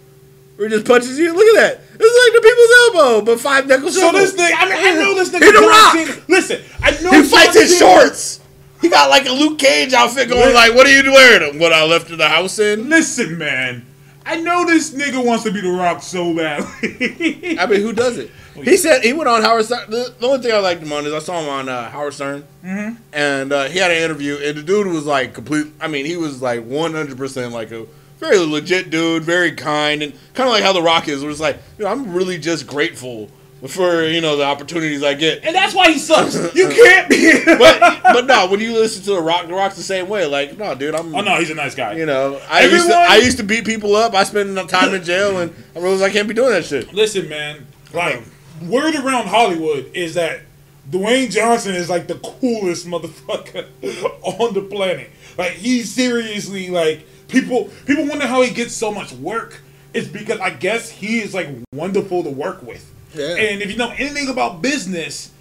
Where 0.55 0.67
he 0.67 0.73
just 0.75 0.87
punches 0.87 1.19
you. 1.19 1.31
Look 1.35 1.45
at 1.55 1.61
that. 1.61 1.81
It's 1.99 2.33
like 2.33 2.33
the 2.33 2.41
people's 2.41 3.05
elbow, 3.05 3.25
but 3.25 3.39
five 3.39 3.67
knuckle 3.67 3.91
So 3.91 3.99
shuffle. 4.01 4.19
this 4.19 4.33
nigga, 4.33 4.51
I 4.57 4.65
mean, 4.65 4.73
I 4.79 4.93
know 4.95 5.13
this 5.13 5.29
nigga. 5.29 5.39
The 5.39 5.51
John 5.53 5.69
Rock. 5.69 5.93
Cena- 5.93 6.21
Listen, 6.27 6.61
I 6.81 6.91
know 7.03 7.11
He 7.11 7.17
John 7.17 7.23
fights 7.25 7.55
in 7.55 7.77
shorts. 7.77 8.39
He 8.81 8.89
got 8.89 9.09
like 9.09 9.25
a 9.25 9.31
Luke 9.31 9.57
Cage 9.59 9.93
outfit 9.93 10.29
going. 10.29 10.53
Like, 10.53 10.73
what 10.75 10.85
are 10.85 10.91
you 10.91 11.11
wearing? 11.11 11.59
What 11.59 11.73
I 11.73 11.83
left 11.85 12.09
in 12.11 12.17
the 12.17 12.27
house 12.29 12.59
in? 12.59 12.89
Listen, 12.89 13.37
man. 13.37 13.85
I 14.25 14.35
know 14.41 14.65
this 14.65 14.91
nigga 14.93 15.23
wants 15.25 15.45
to 15.45 15.51
be 15.51 15.61
the 15.61 15.69
Rock 15.69 16.01
so 16.03 16.35
badly. 16.35 17.57
I 17.57 17.65
mean, 17.65 17.81
who 17.81 17.93
does 17.93 18.17
it? 18.17 18.29
He 18.57 18.75
said 18.75 19.03
he 19.03 19.13
went 19.13 19.29
on 19.29 19.43
Howard 19.43 19.65
Stern. 19.65 19.87
The, 19.91 20.15
the 20.19 20.25
only 20.25 20.39
thing 20.41 20.51
I 20.51 20.57
liked 20.57 20.81
him 20.81 20.91
on 20.91 21.05
is 21.05 21.13
I 21.13 21.19
saw 21.19 21.39
him 21.39 21.47
on 21.47 21.69
uh, 21.69 21.91
Howard 21.91 22.15
Stern, 22.15 22.43
Mm-hmm. 22.65 22.95
and 23.13 23.53
uh, 23.53 23.65
he 23.65 23.77
had 23.77 23.91
an 23.91 23.97
interview, 24.01 24.35
and 24.43 24.57
the 24.57 24.63
dude 24.63 24.87
was 24.87 25.05
like 25.05 25.35
complete. 25.35 25.67
I 25.79 25.87
mean, 25.87 26.07
he 26.07 26.17
was 26.17 26.41
like 26.41 26.63
one 26.65 26.93
hundred 26.93 27.17
percent 27.19 27.53
like 27.53 27.69
a 27.71 27.85
very 28.17 28.39
legit 28.39 28.89
dude, 28.89 29.21
very 29.23 29.51
kind, 29.51 30.01
and 30.01 30.11
kind 30.33 30.49
of 30.49 30.53
like 30.55 30.63
how 30.63 30.73
The 30.73 30.81
Rock 30.81 31.07
is. 31.07 31.21
Where 31.21 31.29
it's 31.29 31.39
like, 31.39 31.59
you 31.77 31.85
know, 31.85 31.91
I'm 31.91 32.11
really 32.13 32.39
just 32.39 32.65
grateful 32.65 33.29
for 33.65 34.03
you 34.03 34.21
know 34.21 34.35
the 34.37 34.43
opportunities 34.43 35.03
I 35.03 35.15
get. 35.15 35.43
and 35.43 35.55
that's 35.55 35.73
why 35.73 35.91
he 35.91 35.97
sucks. 35.97 36.35
You 36.55 36.69
can't 36.69 37.09
be. 37.09 37.31
But 37.57 38.03
but 38.03 38.25
no, 38.25 38.47
when 38.47 38.59
you 38.59 38.73
listen 38.73 39.03
to 39.05 39.11
The 39.11 39.21
Rock, 39.21 39.47
The 39.47 39.53
Rock's 39.53 39.75
the 39.75 39.83
same 39.83 40.07
way. 40.09 40.25
Like, 40.25 40.57
no, 40.57 40.75
dude, 40.75 40.93
I'm. 40.95 41.15
oh 41.15 41.21
no, 41.21 41.37
he's 41.37 41.49
a 41.49 41.55
nice 41.55 41.73
guy. 41.75 41.93
You 41.93 42.05
know, 42.05 42.39
I 42.49 42.65
used 42.65 42.87
to 42.87 42.95
I 42.95 43.15
used 43.17 43.37
to 43.37 43.43
beat 43.43 43.65
people 43.65 43.95
up. 43.95 44.13
I 44.13 44.23
spent 44.23 44.49
enough 44.49 44.67
time 44.67 44.93
in 44.93 45.03
jail, 45.03 45.39
and 45.39 45.53
I 45.75 45.79
realized 45.79 46.03
I 46.03 46.09
can't 46.09 46.27
be 46.27 46.33
doing 46.33 46.51
that 46.51 46.65
shit. 46.65 46.93
Listen, 46.93 47.27
man. 47.29 47.65
Like 47.93 48.21
word 48.63 48.95
around 48.95 49.27
Hollywood 49.27 49.89
is 49.93 50.13
that 50.15 50.41
Dwayne 50.89 51.29
Johnson 51.31 51.73
is 51.75 51.89
like 51.89 52.07
the 52.07 52.15
coolest 52.15 52.85
motherfucker 52.87 53.65
on 54.23 54.53
the 54.53 54.61
planet. 54.61 55.09
Like 55.37 55.53
he's 55.53 55.91
seriously 55.91 56.69
like 56.69 57.05
people. 57.27 57.69
People 57.85 58.07
wonder 58.07 58.27
how 58.27 58.41
he 58.41 58.53
gets 58.53 58.73
so 58.73 58.91
much 58.91 59.11
work. 59.13 59.61
It's 59.93 60.07
because 60.07 60.39
I 60.39 60.51
guess 60.51 60.89
he 60.89 61.19
is 61.21 61.33
like 61.33 61.49
wonderful 61.73 62.23
to 62.23 62.29
work 62.29 62.61
with. 62.61 62.93
Yeah. 63.13 63.35
And 63.35 63.61
if 63.61 63.71
you 63.71 63.77
know 63.77 63.89
anything 63.91 64.29
about 64.29 64.61
business, 64.61 65.31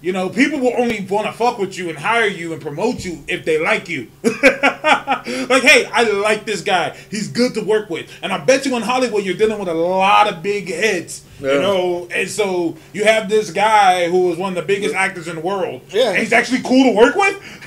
you 0.00 0.12
know 0.12 0.28
people 0.28 0.58
will 0.58 0.74
only 0.76 1.04
want 1.08 1.26
to 1.26 1.32
fuck 1.32 1.58
with 1.58 1.78
you 1.78 1.88
and 1.88 1.98
hire 1.98 2.26
you 2.26 2.52
and 2.52 2.60
promote 2.60 3.04
you 3.04 3.22
if 3.28 3.44
they 3.44 3.58
like 3.62 3.88
you. 3.88 4.10
like, 4.24 5.62
hey, 5.62 5.84
I 5.92 6.04
like 6.10 6.44
this 6.44 6.62
guy. 6.62 6.96
He's 7.10 7.28
good 7.28 7.54
to 7.54 7.60
work 7.62 7.88
with. 7.88 8.10
And 8.22 8.32
I 8.32 8.44
bet 8.44 8.66
you 8.66 8.76
in 8.76 8.82
Hollywood 8.82 9.24
you're 9.24 9.36
dealing 9.36 9.58
with 9.58 9.68
a 9.68 9.74
lot 9.74 10.32
of 10.32 10.42
big 10.42 10.68
heads. 10.68 11.24
Yeah. 11.40 11.54
You 11.54 11.60
know, 11.60 12.08
and 12.10 12.28
so 12.28 12.76
you 12.92 13.04
have 13.04 13.28
this 13.28 13.50
guy 13.50 14.08
who 14.08 14.32
is 14.32 14.38
one 14.38 14.50
of 14.50 14.56
the 14.56 14.62
biggest 14.62 14.94
actors 14.94 15.28
in 15.28 15.36
the 15.36 15.42
world. 15.42 15.82
Yeah. 15.90 16.10
And 16.10 16.18
he's 16.18 16.32
actually 16.32 16.62
cool 16.62 16.84
to 16.84 16.96
work 16.96 17.14
with. 17.14 17.58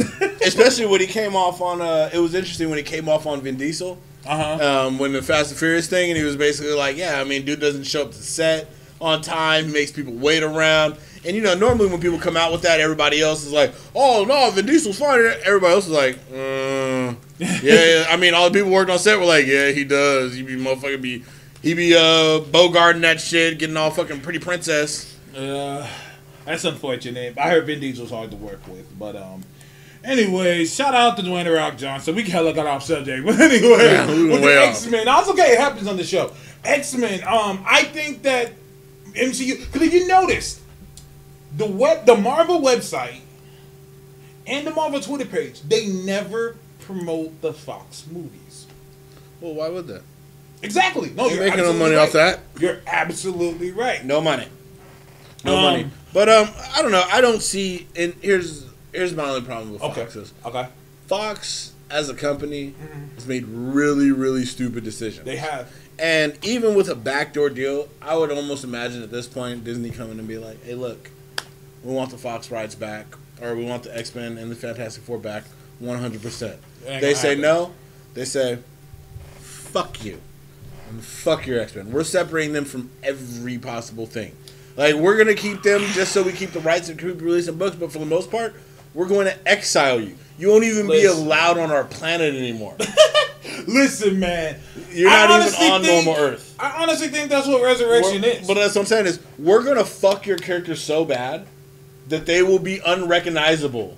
Especially 0.42 0.86
when 0.86 1.00
he 1.00 1.06
came 1.06 1.36
off 1.36 1.60
on. 1.60 1.82
Uh, 1.82 2.10
it 2.12 2.18
was 2.18 2.34
interesting 2.34 2.68
when 2.68 2.78
he 2.78 2.84
came 2.84 3.08
off 3.08 3.26
on 3.26 3.40
Vin 3.42 3.56
Diesel. 3.56 3.98
Uh-huh. 4.26 4.86
Um, 4.86 4.98
when 4.98 5.12
the 5.12 5.22
Fast 5.22 5.50
and 5.50 5.58
Furious 5.58 5.88
thing, 5.88 6.10
and 6.10 6.18
he 6.18 6.24
was 6.24 6.36
basically 6.36 6.72
like, 6.74 6.96
"Yeah, 6.96 7.20
I 7.20 7.24
mean, 7.24 7.44
dude 7.44 7.60
doesn't 7.60 7.84
show 7.84 8.02
up 8.02 8.12
to 8.12 8.22
set 8.22 8.68
on 9.00 9.22
time. 9.22 9.66
He 9.66 9.72
makes 9.72 9.92
people 9.92 10.12
wait 10.12 10.42
around." 10.42 10.96
And 11.24 11.36
you 11.36 11.42
know, 11.42 11.54
normally 11.54 11.88
when 11.88 12.00
people 12.00 12.18
come 12.18 12.36
out 12.36 12.52
with 12.52 12.62
that, 12.62 12.80
everybody 12.80 13.20
else 13.22 13.44
is 13.44 13.52
like, 13.52 13.72
"Oh 13.94 14.24
no, 14.26 14.50
Vin 14.50 14.66
Diesel's 14.66 14.98
fine." 14.98 15.20
Everybody 15.44 15.74
else 15.74 15.86
is 15.86 15.92
like, 15.92 16.16
mm, 16.30 17.16
"Yeah, 17.38 17.58
yeah." 17.62 18.06
I 18.10 18.16
mean, 18.16 18.34
all 18.34 18.50
the 18.50 18.58
people 18.58 18.70
working 18.70 18.92
on 18.92 18.98
set 18.98 19.18
were 19.18 19.24
like, 19.24 19.46
"Yeah, 19.46 19.70
he 19.70 19.84
does. 19.84 20.34
He 20.34 20.42
be 20.42 20.56
motherfucking 20.56 21.00
be, 21.00 21.24
he 21.62 21.74
be 21.74 21.94
uh 21.94 22.40
bogarting 22.40 23.00
that 23.00 23.20
shit, 23.20 23.58
getting 23.58 23.76
all 23.76 23.90
fucking 23.90 24.20
pretty 24.20 24.38
princess." 24.38 25.16
Uh, 25.34 25.86
that's 26.44 26.64
unfortunate. 26.64 27.38
I 27.38 27.50
heard 27.50 27.66
Vin 27.66 27.80
Diesel's 27.80 28.10
hard 28.10 28.30
to 28.32 28.36
work 28.36 28.66
with, 28.68 28.98
but 28.98 29.16
um. 29.16 29.44
Anyway, 30.02 30.64
shout 30.64 30.94
out 30.94 31.16
to 31.18 31.22
Dwayne 31.22 31.54
Rock 31.54 31.76
Johnson. 31.76 32.14
We 32.14 32.22
can 32.22 32.32
hella 32.32 32.54
got 32.54 32.66
off 32.66 32.82
subject, 32.84 33.24
but 33.26 33.38
anyway, 33.40 33.84
Yeah, 33.84 34.06
with 34.06 34.42
the. 34.42 34.62
X 34.66 34.86
Men, 34.86 35.04
that's 35.04 35.28
okay. 35.28 35.52
It 35.52 35.58
happens 35.60 35.86
on 35.86 35.96
the 35.96 36.04
show. 36.04 36.32
X 36.64 36.94
Men. 36.94 37.22
Um, 37.24 37.62
I 37.68 37.84
think 37.84 38.22
that 38.22 38.52
MCU. 39.12 39.58
Because 39.60 39.82
if 39.82 39.92
you 39.92 40.08
noticed, 40.08 40.60
the 41.56 41.66
web, 41.66 42.06
the 42.06 42.16
Marvel 42.16 42.60
website, 42.60 43.20
and 44.46 44.66
the 44.66 44.70
Marvel 44.70 45.00
Twitter 45.00 45.26
page, 45.26 45.60
they 45.62 45.86
never 45.88 46.56
promote 46.80 47.40
the 47.42 47.52
Fox 47.52 48.06
movies. 48.10 48.66
Well, 49.40 49.54
why 49.54 49.68
would 49.68 49.86
that? 49.88 50.02
Exactly. 50.62 51.10
No, 51.10 51.28
They're 51.28 51.36
you're 51.36 51.44
making 51.44 51.64
no 51.64 51.72
money 51.72 51.94
right. 51.94 52.02
off 52.06 52.12
that. 52.12 52.40
You're 52.58 52.80
absolutely 52.86 53.70
right. 53.70 54.04
No 54.04 54.20
money. 54.20 54.46
No 55.44 55.56
Um, 55.56 55.62
money. 55.62 55.90
But 56.12 56.28
um, 56.28 56.48
I 56.74 56.82
don't 56.82 56.90
know. 56.92 57.04
I 57.10 57.20
don't 57.20 57.40
see. 57.42 57.86
And 57.96 58.14
here's 58.20 58.64
here's 58.92 59.14
my 59.14 59.24
only 59.24 59.42
problem 59.42 59.72
with 59.72 59.82
Okay. 59.82 60.02
Fox 60.02 60.16
is 60.16 60.32
Okay. 60.44 60.68
Fox 61.06 61.72
as 61.90 62.08
a 62.08 62.14
company 62.14 62.70
mm-hmm. 62.70 63.14
has 63.14 63.26
made 63.26 63.44
really 63.46 64.10
really 64.12 64.44
stupid 64.44 64.84
decisions. 64.84 65.24
They 65.24 65.36
have. 65.36 65.72
And 65.98 66.38
even 66.42 66.74
with 66.74 66.88
a 66.88 66.94
backdoor 66.94 67.50
deal, 67.50 67.88
I 68.00 68.16
would 68.16 68.30
almost 68.30 68.64
imagine 68.64 69.02
at 69.02 69.10
this 69.10 69.26
point 69.26 69.64
Disney 69.64 69.90
coming 69.90 70.18
and 70.18 70.26
be 70.26 70.38
like, 70.38 70.64
"Hey, 70.64 70.74
look, 70.74 71.10
we 71.84 71.92
want 71.92 72.10
the 72.10 72.16
Fox 72.18 72.50
rights 72.50 72.74
back, 72.74 73.06
or 73.42 73.54
we 73.54 73.64
want 73.64 73.82
the 73.82 73.96
X 73.96 74.14
Men 74.14 74.38
and 74.38 74.50
the 74.50 74.56
Fantastic 74.56 75.02
Four 75.04 75.18
back, 75.18 75.44
one 75.78 75.98
hundred 75.98 76.22
percent." 76.22 76.58
They 76.86 77.12
say 77.12 77.30
happen. 77.30 77.42
no. 77.42 77.74
They 78.14 78.24
say, 78.24 78.58
"Fuck 79.40 80.02
you, 80.02 80.20
and 80.88 81.04
fuck 81.04 81.46
your 81.46 81.60
X 81.60 81.74
Men." 81.74 81.92
We're 81.92 82.04
separating 82.04 82.54
them 82.54 82.64
from 82.64 82.90
every 83.02 83.58
possible 83.58 84.06
thing. 84.06 84.34
Like 84.76 84.94
we're 84.94 85.18
gonna 85.18 85.34
keep 85.34 85.62
them 85.62 85.82
just 85.92 86.12
so 86.12 86.22
we 86.22 86.32
keep 86.32 86.52
the 86.52 86.60
rights 86.60 86.88
and 86.88 86.98
keep 86.98 87.20
releasing 87.20 87.58
books, 87.58 87.76
but 87.76 87.92
for 87.92 87.98
the 87.98 88.06
most 88.06 88.30
part, 88.30 88.54
we're 88.94 89.08
going 89.08 89.26
to 89.26 89.48
exile 89.48 90.00
you. 90.00 90.16
You 90.38 90.48
won't 90.48 90.64
even 90.64 90.86
be 90.86 91.04
allowed 91.04 91.58
on 91.58 91.70
our 91.70 91.84
planet 91.84 92.34
anymore. 92.34 92.76
Listen, 93.66 94.18
man. 94.18 94.58
You're 94.90 95.10
I 95.10 95.26
not 95.26 95.46
even 95.48 95.72
on 95.72 95.82
think- 95.82 96.06
normal 96.06 96.22
Earth. 96.22 96.54
I 96.58 96.82
honestly 96.82 97.08
think 97.08 97.30
that's 97.30 97.46
what 97.46 97.62
resurrection 97.62 98.22
We're- 98.22 98.34
is. 98.38 98.46
But 98.46 98.54
that's 98.54 98.74
what 98.74 98.82
I'm 98.82 98.86
saying 98.86 99.06
is 99.06 99.20
we're 99.38 99.62
gonna 99.62 99.84
fuck 99.84 100.26
your 100.26 100.38
character 100.38 100.74
so 100.76 101.04
bad 101.04 101.46
that 102.08 102.26
they 102.26 102.42
will 102.42 102.58
be 102.58 102.80
unrecognizable 102.84 103.96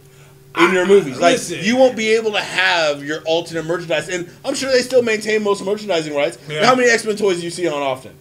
in 0.58 0.72
your 0.72 0.86
movies. 0.86 1.18
Like 1.18 1.34
listen. 1.34 1.60
you 1.62 1.76
won't 1.76 1.96
be 1.96 2.10
able 2.12 2.32
to 2.32 2.40
have 2.40 3.02
your 3.04 3.22
alternate 3.22 3.64
merchandise, 3.64 4.08
and 4.08 4.28
I'm 4.44 4.54
sure 4.54 4.70
they 4.70 4.82
still 4.82 5.02
maintain 5.02 5.42
most 5.42 5.64
merchandising 5.64 6.14
rights. 6.14 6.38
Yeah. 6.48 6.66
How 6.66 6.74
many 6.74 6.90
X 6.90 7.04
Men 7.04 7.16
toys 7.16 7.38
do 7.38 7.44
you 7.44 7.50
see 7.50 7.66
on 7.66 7.80
often? 7.82 8.14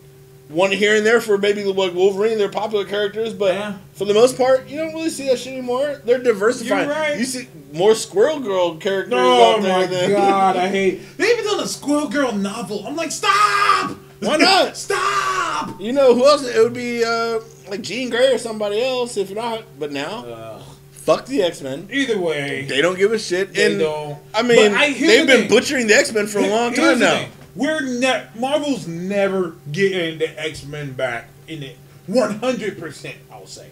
One 0.52 0.72
here 0.72 0.96
and 0.96 1.06
there 1.06 1.22
for 1.22 1.38
maybe 1.38 1.64
like 1.64 1.94
Wolverine, 1.94 2.38
they're 2.38 2.50
popular 2.50 2.86
characters, 2.86 3.34
but 3.34 3.54
Yeah. 3.54 3.74
for 3.94 4.06
the 4.06 4.14
most 4.14 4.38
part, 4.38 4.68
you 4.68 4.78
don't 4.78 4.94
really 4.94 5.10
see 5.10 5.28
that 5.30 5.40
shit 5.40 5.54
anymore. 5.54 6.02
They're 6.06 6.20
diversifying. 6.22 6.88
You're 6.88 6.96
right. 6.98 7.18
You 7.18 7.26
see 7.26 7.48
more 7.74 7.96
Squirrel 7.96 8.40
Girl 8.40 8.76
characters 8.76 9.14
oh 9.18 9.56
out 9.56 9.62
there 9.62 9.80
my 9.80 9.86
than 9.86 10.12
god, 10.12 10.58
I 10.58 10.68
hate. 10.78 11.18
They 11.18 11.32
even 11.32 11.46
done 11.46 11.60
a 11.62 11.68
Squirrel 11.68 12.08
Girl 12.10 12.32
novel. 12.34 12.86
I'm 12.86 12.96
like, 12.96 13.12
stop! 13.12 13.98
Why 14.20 14.38
not? 14.38 14.76
stop! 15.16 15.80
You 15.80 15.94
know 15.94 16.14
who 16.14 16.26
else? 16.28 16.44
It 16.46 16.62
would 16.62 16.74
be 16.74 17.04
uh, 17.04 17.40
like 17.70 17.82
Jean 17.82 18.10
Grey 18.10 18.34
or 18.34 18.38
somebody 18.38 18.82
else. 18.82 19.18
If 19.18 19.34
not, 19.34 19.64
but 19.80 19.92
now, 19.92 20.26
Ugh. 20.26 20.62
fuck 20.92 21.26
the 21.28 21.42
X 21.44 21.62
Men. 21.62 21.88
either 21.92 22.20
way, 22.20 22.66
They 22.68 22.82
don't 22.82 22.98
give 22.98 23.14
a 23.14 23.20
shit. 23.20 23.54
They 23.54 23.72
and 23.72 23.80
don't. 23.80 24.18
I 24.34 24.42
mean, 24.42 24.72
they've 24.74 25.00
the 25.22 25.26
been 25.26 25.40
thing. 25.42 25.50
butchering 25.50 25.88
the 25.88 25.96
X 25.96 26.12
Men 26.14 26.28
for 26.28 26.40
a 26.40 26.48
long 26.48 26.74
Here's 26.74 27.00
time 27.00 27.00
now. 27.00 27.26
We're 27.56 27.82
ne- 27.82 28.28
Marvel's 28.36 28.88
never 28.88 29.56
getting 29.72 30.20
the 30.20 30.40
X 30.42 30.66
Men 30.66 30.94
back 30.94 31.28
in 31.48 31.64
it. 31.64 31.78
One 32.08 32.40
hundred 32.40 32.80
percent, 32.80 33.16
I'll 33.32 33.46
say. 33.48 33.70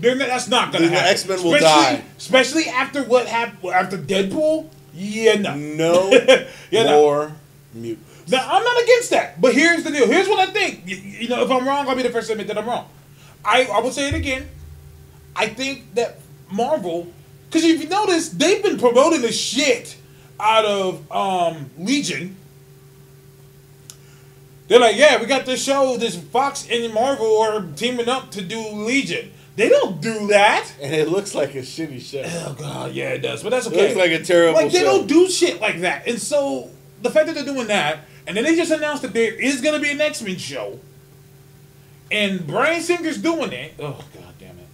They're 0.00 0.14
not, 0.16 0.28
that's 0.28 0.48
not 0.48 0.72
gonna 0.72 0.86
The 0.88 0.94
happen. 0.94 1.10
X-Men 1.12 1.42
will 1.44 1.54
Especially- 1.54 1.96
die. 1.96 2.04
especially 2.18 2.64
after 2.68 3.02
what 3.04 3.26
happened 3.26 3.72
after 3.72 3.96
Deadpool. 3.98 4.68
Yeah, 4.94 5.34
no, 5.36 5.54
No 5.54 6.10
yeah, 6.70 6.84
no. 6.84 7.00
more 7.02 7.32
mutants. 7.72 8.30
Now, 8.30 8.46
I'm 8.50 8.62
not 8.64 8.82
against 8.82 9.10
that, 9.10 9.40
but 9.40 9.54
here's 9.54 9.84
the 9.84 9.90
deal. 9.90 10.06
Here's 10.06 10.28
what 10.28 10.38
I 10.48 10.52
think. 10.52 10.82
You, 10.86 10.96
you 10.96 11.28
know, 11.28 11.42
if 11.44 11.50
I'm 11.50 11.66
wrong, 11.66 11.88
I'll 11.88 11.94
be 11.96 12.02
the 12.02 12.10
first 12.10 12.26
to 12.28 12.32
admit 12.32 12.48
that 12.48 12.58
I'm 12.58 12.66
wrong. 12.66 12.88
I, 13.44 13.64
I 13.64 13.80
will 13.80 13.90
say 13.92 14.08
it 14.08 14.14
again. 14.14 14.48
I 15.36 15.46
think 15.48 15.94
that 15.94 16.18
Marvel, 16.50 17.12
because 17.48 17.64
if 17.64 17.82
you 17.82 17.88
notice, 17.88 18.28
they've 18.30 18.62
been 18.62 18.78
promoting 18.78 19.22
the 19.22 19.32
shit 19.32 19.96
out 20.38 20.64
of 20.64 21.10
um, 21.12 21.70
Legion. 21.78 22.36
They're 24.72 24.80
like, 24.80 24.96
yeah, 24.96 25.20
we 25.20 25.26
got 25.26 25.44
this 25.44 25.62
show, 25.62 25.98
this 25.98 26.16
Fox 26.16 26.66
and 26.70 26.94
Marvel 26.94 27.38
are 27.42 27.60
teaming 27.76 28.08
up 28.08 28.30
to 28.30 28.40
do 28.40 28.58
Legion. 28.70 29.30
They 29.54 29.68
don't 29.68 30.00
do 30.00 30.28
that. 30.28 30.66
And 30.80 30.94
it 30.94 31.10
looks 31.10 31.34
like 31.34 31.54
a 31.54 31.58
shitty 31.58 32.00
show. 32.00 32.22
Oh 32.24 32.56
god, 32.58 32.92
yeah, 32.92 33.10
it 33.10 33.18
does, 33.18 33.42
but 33.42 33.50
that's 33.50 33.66
okay. 33.66 33.80
It 33.80 33.82
looks 33.88 33.96
like 33.96 34.12
a 34.18 34.24
terrible 34.24 34.54
Like 34.62 34.72
they 34.72 34.78
show. 34.78 34.84
don't 34.96 35.06
do 35.06 35.28
shit 35.28 35.60
like 35.60 35.80
that, 35.80 36.08
and 36.08 36.18
so 36.18 36.70
the 37.02 37.10
fact 37.10 37.26
that 37.26 37.34
they're 37.34 37.44
doing 37.44 37.66
that, 37.66 37.98
and 38.26 38.34
then 38.34 38.44
they 38.44 38.56
just 38.56 38.70
announced 38.72 39.02
that 39.02 39.12
there 39.12 39.34
is 39.34 39.60
gonna 39.60 39.78
be 39.78 39.90
an 39.90 40.00
X 40.00 40.22
Men 40.22 40.38
show, 40.38 40.78
and 42.10 42.46
Bryan 42.46 42.80
Singer's 42.80 43.18
doing 43.18 43.52
it. 43.52 43.74
Oh 43.78 44.02
god 44.14 44.32
damn 44.38 44.58
it! 44.58 44.66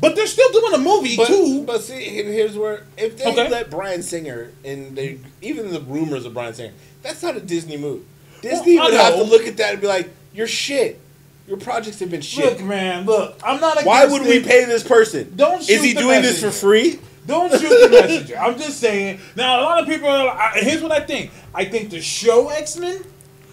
But 0.00 0.16
they're 0.16 0.26
still 0.26 0.50
doing 0.50 0.74
a 0.74 0.78
movie 0.78 1.16
But, 1.16 1.28
too. 1.28 1.62
but 1.64 1.80
see, 1.82 2.02
here's 2.02 2.56
where 2.56 2.82
if 2.96 3.16
they 3.16 3.26
Okay. 3.30 3.48
let 3.48 3.70
Bryan 3.70 4.02
Singer 4.02 4.50
and 4.64 4.96
they 4.96 5.20
even 5.40 5.70
the 5.70 5.80
rumors 5.82 6.24
of 6.24 6.34
Bryan 6.34 6.54
Singer, 6.54 6.72
that's 7.02 7.22
not 7.22 7.36
a 7.36 7.40
Disney 7.40 7.76
move. 7.76 8.02
Disney 8.42 8.76
Well, 8.76 8.86
I 8.86 8.90
would 8.90 9.00
have 9.00 9.14
to 9.16 9.22
look 9.24 9.46
at 9.46 9.56
that 9.58 9.72
and 9.72 9.80
be 9.80 9.86
like, 9.86 10.10
"You're 10.32 10.46
shit. 10.46 11.00
Your 11.46 11.56
projects 11.56 11.98
have 12.00 12.10
been 12.10 12.20
shit. 12.20 12.44
Look, 12.58 12.60
man, 12.60 13.06
look, 13.06 13.38
I'm 13.42 13.60
not. 13.60 13.82
Why 13.84 14.04
against 14.04 14.20
would 14.20 14.28
we 14.28 14.36
it. 14.36 14.46
pay 14.46 14.64
this 14.66 14.82
person? 14.82 15.32
Don't 15.34 15.62
Shoot 15.62 15.70
Is 15.70 15.76
shoot 15.80 15.86
he 15.86 15.92
the 15.94 16.00
doing 16.00 16.22
this 16.22 16.42
messenger. 16.42 16.50
for 16.50 16.56
free? 16.58 17.00
Don't 17.26 17.50
shoot 17.50 17.68
the 17.68 17.88
messenger. 17.90 18.38
I'm 18.38 18.58
just 18.58 18.78
saying. 18.78 19.20
Now, 19.34 19.60
a 19.60 19.62
lot 19.62 19.82
of 19.82 19.88
people. 19.88 20.08
Are, 20.08 20.28
I, 20.28 20.58
here's 20.60 20.82
what 20.82 20.92
I 20.92 21.00
think. 21.00 21.30
I 21.54 21.64
think 21.64 21.90
the 21.90 22.00
show 22.00 22.48
X 22.48 22.76
Men 22.76 23.02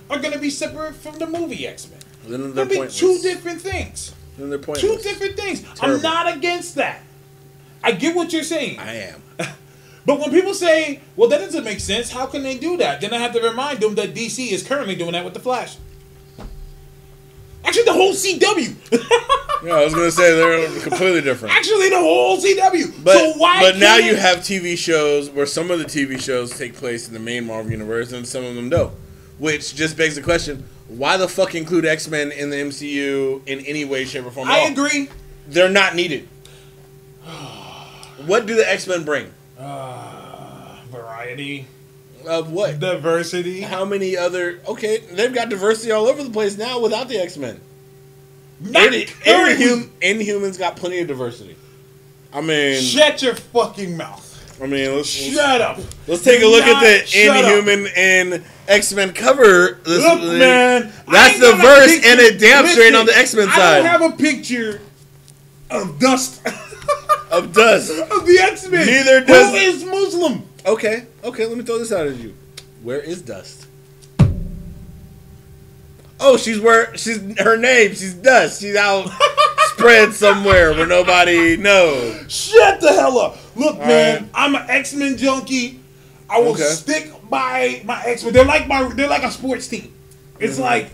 are 0.10 0.20
gonna 0.20 0.40
be 0.40 0.50
separate 0.50 0.96
from 0.96 1.18
the 1.20 1.28
movie 1.28 1.66
X 1.66 1.90
Men. 1.90 2.00
Then 2.28 2.54
They'll 2.54 2.66
be 2.66 2.88
two 2.90 3.20
different 3.20 3.62
things. 3.62 4.14
Then 4.38 4.50
they're 4.50 4.60
Two 4.60 4.98
different 4.98 5.38
things. 5.38 5.62
Terrible. 5.62 5.96
I'm 5.96 6.02
not 6.02 6.36
against 6.36 6.76
that. 6.76 7.02
I 7.84 7.92
get 7.94 8.16
what 8.16 8.34
you're 8.34 8.44
saying. 8.44 8.80
I 8.80 8.96
am. 8.96 9.22
But 10.06 10.20
when 10.20 10.30
people 10.32 10.54
say, 10.54 11.02
well, 11.16 11.30
that 11.30 11.40
doesn't 11.40 11.64
make 11.64 11.80
sense, 11.80 12.12
how 12.12 12.28
can 12.28 12.44
they 12.44 12.58
do 12.58 12.78
that? 12.78 13.02
Then 13.02 13.14
I 13.14 13.18
have 13.18 13.34
to 13.34 13.42
remind 13.42 13.80
them 13.80 13.96
that 13.96 14.14
DC 14.14 14.52
is 14.52 14.62
currently 14.62 14.96
doing 14.96 15.14
that 15.14 15.26
with 15.26 15.34
The 15.34 15.40
Flash. 15.40 15.78
Actually, 17.64 17.86
the 17.86 17.94
whole 17.94 18.14
CW. 18.14 19.32
Yeah, 19.64 19.76
I 19.78 19.84
was 19.84 19.96
gonna 19.96 20.12
say 20.12 20.36
they're 20.36 20.82
completely 20.82 21.22
different. 21.22 21.56
Actually, 21.56 21.90
the 21.90 21.98
whole 21.98 22.38
CW. 22.38 23.04
But 23.04 23.14
so 23.14 23.34
why 23.38 23.62
but 23.62 23.78
now 23.78 23.96
you 23.96 24.16
have 24.16 24.40
TV 24.40 24.78
shows 24.78 25.30
where 25.32 25.48
some 25.48 25.72
of 25.72 25.80
the 25.80 25.86
TV 25.86 26.22
shows 26.22 26.56
take 26.56 26.76
place 26.76 27.08
in 27.08 27.14
the 27.14 27.20
main 27.20 27.48
Marvel 27.48 27.72
universe 27.72 28.12
and 28.12 28.28
some 28.28 28.44
of 28.44 28.54
them 28.54 28.70
don't. 28.70 28.94
Which 29.40 29.74
just 29.74 29.98
begs 29.98 30.16
the 30.16 30.22
question: 30.22 30.66
Why 30.88 31.18
the 31.18 31.28
fuck 31.28 31.56
include 31.56 31.86
X 31.86 32.08
Men 32.08 32.32
in 32.32 32.52
the 32.52 32.58
MCU 32.58 33.42
in 33.48 33.62
any 33.66 33.86
way, 33.86 34.06
shape, 34.06 34.26
or 34.26 34.32
form? 34.32 34.50
I 34.50 34.60
agree. 34.60 35.10
They're 35.48 35.70
not 35.70 35.96
needed. 35.96 36.28
What 38.26 38.46
do 38.46 38.56
the 38.56 38.70
X 38.70 38.86
Men 38.88 39.04
bring? 39.04 39.32
Uh, 39.60 40.78
variety, 40.92 41.66
Of 42.28 42.52
what? 42.52 42.80
diversity. 42.80 43.62
How 43.62 43.86
many 43.86 44.18
other? 44.18 44.60
Okay, 44.68 44.98
they've 45.12 45.34
got 45.34 45.50
diversity 45.50 45.92
all 45.92 46.08
over 46.08 46.24
the 46.24 46.30
place 46.30 46.58
now 46.58 46.80
without 46.80 47.08
the 47.08 47.18
X 47.18 47.38
Men. 47.38 47.60
Not 48.60 48.90
currently. 48.92 49.06
Inhum- 49.66 49.90
Inhumans 50.02 50.58
got 50.58 50.76
plenty 50.76 51.00
of 51.00 51.08
diversity. 51.08 51.56
I 52.34 52.42
mean, 52.42 52.82
Shut 52.82 53.22
your 53.22 53.36
fucking 53.36 53.96
mouth. 53.96 54.24
I 54.62 54.68
mean, 54.68 54.96
let's, 54.96 55.22
let's, 55.22 55.36
Shut 55.36 55.62
up. 55.62 55.80
let's 56.08 56.24
take 56.24 56.42
a 56.42 56.46
look 56.46 56.64
at 56.64 56.80
the 56.82 57.06
shut 57.06 57.36
up. 57.36 57.44
Inhuman 57.46 57.92
and 57.96 58.44
X 58.68 58.94
Men 58.94 59.12
cover. 59.14 59.80
This, 59.86 60.02
Look, 60.04 60.22
man. 60.40 60.92
That's 61.12 61.40
the 61.40 61.52
got 61.52 61.54
a 61.54 61.62
diverse 61.62 61.88
picture- 61.96 62.08
and 62.10 62.20
it 62.22 62.40
damn 62.40 62.66
straight 62.68 62.96
on 62.96 63.06
the 63.06 63.18
X 63.18 63.34
Men 63.36 63.48
side. 63.50 63.60
I 63.60 63.78
don't 63.78 63.86
have 63.88 64.14
a 64.14 64.18
picture 64.18 64.82
of 65.70 66.00
dust 66.00 66.42
of 67.38 67.54
dust. 67.54 67.92
of 67.92 68.26
the 68.26 68.40
X 68.42 68.68
Men. 68.70 68.86
Neither 68.86 69.22
does- 69.26 69.50
Who 69.52 69.56
is 69.58 69.84
Muslim? 69.86 70.44
Okay, 70.66 71.06
okay, 71.24 71.46
let 71.46 71.58
me 71.58 71.64
throw 71.64 71.78
this 71.78 71.92
out 71.92 72.08
at 72.08 72.16
you. 72.16 72.34
Where 72.84 73.00
is 73.00 73.22
Dust? 73.22 73.68
Oh, 76.20 76.38
she's 76.38 76.60
where 76.60 76.96
she's 76.98 77.20
her 77.40 77.58
name. 77.58 77.90
She's 77.92 78.14
Dust. 78.14 78.62
She's 78.62 78.76
out 78.76 79.10
spread 79.74 80.14
somewhere 80.14 80.72
where 80.74 80.88
nobody 80.88 81.58
knows. 81.58 82.32
Shut 82.32 82.80
the 82.80 82.94
hell 82.94 83.20
up. 83.20 83.38
Look, 83.56 83.76
All 83.76 83.86
man, 83.86 84.22
right. 84.24 84.30
I'm 84.34 84.56
an 84.56 84.66
X 84.70 84.94
Men 84.94 85.18
junkie. 85.18 85.80
I 86.30 86.40
will 86.40 86.54
Okay. 86.54 86.64
stick 86.64 87.12
by 87.30 87.82
my 87.86 88.02
X 88.04 88.24
Men. 88.24 88.34
They're 88.34 88.46
like 88.46 88.68
my 88.68 88.88
they're 88.94 89.10
like 89.10 89.24
a 89.24 89.32
sports 89.32 89.68
team. 89.68 89.94
It's 90.40 90.54
Mm-hmm. 90.54 90.62
like 90.64 90.90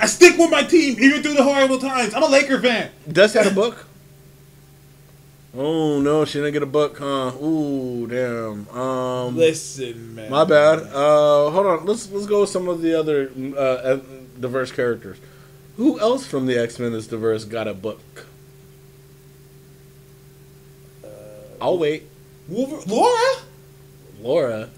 I 0.00 0.06
stick 0.06 0.38
with 0.38 0.50
my 0.50 0.62
team 0.62 0.96
even 1.00 1.22
through 1.22 1.34
the 1.34 1.42
horrible 1.44 1.78
times. 1.78 2.14
I'm 2.14 2.22
a 2.22 2.28
Laker 2.28 2.60
fan. 2.60 2.90
Dust 3.10 3.34
had 3.34 3.46
a 3.46 3.50
book. 3.50 3.84
Oh 5.54 6.00
no, 6.00 6.24
she 6.24 6.38
didn't 6.38 6.54
get 6.54 6.62
a 6.62 6.66
book, 6.66 6.96
huh? 6.98 7.32
Ooh, 7.42 8.06
damn. 8.06 8.66
Um, 8.70 9.36
Listen, 9.36 10.14
man. 10.14 10.30
my 10.30 10.44
bad. 10.44 10.78
Uh, 10.80 11.50
hold 11.50 11.66
on. 11.66 11.84
Let's 11.84 12.10
let's 12.10 12.26
go 12.26 12.40
with 12.42 12.50
some 12.50 12.68
of 12.68 12.80
the 12.80 12.98
other 12.98 13.30
uh, 13.54 13.58
uh, 13.60 14.00
diverse 14.40 14.72
characters. 14.72 15.18
Who 15.76 16.00
else 16.00 16.26
from 16.26 16.46
the 16.46 16.56
X 16.58 16.78
Men 16.78 16.92
is 16.94 17.06
diverse 17.06 17.44
got 17.44 17.68
a 17.68 17.74
book? 17.74 18.00
I'll 21.60 21.78
wait. 21.78 22.04
Wolver- 22.48 22.82
Laura? 22.88 23.36
Laura, 24.20 24.68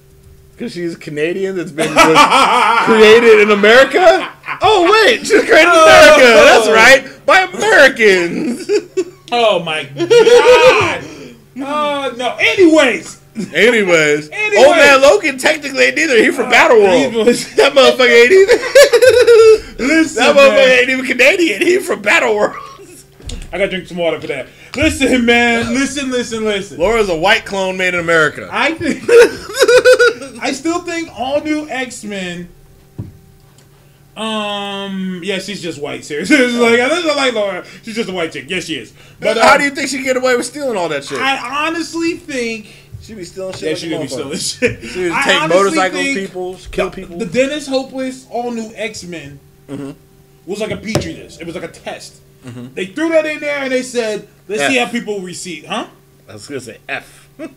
because 0.52 0.72
she's 0.72 0.96
Canadian 0.96 1.56
that's 1.56 1.70
been 1.70 1.88
created 2.84 3.40
in 3.40 3.50
America. 3.52 4.30
Oh 4.60 4.90
wait, 5.06 5.20
she's 5.20 5.30
created 5.44 5.68
in 5.68 5.68
America. 5.68 6.20
That's 6.44 6.68
right, 6.68 7.26
by 7.26 7.40
Americans. 7.42 8.70
Oh 9.36 9.62
my 9.64 9.84
god. 9.84 11.04
Oh 11.56 12.12
no. 12.16 12.36
Anyways. 12.40 13.20
Anyways, 13.54 14.28
Anyway. 14.32 14.64
old 14.64 14.76
man 14.76 15.00
Logan 15.02 15.38
technically 15.38 15.84
ain't 15.84 15.98
either. 15.98 16.16
He 16.22 16.30
from 16.32 16.46
uh, 16.46 16.50
Battle 16.50 16.78
World. 16.82 17.14
was- 17.26 17.52
that 17.56 17.72
motherfucker 17.72 18.08
ain't 18.08 18.32
either. 18.32 19.84
Listen, 19.86 20.16
that 20.24 20.34
man. 20.34 20.50
motherfucker 20.50 20.78
ain't 20.80 20.90
even 20.90 21.04
Canadian. 21.06 21.62
He 21.62 21.78
from 21.78 22.02
Battle 22.02 22.34
World. 22.34 22.56
I 23.52 23.58
gotta 23.58 23.68
drink 23.68 23.86
some 23.86 23.98
water 23.98 24.20
for 24.20 24.26
that. 24.28 24.48
Listen, 24.76 25.24
man. 25.24 25.72
Listen, 25.74 26.10
listen, 26.10 26.44
listen. 26.44 26.78
Laura's 26.78 27.08
a 27.08 27.16
white 27.16 27.44
clone 27.44 27.76
made 27.76 27.94
in 27.94 28.00
America. 28.00 28.48
I 28.50 28.74
think 28.74 29.02
I 30.42 30.50
still 30.52 30.80
think 30.82 31.08
all 31.16 31.40
new 31.40 31.68
X 31.68 32.02
Men. 32.02 32.48
Um, 34.16 35.20
yeah, 35.24 35.38
she's 35.38 35.60
just 35.62 35.80
white. 35.80 36.04
Seriously, 36.04 36.36
like 36.52 36.80
I 36.80 36.88
don't 36.88 37.16
like 37.16 37.34
Laura. 37.34 37.64
She's 37.82 37.94
just 37.96 38.08
a 38.08 38.12
white 38.12 38.32
chick. 38.32 38.46
Yes, 38.48 38.64
she 38.64 38.76
is. 38.76 38.92
But 39.20 39.36
How 39.36 39.54
um, 39.54 39.58
do 39.58 39.64
you 39.64 39.70
think 39.70 39.88
she 39.88 40.02
get 40.02 40.16
away 40.16 40.36
with 40.36 40.46
stealing 40.46 40.76
all 40.76 40.88
that 40.88 41.04
shit? 41.04 41.18
I 41.18 41.66
honestly 41.66 42.14
think. 42.16 42.66
she 43.02 43.14
be 43.14 43.24
stealing 43.24 43.52
shit. 43.54 43.62
Yeah, 43.62 43.68
like 43.70 43.78
she 43.78 43.88
be 43.98 44.08
stealing 44.08 44.38
shit. 44.38 44.80
She 44.92 45.08
would 45.10 45.22
take 45.24 45.48
motorcycles, 45.48 46.04
people, 46.14 46.56
kill 46.70 46.90
the- 46.90 46.96
people. 46.96 47.18
The 47.18 47.26
Dennis 47.26 47.66
Hopeless 47.66 48.26
all 48.30 48.50
new 48.50 48.70
X 48.74 49.04
Men 49.04 49.40
Mm-hmm. 49.68 49.92
was 50.44 50.60
like 50.60 50.70
a 50.72 50.76
petri 50.76 51.14
dish. 51.14 51.38
It 51.40 51.46
was 51.46 51.54
like 51.54 51.64
a 51.64 51.68
test. 51.68 52.20
They 52.74 52.84
threw 52.86 53.08
that 53.08 53.24
in 53.24 53.40
there 53.40 53.60
and 53.60 53.72
they 53.72 53.82
said, 53.82 54.28
"Let's 54.46 54.66
see 54.66 54.76
how 54.76 54.86
people 54.90 55.20
receive." 55.20 55.64
Huh? 55.64 55.86
I 56.28 56.34
was 56.34 56.46
gonna 56.46 56.60
say 56.60 56.78
F. 56.88 57.28
What 57.38 57.50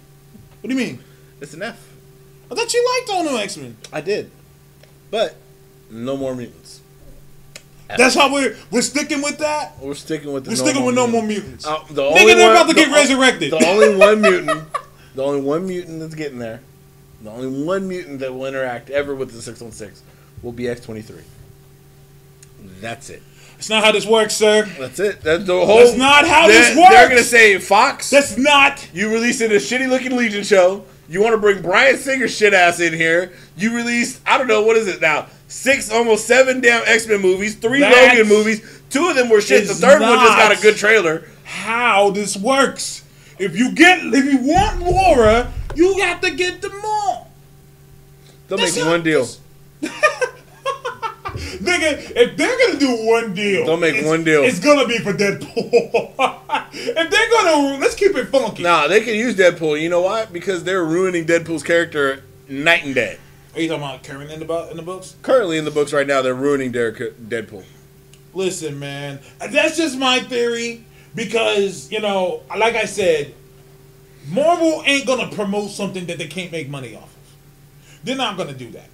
do 0.63 0.69
you 0.69 0.75
mean? 0.75 1.03
it's 1.41 1.53
an 1.53 1.61
F. 1.61 1.77
I 2.49 2.55
thought 2.55 2.73
you 2.73 2.97
liked 2.97 3.09
all 3.11 3.23
new 3.25 3.37
X 3.37 3.57
Men. 3.57 3.75
I 3.91 3.99
did, 4.01 4.31
but 5.11 5.35
no 5.89 6.17
more 6.17 6.35
mutants. 6.35 6.81
That's 7.95 8.15
how 8.15 8.33
we're 8.33 8.57
we're 8.69 8.81
sticking 8.81 9.21
with 9.21 9.37
that. 9.37 9.79
We're 9.79 9.93
sticking 9.93 10.33
with 10.33 10.43
the. 10.43 10.49
We're 10.51 10.57
no 10.57 10.63
sticking 10.63 10.81
more 10.81 10.87
with 10.87 10.95
no 10.95 11.07
more 11.07 11.23
mutants. 11.23 11.65
Uh, 11.65 11.79
the 11.89 12.01
Nigga, 12.01 12.19
only 12.21 12.33
they're 12.33 12.47
one- 12.47 12.55
about 12.57 12.67
to 12.67 12.73
the 12.73 12.79
get 12.81 12.89
o- 12.89 12.93
resurrected. 12.93 13.51
The 13.53 13.65
only 13.65 13.95
one 13.97 14.21
mutant, 14.21 14.63
the 15.15 15.23
only 15.23 15.41
one 15.41 15.65
mutant 15.67 15.99
that's 16.01 16.13
getting 16.15 16.37
there, 16.39 16.59
the 17.21 17.31
only 17.31 17.63
one 17.63 17.87
mutant 17.87 18.19
that 18.19 18.33
will 18.33 18.45
interact 18.45 18.89
ever 18.89 19.15
with 19.15 19.31
the 19.31 19.41
six 19.41 19.61
one 19.61 19.71
six 19.71 20.01
will 20.43 20.51
be 20.51 20.67
X 20.67 20.81
twenty 20.81 21.01
three. 21.01 21.23
That's 22.81 23.09
it. 23.09 23.23
That's 23.53 23.69
not 23.69 23.83
how 23.83 23.91
this 23.91 24.05
works, 24.05 24.35
sir. 24.35 24.65
That's 24.77 24.99
it. 24.99 25.21
That's 25.21 25.45
the 25.45 25.53
whole. 25.65 25.77
That's 25.77 25.95
not 25.97 26.27
how 26.27 26.47
this 26.47 26.75
works. 26.75 26.89
They're 26.89 27.09
gonna 27.09 27.23
say 27.23 27.57
Fox. 27.57 28.09
That's 28.09 28.37
not. 28.37 28.87
You 28.93 29.11
released 29.11 29.39
a 29.41 29.45
shitty 29.47 29.87
looking 29.89 30.15
Legion 30.15 30.43
show. 30.43 30.83
You 31.09 31.21
want 31.21 31.33
to 31.33 31.37
bring 31.37 31.61
Bryan 31.61 31.97
Singer 31.97 32.27
shit 32.27 32.53
ass 32.53 32.79
in 32.79 32.93
here. 32.93 33.31
You 33.55 33.75
released, 33.75 34.21
I 34.25 34.37
don't 34.37 34.47
know, 34.47 34.61
what 34.61 34.75
is 34.75 34.87
it 34.87 35.01
now? 35.01 35.27
Six, 35.47 35.89
almost 35.89 36.27
seven 36.27 36.59
damn 36.59 36.83
X 36.85 37.07
Men 37.07 37.21
movies, 37.21 37.55
three 37.55 37.79
That's- 37.79 38.17
Logan 38.17 38.27
movies, 38.27 38.77
Two 38.89 39.09
of 39.09 39.15
them 39.15 39.29
were 39.29 39.41
shit. 39.41 39.67
The 39.67 39.73
third 39.73 40.01
one 40.01 40.19
just 40.19 40.37
got 40.37 40.57
a 40.57 40.61
good 40.61 40.77
trailer. 40.77 41.25
how 41.43 42.09
this 42.11 42.37
works. 42.37 43.03
If 43.37 43.57
you 43.57 43.71
get, 43.71 43.99
if 44.01 44.25
you 44.25 44.39
want 44.39 44.79
Laura, 44.81 45.51
you 45.75 45.97
got 45.97 46.21
to 46.23 46.31
get 46.31 46.61
them 46.61 46.79
all. 46.83 47.29
They'll 48.47 48.57
That's 48.57 48.75
make 48.75 48.85
one 48.85 49.03
deal. 49.03 49.27
Nigga, 51.37 52.11
if 52.15 52.37
they're 52.37 52.57
gonna 52.67 52.79
do 52.79 53.05
one 53.05 53.33
deal, 53.33 53.65
don't 53.65 53.79
make 53.79 54.05
one 54.05 54.23
deal. 54.23 54.43
It's 54.43 54.59
gonna 54.59 54.87
be 54.87 54.97
for 54.99 55.13
Deadpool. 55.13 56.13
if 56.71 57.09
they're 57.09 57.29
gonna, 57.29 57.79
let's 57.79 57.95
keep 57.95 58.15
it 58.15 58.25
funky. 58.29 58.63
Nah, 58.63 58.87
they 58.87 59.01
can 59.01 59.15
use 59.15 59.35
Deadpool. 59.35 59.81
You 59.81 59.89
know 59.89 60.01
why? 60.01 60.25
Because 60.25 60.63
they're 60.63 60.83
ruining 60.83 61.25
Deadpool's 61.25 61.63
character 61.63 62.23
night 62.49 62.85
and 62.85 62.95
day. 62.95 63.17
Are 63.53 63.61
you 63.61 63.69
talking 63.69 63.83
about 63.83 64.03
Karen 64.03 64.29
in 64.29 64.39
the 64.39 64.69
in 64.69 64.77
the 64.77 64.83
books? 64.83 65.15
Currently 65.21 65.57
in 65.57 65.65
the 65.65 65.71
books 65.71 65.93
right 65.93 66.05
now, 66.05 66.21
they're 66.21 66.35
ruining 66.35 66.71
their 66.71 66.91
Deadpool. 66.91 67.63
Listen, 68.33 68.77
man, 68.77 69.19
that's 69.39 69.77
just 69.77 69.97
my 69.97 70.19
theory 70.19 70.85
because 71.15 71.91
you 71.91 71.99
know, 71.99 72.43
like 72.55 72.75
I 72.75 72.85
said, 72.85 73.33
Marvel 74.29 74.83
ain't 74.85 75.07
gonna 75.07 75.29
promote 75.29 75.71
something 75.71 76.05
that 76.05 76.17
they 76.17 76.27
can't 76.27 76.51
make 76.51 76.69
money 76.69 76.95
off 76.95 77.03
of. 77.03 77.35
They're 78.03 78.15
not 78.15 78.37
gonna 78.37 78.53
do 78.53 78.69
that. 78.71 78.89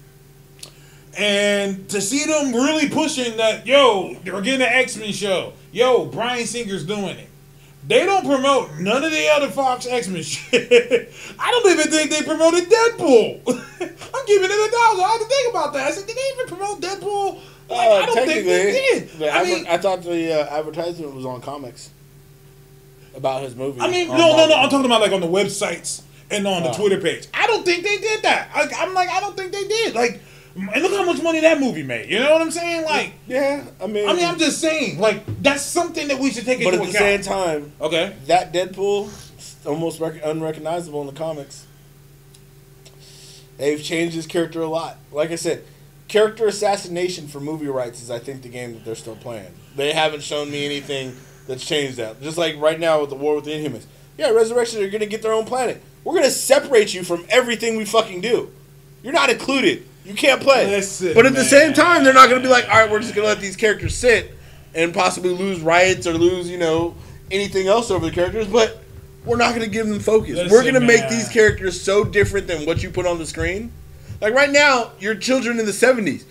And 1.17 1.87
to 1.89 2.01
see 2.01 2.25
them 2.25 2.53
really 2.53 2.89
pushing 2.89 3.37
that, 3.37 3.67
yo, 3.67 4.15
they're 4.23 4.41
getting 4.41 4.61
an 4.65 4.73
X 4.73 4.97
Men 4.97 5.11
show. 5.11 5.53
Yo, 5.71 6.05
Bryan 6.05 6.45
Singer's 6.47 6.85
doing 6.85 7.17
it. 7.17 7.29
They 7.85 8.05
don't 8.05 8.25
promote 8.25 8.75
none 8.79 9.03
of 9.03 9.11
the 9.11 9.27
other 9.29 9.49
Fox 9.49 9.85
X 9.85 10.07
Men 10.07 10.23
shit. 10.23 11.11
I 11.39 11.51
don't 11.51 11.71
even 11.71 11.91
think 11.91 12.09
they 12.11 12.21
promoted 12.23 12.63
Deadpool. 12.69 13.41
I'm 13.47 14.25
giving 14.25 14.49
it 14.49 14.67
a 14.69 14.71
dollar. 14.71 15.03
I 15.03 15.09
had 15.11 15.17
to 15.19 15.25
think 15.25 15.49
about 15.51 15.73
that. 15.73 15.87
I 15.87 15.91
said, 15.91 16.07
did 16.07 16.15
they 16.15 16.31
even 16.35 16.47
promote 16.47 16.81
Deadpool? 16.81 17.41
Like, 17.69 17.89
I 17.89 18.05
don't 18.05 18.15
think 18.25 18.45
they 18.45 19.07
did. 19.17 19.29
I 19.29 19.43
mean, 19.43 19.65
I 19.67 19.77
thought 19.77 20.01
the 20.03 20.33
uh, 20.33 20.57
advertisement 20.57 21.13
was 21.13 21.25
on 21.25 21.41
comics 21.41 21.89
about 23.15 23.43
his 23.43 23.55
movie. 23.55 23.79
I 23.81 23.89
mean, 23.89 24.07
no, 24.07 24.17
no, 24.35 24.47
no. 24.47 24.55
I'm 24.55 24.69
talking 24.69 24.85
about 24.85 25.01
like 25.01 25.11
on 25.11 25.21
the 25.21 25.27
websites 25.27 26.01
and 26.31 26.47
on 26.47 26.63
the 26.63 26.69
Oh. 26.69 26.73
Twitter 26.73 26.99
page. 26.99 27.27
I 27.33 27.47
don't 27.47 27.63
think 27.65 27.83
they 27.83 27.97
did 27.97 28.23
that. 28.23 28.49
Like, 28.55 28.71
I'm 28.77 28.93
like, 28.93 29.09
I 29.09 29.19
don't 29.19 29.35
think 29.37 29.51
they 29.51 29.67
did. 29.67 29.93
Like, 29.95 30.21
and 30.55 30.83
look 30.83 30.91
how 30.91 31.05
much 31.05 31.21
money 31.21 31.39
that 31.41 31.59
movie 31.59 31.83
made. 31.83 32.09
You 32.09 32.19
know 32.19 32.31
what 32.31 32.41
I'm 32.41 32.51
saying? 32.51 32.85
Like, 32.85 33.13
Yeah, 33.27 33.65
I 33.81 33.87
mean, 33.87 34.07
I 34.07 34.13
mean, 34.13 34.25
I'm 34.25 34.37
just 34.37 34.59
saying, 34.61 34.99
like, 34.99 35.23
that's 35.41 35.63
something 35.63 36.07
that 36.09 36.19
we 36.19 36.31
should 36.31 36.45
take 36.45 36.63
but 36.63 36.73
into 36.73 36.87
account. 36.87 36.93
But 36.93 37.05
at 37.05 37.17
the 37.17 37.23
same 37.23 37.33
time, 37.33 37.71
okay. 37.81 38.15
that 38.27 38.53
Deadpool 38.53 39.07
is 39.37 39.57
almost 39.65 39.99
rec- 39.99 40.23
unrecognizable 40.23 41.01
in 41.01 41.07
the 41.07 41.13
comics. 41.13 41.65
They've 43.57 43.81
changed 43.81 44.15
his 44.15 44.27
character 44.27 44.61
a 44.61 44.67
lot. 44.67 44.97
Like 45.11 45.31
I 45.31 45.35
said, 45.35 45.63
character 46.07 46.47
assassination 46.47 47.27
for 47.27 47.39
movie 47.39 47.67
rights 47.67 48.01
is, 48.01 48.11
I 48.11 48.19
think, 48.19 48.43
the 48.43 48.49
game 48.49 48.73
that 48.73 48.85
they're 48.85 48.95
still 48.95 49.15
playing. 49.15 49.53
They 49.75 49.93
haven't 49.93 50.21
shown 50.21 50.51
me 50.51 50.65
anything 50.65 51.15
that's 51.47 51.65
changed 51.65 51.97
that. 51.97 52.21
Just 52.21 52.37
like 52.37 52.57
right 52.57 52.79
now 52.79 53.01
with 53.01 53.09
the 53.09 53.15
war 53.15 53.35
with 53.35 53.45
the 53.45 53.51
Inhumans. 53.51 53.85
Yeah, 54.17 54.29
Resurrection 54.29 54.83
are 54.83 54.89
gonna 54.89 55.07
get 55.07 55.23
their 55.23 55.33
own 55.33 55.45
planet. 55.45 55.81
We're 56.03 56.13
gonna 56.13 56.29
separate 56.29 56.93
you 56.93 57.03
from 57.03 57.25
everything 57.29 57.75
we 57.77 57.85
fucking 57.85 58.21
do. 58.21 58.51
You're 59.01 59.13
not 59.13 59.29
included. 59.29 59.87
You 60.05 60.13
can't 60.13 60.41
play. 60.41 60.67
Listen, 60.67 61.13
But 61.13 61.25
at 61.25 61.33
the 61.33 61.43
same 61.45 61.73
time, 61.73 62.03
they're 62.03 62.13
not 62.13 62.29
going 62.29 62.41
to 62.41 62.47
be 62.47 62.51
like, 62.51 62.65
all 62.65 62.81
right, 62.81 62.91
we're 62.91 62.99
just 62.99 63.15
going 63.15 63.25
to 63.25 63.29
let 63.29 63.39
these 63.39 63.55
characters 63.55 63.95
sit 63.95 64.35
and 64.75 64.93
possibly 64.93 65.31
lose 65.31 65.61
rights 65.61 66.07
or 66.07 66.13
lose, 66.13 66.49
you 66.49 66.57
know, 66.57 66.95
anything 67.31 67.67
else 67.67 67.89
over 67.89 68.05
the 68.05 68.11
characters. 68.11 68.47
But 68.47 68.83
we're 69.25 69.37
not 69.37 69.49
going 69.49 69.61
to 69.61 69.69
give 69.69 69.87
them 69.87 69.99
focus. 69.99 70.51
we're 70.51 70.61
going 70.61 70.73
to 70.73 70.79
make 70.79 71.07
these 71.09 71.29
characters 71.29 71.79
so 71.79 72.03
different 72.03 72.47
than 72.47 72.65
what 72.65 72.83
you 72.83 72.89
put 72.89 73.05
on 73.05 73.17
the 73.17 73.25
screen. 73.25 73.71
Like 74.19 74.33
right 74.33 74.49
now, 74.49 74.91
your 74.99 75.15
children 75.15 75.59
in 75.59 75.65
the 75.65 75.71
70s. 75.71 76.25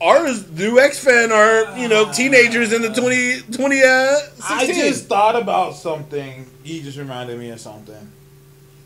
Ours, 0.00 0.50
new 0.50 0.78
X 0.78 1.04
Men 1.06 1.32
are, 1.32 1.78
you 1.78 1.88
know, 1.88 2.12
teenagers 2.12 2.74
in 2.74 2.82
the 2.82 2.92
20, 2.92 3.40
20 3.50 3.82
uh, 3.82 4.16
16. 4.18 4.48
I 4.50 4.66
just 4.66 5.06
thought 5.06 5.36
about 5.36 5.74
something. 5.74 6.46
He 6.62 6.82
just 6.82 6.98
reminded 6.98 7.38
me 7.38 7.48
of 7.48 7.60
something. 7.60 8.12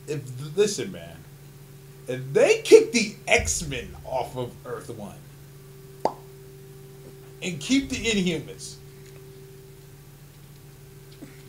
If 0.07 0.23
listen, 0.57 0.93
man, 0.93 1.16
they 2.16 2.62
kick 2.62 2.93
the 2.93 3.15
X 3.28 3.66
Men 3.66 3.89
off 4.05 4.37
of 4.37 4.53
Earth 4.65 4.91
One 4.91 5.16
and 7.43 7.59
keep 7.61 7.89
the 7.89 7.97
Inhumans, 7.97 8.77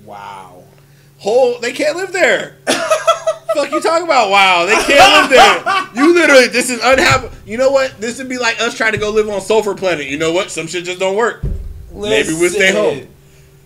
wow. 0.05 0.63
whole 1.19 1.59
they 1.59 1.71
can't 1.71 1.97
live 1.97 2.13
there. 2.13 2.57
Fuck 3.53 3.71
you 3.71 3.81
talking 3.81 4.05
about? 4.05 4.29
Wow, 4.29 4.65
they 4.65 4.75
can't 4.75 5.29
live 5.29 5.29
there. 5.29 6.03
You 6.03 6.13
literally, 6.13 6.47
this 6.47 6.69
is 6.69 6.79
unhappy. 6.81 7.35
You 7.45 7.57
know 7.57 7.69
what? 7.69 7.99
This 7.99 8.17
would 8.17 8.29
be 8.29 8.37
like 8.37 8.61
us 8.61 8.77
trying 8.77 8.93
to 8.93 8.97
go 8.97 9.09
live 9.09 9.27
on 9.27 9.41
Sulfur 9.41 9.75
Planet. 9.75 10.05
You 10.05 10.17
know 10.17 10.31
what? 10.31 10.51
Some 10.51 10.67
shit 10.67 10.85
just 10.85 10.99
don't 10.99 11.17
work. 11.17 11.43
Maybe 11.91 12.29
we'll 12.29 12.49
stay 12.49 12.71
home. 12.71 13.07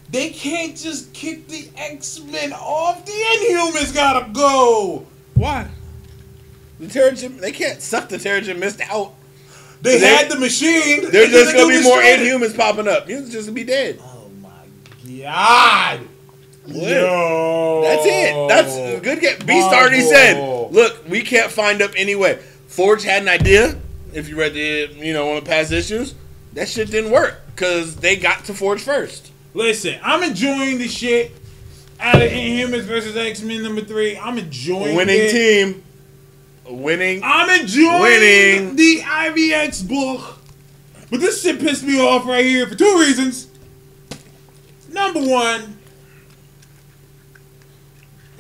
They 0.10 0.30
can't 0.32 0.76
just 0.76 1.14
kick 1.14 1.48
the 1.48 1.70
X 1.78 2.20
Men 2.22 2.54
off. 2.54 3.06
The 3.06 3.12
Inhumans 3.12 3.94
gotta 3.94 4.32
go. 4.32 5.06
Why? 5.36 5.68
The 6.88 7.00
Terrigen, 7.00 7.40
they 7.40 7.52
can't 7.52 7.82
suck 7.82 8.10
the 8.10 8.18
Terrigen 8.18 8.60
Mist 8.60 8.82
out. 8.90 9.14
They 9.82 10.00
had 10.00 10.30
the 10.30 10.40
machine. 10.40 11.10
There's 11.12 11.30
just 11.32 11.56
gonna 11.56 11.72
do 11.72 11.80
be 11.80 11.84
more 11.84 12.02
it. 12.02 12.20
Inhumans 12.20 12.56
popping 12.56 12.88
up. 12.88 13.08
Mutants 13.08 13.32
just 13.32 13.48
gonna 13.48 13.56
be 13.56 13.64
dead. 13.64 14.00
Oh 14.02 14.30
my 14.42 15.22
god. 15.22 16.02
Yo. 16.68 17.82
That's 17.84 18.06
it. 18.06 18.48
That's 18.48 19.04
good. 19.04 19.20
Get 19.20 19.46
Beast 19.46 19.68
already 19.68 20.02
said, 20.02 20.72
"Look, 20.72 21.08
we 21.08 21.22
can't 21.22 21.52
find 21.52 21.82
up 21.82 21.92
anyway." 21.96 22.40
Forge 22.68 23.04
had 23.04 23.22
an 23.22 23.30
idea. 23.30 23.78
If 24.14 24.28
you 24.30 24.38
read 24.38 24.54
the, 24.54 24.90
you 24.98 25.14
know, 25.14 25.28
one 25.28 25.38
of 25.38 25.44
the 25.44 25.50
past 25.50 25.72
issues, 25.72 26.16
that 26.54 26.68
shit 26.68 26.90
didn't 26.90 27.12
work 27.12 27.42
because 27.56 27.98
they 27.98 28.16
got 28.16 28.46
to 28.46 28.54
Forge 28.54 28.82
first. 28.82 29.32
Listen, 29.54 30.00
I'm 30.04 30.24
enjoying 30.24 30.80
the 30.80 30.88
shit 30.88 31.32
out 32.00 32.16
of 32.16 32.30
Inhumans 32.30 32.84
versus 32.84 33.16
X 33.16 33.42
Men 33.42 33.62
number 33.62 33.82
three. 33.82 34.18
I'm 34.18 34.38
enjoying 34.38 34.96
winning 34.96 35.20
it. 35.20 35.32
team, 35.32 35.84
winning. 36.68 37.22
I'm 37.24 37.62
enjoying 37.62 38.02
Winning. 38.02 38.76
the 38.76 39.02
IVX 39.02 39.88
book. 39.88 40.40
But 41.10 41.20
this 41.20 41.42
shit 41.42 41.60
pissed 41.60 41.84
me 41.84 42.00
off 42.00 42.26
right 42.26 42.46
here 42.46 42.68
for 42.68 42.76
two 42.76 42.98
reasons. 43.00 43.48
Number 44.90 45.20
one. 45.22 45.78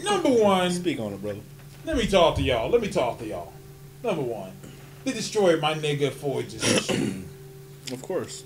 Number 0.03 0.29
one. 0.29 0.71
Speak 0.71 0.99
on 0.99 1.13
it, 1.13 1.21
brother. 1.21 1.39
Let 1.85 1.97
me 1.97 2.07
talk 2.07 2.35
to 2.37 2.41
y'all. 2.41 2.69
Let 2.69 2.81
me 2.81 2.89
talk 2.89 3.19
to 3.19 3.25
y'all. 3.25 3.53
Number 4.03 4.21
one. 4.21 4.51
They 5.03 5.13
destroyed 5.13 5.61
my 5.61 5.75
nigga 5.75 6.11
Forge's 6.11 6.61
machine. 6.61 7.29
Of 7.91 8.01
course. 8.01 8.43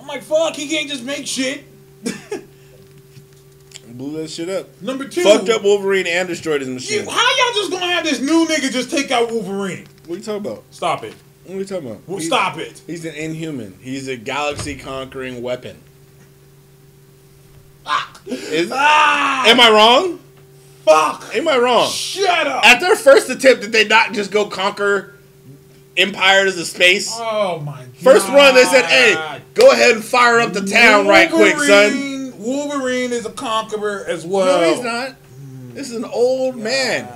I'm 0.00 0.06
like, 0.06 0.22
fuck, 0.22 0.54
he 0.56 0.68
can't 0.68 0.88
just 0.88 1.04
make 1.04 1.26
shit. 1.26 1.64
Blew 3.96 4.20
that 4.20 4.28
shit 4.28 4.48
up. 4.50 4.68
Number 4.82 5.06
two. 5.08 5.22
Fucked 5.22 5.48
up 5.48 5.62
Wolverine 5.62 6.06
and 6.06 6.28
destroyed 6.28 6.60
his 6.60 6.68
You, 6.68 6.74
machine. 6.74 7.06
how 7.06 7.14
y'all 7.36 7.54
just 7.54 7.70
gonna 7.70 7.86
have 7.86 8.04
this 8.04 8.20
new 8.20 8.44
nigga 8.46 8.70
just 8.70 8.90
take 8.90 9.10
out 9.10 9.30
Wolverine? 9.30 9.86
What 10.06 10.16
are 10.16 10.18
you 10.18 10.24
talking 10.24 10.46
about? 10.46 10.64
Stop 10.70 11.02
it. 11.04 11.14
What 11.44 11.54
are 11.54 11.58
you 11.58 11.64
talking 11.64 11.86
about? 11.90 12.02
Well, 12.06 12.18
He's- 12.18 12.28
stop 12.28 12.58
it. 12.58 12.82
He's 12.86 13.04
an 13.06 13.14
inhuman. 13.14 13.78
He's 13.80 14.06
a 14.08 14.16
galaxy 14.16 14.74
conquering 14.76 15.40
weapon. 15.42 15.76
Is, 18.26 18.70
Ah! 18.74 19.46
am 19.46 19.60
I 19.60 19.70
wrong? 19.70 20.18
Fuck! 20.84 21.34
Am 21.36 21.46
I 21.48 21.56
wrong? 21.56 21.88
Shut 21.90 22.46
up! 22.48 22.66
At 22.66 22.80
their 22.80 22.96
first 22.96 23.30
attempt, 23.30 23.62
did 23.62 23.72
they 23.72 23.86
not 23.86 24.12
just 24.12 24.30
go 24.32 24.46
conquer 24.46 25.14
empires 25.96 26.58
of 26.58 26.66
space? 26.66 27.08
oh 27.14 27.60
my 27.64 27.76
god. 27.78 27.86
First 28.02 28.28
run, 28.28 28.54
they 28.56 28.64
said, 28.64 28.84
"Hey, 28.86 29.40
go 29.54 29.70
ahead 29.70 29.94
and 29.94 30.04
fire 30.04 30.40
up 30.40 30.52
the 30.52 30.62
town 30.66 31.06
right 31.06 31.30
quick, 31.30 31.56
son." 31.58 32.15
Wolverine- 32.46 33.12
is 33.12 33.26
a 33.26 33.30
conqueror 33.30 34.04
as 34.06 34.24
well. 34.24 34.60
No, 34.60 34.74
he's 34.74 34.84
not. 34.84 35.16
This 35.74 35.90
is 35.90 35.96
an 35.96 36.04
old 36.04 36.56
man. 36.56 37.08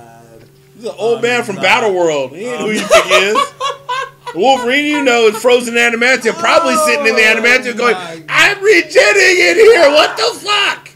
This 0.75 0.85
is 0.85 0.89
an 0.89 0.95
old 0.97 1.19
oh, 1.19 1.21
man 1.21 1.43
from 1.43 1.55
Battle 1.55 1.93
World. 1.93 2.31
He 2.31 2.45
ain't 2.45 2.61
who 2.61 2.71
you 2.71 2.79
think 2.79 3.05
he 3.05 3.13
is. 3.13 3.37
Wolverine, 4.35 4.85
you 4.85 5.03
know, 5.03 5.27
is 5.27 5.41
frozen 5.41 5.75
adamantium, 5.75 6.33
probably 6.35 6.75
sitting 6.75 7.07
in 7.07 7.15
the 7.15 7.21
oh 7.21 7.35
adamantium 7.35 7.77
going, 7.77 7.95
Oh 7.95 8.23
I'm 8.29 8.63
regenerating 8.63 9.45
in 9.45 9.55
here. 9.57 9.89
What 9.89 10.15
the 10.15 10.39
fuck? 10.39 10.89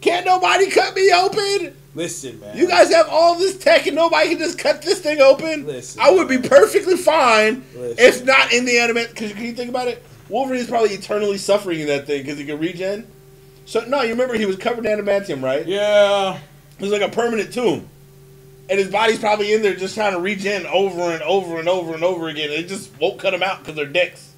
Can't 0.00 0.26
nobody 0.26 0.70
cut 0.70 0.94
me 0.94 1.10
open? 1.12 1.74
Listen, 1.94 2.38
man. 2.40 2.56
You 2.56 2.66
guys 2.66 2.92
have 2.92 3.08
all 3.08 3.38
this 3.38 3.56
tech 3.56 3.86
and 3.86 3.96
nobody 3.96 4.30
can 4.30 4.38
just 4.38 4.58
cut 4.58 4.82
this 4.82 5.00
thing 5.00 5.20
open? 5.20 5.66
Listen. 5.66 6.00
I 6.02 6.10
would 6.10 6.28
be 6.28 6.38
perfectly 6.38 6.96
fine 6.96 7.64
Listen. 7.74 7.96
if 7.98 8.24
not 8.24 8.52
in 8.52 8.66
the 8.66 8.78
adamant. 8.78 9.08
Because 9.10 9.32
can 9.32 9.44
you 9.44 9.54
think 9.54 9.70
about 9.70 9.88
it? 9.88 10.04
Wolverine 10.28 10.60
is 10.60 10.66
probably 10.66 10.90
eternally 10.90 11.38
suffering 11.38 11.80
in 11.80 11.86
that 11.86 12.06
thing 12.06 12.22
because 12.22 12.38
he 12.38 12.44
can 12.44 12.58
regen. 12.58 13.06
So, 13.66 13.84
no, 13.84 14.02
you 14.02 14.10
remember 14.10 14.34
he 14.34 14.46
was 14.46 14.56
covered 14.56 14.86
in 14.86 14.98
adamantium, 14.98 15.42
right? 15.42 15.66
Yeah. 15.66 16.38
It 16.78 16.80
was 16.80 16.92
like 16.92 17.02
a 17.02 17.08
permanent 17.08 17.52
tomb. 17.52 17.88
And 18.70 18.78
his 18.78 18.90
body's 18.90 19.18
probably 19.18 19.52
in 19.52 19.62
there 19.62 19.74
just 19.74 19.94
trying 19.94 20.12
to 20.12 20.20
regen 20.20 20.66
over 20.66 21.12
and 21.12 21.22
over 21.22 21.58
and 21.58 21.68
over 21.68 21.94
and 21.94 22.02
over 22.02 22.28
again. 22.28 22.50
They 22.50 22.62
just 22.62 22.98
won't 23.00 23.18
cut 23.18 23.34
him 23.34 23.42
out 23.42 23.58
because 23.60 23.74
they're 23.74 23.86
dicks. 23.86 24.32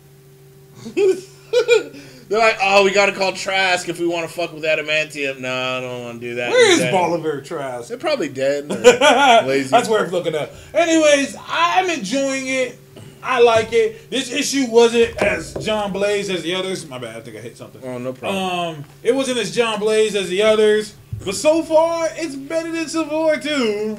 they're 0.94 2.38
like, 2.38 2.58
oh, 2.62 2.84
we 2.84 2.92
got 2.92 3.06
to 3.06 3.12
call 3.12 3.32
Trask 3.32 3.88
if 3.88 3.98
we 3.98 4.06
want 4.06 4.28
to 4.28 4.34
fuck 4.34 4.52
with 4.52 4.64
adamantium. 4.64 5.40
No, 5.40 5.54
I 5.54 5.80
don't 5.80 6.02
want 6.04 6.20
to 6.20 6.28
do 6.28 6.34
that. 6.36 6.50
Where 6.50 6.72
is 6.72 6.78
dead. 6.78 6.92
Bolivar 6.92 7.40
Trask? 7.40 7.88
They're 7.88 7.98
probably 7.98 8.28
dead. 8.28 8.68
lazy. 9.46 9.68
That's 9.68 9.88
worth 9.88 10.12
looking 10.12 10.34
up. 10.34 10.52
Anyways, 10.72 11.36
I'm 11.48 11.88
enjoying 11.90 12.46
it. 12.48 12.78
I 13.22 13.40
like 13.40 13.72
it. 13.72 14.10
This 14.10 14.30
issue 14.32 14.66
wasn't 14.68 15.16
as 15.18 15.54
John 15.54 15.92
Blaze 15.92 16.30
as 16.30 16.42
the 16.42 16.54
others. 16.54 16.88
My 16.88 16.98
bad. 16.98 17.16
I 17.16 17.20
think 17.20 17.36
I 17.36 17.40
hit 17.40 17.56
something. 17.56 17.82
Oh, 17.84 17.98
no 17.98 18.12
problem. 18.12 18.76
Um, 18.78 18.84
it 19.02 19.14
wasn't 19.14 19.38
as 19.38 19.54
John 19.54 19.78
Blaze 19.80 20.14
as 20.14 20.28
the 20.28 20.42
others, 20.42 20.94
but 21.24 21.34
so 21.34 21.62
far 21.62 22.08
it's 22.12 22.36
better 22.36 22.70
than 22.70 22.88
Civil 22.88 23.18
War 23.18 23.36
Two. 23.36 23.96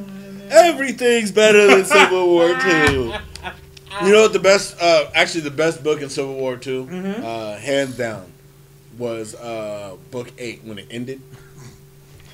Everything's 0.50 1.32
better 1.32 1.68
than 1.68 1.86
Civil 1.86 2.28
War 2.28 2.58
Two. 2.60 3.14
You 4.04 4.12
know 4.14 4.22
what 4.22 4.34
the 4.34 4.40
best? 4.40 4.76
Uh, 4.82 5.10
actually, 5.14 5.41
the 5.41 5.52
best 5.52 5.84
book 5.84 6.02
in 6.02 6.10
Civil 6.10 6.36
War 6.36 6.56
2 6.58 6.86
Mm-hmm. 6.86 7.26
uh, 7.26 7.58
hands 7.58 7.98
down, 7.98 8.32
was 8.98 9.36
uh, 9.36 9.96
book 10.12 10.32
eight 10.38 10.64
when 10.64 10.78
it 10.80 10.88
ended. 10.91 11.22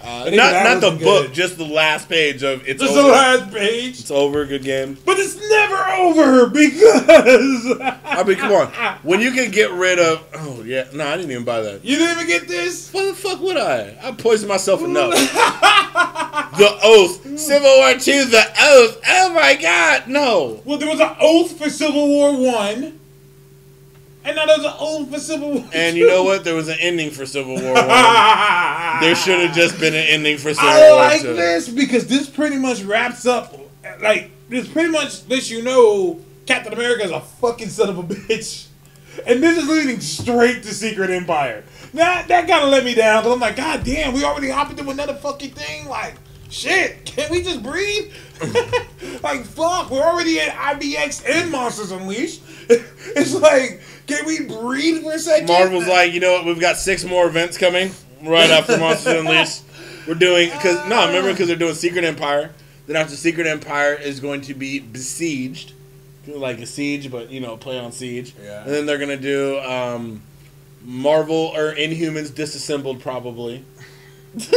Uh, 0.05 0.29
not 0.31 0.53
not 0.63 0.81
the 0.81 0.87
wasn't 0.91 1.01
book, 1.01 1.33
just 1.33 1.57
the 1.57 1.65
last 1.65 2.07
page 2.07 2.43
of 2.43 2.67
it's 2.67 2.81
Just 2.81 2.93
over. 2.93 3.01
the 3.03 3.07
last 3.13 3.51
page. 3.53 3.99
It's 3.99 4.11
over. 4.11 4.45
Good 4.45 4.63
game. 4.63 4.97
But 5.05 5.17
it's 5.17 5.35
never 5.49 5.75
over 5.93 6.47
because 6.47 7.79
I 8.05 8.23
mean, 8.25 8.37
come 8.37 8.51
on. 8.51 8.67
When 9.03 9.19
you 9.21 9.31
can 9.31 9.51
get 9.51 9.71
rid 9.71 9.97
of, 9.99 10.23
oh 10.35 10.61
yeah, 10.63 10.85
no, 10.93 11.07
I 11.07 11.15
didn't 11.17 11.31
even 11.31 11.43
buy 11.43 11.61
that. 11.61 11.83
you 11.83 11.97
didn't 11.97 12.17
even 12.17 12.27
get 12.27 12.47
this. 12.47 12.91
Why 12.93 13.05
the 13.05 13.13
fuck 13.15 13.39
would 13.41 13.57
I? 13.57 13.97
I 14.03 14.11
poisoned 14.11 14.49
myself 14.49 14.81
enough. 14.81 15.11
the 15.13 16.79
oath, 16.83 17.39
Civil 17.39 17.77
War 17.77 17.93
Two, 17.93 18.25
the 18.25 18.43
oath. 18.61 19.01
Oh 19.07 19.33
my 19.33 19.55
God, 19.55 20.07
no. 20.07 20.61
Well, 20.65 20.77
there 20.77 20.89
was 20.89 20.99
an 20.99 21.15
oath 21.19 21.57
for 21.57 21.69
Civil 21.69 22.07
War 22.07 22.37
One, 22.37 22.99
and 24.25 24.35
now 24.35 24.45
there's 24.45 24.65
an 24.65 24.73
oath 24.79 25.11
for 25.11 25.19
Civil 25.19 25.53
War. 25.53 25.69
And 25.73 25.95
you 25.95 26.07
know 26.07 26.23
what? 26.23 26.43
There 26.43 26.55
was 26.55 26.67
an 26.67 26.77
ending 26.79 27.11
for 27.11 27.25
Civil 27.25 27.55
War. 27.61 27.75
There 29.01 29.13
should 29.13 29.41
have 29.41 29.53
just 29.53 29.77
been 29.77 29.93
an 29.93 30.05
ending 30.07 30.37
for 30.37 30.53
Civil 30.53 30.69
I 30.69 30.89
War 30.89 30.99
I 30.99 31.07
like 31.07 31.21
Two. 31.21 31.33
this 31.33 31.67
because 31.67 32.07
this 32.07 32.29
pretty 32.29 32.57
much 32.57 32.81
wraps 32.83 33.25
up. 33.25 33.59
Like 34.01 34.31
this 34.49 34.67
pretty 34.67 34.89
much 34.89 35.27
lets 35.27 35.49
you 35.49 35.61
know 35.63 36.21
Captain 36.45 36.71
America 36.73 37.03
is 37.03 37.11
a 37.11 37.19
fucking 37.19 37.69
son 37.69 37.89
of 37.89 37.97
a 37.97 38.03
bitch, 38.03 38.67
and 39.27 39.43
this 39.43 39.57
is 39.57 39.67
leading 39.67 39.99
straight 39.99 40.63
to 40.63 40.73
Secret 40.73 41.09
Empire. 41.09 41.63
That 41.93 42.27
that 42.29 42.47
kind 42.47 42.63
of 42.63 42.69
let 42.69 42.85
me 42.85 42.93
down 42.95 43.21
because 43.23 43.33
I'm 43.33 43.39
like, 43.39 43.57
God 43.57 43.83
damn, 43.83 44.13
we 44.13 44.23
already 44.23 44.49
hopped 44.49 44.71
into 44.71 44.89
another 44.89 45.15
fucking 45.15 45.51
thing. 45.51 45.87
Like, 45.87 46.15
shit, 46.49 47.05
can't 47.05 47.29
we 47.29 47.43
just 47.43 47.61
breathe? 47.63 48.13
like, 49.23 49.43
fuck, 49.45 49.89
we're 49.89 50.01
already 50.01 50.39
at 50.39 50.49
IVX 50.53 51.23
and 51.29 51.51
Monsters 51.51 51.91
Unleashed. 51.91 52.41
it's 52.69 53.33
like, 53.35 53.81
can 54.07 54.25
we 54.25 54.45
breathe 54.45 55.03
for 55.03 55.13
a 55.13 55.19
second? 55.19 55.47
Marvel's 55.47 55.87
like, 55.87 56.13
you 56.13 56.19
know 56.19 56.33
what? 56.33 56.45
We've 56.45 56.59
got 56.59 56.77
six 56.77 57.03
more 57.03 57.27
events 57.27 57.57
coming 57.57 57.91
right 58.21 58.49
after 58.49 58.77
Monsters 58.79 59.19
Unleashed. 59.19 59.63
We're 60.07 60.15
doing 60.15 60.49
because 60.49 60.87
no, 60.87 61.07
remember 61.07 61.31
because 61.31 61.47
they're 61.47 61.55
doing 61.55 61.73
Secret 61.73 62.03
Empire. 62.03 62.51
Then 62.87 62.95
after 62.95 63.15
Secret 63.15 63.47
Empire 63.47 63.95
is 63.95 64.19
going 64.19 64.41
to 64.41 64.53
be 64.53 64.79
besieged, 64.79 65.73
like 66.27 66.59
a 66.59 66.65
siege, 66.65 67.11
but 67.11 67.31
you 67.31 67.39
know, 67.39 67.57
play 67.57 67.79
on 67.79 67.91
siege. 67.91 68.35
Yeah. 68.41 68.63
And 68.63 68.71
then 68.71 68.85
they're 68.85 68.99
gonna 68.99 69.17
do 69.17 69.59
um, 69.59 70.21
Marvel 70.83 71.51
or 71.55 71.73
Inhumans 71.73 72.33
disassembled 72.33 73.01
probably. 73.01 73.65
because 74.35 74.51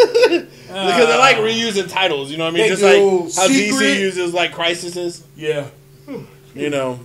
they're 0.69 1.19
like 1.19 1.37
reusing 1.37 1.89
titles, 1.89 2.33
you 2.33 2.37
know 2.37 2.45
what 2.45 2.55
I 2.55 2.57
mean? 2.57 2.63
They 2.65 2.69
Just 2.69 2.83
like 2.83 3.01
how 3.01 3.29
Secret- 3.47 3.79
DC 3.79 4.01
uses 4.01 4.35
like 4.35 4.53
Crises, 4.53 5.25
yeah. 5.37 5.69
you 6.55 6.69
know. 6.69 6.99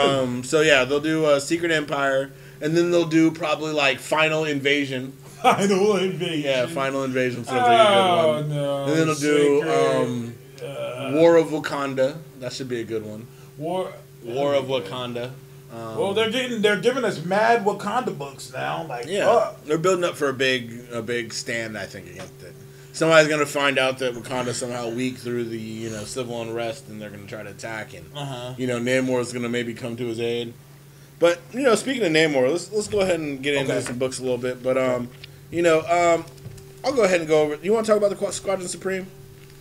Um, 0.00 0.42
so 0.44 0.60
yeah, 0.60 0.84
they'll 0.84 1.00
do 1.00 1.24
uh, 1.26 1.40
Secret 1.40 1.70
Empire, 1.70 2.30
and 2.60 2.76
then 2.76 2.90
they'll 2.90 3.04
do 3.06 3.30
probably 3.30 3.72
like 3.72 3.98
Final 3.98 4.44
Invasion. 4.44 5.12
Final 5.42 5.96
invasion. 5.96 6.40
Yeah, 6.44 6.66
Final 6.66 7.02
Invasion 7.02 7.44
sounds 7.44 7.62
like 7.62 7.80
a 7.80 7.82
good 7.82 7.98
Oh 7.98 8.32
one. 8.34 8.48
no! 8.48 8.84
And 8.84 8.92
then 8.92 9.06
they'll 9.08 9.14
do 9.16 9.62
um, 9.70 10.34
uh, 10.62 11.10
War 11.14 11.36
of 11.36 11.48
Wakanda. 11.48 12.16
That 12.38 12.52
should 12.52 12.68
be 12.68 12.80
a 12.80 12.84
good 12.84 13.04
one. 13.04 13.26
War. 13.58 13.92
War 14.22 14.54
of 14.54 14.66
Wakanda. 14.66 15.32
Um, 15.72 15.96
Well, 15.98 16.14
they're 16.14 16.30
getting 16.30 16.62
they're 16.62 16.80
giving 16.80 17.04
us 17.04 17.24
mad 17.24 17.64
Wakanda 17.64 18.16
books 18.16 18.52
now. 18.52 18.84
Like, 18.86 19.06
yeah, 19.06 19.24
fuck. 19.24 19.64
they're 19.64 19.78
building 19.78 20.04
up 20.04 20.14
for 20.14 20.28
a 20.28 20.32
big 20.32 20.84
a 20.92 21.02
big 21.02 21.32
stand. 21.32 21.76
I 21.76 21.86
think 21.86 22.06
against 22.08 22.40
it. 22.42 22.54
Somebody's 22.92 23.28
gonna 23.28 23.46
find 23.46 23.78
out 23.78 23.98
that 24.00 24.14
Wakanda's 24.14 24.58
somehow 24.58 24.88
weak 24.90 25.16
through 25.16 25.44
the 25.44 25.58
you 25.58 25.88
know 25.90 26.04
civil 26.04 26.40
unrest, 26.42 26.88
and 26.88 27.00
they're 27.00 27.10
gonna 27.10 27.26
try 27.26 27.42
to 27.42 27.50
attack, 27.50 27.94
and 27.94 28.04
Uh-huh. 28.14 28.54
you 28.58 28.66
know 28.66 28.78
Namor's 28.78 29.32
gonna 29.32 29.48
maybe 29.48 29.72
come 29.74 29.96
to 29.96 30.04
his 30.06 30.20
aid. 30.20 30.52
But 31.18 31.40
you 31.52 31.60
know, 31.62 31.74
speaking 31.74 32.02
of 32.04 32.12
Namor, 32.12 32.50
let's 32.50 32.70
let's 32.70 32.88
go 32.88 33.00
ahead 33.00 33.20
and 33.20 33.42
get 33.42 33.54
into 33.54 33.72
Okay. 33.74 33.86
some 33.86 33.98
books 33.98 34.18
a 34.18 34.22
little 34.22 34.38
bit. 34.38 34.62
But 34.62 34.76
um, 34.76 35.08
you 35.50 35.62
know, 35.62 35.80
um, 35.82 36.24
I'll 36.84 36.92
go 36.92 37.04
ahead 37.04 37.20
and 37.20 37.28
go 37.28 37.42
over. 37.42 37.58
You 37.62 37.72
want 37.72 37.86
to 37.86 37.92
talk 37.92 38.02
about 38.02 38.18
the 38.18 38.32
Squadron 38.32 38.68
Supreme? 38.68 39.06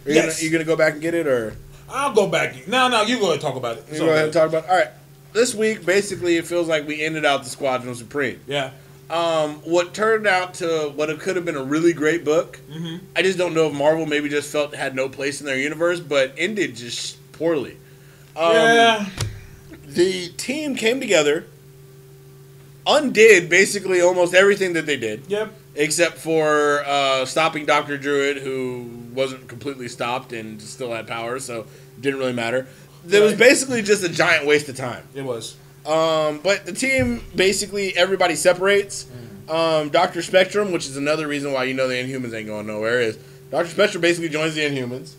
Are 0.05 0.09
you 0.09 0.15
Yes. 0.15 0.35
gonna, 0.37 0.43
you 0.45 0.49
gonna 0.51 0.63
go 0.65 0.75
back 0.75 0.93
and 0.93 1.01
get 1.01 1.13
it, 1.13 1.27
or 1.27 1.55
I'll 1.89 2.13
go 2.13 2.27
back. 2.27 2.67
No, 2.67 2.87
no, 2.89 3.03
you 3.03 3.17
go 3.17 3.23
ahead 3.25 3.33
and 3.33 3.41
talk 3.41 3.55
about 3.55 3.77
it. 3.77 3.85
you 3.91 3.99
go 3.99 4.09
ahead 4.09 4.25
and 4.25 4.33
talk 4.33 4.49
about? 4.49 4.67
All 4.67 4.75
right, 4.75 4.89
this 5.33 5.53
week 5.55 5.85
basically 5.85 6.35
it 6.37 6.45
feels 6.47 6.67
like 6.67 6.85
we 6.87 7.01
ended 7.01 7.23
out 7.25 7.43
the 7.43 7.49
Squadron 7.49 7.95
Supreme. 7.95 8.39
Yeah. 8.47 8.71
Um, 9.11 9.55
what 9.65 9.93
turned 9.93 10.25
out 10.25 10.53
to 10.55 10.91
what 10.95 11.09
it 11.09 11.19
could 11.19 11.35
have 11.35 11.43
been 11.43 11.57
a 11.57 11.63
really 11.63 11.91
great 11.91 12.23
book. 12.23 12.59
Mm-hmm. 12.71 13.05
I 13.15 13.21
just 13.21 13.37
don't 13.37 13.53
know 13.53 13.67
if 13.67 13.73
Marvel 13.73 14.05
maybe 14.05 14.29
just 14.29 14.49
felt 14.51 14.73
had 14.73 14.95
no 14.95 15.09
place 15.09 15.41
in 15.41 15.45
their 15.45 15.57
universe, 15.57 15.99
but 15.99 16.33
ended 16.37 16.75
just 16.77 17.17
poorly. 17.33 17.77
Um, 18.37 18.53
yeah. 18.53 19.05
the 19.85 20.29
team 20.29 20.75
came 20.75 21.01
together, 21.01 21.45
undid 22.87 23.49
basically 23.49 24.01
almost 24.01 24.33
everything 24.33 24.73
that 24.73 24.85
they 24.85 24.95
did, 24.97 25.23
Yep. 25.27 25.53
except 25.75 26.17
for 26.17 26.83
uh, 26.85 27.25
stopping 27.25 27.65
Doctor 27.65 27.97
Druid, 27.97 28.37
who 28.37 28.89
wasn't 29.13 29.47
completely 29.49 29.87
stopped 29.89 30.31
and 30.33 30.61
still 30.61 30.91
had 30.93 31.07
power, 31.07 31.39
so 31.39 31.61
it 31.61 32.01
didn't 32.01 32.19
really 32.19 32.31
matter. 32.33 32.67
There 33.03 33.21
was 33.23 33.33
basically 33.33 33.81
just 33.81 34.03
a 34.03 34.09
giant 34.09 34.45
waste 34.47 34.69
of 34.69 34.77
time. 34.77 35.03
It 35.13 35.23
was. 35.23 35.55
Um, 35.85 36.39
but 36.43 36.65
the 36.65 36.73
team 36.73 37.23
basically 37.35 37.95
everybody 37.97 38.35
separates. 38.35 39.07
Um, 39.49 39.89
Doctor 39.89 40.21
Spectrum, 40.21 40.71
which 40.71 40.85
is 40.85 40.95
another 40.95 41.27
reason 41.27 41.51
why 41.51 41.65
you 41.65 41.73
know 41.73 41.87
the 41.87 41.95
Inhumans 41.95 42.33
ain't 42.33 42.47
going 42.47 42.67
nowhere, 42.67 43.01
is 43.01 43.17
Doctor 43.49 43.69
Spectrum 43.69 44.01
basically 44.01 44.29
joins 44.29 44.55
the 44.55 44.61
Inhumans. 44.61 45.13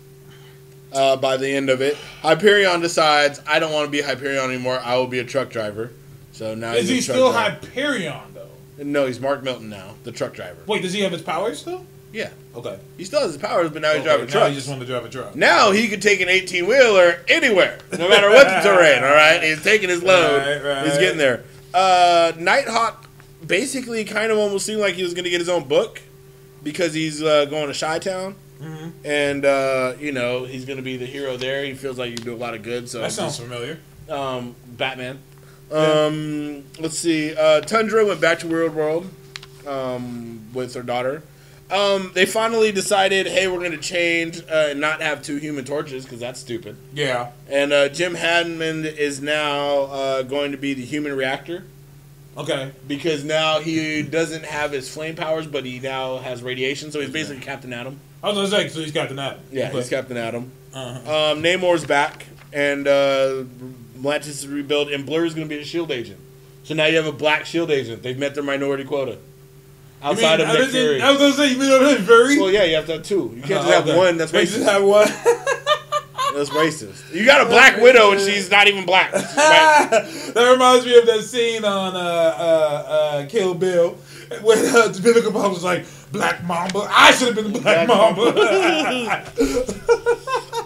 Uh, 0.91 1.15
by 1.17 1.37
the 1.37 1.49
end 1.49 1.69
of 1.69 1.81
it, 1.81 1.97
Hyperion 2.21 2.79
decides 2.79 3.41
I 3.47 3.59
don't 3.59 3.71
want 3.73 3.85
to 3.85 3.91
be 3.91 4.01
Hyperion 4.01 4.49
anymore. 4.49 4.79
I 4.79 4.95
will 4.97 5.07
be 5.07 5.19
a 5.19 5.23
truck 5.23 5.49
driver. 5.49 5.91
So 6.31 6.55
now 6.55 6.73
Is 6.73 6.87
he's 6.87 6.89
a 6.89 6.93
he 6.93 7.01
still 7.01 7.31
driver. 7.31 7.55
Hyperion 7.55 8.21
though? 8.33 8.49
No, 8.83 9.05
he's 9.05 9.19
Mark 9.19 9.43
Milton 9.43 9.69
now, 9.69 9.95
the 10.03 10.11
truck 10.11 10.33
driver. 10.33 10.59
Wait, 10.65 10.81
does 10.81 10.93
he 10.93 11.01
have 11.01 11.11
his 11.11 11.21
powers 11.21 11.59
still? 11.59 11.85
Yeah, 12.13 12.29
Okay. 12.55 12.77
he 12.95 13.03
still 13.05 13.21
has 13.21 13.33
his 13.33 13.41
powers, 13.41 13.71
but 13.71 13.81
now 13.81 13.89
he's 13.89 13.97
Okay, 14.01 14.05
driving 14.05 14.25
now 14.27 14.31
trucks. 14.31 14.49
he 14.49 14.55
just 14.55 14.67
wanted 14.69 14.81
to 14.81 14.85
drive 14.85 15.03
a 15.03 15.09
truck. 15.09 15.35
Now 15.35 15.71
he 15.71 15.87
could 15.89 16.01
take 16.01 16.21
an 16.21 16.29
18 16.29 16.67
wheeler 16.67 17.19
anywhere, 17.27 17.79
no 17.91 18.07
matter 18.07 18.29
what 18.29 18.45
the 18.47 18.61
terrain. 18.69 19.03
All 19.03 19.09
right, 19.09 19.41
he's 19.43 19.63
taking 19.63 19.89
his 19.89 20.03
load. 20.03 20.37
Right, 20.45 20.63
right. 20.63 20.85
He's 20.85 20.97
getting 20.99 21.17
there. 21.17 21.43
Uh, 21.73 22.31
Nighthawk 22.37 23.09
basically 23.45 24.05
kind 24.05 24.31
of 24.31 24.37
almost 24.37 24.65
seemed 24.65 24.79
like 24.79 24.93
he 24.93 25.01
was 25.03 25.13
going 25.15 25.23
to 25.23 25.29
get 25.31 25.39
his 25.41 25.49
own 25.49 25.67
book 25.67 26.01
because 26.61 26.93
he's 26.93 27.21
uh, 27.23 27.45
going 27.45 27.73
to 27.73 27.77
Chi 27.77 27.97
Town, 27.99 28.35
Mhm. 28.61 28.91
and 29.03 29.43
uh, 29.43 29.93
you 29.99 30.11
know 30.11 30.45
he's 30.45 30.65
going 30.65 30.77
to 30.77 30.83
be 30.83 30.95
the 30.97 31.07
hero 31.07 31.35
there. 31.35 31.65
He 31.65 31.73
feels 31.73 31.97
like 31.97 32.11
he 32.11 32.15
can 32.15 32.25
do 32.25 32.35
a 32.35 32.37
lot 32.37 32.53
of 32.53 32.61
good. 32.61 32.87
So 32.89 32.99
That 33.01 33.11
sounds 33.11 33.39
familiar. 33.39 33.79
um, 34.07 34.55
Batman. 34.67 35.17
Um, 35.71 36.63
let's 36.79 36.97
see. 36.99 37.33
Uh, 37.33 37.61
Thundra 37.61 38.05
went 38.07 38.21
back 38.21 38.37
to 38.39 38.47
World 38.47 38.75
World 38.75 39.09
um, 39.65 40.41
with 40.53 40.75
her 40.75 40.83
daughter. 40.83 41.23
Um, 41.71 42.11
they 42.13 42.25
finally 42.25 42.71
decided, 42.71 43.25
hey, 43.25 43.47
we're 43.47 43.59
going 43.59 43.71
to 43.71 43.77
change 43.77 44.39
uh, 44.41 44.67
and 44.69 44.79
not 44.79 45.01
have 45.01 45.23
two 45.23 45.37
Human 45.37 45.65
Torches 45.65 46.03
because 46.03 46.19
that's 46.19 46.39
stupid. 46.39 46.77
Yeah. 46.93 47.31
And 47.49 47.73
uh, 47.73 47.89
Jim 47.89 48.13
Hammond 48.15 48.85
is 48.85 49.21
now 49.21 49.83
uh, 49.83 50.21
going 50.23 50.51
to 50.51 50.57
be 50.57 50.73
the 50.75 50.85
Human 50.85 51.15
Reactor 51.15 51.63
Okay. 52.37 52.71
because 52.87 53.23
now 53.23 53.59
he 53.59 54.03
doesn't 54.03 54.45
have 54.45 54.71
his 54.71 54.89
flame 54.93 55.15
powers, 55.15 55.47
but 55.47 55.65
he 55.65 55.79
now 55.79 56.17
has 56.19 56.43
radiation. 56.43 56.91
So 56.91 56.99
he's 56.99 57.09
basically 57.09 57.41
Captain 57.43 57.73
Atom. 57.73 57.99
I 58.21 58.27
was 58.29 58.35
gonna 58.35 58.47
say, 58.49 58.69
so 58.69 58.79
he's 58.79 58.91
Captain 58.91 59.19
Atom. 59.19 59.39
Yeah, 59.51 59.67
Okay. 59.69 59.77
he's 59.77 59.89
Captain 59.89 60.15
Atom. 60.17 60.51
Uh-huh. 60.73 61.31
Um, 61.33 61.43
Namor's 61.43 61.85
back, 61.85 62.25
and 62.53 62.87
uh, 62.87 63.43
Atlantis 63.95 64.27
is 64.43 64.47
rebuilt, 64.47 64.91
and 64.91 65.05
Blur 65.05 65.25
is 65.25 65.33
going 65.33 65.47
to 65.47 65.55
be 65.55 65.61
a 65.61 65.65
Shield 65.65 65.91
agent. 65.91 66.19
So 66.63 66.73
now 66.73 66.85
you 66.85 66.95
have 66.97 67.05
a 67.05 67.11
black 67.11 67.45
Shield 67.45 67.69
agent. 67.69 68.01
They've 68.01 68.17
met 68.17 68.33
their 68.33 68.43
minority 68.43 68.83
quota 68.85 69.17
outside 70.03 70.39
You 70.39 70.45
of 70.45 70.49
mean, 70.51 70.57
Nick 70.59 70.67
I, 70.67 70.71
Fury. 70.71 71.01
was 71.01 71.17
gonna 71.17 71.33
say, 71.33 71.51
you 71.51 71.57
mean 71.57 71.83
Nick 71.83 71.99
Fury? 71.99 72.39
Well, 72.39 72.51
yeah, 72.51 72.63
you 72.65 72.75
have 72.75 72.85
to 72.87 72.93
have 72.93 73.03
two. 73.03 73.31
You 73.35 73.41
can't 73.41 73.47
just 73.47 73.67
Uh, 73.67 73.71
have 73.71 73.87
okay. 73.87 73.97
one. 73.97 74.17
That's 74.17 74.31
They 74.31 74.45
just 74.45 74.59
racist. 74.59 74.71
have 74.71 74.83
one. 74.83 75.07
That's 76.35 76.49
racist. 76.49 77.13
You 77.13 77.25
got 77.25 77.41
a 77.45 77.49
Black 77.49 77.77
Widow, 77.79 78.11
and 78.11 78.19
she's 78.19 78.49
not 78.49 78.67
even 78.67 78.85
black. 78.85 79.11
That 80.33 80.49
reminds 80.51 80.83
me 80.85 80.97
of 80.97 81.05
that 81.05 81.21
scene 81.23 81.63
on 81.63 81.95
uh, 81.95 81.99
uh, 81.99 82.01
uh, 83.21 83.25
Kill 83.27 83.53
Bill 83.53 83.91
when 84.41 84.57
uh, 84.75 84.91
Jamaica 84.91 85.29
Bob 85.29 85.51
was 85.51 85.63
like, 85.63 85.85
Black 86.11 86.43
Mamba. 86.43 86.87
I 86.89 87.11
should 87.11 87.35
have 87.35 87.35
been 87.35 87.53
the 87.53 87.59
Black, 87.59 87.85
Black 87.87 88.15
Mamba. 88.15 88.31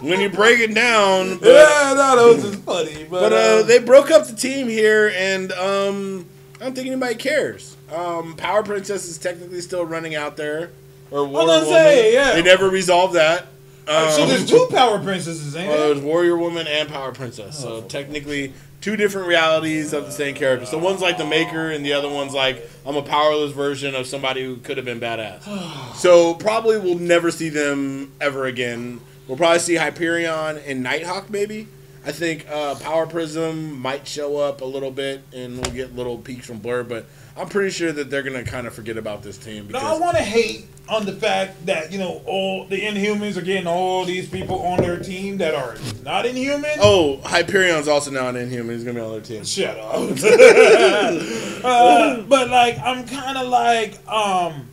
when 0.00 0.20
you 0.20 0.30
break 0.30 0.60
it 0.60 0.74
down, 0.74 1.38
but, 1.38 1.48
yeah, 1.48 1.92
no, 1.94 2.16
that 2.16 2.34
was 2.34 2.42
just 2.44 2.62
funny. 2.64 3.04
But, 3.04 3.20
but 3.20 3.32
uh, 3.32 3.36
uh, 3.36 3.62
they 3.64 3.78
broke 3.78 4.10
up 4.10 4.26
the 4.26 4.34
team 4.36 4.68
here, 4.68 5.12
and 5.14 5.52
um, 5.52 6.26
I 6.60 6.64
don't 6.64 6.74
think 6.74 6.86
anybody 6.86 7.14
cares. 7.16 7.76
Um, 7.92 8.34
Power 8.36 8.62
Princess 8.62 9.08
is 9.08 9.18
technically 9.18 9.60
still 9.60 9.84
running 9.84 10.14
out 10.14 10.36
there, 10.36 10.70
or 11.10 11.24
War 11.26 11.46
Woman. 11.46 11.64
say, 11.64 12.12
yeah. 12.12 12.34
They 12.34 12.42
never 12.42 12.68
resolved 12.68 13.14
that. 13.14 13.46
so 13.86 14.26
there's 14.26 14.44
two 14.48 14.66
power 14.70 14.98
princesses, 14.98 15.56
ain't 15.56 15.68
Well, 15.68 15.78
there? 15.78 15.88
there's 15.94 16.00
Warrior 16.02 16.36
Woman 16.36 16.66
and 16.66 16.88
Power 16.88 17.12
Princess. 17.12 17.58
So 17.58 17.80
technically, 17.82 18.52
two 18.82 18.96
different 18.96 19.26
realities 19.26 19.94
of 19.94 20.04
the 20.04 20.12
same 20.12 20.34
character. 20.34 20.66
So 20.66 20.76
one's 20.76 21.00
like 21.00 21.16
the 21.16 21.24
Maker, 21.24 21.70
and 21.70 21.84
the 21.84 21.94
other 21.94 22.08
one's 22.10 22.34
like 22.34 22.68
I'm 22.84 22.96
a 22.96 23.02
powerless 23.02 23.52
version 23.52 23.94
of 23.94 24.06
somebody 24.06 24.44
who 24.44 24.56
could 24.58 24.76
have 24.76 24.84
been 24.86 25.00
badass. 25.00 25.94
so 25.96 26.34
probably 26.34 26.78
we'll 26.78 26.98
never 26.98 27.30
see 27.30 27.48
them 27.48 28.12
ever 28.20 28.44
again. 28.44 29.00
We'll 29.26 29.38
probably 29.38 29.58
see 29.60 29.76
Hyperion 29.76 30.58
and 30.66 30.82
Nighthawk 30.82 31.30
maybe. 31.30 31.68
I 32.04 32.12
think 32.12 32.46
uh, 32.50 32.74
Power 32.76 33.06
Prism 33.06 33.78
might 33.80 34.06
show 34.06 34.36
up 34.38 34.60
a 34.60 34.64
little 34.64 34.90
bit, 34.90 35.22
and 35.34 35.54
we'll 35.60 35.74
get 35.74 35.94
little 35.96 36.16
peeks 36.18 36.46
from 36.46 36.58
Blur. 36.58 36.82
But 36.84 37.06
I'm 37.38 37.48
pretty 37.48 37.70
sure 37.70 37.92
that 37.92 38.10
they're 38.10 38.22
gonna 38.22 38.44
kind 38.44 38.66
of 38.66 38.74
forget 38.74 38.96
about 38.96 39.22
this 39.22 39.38
team 39.38 39.68
No, 39.68 39.78
I 39.78 39.98
want 39.98 40.16
to 40.16 40.22
hate 40.22 40.66
on 40.88 41.04
the 41.06 41.12
fact 41.12 41.66
that 41.66 41.92
you 41.92 41.98
know 41.98 42.22
all 42.26 42.64
the 42.66 42.80
Inhumans 42.80 43.36
are 43.36 43.42
getting 43.42 43.66
all 43.66 44.04
these 44.04 44.28
people 44.28 44.60
on 44.62 44.78
their 44.80 44.98
team 44.98 45.38
that 45.38 45.54
are 45.54 45.76
not 46.02 46.26
Inhuman. 46.26 46.78
oh 46.80 47.20
Hyperion's 47.22 47.88
also 47.88 48.10
now 48.10 48.28
an 48.28 48.36
Inhuman. 48.36 48.74
He's 48.74 48.84
gonna 48.84 48.98
be 48.98 49.04
on 49.04 49.12
their 49.12 49.20
team. 49.20 49.44
Shut 49.44 49.78
up. 49.78 49.94
uh, 51.64 52.22
but 52.22 52.48
like, 52.50 52.78
I'm 52.78 53.06
kind 53.06 53.38
of 53.38 53.48
like, 53.48 53.94
um, 54.08 54.68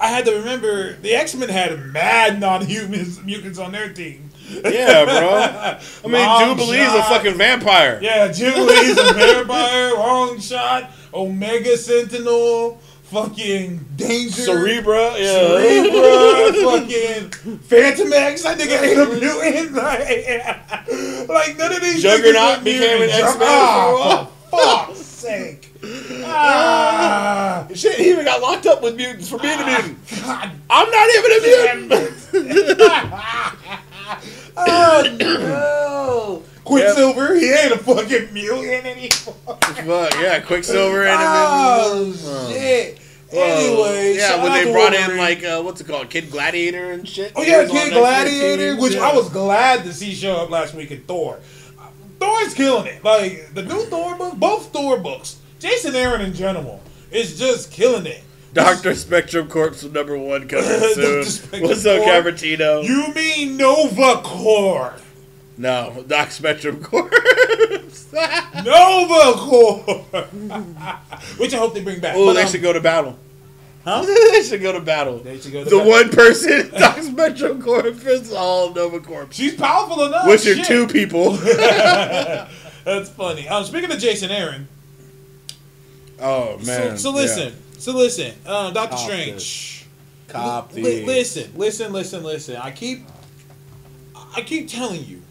I 0.00 0.08
had 0.08 0.24
to 0.26 0.32
remember 0.32 0.94
the 0.94 1.14
X 1.14 1.34
Men 1.34 1.48
had 1.48 1.78
mad 1.92 2.40
non-humans 2.40 3.22
mutants 3.24 3.58
on 3.58 3.72
their 3.72 3.92
team. 3.92 4.30
Yeah, 4.50 5.04
bro. 5.06 5.38
I 5.38 5.80
mean, 6.06 6.48
Jubilee's 6.48 6.92
a 6.92 7.02
fucking 7.04 7.34
vampire. 7.38 7.98
Yeah, 8.02 8.30
Jubilee's 8.30 8.98
a 8.98 9.14
vampire, 9.14 9.92
Longshot, 9.92 10.90
Omega 11.14 11.76
Sentinel, 11.76 12.78
fucking 13.04 13.84
Danger, 13.96 14.42
Cerebra, 14.42 15.16
yeah. 15.18 15.38
Cerebra, 15.38 16.52
fucking 16.64 17.30
Fantomex. 17.60 18.42
That 18.42 18.58
nigga 18.58 18.82
ain't 18.82 19.00
a 19.00 19.06
mutant. 19.06 19.74
Like, 21.28 21.28
like 21.28 21.56
none 21.58 21.72
of 21.72 21.80
these 21.80 22.02
Juggernaut 22.02 22.64
became 22.64 23.02
an 23.02 23.08
mutants. 23.08 23.22
X-Men 23.28 23.48
Ah, 23.48 24.28
for 24.50 24.56
fuck's 24.58 25.00
sake. 25.00 25.70
Ah, 26.24 27.66
Shit, 27.74 27.96
he 27.98 28.10
even 28.10 28.24
got 28.24 28.40
locked 28.42 28.66
up 28.66 28.82
with 28.82 28.96
mutants 28.96 29.28
for 29.28 29.38
being 29.38 29.58
a 29.58 29.64
mutant. 29.66 29.98
God 30.24 30.50
I'm 30.70 30.90
not 30.90 31.08
even 31.14 31.30
a 31.32 31.40
mutant. 31.90 31.92
Oh 34.56 35.16
no! 35.20 36.42
Quicksilver, 36.64 37.34
he 37.34 37.50
ain't 37.52 37.72
a 37.72 37.78
fucking 37.78 38.32
mutant 38.32 38.86
anymore. 38.86 39.10
Fuck, 39.46 40.14
yeah, 40.20 40.40
Quicksilver 40.40 41.04
and 41.04 41.16
Oh 41.20 42.48
shit! 42.50 42.98
Anyway, 43.32 44.14
yeah, 44.16 44.28
shout 44.28 44.42
when 44.42 44.52
they 44.52 44.64
to 44.64 44.72
brought 44.72 44.94
in 44.94 45.16
like 45.16 45.44
uh, 45.44 45.60
what's 45.62 45.80
it 45.80 45.86
called, 45.86 46.08
Kid 46.08 46.30
Gladiator 46.30 46.92
and 46.92 47.08
shit. 47.08 47.32
oh 47.34 47.42
yeah, 47.42 47.66
Kid 47.66 47.92
Gladiator, 47.92 48.76
which 48.80 48.94
yeah. 48.94 49.08
I 49.08 49.14
was 49.14 49.28
glad 49.28 49.84
to 49.84 49.92
see 49.92 50.14
show 50.14 50.36
up 50.36 50.50
last 50.50 50.74
week 50.74 50.90
in 50.90 51.02
Thor. 51.02 51.40
Thor's 52.20 52.54
killing 52.54 52.86
it. 52.86 53.02
Like 53.04 53.52
the 53.54 53.62
new 53.62 53.82
Thor 53.86 54.16
book, 54.16 54.36
both 54.36 54.72
Thor 54.72 54.98
books, 54.98 55.38
Jason 55.58 55.94
Aaron 55.94 56.20
in 56.20 56.32
general 56.32 56.80
is 57.10 57.38
just 57.38 57.70
killing 57.70 58.06
it. 58.06 58.22
Doctor 58.52 58.94
Spectrum 58.94 59.48
Corpse 59.48 59.82
number 59.82 60.16
one 60.16 60.46
coming 60.46 60.64
Dr. 60.68 61.24
soon. 61.24 61.62
What's 61.62 61.84
up, 61.84 61.98
Corps? 61.98 62.08
Cavertino? 62.08 62.84
You 62.84 63.12
mean 63.12 63.56
Nova 63.56 64.22
Corps? 64.22 64.94
No, 65.56 66.04
Doc 66.06 66.30
Spectrum 66.30 66.82
Corps. 66.82 67.10
Nova 68.64 69.38
Corps, 69.38 70.04
which 71.36 71.52
I 71.52 71.56
hope 71.56 71.74
they 71.74 71.82
bring 71.82 72.00
back. 72.00 72.14
oh, 72.16 72.26
But, 72.26 72.34
they 72.34 72.42
um, 72.42 72.48
should 72.48 72.62
go 72.62 72.72
to 72.72 72.80
battle. 72.80 73.18
Huh? 73.84 74.02
they 74.32 74.42
should 74.42 74.62
go 74.62 74.72
to 74.72 74.80
battle. 74.80 75.18
They 75.18 75.38
should 75.38 75.52
go 75.52 75.64
to 75.64 75.70
the 75.70 75.76
battle. 75.76 75.90
one 75.90 76.10
person, 76.10 76.70
Doc 76.78 76.98
Spectrum 76.98 77.60
Corps 77.60 77.86
is 77.86 78.32
all 78.32 78.72
Nova 78.72 79.00
Corps. 79.00 79.26
She's 79.30 79.54
powerful 79.54 80.04
enough. 80.04 80.26
Which 80.26 80.46
are 80.46 80.54
shit. 80.54 80.66
two 80.66 80.86
people. 80.86 81.32
That's 81.32 83.10
funny. 83.10 83.48
Um, 83.48 83.64
speaking 83.64 83.90
of 83.90 83.98
Jason 83.98 84.30
Aaron, 84.30 84.68
oh 86.20 86.58
man. 86.58 86.96
so, 86.96 87.10
so 87.10 87.10
listen, 87.10 87.52
so 87.78 87.92
listen, 87.96 88.32
um, 88.46 88.72
Doctor 88.72 88.96
Cop 88.96 89.04
Strange. 89.04 89.86
Cop 90.28 90.74
Li- 90.74 91.04
listen, 91.04 91.52
listen, 91.56 91.92
listen, 91.92 92.22
listen. 92.22 92.56
I 92.56 92.70
keep, 92.70 93.04
I 94.36 94.42
keep 94.42 94.68
telling 94.68 95.04
you, 95.04 95.22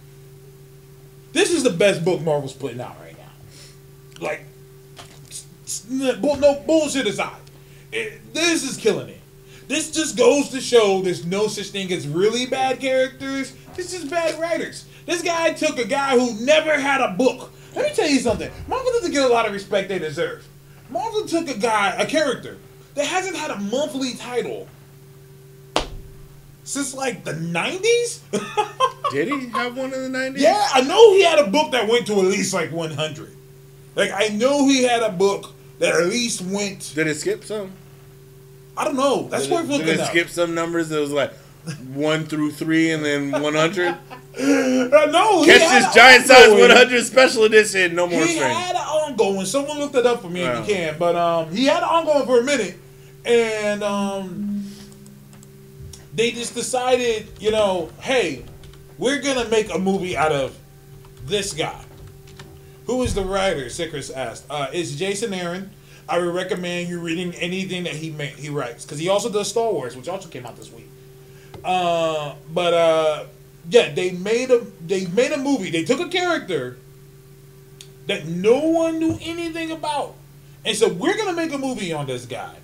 this 1.33 1.51
is 1.51 1.63
the 1.63 1.71
best 1.71 2.05
book 2.05 2.21
Marvel's 2.21 2.53
putting 2.53 2.79
out 2.79 2.95
right 3.01 3.15
now. 3.17 4.25
Like, 4.25 4.45
no 5.89 6.63
bullshit 6.65 7.07
aside, 7.07 7.41
it, 7.91 8.33
this 8.33 8.63
is 8.63 8.77
killing 8.77 9.09
it. 9.09 9.19
This 9.67 9.91
just 9.91 10.17
goes 10.17 10.49
to 10.49 10.61
show 10.61 11.01
there's 11.01 11.25
no 11.25 11.47
such 11.47 11.67
thing 11.67 11.91
as 11.91 12.07
really 12.07 12.45
bad 12.45 12.79
characters. 12.79 13.55
This 13.75 13.93
is 13.93 14.05
bad 14.05 14.39
writers. 14.39 14.85
This 15.05 15.21
guy 15.21 15.53
took 15.53 15.77
a 15.77 15.85
guy 15.85 16.17
who 16.17 16.33
never 16.45 16.79
had 16.79 17.01
a 17.01 17.13
book. 17.13 17.51
Let 17.75 17.89
me 17.89 17.95
tell 17.95 18.09
you 18.09 18.19
something. 18.19 18.51
Marvel 18.67 18.91
doesn't 18.91 19.11
get 19.11 19.23
a 19.23 19.33
lot 19.33 19.45
of 19.45 19.53
respect 19.53 19.89
they 19.89 19.99
deserve. 19.99 20.47
Marvel 20.89 21.25
took 21.25 21.49
a 21.49 21.57
guy, 21.57 21.95
a 21.97 22.05
character, 22.05 22.57
that 22.95 23.05
hasn't 23.05 23.35
had 23.35 23.51
a 23.51 23.59
monthly 23.59 24.13
title 24.13 24.67
since 26.63 26.93
like 26.93 27.23
the 27.23 27.33
90s? 27.33 28.19
Did 29.11 29.27
he 29.27 29.47
have 29.49 29.75
one 29.77 29.93
in 29.93 30.11
the 30.11 30.17
90s? 30.19 30.37
yeah, 30.39 30.67
I 30.73 30.81
know 30.81 31.13
he 31.13 31.23
had 31.23 31.39
a 31.39 31.47
book 31.47 31.71
that 31.71 31.87
went 31.87 32.07
to 32.07 32.13
at 32.13 32.25
least 32.25 32.53
like 32.53 32.71
100. 32.71 33.35
Like, 33.95 34.11
I 34.13 34.29
know 34.29 34.65
he 34.67 34.83
had 34.83 35.03
a 35.03 35.11
book 35.11 35.51
that 35.79 35.93
at 35.93 36.07
least 36.07 36.41
went, 36.41 36.91
Did 36.95 37.07
it 37.07 37.15
skip 37.17 37.43
some? 37.43 37.71
I 38.75 38.85
don't 38.85 38.95
know. 38.95 39.27
That's 39.29 39.43
did 39.43 39.53
worth 39.53 39.65
it, 39.65 39.69
looking 39.71 39.85
Did 39.85 39.95
it 39.95 40.01
up. 40.01 40.09
skip 40.09 40.29
some 40.29 40.55
numbers? 40.55 40.91
It 40.91 40.99
was 40.99 41.11
like 41.11 41.31
one 41.93 42.25
through 42.25 42.51
three 42.53 42.91
and 42.91 43.03
then 43.05 43.31
100. 43.31 43.97
Uh, 44.35 44.41
no, 45.11 45.45
Catch 45.45 45.59
this 45.59 45.85
an 45.85 45.91
giant 45.93 46.25
size 46.25 46.49
100 46.49 47.03
special 47.05 47.43
edition. 47.43 47.93
No 47.93 48.07
more 48.07 48.21
He 48.25 48.29
string. 48.33 48.49
had 48.51 48.71
an 48.75 48.81
ongoing. 48.81 49.45
Someone 49.45 49.77
looked 49.77 49.93
it 49.93 50.07
up 50.07 50.23
for 50.23 50.29
me 50.29 50.41
if 50.41 50.51
Wow. 50.51 50.59
you 50.61 50.65
can. 50.73 50.95
But 50.97 51.15
um, 51.15 51.51
he 51.55 51.65
had 51.65 51.77
an 51.83 51.89
ongoing 51.89 52.25
for 52.25 52.39
a 52.39 52.43
minute, 52.43 52.79
and 53.25 53.83
um, 53.83 54.52
they 56.15 56.31
just 56.31 56.53
decided, 56.53 57.27
you 57.39 57.51
know, 57.51 57.89
hey, 58.01 58.43
we're 58.97 59.21
gonna 59.21 59.47
make 59.49 59.73
a 59.73 59.79
movie 59.79 60.15
out 60.15 60.31
of 60.31 60.57
this 61.25 61.53
guy. 61.53 61.83
Who 62.85 63.01
is 63.03 63.15
the 63.15 63.23
writer? 63.23 63.69
Sickers 63.69 64.11
asked. 64.11 64.45
Uh, 64.49 64.67
it's 64.71 64.91
Jason 64.91 65.33
Aaron. 65.33 65.71
I 66.07 66.19
would 66.19 66.33
recommend 66.33 66.89
you 66.89 66.99
reading 66.99 67.33
anything 67.35 67.85
that 67.85 67.95
he 67.95 68.11
ma- 68.11 68.23
he 68.23 68.49
writes 68.49 68.83
because 68.85 68.99
he 68.99 69.07
also 69.09 69.29
does 69.31 69.49
Star 69.49 69.71
Wars, 69.71 69.95
which 69.95 70.07
also 70.09 70.27
came 70.29 70.45
out 70.45 70.57
this 70.57 70.71
week. 70.71 70.89
Uh, 71.63 72.35
but 72.53 72.73
uh, 72.73 73.25
yeah, 73.69 73.93
they 73.93 74.11
made 74.11 74.51
a 74.51 74.59
they 74.85 75.05
made 75.07 75.31
a 75.31 75.37
movie. 75.37 75.71
They 75.71 75.83
took 75.83 76.01
a 76.01 76.09
character 76.09 76.77
that 78.07 78.27
no 78.27 78.59
one 78.59 78.99
knew 78.99 79.17
anything 79.21 79.71
about, 79.71 80.15
and 80.65 80.75
so 80.75 80.89
we're 80.89 81.15
gonna 81.17 81.33
make 81.33 81.53
a 81.53 81.57
movie 81.57 81.93
on 81.93 82.05
this 82.05 82.25
guy. 82.25 82.55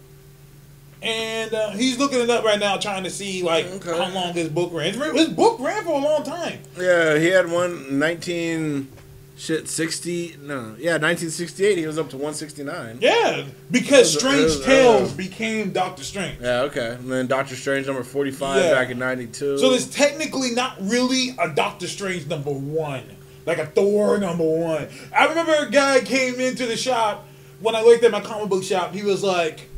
And 1.02 1.54
uh, 1.54 1.70
he's 1.72 1.98
looking 1.98 2.20
it 2.20 2.30
up 2.30 2.44
right 2.44 2.60
now, 2.60 2.78
trying 2.78 3.06
to 3.06 3.10
see 3.10 3.42
like 3.42 3.66
Okay. 3.66 3.98
how 3.98 4.10
long 4.14 4.34
his 4.34 4.50
book 4.50 4.72
ran. 4.74 4.94
His 4.94 5.30
book 5.30 5.60
ran 5.60 5.84
for 5.84 5.94
a 5.94 5.98
long 6.04 6.24
time. 6.24 6.60
Yeah, 6.78 7.18
he 7.18 7.28
had 7.28 7.50
one 7.50 7.98
19 8.00 8.90
shit 9.38 9.70
60 9.70 10.36
no 10.42 10.76
yeah 10.78 10.98
1968 10.98 11.78
he 11.78 11.88
was 11.88 11.98
up 11.98 12.10
to 12.10 12.18
169 12.18 12.98
Yeah, 13.00 13.46
because 13.72 14.14
was- 14.14 14.20
Strange 14.20 14.44
was, 14.44 14.62
uh, 14.62 14.66
Tales 14.66 15.14
became 15.14 15.72
Doctor 15.72 16.04
Strange. 16.04 16.42
yeah 16.42 16.64
okay 16.64 16.96
and 17.00 17.10
then 17.10 17.28
Doctor 17.28 17.56
Strange 17.56 17.88
number 17.88 18.04
45 18.04 18.62
Yeah. 18.66 18.74
back 18.74 18.90
in 18.90 19.00
92 19.00 19.58
So 19.60 19.70
there's 19.70 19.90
technically 19.90 20.52
not 20.52 20.76
really 20.82 21.38
a 21.40 21.48
Doctor 21.48 21.88
Strange 21.88 22.28
number 22.28 22.52
one, 22.52 23.04
like 23.46 23.60
a 23.60 23.66
Thor 23.68 24.18
number 24.18 24.44
one. 24.44 24.90
I 25.18 25.28
remember 25.28 25.54
a 25.56 25.72
guy 25.72 26.02
came 26.02 26.42
into 26.42 26.66
the 26.66 26.76
shop 26.76 27.26
when 27.62 27.76
I 27.76 27.86
worked 27.86 28.04
at 28.04 28.12
my 28.12 28.20
comic 28.20 28.50
book 28.50 28.64
shop. 28.66 28.94
He 28.94 29.04
was 29.04 29.24
like, 29.24 29.69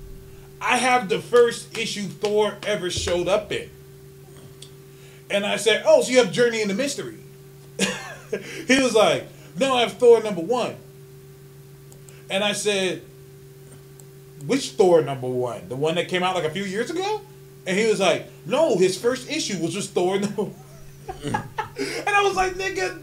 "I 0.62 0.78
have 0.78 1.10
the 1.10 1.20
first 1.20 1.78
issue 1.78 2.04
Thor 2.04 2.58
ever 2.64 2.90
showed 2.90 3.28
up 3.28 3.52
in," 3.52 3.70
and 5.30 5.46
I 5.46 5.58
said, 5.58 5.84
"Oh, 5.86 6.02
so 6.02 6.12
you 6.12 6.18
have 6.20 6.32
Journey 6.32 6.62
into 6.62 6.74
Mystery?" 6.76 7.18
he 8.68 8.82
was 8.82 8.94
like, 8.94 9.28
"No, 9.58 9.76
I 9.76 9.82
have 9.82 9.94
Thor 9.94 10.22
number 10.22 10.42
one," 10.42 10.76
and 12.30 12.44
I 12.44 12.54
said, 12.54 13.02
"Which 14.46 14.72
Thor 14.72 15.02
number 15.02 15.28
one? 15.28 15.68
The 15.70 15.76
one 15.76 15.96
that 15.96 16.08
came 16.08 16.24
out 16.24 16.36
like 16.36 16.46
a 16.46 16.52
few 16.52 16.64
years 16.64 16.90
ago?" 16.90 17.22
And 17.66 17.78
he 17.78 17.88
was 17.88 18.00
like, 18.00 18.28
"No, 18.46 18.78
his 18.78 18.98
first 18.98 19.30
issue 19.30 19.62
was 19.62 19.74
just 19.74 19.92
Thor 19.92 20.20
number." 20.20 20.44
one." 20.44 20.56
and 21.24 22.10
I 22.10 22.24
was 22.24 22.36
like, 22.36 22.54
"Nigga, 22.54 23.00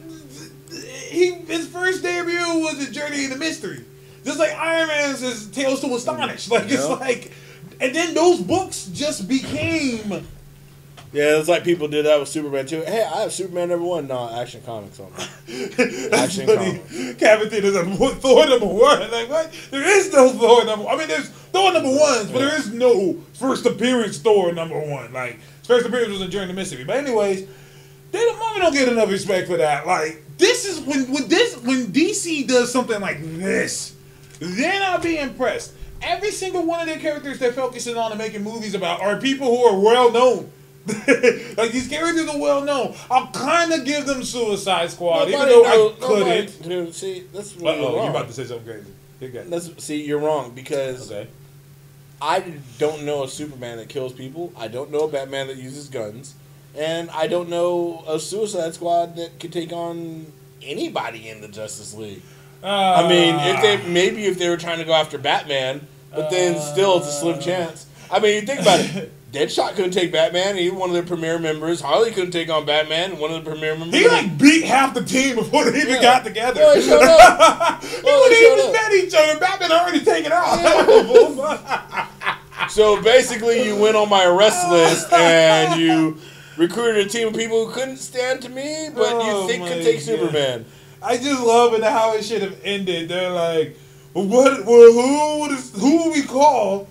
he 1.08 1.32
his 1.32 1.66
first 1.68 2.02
debut 2.02 2.60
was 2.60 2.86
a 2.86 2.90
Journey 2.90 3.24
into 3.24 3.36
Mystery, 3.36 3.84
just 4.24 4.38
like 4.38 4.52
Iron 4.52 4.88
Man's 4.88 5.22
is 5.22 5.48
Tales 5.48 5.80
to 5.80 5.94
Astonish. 5.94 6.50
Like 6.50 6.70
it's 6.70 6.88
like, 6.88 7.32
and 7.80 7.94
then 7.94 8.14
those 8.14 8.40
books 8.40 8.86
just 8.92 9.28
became." 9.28 10.26
yeah 11.10 11.38
it's 11.38 11.48
like 11.48 11.64
people 11.64 11.88
did 11.88 12.04
that 12.04 12.20
with 12.20 12.28
Superman 12.28 12.66
too 12.66 12.82
hey 12.86 13.02
I 13.02 13.22
have 13.22 13.32
Superman 13.32 13.70
number 13.70 13.86
one 13.86 14.06
no 14.08 14.28
Action 14.38 14.60
Comics 14.66 15.00
on 15.00 15.10
Action 16.12 16.46
funny. 16.46 17.14
Cavity 17.14 17.56
is 17.56 17.74
a 17.74 17.84
Thor 18.16 18.46
number 18.46 18.66
one. 18.66 19.10
Like 19.10 19.28
what? 19.30 19.50
There 19.70 19.88
is 19.98 20.12
no 20.12 20.28
Thor 20.30 20.66
number. 20.66 20.86
I 20.86 20.96
mean, 20.98 21.08
there's 21.08 21.28
Thor 21.30 21.72
number 21.72 21.88
ones, 21.88 22.30
but 22.30 22.40
there 22.40 22.54
is 22.54 22.70
no 22.72 23.14
first 23.32 23.64
appearance 23.64 24.18
Thor 24.18 24.52
number 24.52 24.78
one. 24.78 25.10
Like 25.14 25.40
first 25.62 25.86
appearance 25.86 26.10
was 26.10 26.20
in 26.20 26.30
Journey 26.30 26.48
to 26.48 26.52
Mystery. 26.52 26.84
But 26.84 26.96
anyways, 26.98 27.48
They 28.10 28.18
don't, 28.18 28.38
mommy 28.38 28.60
don't 28.60 28.72
get 28.74 28.88
enough 28.88 29.08
respect 29.10 29.48
for 29.48 29.56
that. 29.56 29.86
Like 29.86 30.22
this 30.36 30.66
is 30.66 30.80
when 30.80 31.10
when 31.10 31.26
this 31.28 31.56
when 31.62 31.86
DC 31.86 32.46
does 32.46 32.70
something 32.70 33.00
like 33.00 33.18
this, 33.22 33.94
then 34.40 34.82
I'll 34.82 35.00
be 35.00 35.16
impressed. 35.18 35.72
Every 36.02 36.30
single 36.30 36.64
one 36.64 36.80
of 36.80 36.86
their 36.86 36.98
characters 36.98 37.38
they're 37.38 37.52
focusing 37.52 37.96
on 37.96 38.12
and 38.12 38.18
making 38.18 38.42
movies 38.44 38.74
about 38.74 39.00
are 39.00 39.20
people 39.20 39.46
who 39.48 39.64
are 39.64 39.78
well 39.78 40.12
known. 40.12 40.50
like 41.56 41.72
these 41.72 41.88
characters 41.88 42.28
are 42.28 42.38
well 42.38 42.64
known. 42.64 42.94
I'll 43.10 43.26
kind 43.28 43.72
of 43.72 43.84
give 43.84 44.06
them 44.06 44.22
Suicide 44.22 44.90
Squad, 44.90 45.28
even 45.28 45.40
though 45.40 45.62
knows- 45.62 45.92
I 45.96 46.06
couldn't. 46.06 46.60
nobody- 46.60 46.68
dude, 46.68 46.94
see, 46.94 47.24
that's 47.32 47.54
Uh 47.56 47.60
where 47.60 47.76
you're 47.76 47.84
oh, 47.86 47.96
wrong. 47.96 48.04
you 48.04 48.10
about 48.10 48.26
to 48.28 48.32
say 48.32 48.44
something 48.44 48.66
crazy? 48.66 48.90
You 49.20 49.28
got 49.28 49.50
That's, 49.50 49.84
see, 49.84 50.04
you're 50.04 50.20
wrong 50.20 50.52
because 50.54 51.10
okay. 51.10 51.28
I 52.22 52.54
don't 52.78 53.02
know 53.04 53.24
a 53.24 53.28
Superman 53.28 53.76
that 53.78 53.88
kills 53.88 54.12
people. 54.12 54.52
I 54.56 54.68
don't 54.68 54.90
know 54.90 55.00
a 55.00 55.08
Batman 55.08 55.48
that 55.48 55.56
uses 55.56 55.88
guns, 55.88 56.34
and 56.76 57.10
I 57.10 57.26
don't 57.26 57.48
know 57.48 58.04
a 58.08 58.18
Suicide 58.18 58.74
Squad 58.74 59.16
that 59.16 59.38
could 59.40 59.52
take 59.52 59.72
on 59.72 60.32
anybody 60.62 61.28
in 61.28 61.40
the 61.40 61.48
Justice 61.48 61.94
League. 61.94 62.22
I 62.62 63.08
mean, 63.08 63.34
if 63.36 63.62
they 63.62 63.76
ah. 63.76 63.88
maybe 63.88 64.26
if 64.26 64.38
they 64.38 64.48
were 64.48 64.56
trying 64.56 64.78
to 64.78 64.84
go 64.84 64.92
after 64.92 65.18
Batman, 65.18 65.86
but 66.14 66.30
then 66.30 66.56
ah. 66.56 66.60
still 66.60 66.98
it's 66.98 67.08
a 67.08 67.12
slim 67.12 67.40
chance. 67.40 67.86
I 68.10 68.18
mean, 68.20 68.34
you 68.36 68.42
think 68.42 68.60
about 68.60 68.80
it. 68.80 69.12
Deadshot 69.32 69.74
couldn't 69.74 69.90
take 69.90 70.10
Batman. 70.10 70.56
He 70.56 70.70
one 70.70 70.88
of 70.88 70.96
the 70.96 71.02
premier 71.02 71.38
members. 71.38 71.82
Harley 71.82 72.10
couldn't 72.12 72.30
take 72.30 72.48
on 72.48 72.64
Batman. 72.64 73.18
One 73.18 73.30
of 73.30 73.44
the 73.44 73.50
premier 73.50 73.76
members. 73.76 73.94
He 74.00 74.08
like 74.08 74.38
beat 74.38 74.64
half 74.64 74.94
the 74.94 75.04
team 75.04 75.36
before 75.36 75.70
they 75.70 75.80
even 75.82 75.96
Yeah. 75.96 76.00
got 76.02 76.24
together. 76.24 76.60
Well, 76.60 76.74
he 76.76 76.80
showed 76.80 77.02
up. 77.02 77.84
he 77.84 78.00
Well, 78.02 78.22
wouldn't 78.22 78.40
even 78.40 78.66
up. 78.68 78.72
met 78.72 78.92
each 78.94 79.12
other. 79.14 79.38
Batman 79.38 79.70
already 79.72 80.00
taken 80.00 80.32
out. 80.34 80.58
So 82.70 83.00
basically, 83.02 83.64
you 83.64 83.76
went 83.76 83.96
on 83.96 84.08
my 84.08 84.24
arrest 84.24 84.68
list 84.70 85.12
and 85.12 85.80
you 85.80 86.16
recruited 86.56 87.06
a 87.06 87.08
team 87.08 87.28
of 87.28 87.34
people 87.34 87.66
who 87.66 87.72
couldn't 87.72 87.98
stand 87.98 88.40
to 88.42 88.48
me, 88.48 88.88
but 88.94 89.12
Oh 89.12 89.42
you 89.42 89.48
think 89.48 89.66
could 89.68 89.82
take 89.82 89.96
God. 89.96 90.04
Superman. 90.04 90.64
I 91.02 91.16
just 91.16 91.42
love 91.42 91.74
it 91.74 91.82
how 91.82 92.14
it 92.14 92.24
should 92.24 92.42
have 92.42 92.60
ended. 92.64 93.08
They're 93.08 93.30
like, 93.30 93.76
what? 94.12 94.64
Well, 94.64 94.92
who 94.92 95.40
would 95.40 95.50
who 95.52 96.04
would 96.04 96.12
we 96.14 96.22
call 96.22 96.88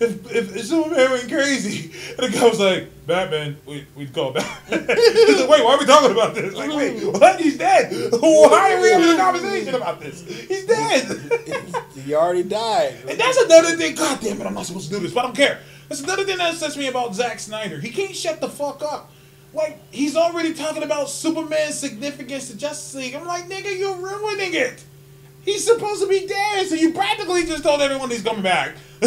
if, 0.00 0.30
if, 0.32 0.56
if 0.56 0.64
Superman 0.66 1.10
went 1.10 1.28
crazy? 1.28 1.92
And 2.18 2.32
the 2.32 2.38
guy 2.38 2.48
was 2.48 2.60
like, 2.60 2.88
Batman. 3.06 3.56
We 3.66 3.86
we'd 3.94 4.14
call 4.14 4.32
Batman. 4.32 4.86
He's 4.96 5.40
like, 5.40 5.48
wait, 5.50 5.64
why 5.64 5.74
are 5.74 5.78
we 5.78 5.86
talking 5.86 6.12
about 6.12 6.34
this? 6.34 6.54
Like, 6.54 6.70
wait, 6.70 7.04
what? 7.04 7.40
He's 7.40 7.58
dead. 7.58 7.92
Why 8.20 8.74
are 8.74 8.80
we 8.80 8.90
having 8.90 9.10
a 9.10 9.16
conversation 9.16 9.74
about 9.74 10.00
this? 10.00 10.22
He's 10.48 10.66
dead. 10.66 11.84
He 11.94 12.14
already 12.14 12.42
died. 12.42 12.96
And 13.08 13.18
that's 13.18 13.38
another 13.38 13.76
thing. 13.76 13.94
God 13.94 14.20
damn 14.20 14.40
it, 14.40 14.46
I'm 14.46 14.54
not 14.54 14.66
supposed 14.66 14.90
to 14.90 14.96
do 14.96 15.00
this, 15.00 15.12
but 15.12 15.20
I 15.20 15.22
don't 15.24 15.36
care. 15.36 15.60
That's 15.88 16.02
another 16.02 16.24
thing 16.24 16.38
that 16.38 16.54
upsets 16.54 16.76
me 16.76 16.88
about 16.88 17.14
Zack 17.14 17.38
Snyder. 17.38 17.78
He 17.78 17.90
can't 17.90 18.16
shut 18.16 18.40
the 18.40 18.48
fuck 18.48 18.82
up. 18.82 19.10
Like, 19.54 19.78
he's 19.92 20.16
already 20.16 20.52
talking 20.52 20.82
about 20.82 21.08
Superman's 21.08 21.78
significance 21.78 22.50
to 22.50 22.56
Justice 22.56 22.94
League. 22.94 23.14
I'm 23.14 23.26
like, 23.26 23.48
nigga, 23.48 23.78
you're 23.78 23.96
ruining 23.96 24.54
it. 24.54 24.84
He's 25.44 25.64
supposed 25.64 26.02
to 26.02 26.08
be 26.08 26.26
dead, 26.26 26.66
so 26.66 26.74
you 26.74 26.92
practically 26.92 27.44
just 27.44 27.62
told 27.62 27.80
everyone 27.80 28.10
he's 28.10 28.22
coming 28.22 28.42
back. 28.42 28.74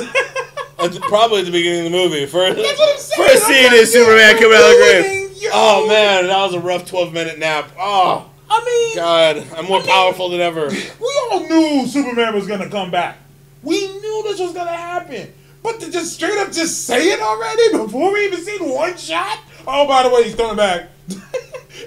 Probably 1.10 1.40
at 1.40 1.46
the 1.46 1.52
beginning 1.52 1.88
of 1.88 1.92
the 1.92 1.98
movie. 1.98 2.26
First, 2.28 2.58
That's 2.58 2.80
what 2.80 2.94
I'm 2.94 3.00
saying. 3.00 3.30
first 3.30 3.48
scene 3.48 3.74
is 3.74 3.92
Superman 3.92 4.38
coming 4.38 4.58
out 4.58 4.64
of 4.64 4.70
the 4.70 4.78
grave. 4.78 5.18
Oh 5.54 5.88
man, 5.88 6.28
that 6.28 6.38
was 6.46 6.54
a 6.54 6.60
rough 6.60 6.86
12 6.86 7.14
minute 7.14 7.40
nap. 7.40 7.72
Oh 7.80 8.30
I 8.50 8.64
mean, 8.64 8.96
god, 8.96 9.46
I'm 9.56 9.66
more 9.66 9.82
powerful 9.82 10.30
than 10.30 10.40
ever. 10.40 10.68
we 11.00 11.22
all 11.32 11.42
knew 11.42 11.88
Superman 11.88 12.34
was 12.34 12.48
gonna 12.48 12.70
come 12.70 12.92
back. 12.92 13.18
We 13.64 13.88
knew 13.88 14.24
this 14.24 14.40
was 14.40 14.54
gonna 14.54 14.72
happen. 14.72 15.34
But 15.64 15.80
to 15.82 15.92
just 15.92 16.14
straight 16.14 16.38
up 16.38 16.52
just 16.52 16.86
say 16.86 17.10
it 17.12 17.20
already 17.20 17.72
before 17.72 18.14
we 18.14 18.26
even 18.26 18.40
seen 18.44 18.70
one 18.70 18.96
shot? 18.98 19.40
Oh, 19.68 19.86
by 19.88 20.04
the 20.04 20.10
way, 20.10 20.24
he's 20.24 20.36
coming 20.36 20.56
back. 20.56 20.88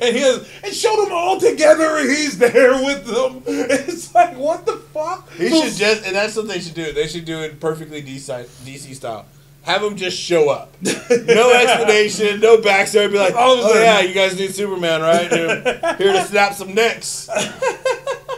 and 0.02 0.15
he 0.15 0.20
has, 0.23 0.47
and 0.62 0.73
show 0.73 1.02
them 1.02 1.12
all 1.12 1.40
together 1.40 1.98
he's 2.01 2.39
there 2.39 2.74
with 2.74 3.07
them. 3.07 3.43
It's 3.47 4.15
like, 4.15 4.36
what 4.36 4.66
the 4.66 4.77
fuck? 4.77 5.31
He 5.32 5.48
should 5.48 5.74
just, 5.74 6.07
and 6.07 6.15
that's 6.15 6.36
what 6.36 6.48
they 6.48 6.61
should 6.61 6.74
do. 6.74 6.93
They 6.93 7.07
should 7.07 7.24
do 7.24 7.40
it 7.40 7.59
perfectly 7.61 8.02
DC, 8.02 8.27
DC 8.65 8.94
style. 8.94 9.27
Have 9.62 9.82
him 9.82 9.97
just 9.97 10.19
show 10.19 10.51
up. 10.51 10.74
No 11.11 11.52
explanation, 11.52 12.40
no 12.40 12.59
backstory. 12.59 13.11
Be 13.11 13.19
like, 13.19 13.35
All 13.35 13.59
of 13.59 13.65
a 13.65 13.69
oh 13.69 13.82
yeah, 13.82 14.01
you 14.01 14.15
guys 14.15 14.39
need 14.39 14.55
Superman, 14.55 15.02
right? 15.02 15.31
Here, 15.31 15.97
here 15.98 16.12
to 16.12 16.24
snap 16.24 16.55
some 16.55 16.73
necks. 16.73 17.28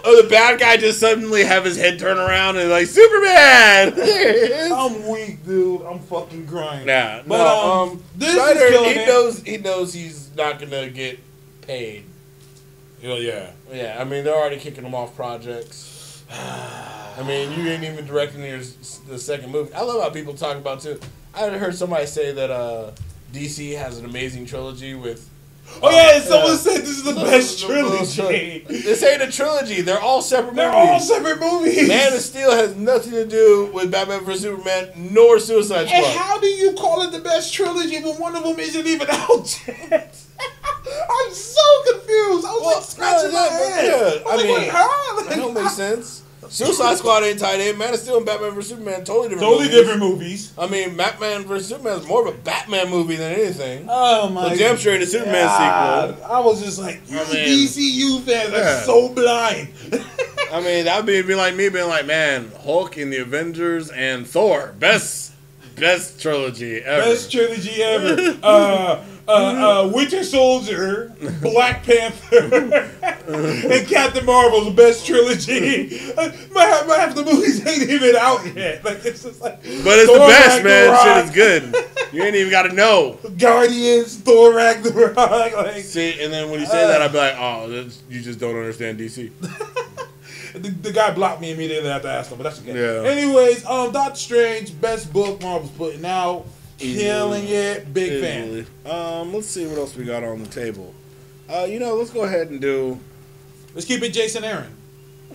Oh, 0.04 0.22
the 0.22 0.28
bad 0.28 0.58
guy 0.60 0.76
just 0.76 1.00
suddenly 1.00 1.44
have 1.44 1.64
his 1.64 1.76
head 1.76 1.98
turn 1.98 2.18
around 2.18 2.56
and 2.56 2.70
like 2.70 2.86
Superman. 2.86 3.94
There 3.96 4.28
it 4.44 4.50
is. 4.50 4.72
I'm 4.72 5.08
weak, 5.08 5.44
dude. 5.44 5.82
I'm 5.82 5.98
fucking 6.00 6.46
crying. 6.46 6.86
Nah, 6.86 7.22
But, 7.26 7.38
no, 7.38 7.72
um, 7.72 7.88
um, 7.90 8.04
this 8.16 8.34
Snyder, 8.34 8.60
is 8.60 8.80
he 8.80 9.00
it. 9.00 9.06
knows 9.08 9.42
he 9.42 9.56
knows 9.58 9.92
he's 9.94 10.34
not 10.36 10.58
gonna 10.60 10.88
get 10.90 11.18
paid. 11.62 12.04
Hell 13.02 13.18
yeah. 13.20 13.50
Yeah, 13.72 13.96
I 14.00 14.04
mean 14.04 14.24
they're 14.24 14.34
already 14.34 14.58
kicking 14.58 14.84
him 14.84 14.94
off 14.94 15.14
projects. 15.16 16.24
I 16.30 17.22
mean, 17.26 17.52
you 17.58 17.68
ain't 17.70 17.84
even 17.84 18.06
directing 18.06 18.42
your 18.42 18.60
the 19.08 19.18
second 19.18 19.50
movie. 19.50 19.72
I 19.74 19.82
love 19.82 20.02
how 20.02 20.10
people 20.10 20.34
talk 20.34 20.56
about 20.56 20.80
too. 20.80 20.98
I 21.34 21.48
heard 21.50 21.74
somebody 21.74 22.06
say 22.06 22.32
that 22.32 22.50
uh, 22.50 22.92
DC 23.32 23.76
has 23.76 23.98
an 23.98 24.04
amazing 24.04 24.46
trilogy 24.46 24.94
with. 24.94 25.28
Oh 25.80 25.90
yeah, 25.90 26.12
oh, 26.14 26.20
someone 26.20 26.50
yeah. 26.50 26.56
said 26.56 26.80
this 26.82 26.88
is 26.90 27.02
the 27.04 27.14
best 27.14 27.60
trilogy. 27.60 28.64
This 28.68 29.02
ain't 29.02 29.22
a 29.22 29.30
trilogy. 29.30 29.80
They're 29.80 30.00
all 30.00 30.22
separate 30.22 30.54
They're 30.54 30.70
all 30.72 31.00
separate 31.00 31.40
movies. 31.40 31.88
Man 31.88 32.12
of 32.12 32.20
Steel 32.20 32.50
has 32.52 32.76
nothing 32.76 33.12
to 33.12 33.26
do 33.26 33.70
with 33.72 33.90
Batman 33.90 34.24
vs 34.24 34.42
Superman 34.42 34.90
nor 34.96 35.38
Suicide 35.38 35.86
Squad. 35.88 35.96
And 36.04 36.18
how 36.18 36.38
do 36.38 36.46
you 36.46 36.72
call 36.74 37.02
it 37.02 37.12
the 37.12 37.20
best 37.20 37.52
trilogy 37.54 38.02
when 38.02 38.16
one 38.20 38.36
of 38.36 38.42
them 38.44 38.58
isn't 38.58 38.86
even 38.86 39.08
out 39.10 39.60
yet? 39.66 40.16
I'm 40.40 41.32
so 41.32 41.62
confused. 41.92 42.44
I 42.46 42.52
was 42.52 42.60
Well, 42.62 42.74
like 42.74 42.84
scratching 42.84 43.28
no, 43.32 43.34
my 43.34 43.46
yeah, 43.46 43.74
head. 43.74 43.84
yeah. 43.86 44.28
I 44.28 44.32
I 44.32 44.36
like, 44.36 44.44
mean, 44.46 44.54
wait, 44.58 44.68
huh? 44.72 45.16
Like, 45.16 45.28
That 45.28 45.36
don't 45.36 45.54
make 45.54 45.68
sense. 45.70 46.22
Suicide 46.52 46.98
Squad 46.98 47.22
ain't 47.22 47.38
tied 47.38 47.60
in. 47.60 47.78
Man 47.78 47.94
of 47.94 48.00
Steel 48.00 48.18
and 48.18 48.26
Batman 48.26 48.50
vs 48.52 48.68
Superman 48.70 49.04
totally 49.04 49.30
different. 49.30 49.42
Totally 49.42 49.64
movies. 49.68 49.80
different 49.80 50.00
movies. 50.00 50.52
I 50.58 50.66
mean, 50.66 50.96
Batman 50.96 51.44
vs 51.44 51.68
Superman 51.68 51.98
is 52.00 52.06
more 52.06 52.28
of 52.28 52.34
a 52.34 52.38
Batman 52.38 52.90
movie 52.90 53.16
than 53.16 53.32
anything. 53.32 53.86
Oh 53.88 54.28
my 54.28 54.50
But 54.50 54.58
damn 54.58 54.76
sure 54.76 54.92
ain't 54.92 55.02
a 55.02 55.06
Superman 55.06 55.46
God. 55.46 56.10
sequel. 56.16 56.24
I 56.30 56.40
was 56.40 56.62
just 56.62 56.78
like, 56.78 57.00
you 57.08 57.18
I 57.18 57.24
mean, 57.32 57.48
DCU 57.66 58.20
fans 58.20 58.52
yeah. 58.52 58.80
are 58.80 58.82
so 58.82 59.08
blind. 59.08 59.68
I 60.52 60.60
mean, 60.60 60.84
that 60.84 60.96
would 60.98 61.06
be, 61.06 61.22
be 61.22 61.34
like 61.34 61.54
me 61.56 61.70
being 61.70 61.88
like, 61.88 62.04
man, 62.04 62.52
Hulk 62.62 62.98
in 62.98 63.08
the 63.08 63.16
Avengers 63.18 63.88
and 63.90 64.26
Thor, 64.26 64.74
best, 64.78 65.32
best 65.76 66.20
trilogy 66.20 66.80
ever. 66.80 67.02
Best 67.02 67.32
trilogy 67.32 67.82
ever. 67.82 68.38
uh, 68.42 69.02
uh, 69.28 69.32
uh, 69.84 69.90
Winter 69.92 70.24
Soldier, 70.24 71.14
Black 71.40 71.84
Panther, 71.84 72.90
and 73.28 73.88
Captain 73.88 74.24
Marvel's 74.24 74.74
best 74.74 75.06
trilogy. 75.06 75.98
Uh, 76.16 76.32
my, 76.52 76.64
half, 76.64 76.86
my 76.86 76.96
half 76.96 77.14
the 77.14 77.24
movies 77.24 77.64
ain't 77.66 77.88
even 77.88 78.16
out 78.16 78.44
yet. 78.54 78.84
Like 78.84 79.04
it's 79.04 79.22
just 79.22 79.40
like, 79.40 79.62
but 79.62 79.98
it's 79.98 80.10
the 80.10 80.18
Thor 80.18 80.28
best, 80.28 80.64
man. 80.64 81.04
Shit 81.04 81.24
is 81.26 81.34
good. 81.34 81.74
You 82.12 82.22
ain't 82.22 82.36
even 82.36 82.50
got 82.50 82.64
to 82.64 82.74
know. 82.74 83.18
Guardians, 83.38 84.16
Thor 84.16 84.54
Ragnarok. 84.54 85.16
Like 85.16 85.76
See, 85.78 86.22
and 86.22 86.32
then 86.32 86.50
when 86.50 86.60
you 86.60 86.66
say 86.66 86.86
that, 86.86 87.00
I'd 87.00 87.12
be 87.12 87.18
like, 87.18 87.36
oh, 87.38 87.68
that's, 87.68 88.02
you 88.10 88.20
just 88.20 88.38
don't 88.38 88.56
understand 88.56 88.98
DC. 88.98 89.30
the, 90.52 90.58
the 90.58 90.92
guy 90.92 91.12
blocked 91.12 91.40
me 91.40 91.52
immediately 91.52 91.88
after 91.88 92.08
I 92.08 92.14
asked 92.14 92.32
him, 92.32 92.38
but 92.38 92.44
that's 92.44 92.60
okay. 92.60 92.74
Yeah. 92.74 93.08
Anyways, 93.08 93.64
um, 93.64 93.92
Doctor 93.92 94.18
Strange, 94.18 94.78
best 94.80 95.12
book 95.12 95.40
Marvel's 95.40 95.70
putting 95.70 96.04
out, 96.04 96.44
killing 96.82 97.44
it, 97.46 97.92
big 97.94 98.20
fan. 98.20 98.66
Um, 98.84 99.32
let's 99.32 99.48
see 99.48 99.66
what 99.66 99.78
else 99.78 99.96
we 99.96 100.04
got 100.04 100.24
on 100.24 100.42
the 100.42 100.48
table. 100.48 100.94
Uh, 101.48 101.64
you 101.64 101.78
know, 101.78 101.94
let's 101.94 102.10
go 102.10 102.24
ahead 102.24 102.50
and 102.50 102.60
do 102.60 102.98
Let's 103.74 103.86
keep 103.86 104.02
it 104.02 104.12
Jason 104.12 104.44
Aaron. 104.44 104.74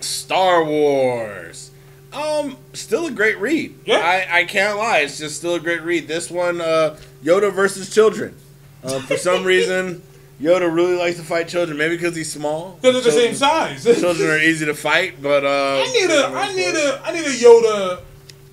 Star 0.00 0.64
Wars. 0.64 1.72
Um, 2.12 2.56
still 2.72 3.06
a 3.06 3.10
great 3.10 3.38
read. 3.38 3.74
Yeah. 3.84 3.98
I, 3.98 4.40
I 4.40 4.44
can't 4.44 4.78
lie. 4.78 5.00
It's 5.00 5.18
just 5.18 5.36
still 5.36 5.56
a 5.56 5.60
great 5.60 5.82
read. 5.82 6.06
This 6.06 6.30
one, 6.30 6.60
uh, 6.60 6.98
Yoda 7.22 7.52
versus 7.52 7.92
children. 7.92 8.36
Uh, 8.84 9.00
for 9.00 9.16
some 9.16 9.42
reason, 9.44 10.02
Yoda 10.40 10.72
really 10.72 10.94
likes 10.94 11.16
to 11.16 11.24
fight 11.24 11.48
children. 11.48 11.76
Maybe 11.76 11.96
because 11.96 12.14
he's 12.14 12.32
small. 12.32 12.78
Because 12.80 12.94
they're 12.94 13.12
the 13.12 13.18
same 13.18 13.34
size. 13.34 13.84
Children 14.00 14.30
are 14.30 14.38
easy 14.38 14.66
to 14.66 14.74
fight, 14.74 15.20
but 15.20 15.44
uh, 15.44 15.82
I 15.84 15.92
need 15.92 16.10
a 16.10 16.26
I 16.26 16.54
need 16.54 16.76
a 16.76 17.02
I 17.04 17.12
need 17.12 17.26
a 17.26 17.30
Yoda 17.30 18.00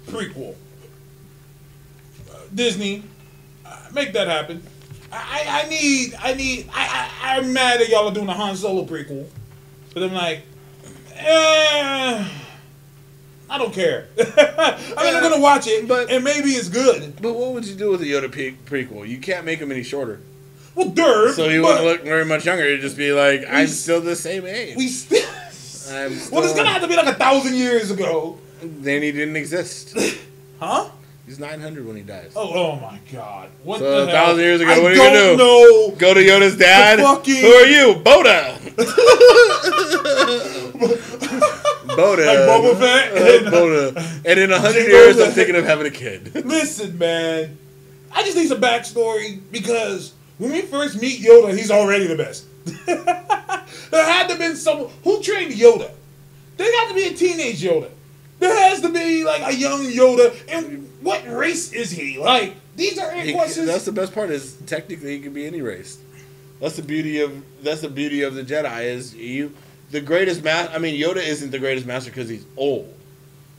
prequel. 0.07 0.55
Disney, 2.55 3.03
uh, 3.65 3.77
make 3.93 4.13
that 4.13 4.27
happen. 4.27 4.63
I, 5.11 5.63
I 5.65 5.69
need 5.69 6.15
I 6.19 6.33
need 6.33 6.67
I, 6.73 7.09
I 7.21 7.37
I'm 7.37 7.53
mad 7.53 7.79
that 7.79 7.89
y'all 7.89 8.07
are 8.07 8.13
doing 8.13 8.27
a 8.27 8.33
Han 8.33 8.55
Solo 8.55 8.85
prequel, 8.85 9.27
but 9.93 10.03
I'm 10.03 10.13
like, 10.13 10.41
eh, 11.15 12.27
I 13.49 13.57
don't 13.57 13.73
care. 13.73 14.07
I 14.19 15.03
mean, 15.03 15.15
I'm 15.15 15.21
gonna 15.23 15.39
watch 15.39 15.67
it, 15.67 15.87
But- 15.87 16.09
and 16.11 16.23
maybe 16.23 16.49
it's 16.49 16.69
good. 16.69 17.21
But 17.21 17.33
what 17.33 17.53
would 17.53 17.65
you 17.65 17.75
do 17.75 17.91
with 17.91 18.01
a 18.01 18.05
Yoda 18.05 18.31
pe- 18.31 18.55
prequel? 18.65 19.07
You 19.07 19.19
can't 19.19 19.45
make 19.45 19.59
him 19.59 19.71
any 19.71 19.83
shorter, 19.83 20.19
Well, 20.73 20.89
dirt. 20.89 21.35
so 21.35 21.47
he 21.47 21.59
wouldn't 21.59 21.83
look 21.85 22.03
very 22.03 22.25
much 22.25 22.45
younger. 22.45 22.67
He'd 22.69 22.81
just 22.81 22.97
be 22.97 23.11
like, 23.13 23.45
I'm 23.49 23.67
still 23.67 24.01
the 24.01 24.15
same 24.15 24.45
age. 24.45 24.75
We 24.75 24.87
still. 24.87 25.21
I'm 25.91 26.17
Well, 26.31 26.43
it's 26.43 26.55
gonna 26.55 26.69
have 26.69 26.81
to 26.81 26.87
be 26.87 26.95
like 26.95 27.07
a 27.07 27.13
thousand 27.13 27.55
years 27.55 27.91
ago, 27.91 28.39
Then 28.61 29.01
he 29.03 29.11
didn't 29.11 29.35
exist. 29.35 29.95
huh? 30.59 30.89
He's 31.25 31.39
900 31.39 31.87
when 31.87 31.95
he 31.95 32.03
dies. 32.03 32.33
Oh, 32.35 32.51
oh 32.53 32.75
my 32.79 32.99
God! 33.11 33.49
What 33.63 33.79
So, 33.79 33.89
the 33.89 34.03
a 34.03 34.05
hell? 34.05 34.15
thousand 34.27 34.43
years 34.43 34.61
ago, 34.61 34.71
I 34.71 34.79
what 34.79 34.91
are 34.91 34.95
you 34.95 35.01
gonna 35.01 35.15
don't 35.15 35.37
know. 35.37 35.95
Go 35.97 36.13
to 36.13 36.19
Yoda's 36.19 36.55
dad. 36.55 36.99
fucking- 36.99 37.41
Who 37.41 37.51
are 37.51 37.65
you, 37.65 37.95
Boda? 37.95 38.59
Boda. 41.87 42.25
Like 42.25 42.39
Boba 42.47 42.79
Fett? 42.79 43.17
Uh, 43.17 43.51
Boda. 43.51 44.21
And 44.25 44.39
in 44.39 44.51
a 44.51 44.59
hundred 44.59 44.87
years, 44.87 45.19
I'm 45.19 45.31
thinking 45.31 45.55
of 45.55 45.65
having 45.65 45.87
a 45.87 45.91
kid. 45.91 46.33
Listen, 46.45 46.97
man. 46.97 47.57
I 48.13 48.23
just 48.23 48.37
need 48.37 48.47
some 48.47 48.61
backstory 48.61 49.41
because 49.51 50.13
when 50.37 50.51
we 50.51 50.61
first 50.61 51.01
meet 51.01 51.21
Yoda, 51.21 51.55
he's 51.57 51.71
already 51.71 52.07
the 52.07 52.15
best. 52.15 52.45
there 52.85 54.05
had 54.05 54.27
to 54.27 54.33
have 54.33 54.39
been 54.39 54.55
someone 54.55 54.89
who 55.03 55.21
trained 55.21 55.53
Yoda. 55.53 55.91
There 56.57 56.79
had 56.81 56.89
to 56.89 56.95
be 56.95 57.03
a 57.07 57.13
teenage 57.13 57.61
Yoda. 57.61 57.89
There 58.39 58.55
has 58.69 58.81
to 58.81 58.89
be 58.89 59.23
like 59.23 59.53
a 59.53 59.55
young 59.55 59.83
Yoda. 59.85 60.35
And 60.49 60.89
what 61.05 61.23
race 61.27 61.71
is 61.71 61.91
he? 61.91 62.17
Like 62.17 62.55
these 62.75 62.97
are 62.97 63.11
He- 63.11 63.33
questions. 63.33 63.67
that's 63.67 63.85
the 63.85 63.91
best 63.91 64.13
part. 64.13 64.29
Is 64.31 64.53
technically 64.65 65.15
he 65.17 65.19
can 65.23 65.33
be 65.33 65.45
any 65.45 65.61
race. 65.61 65.97
That's 66.59 66.75
the 66.75 66.81
beauty 66.81 67.21
of 67.21 67.31
that's 67.63 67.81
the 67.81 67.89
beauty 67.89 68.23
of 68.23 68.33
the 68.35 68.43
Jedi. 68.43 68.85
Is 68.85 69.13
you 69.15 69.53
the 69.91 70.01
greatest 70.01 70.43
master? 70.43 70.73
I 70.73 70.79
mean, 70.79 70.99
Yoda 70.99 71.17
isn't 71.25 71.51
the 71.51 71.59
greatest 71.59 71.85
master 71.85 72.09
because 72.09 72.27
he's 72.29 72.45
old. 72.57 72.91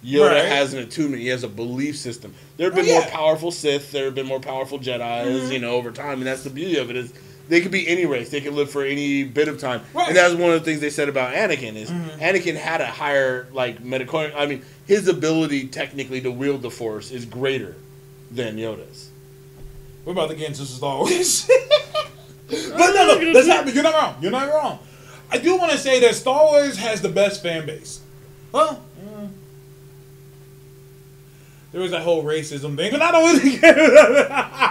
Yoda 0.04 0.30
Right. 0.32 0.44
has 0.44 0.72
an 0.74 0.80
attunement. 0.80 1.20
He 1.22 1.28
has 1.28 1.42
a 1.42 1.48
belief 1.48 1.96
system. 1.96 2.32
There 2.56 2.68
have 2.70 2.74
Oh, 2.78 2.82
been 2.82 2.86
more 2.86 3.00
yeah. 3.00 3.06
Mm-hmm. 3.06 3.16
powerful 3.16 3.50
Sith. 3.50 3.90
There 3.92 4.04
have 4.06 4.14
been 4.14 4.26
more 4.26 4.40
powerful 4.40 4.78
Jedi's. 4.78 5.50
You 5.50 5.58
know, 5.58 5.72
over 5.74 5.90
time, 5.90 6.18
and 6.18 6.26
that's 6.26 6.42
the 6.44 6.50
beauty 6.50 6.76
of 6.78 6.90
it. 6.90 6.96
Is 6.96 7.12
they 7.48 7.60
could 7.60 7.70
be 7.70 7.86
any 7.86 8.06
race. 8.06 8.30
They 8.30 8.40
could 8.40 8.54
live 8.54 8.70
for 8.70 8.84
any 8.84 9.24
bit 9.24 9.48
of 9.48 9.60
time. 9.60 9.82
Right. 9.94 10.02
Mm-hmm. 10.02 10.08
And 10.08 10.16
that's 10.16 10.34
one 10.34 10.52
of 10.52 10.60
the 10.60 10.64
things 10.64 10.80
they 10.80 10.90
said 10.90 11.08
about 11.08 11.34
Anakin 11.34 11.74
is 11.76 11.90
Anakin 11.90 12.56
had 12.56 12.80
a 12.80 12.86
higher 12.86 13.46
like 13.52 13.82
medical. 13.82 14.18
I 14.18 14.46
mean, 14.46 14.64
his 14.86 15.08
ability 15.08 15.68
technically 15.68 16.20
to 16.22 16.30
wield 16.30 16.62
the 16.62 16.70
Force 16.70 17.10
is 17.10 17.24
greater 17.24 17.76
than 18.30 18.56
Yoda's. 18.56 19.10
We're 20.04 20.12
about 20.12 20.30
to 20.30 20.36
get 20.36 20.48
into 20.48 20.64
Star 20.64 20.98
Wars. 20.98 21.48
but 22.48 22.94
no, 22.94 23.18
no, 23.18 23.32
that's 23.32 23.46
not. 23.46 23.72
You're 23.72 23.82
not 23.82 23.94
wrong. 23.94 24.16
You're 24.20 24.30
not 24.30 24.48
wrong. 24.48 24.78
I 25.30 25.38
do 25.38 25.56
want 25.56 25.72
to 25.72 25.78
say 25.78 26.00
that 26.00 26.14
Star 26.14 26.46
Wars 26.46 26.76
has 26.78 27.02
the 27.02 27.08
best 27.08 27.42
fan 27.42 27.66
base. 27.66 28.00
Huh? 28.52 28.76
mm, 29.04 29.28
there 31.72 31.80
was 31.80 31.90
that 31.90 32.02
whole 32.02 32.22
racism 32.22 32.76
thing, 32.76 32.92
but 32.92 33.02
I 33.02 33.10
don't 33.10 33.36
really 33.36 33.58
care. 33.58 33.74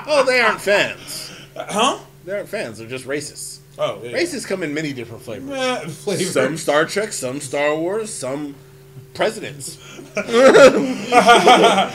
Oh, 0.07 0.23
they 0.25 0.39
aren't 0.39 0.61
fans. 0.61 1.31
huh? 1.55 1.99
They 2.25 2.33
aren't 2.33 2.49
fans. 2.49 2.79
They're 2.79 2.87
just 2.87 3.05
racists. 3.05 3.59
Oh, 3.77 4.01
yeah. 4.03 4.13
Racists 4.13 4.47
come 4.47 4.63
in 4.63 4.73
many 4.73 4.93
different 4.93 5.23
flavors. 5.23 5.51
Eh, 5.51 5.87
flavor. 5.89 6.23
Some 6.23 6.57
Star 6.57 6.85
Trek, 6.85 7.13
some 7.13 7.39
Star 7.39 7.75
Wars, 7.75 8.11
some 8.13 8.55
presidents. 9.13 9.77
yeah, 10.15 11.91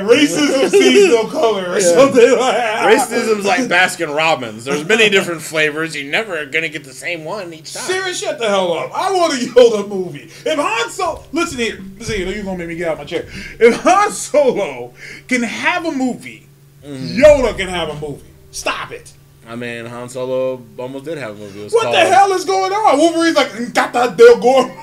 racism 0.00 0.68
sees 0.68 1.08
no 1.08 1.26
color 1.28 1.70
or 1.70 1.80
something 1.80 2.30
like 2.30 2.56
that. 2.56 2.92
Racism's 2.92 3.44
like 3.44 3.60
Baskin 3.62 4.14
Robbins. 4.14 4.64
There's 4.64 4.86
many 4.86 5.08
different 5.08 5.40
flavors. 5.40 5.96
You're 5.96 6.10
never 6.10 6.44
gonna 6.46 6.68
get 6.68 6.84
the 6.84 6.92
same 6.92 7.24
one 7.24 7.54
each 7.54 7.72
time. 7.72 7.84
Sarah, 7.84 8.14
shut 8.14 8.38
the 8.38 8.48
hell 8.48 8.72
up. 8.72 8.90
I 8.92 9.12
want 9.12 9.34
a 9.34 9.36
Yoda 9.36 9.88
movie. 9.88 10.30
If 10.44 10.58
Han 10.58 10.90
Solo, 10.90 11.24
listen 11.32 11.58
here, 11.58 11.80
listen 11.98 12.16
here, 12.16 12.28
you're 12.28 12.44
gonna 12.44 12.58
make 12.58 12.68
me 12.68 12.76
get 12.76 12.88
out 12.88 12.92
of 12.94 12.98
my 12.98 13.04
chair. 13.04 13.26
If 13.60 13.80
Han 13.82 14.10
Solo 14.10 14.92
can 15.28 15.42
have 15.42 15.86
a 15.86 15.92
movie, 15.92 16.48
Mm-hmm. 16.84 17.22
Yoda 17.22 17.56
can 17.56 17.68
have 17.68 17.90
a 17.90 17.94
movie. 17.94 18.24
Stop 18.52 18.92
it. 18.92 19.12
I 19.48 19.56
mean, 19.56 19.86
Han 19.86 20.08
Solo 20.08 20.62
almost 20.78 21.04
did 21.04 21.18
have 21.18 21.34
a 21.34 21.38
movie. 21.38 21.64
What 21.64 21.82
called, 21.82 21.94
the 21.94 22.00
hell 22.00 22.32
is 22.32 22.44
going 22.44 22.72
on? 22.72 22.98
Wolverine's 22.98 23.34
like, 23.34 23.48
Nkata 23.50 24.16
Del 24.16 24.38
Gore. 24.40 24.72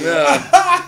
Yeah. 0.00 0.38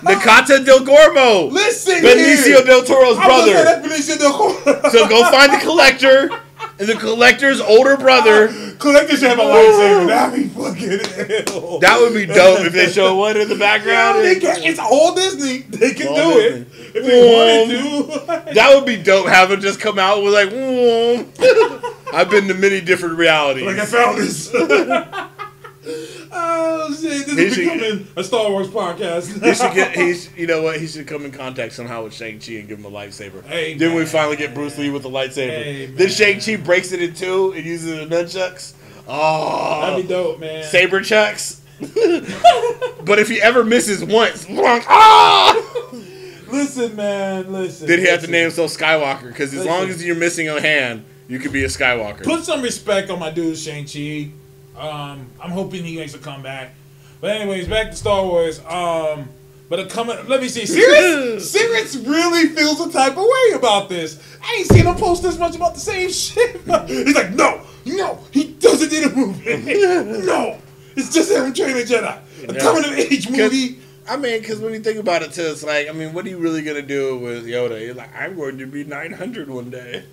Nakata 0.02 0.64
Del 0.64 0.80
Gormo. 0.80 1.50
Listen 1.50 2.00
Benicio 2.02 2.44
here. 2.44 2.62
del 2.64 2.82
Toro's 2.84 3.16
I 3.18 3.26
was 3.26 3.46
looking 3.46 3.62
brother. 3.62 3.88
Benicio 3.88 4.18
Del 4.18 4.32
Gore. 4.38 4.90
So 4.90 5.08
go 5.08 5.28
find 5.30 5.52
the 5.52 5.58
collector 5.58 6.30
and 6.80 6.88
the 6.88 6.96
collector's 6.96 7.60
older 7.60 7.96
brother. 7.96 8.48
Collector 8.80 9.14
should 9.18 9.28
have 9.28 9.38
a 9.38 9.42
lightsaber. 9.42 10.06
That'd 10.06 10.34
be 10.42 10.48
fucking 10.48 11.52
hell. 11.52 11.78
That 11.80 12.00
would 12.00 12.14
be 12.14 12.24
dope 12.24 12.60
if 12.60 12.72
they 12.72 12.86
show 12.90 13.14
one 13.14 13.36
in 13.38 13.46
the 13.50 13.56
background. 13.56 14.16
Yeah, 14.18 14.22
they 14.22 14.40
can, 14.40 14.62
it's 14.62 14.78
all 14.78 15.14
Disney. 15.14 15.58
They 15.58 15.92
can 15.92 16.08
All 16.08 16.14
do 16.32 16.40
Disney. 16.40 16.60
it 16.62 16.96
if 16.96 17.04
they 17.04 17.20
wanted 17.36 18.46
to. 18.46 18.54
That 18.54 18.74
would 18.74 18.86
be 18.86 18.96
dope. 18.96 19.28
Have 19.28 19.50
him 19.50 19.60
just 19.60 19.80
come 19.80 19.98
out 19.98 20.22
with 20.22 20.32
like. 20.32 20.48
I've 22.14 22.30
been 22.30 22.48
to 22.48 22.54
many 22.54 22.80
different 22.80 23.18
realities. 23.18 23.66
Like 23.66 23.78
I 23.78 23.84
found 23.84 24.18
this. 24.18 24.50
oh 26.32 26.94
shit! 26.94 27.26
This 27.26 27.36
He 27.36 27.44
is 27.44 27.56
becoming 27.56 28.08
a 28.16 28.24
Star 28.24 28.50
Wars 28.50 28.68
podcast. 28.68 29.42
He 29.42 29.54
should 29.54 29.74
get. 29.74 29.94
He's. 29.96 30.34
You 30.36 30.46
know 30.46 30.62
what? 30.62 30.80
He 30.80 30.86
should 30.86 31.06
come 31.06 31.24
in 31.24 31.32
contact 31.32 31.72
somehow 31.72 32.04
with 32.04 32.14
Shang 32.14 32.38
Chi 32.38 32.52
and 32.52 32.68
give 32.68 32.78
him 32.78 32.84
a 32.84 32.90
lightsaber. 32.90 33.44
Hey, 33.44 33.74
then 33.74 33.94
we 33.94 34.04
finally 34.06 34.36
get 34.36 34.54
Bruce 34.54 34.78
Lee 34.78 34.90
with 34.90 35.02
the 35.02 35.10
lightsaber. 35.10 35.50
Hey, 35.50 35.86
then 35.86 35.96
man. 35.96 36.08
Shang 36.08 36.40
Chi 36.40 36.56
breaks 36.56 36.92
it 36.92 37.02
in 37.02 37.14
two 37.14 37.52
and 37.52 37.64
uses 37.64 38.08
the 38.08 38.14
nunchucks. 38.14 38.74
Oh, 39.08 39.80
That'd 39.80 40.06
be 40.06 40.08
dope, 40.08 40.40
man. 40.40 40.64
saber 40.64 41.00
chucks. 41.00 41.60
but 41.80 43.18
if 43.18 43.28
he 43.28 43.40
ever 43.40 43.64
misses 43.64 44.04
once, 44.04 44.46
ah! 44.50 45.54
Listen, 46.50 46.94
man. 46.94 47.50
Listen. 47.52 47.86
then 47.86 48.00
he 48.00 48.06
have 48.06 48.20
to 48.22 48.30
name 48.30 48.44
himself 48.44 48.70
Skywalker 48.76 49.28
because 49.28 49.54
as 49.54 49.64
long 49.64 49.88
as 49.88 50.04
you're 50.04 50.16
missing 50.16 50.48
a 50.48 50.60
hand, 50.60 51.04
you 51.28 51.38
could 51.38 51.52
be 51.52 51.64
a 51.64 51.68
Skywalker. 51.68 52.22
Put 52.22 52.44
some 52.44 52.60
respect 52.60 53.08
on 53.10 53.18
my 53.18 53.30
dude 53.30 53.56
Shang 53.56 53.84
Chi. 53.84 54.30
Um, 54.80 55.26
I'm 55.40 55.50
hoping 55.50 55.84
he 55.84 55.96
makes 55.96 56.14
a 56.14 56.18
comeback. 56.18 56.72
But 57.20 57.36
anyways, 57.36 57.68
back 57.68 57.90
to 57.90 57.96
Star 57.96 58.24
Wars. 58.24 58.60
Um, 58.66 59.28
but 59.68 59.78
a 59.78 59.86
coming. 59.86 60.16
Let 60.26 60.40
me 60.40 60.48
see. 60.48 60.64
Sirius, 60.66 61.50
Sirius 61.52 61.96
really 61.96 62.48
feels 62.48 62.80
a 62.80 62.90
type 62.90 63.12
of 63.12 63.24
way 63.24 63.52
about 63.56 63.88
this. 63.88 64.18
I 64.42 64.56
ain't 64.58 64.66
seen 64.68 64.86
him 64.86 64.94
post 64.96 65.22
this 65.22 65.38
much 65.38 65.54
about 65.54 65.74
the 65.74 65.80
same 65.80 66.10
shit. 66.12 66.52
He's 66.88 67.14
like, 67.14 67.32
no, 67.34 67.60
no, 67.84 68.18
he 68.32 68.52
doesn't 68.54 68.90
need 68.90 69.04
a 69.04 69.14
movie. 69.14 69.54
no, 70.26 70.58
it's 70.96 71.12
just 71.12 71.30
him 71.30 71.52
training 71.52 71.84
Jedi. 71.84 72.18
A 72.48 72.54
Yeah. 72.54 72.58
coming 72.60 72.84
of 72.86 72.92
age 72.98 73.28
movie. 73.28 73.78
I 74.08 74.16
mean, 74.16 74.40
because 74.40 74.58
when 74.58 74.72
you 74.72 74.80
think 74.80 74.98
about 74.98 75.22
it, 75.22 75.32
too, 75.32 75.42
it's 75.42 75.62
like, 75.62 75.88
I 75.88 75.92
mean, 75.92 76.14
what 76.14 76.24
are 76.26 76.30
you 76.30 76.38
really 76.38 76.62
gonna 76.62 76.82
do 76.82 77.18
with 77.18 77.44
Yoda? 77.46 77.80
You're 77.84 77.94
like, 77.94 78.10
I'm 78.18 78.34
going 78.34 78.58
to 78.58 78.66
be 78.66 78.82
900 78.82 79.48
one 79.48 79.70
day. 79.70 80.04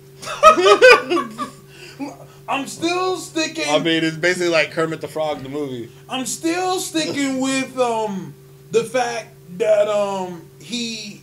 I'm 2.48 2.66
still 2.66 3.16
sticking. 3.16 3.64
I 3.68 3.78
mean, 3.78 4.04
it's 4.04 4.16
basically 4.16 4.48
like 4.48 4.70
Kermit 4.72 5.00
the 5.00 5.08
Frog, 5.08 5.42
the 5.42 5.48
movie. 5.48 5.90
I'm 6.08 6.26
still 6.26 6.78
sticking 6.80 7.40
with 7.40 7.78
um 7.78 8.34
the 8.70 8.84
fact 8.84 9.28
that 9.58 9.88
um 9.88 10.46
he. 10.60 11.20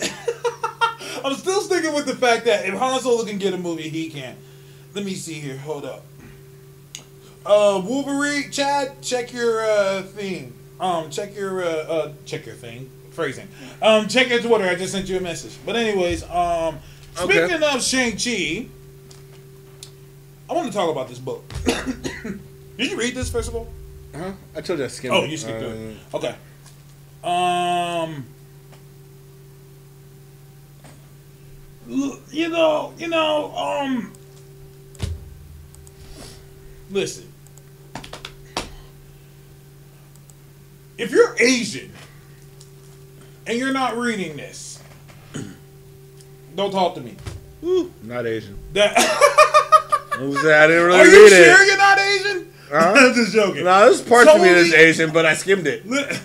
I'm 1.24 1.34
still 1.34 1.60
sticking 1.60 1.94
with 1.94 2.06
the 2.06 2.14
fact 2.14 2.44
that 2.46 2.64
if 2.66 2.74
Han 2.74 3.00
Solo 3.00 3.24
can 3.24 3.38
get 3.38 3.52
a 3.52 3.58
movie, 3.58 3.88
he 3.88 4.08
can. 4.08 4.36
Let 4.94 5.04
me 5.04 5.14
see 5.14 5.34
here. 5.34 5.58
Hold 5.58 5.84
up. 5.84 6.04
Uh, 7.44 7.80
Wolverine, 7.84 8.50
Chad, 8.50 9.00
check 9.02 9.32
your 9.32 9.64
uh 9.64 10.02
thing. 10.02 10.52
Um, 10.80 11.10
check 11.10 11.34
your 11.36 11.62
uh, 11.62 11.66
uh 11.66 12.12
check 12.24 12.46
your 12.46 12.54
thing. 12.54 12.90
Phrasing. 13.10 13.48
Um, 13.82 14.06
check 14.06 14.28
your 14.28 14.40
Twitter. 14.40 14.64
I 14.64 14.76
just 14.76 14.92
sent 14.92 15.08
you 15.08 15.16
a 15.16 15.20
message. 15.20 15.56
But 15.66 15.76
anyways, 15.76 16.22
um, 16.24 16.78
Okay. 17.20 17.46
speaking 17.48 17.62
of 17.64 17.82
Shang 17.82 18.12
Chi, 18.16 18.68
I 20.48 20.54
want 20.54 20.66
to 20.68 20.72
talk 20.72 20.90
about 20.90 21.08
this 21.08 21.18
book. 21.18 21.44
Did 21.64 22.90
you 22.90 22.96
read 22.98 23.14
this 23.14 23.30
first 23.30 23.48
of 23.48 23.54
all? 23.56 23.68
Huh? 24.16 24.32
I 24.56 24.60
told 24.62 24.78
you 24.78 24.84
I 24.86 24.88
skimmed 24.88 25.14
Oh, 25.14 25.24
it. 25.24 25.30
you 25.30 25.36
skipped 25.36 25.62
Uh, 25.62 25.66
it. 25.66 25.96
Okay. 26.14 26.34
Um. 27.22 28.26
You 32.30 32.48
know, 32.48 32.92
you 32.98 33.08
know, 33.08 33.54
um. 33.56 34.12
Listen. 36.90 37.32
If 40.96 41.12
you're 41.12 41.36
Asian 41.38 41.92
and 43.46 43.56
you're 43.58 43.72
not 43.72 43.96
reading 43.96 44.36
this, 44.36 44.82
don't 46.56 46.72
talk 46.72 46.94
to 46.96 47.00
me. 47.00 47.14
Not 48.02 48.26
Asian. 48.26 48.58
That, 48.72 48.94
I 50.18 50.22
was- 50.22 50.36
I 50.44 50.66
didn't 50.66 50.84
really 50.86 51.00
are 51.00 51.06
you 51.06 51.22
read 51.24 51.30
sure 51.32 51.62
it. 51.62 51.66
you're 51.66 51.76
not 51.76 51.98
Asian? 51.98 52.52
Huh? 52.70 52.94
I'm 52.96 53.14
just 53.14 53.32
joking. 53.32 53.64
No, 53.64 53.80
there's 53.86 54.02
parts 54.02 54.28
of 54.30 54.40
me 54.40 54.48
that's 54.52 54.72
Asian, 54.74 55.10
but 55.12 55.24
I 55.26 55.34
skimmed 55.34 55.66
it. 55.66 55.84